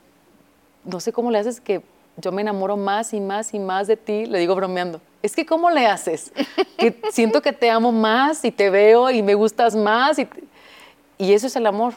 no 0.84 1.00
sé 1.00 1.12
cómo 1.12 1.30
le 1.30 1.38
haces 1.38 1.60
que 1.60 1.82
yo 2.16 2.32
me 2.32 2.42
enamoro 2.42 2.76
más 2.76 3.14
y 3.14 3.20
más 3.20 3.54
y 3.54 3.58
más 3.58 3.86
de 3.86 3.96
ti, 3.96 4.26
le 4.26 4.38
digo 4.38 4.54
bromeando. 4.54 5.00
Es 5.22 5.36
que 5.36 5.46
¿cómo 5.46 5.70
le 5.70 5.86
haces? 5.86 6.32
Que 6.76 7.00
siento 7.12 7.42
que 7.42 7.52
te 7.52 7.70
amo 7.70 7.92
más 7.92 8.44
y 8.44 8.50
te 8.50 8.68
veo 8.68 9.08
y 9.08 9.22
me 9.22 9.34
gustas 9.34 9.76
más. 9.76 10.18
Y, 10.18 10.26
y 11.16 11.32
eso 11.32 11.46
es 11.46 11.54
el 11.54 11.66
amor. 11.66 11.94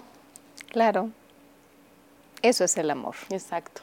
Claro. 0.67 1.09
Eso 2.43 2.63
es 2.63 2.77
el 2.77 2.91
amor. 2.91 3.15
Exacto. 3.31 3.81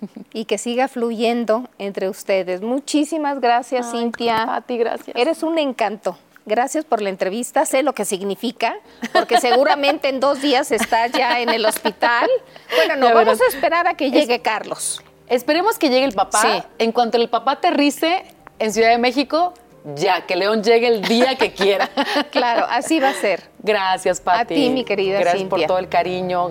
y 0.32 0.46
que 0.46 0.58
siga 0.58 0.88
fluyendo 0.88 1.68
entre 1.78 2.08
ustedes. 2.08 2.62
Muchísimas 2.62 3.40
gracias, 3.40 3.88
Ay, 3.92 4.00
Cintia. 4.00 4.46
Pati, 4.46 4.78
gracias. 4.78 5.16
Eres 5.16 5.42
un 5.42 5.58
encanto. 5.58 6.16
Gracias 6.46 6.84
por 6.84 7.02
la 7.02 7.10
entrevista. 7.10 7.66
Sé 7.66 7.82
lo 7.82 7.92
que 7.92 8.04
significa, 8.04 8.76
porque 9.12 9.38
seguramente 9.38 10.08
en 10.08 10.20
dos 10.20 10.40
días 10.40 10.72
estás 10.72 11.12
ya 11.12 11.40
en 11.40 11.50
el 11.50 11.66
hospital. 11.66 12.28
Bueno, 12.74 12.96
no, 12.96 13.14
vamos 13.14 13.40
a 13.40 13.46
esperar 13.46 13.86
a 13.86 13.94
que 13.94 14.10
llegue 14.10 14.40
Carlos. 14.40 15.02
Esperemos 15.28 15.78
que 15.78 15.90
llegue 15.90 16.06
el 16.06 16.14
papá. 16.14 16.40
Sí. 16.40 16.62
En 16.78 16.92
cuanto 16.92 17.18
el 17.18 17.28
papá 17.28 17.52
aterrice 17.52 18.24
en 18.60 18.72
Ciudad 18.72 18.90
de 18.90 18.98
México, 18.98 19.54
ya, 19.96 20.26
que 20.26 20.36
León 20.36 20.62
llegue 20.62 20.86
el 20.86 21.02
día 21.02 21.36
que 21.36 21.52
quiera. 21.52 21.90
Claro, 22.30 22.66
así 22.68 23.00
va 23.00 23.10
a 23.10 23.14
ser. 23.14 23.42
Gracias, 23.58 24.20
Pati. 24.20 24.54
ti, 24.54 24.70
mi 24.70 24.84
querida 24.84 25.20
Gracias 25.20 25.48
por 25.48 25.60
todo 25.66 25.78
el 25.78 25.88
cariño. 25.88 26.50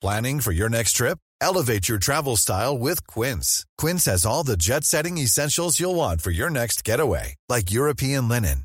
Planning 0.00 0.40
for 0.40 0.52
your 0.52 0.68
next 0.68 0.96
trip? 0.96 1.18
Elevate 1.40 1.88
your 1.88 1.98
travel 1.98 2.36
style 2.36 2.76
with 2.76 3.06
Quince. 3.06 3.64
Quince 3.78 4.06
has 4.06 4.26
all 4.26 4.44
the 4.44 4.56
jet 4.56 4.84
setting 4.84 5.18
essentials 5.18 5.78
you'll 5.80 5.94
want 5.94 6.20
for 6.20 6.30
your 6.30 6.50
next 6.50 6.84
getaway, 6.84 7.36
like 7.48 7.70
European 7.72 8.28
linen, 8.28 8.64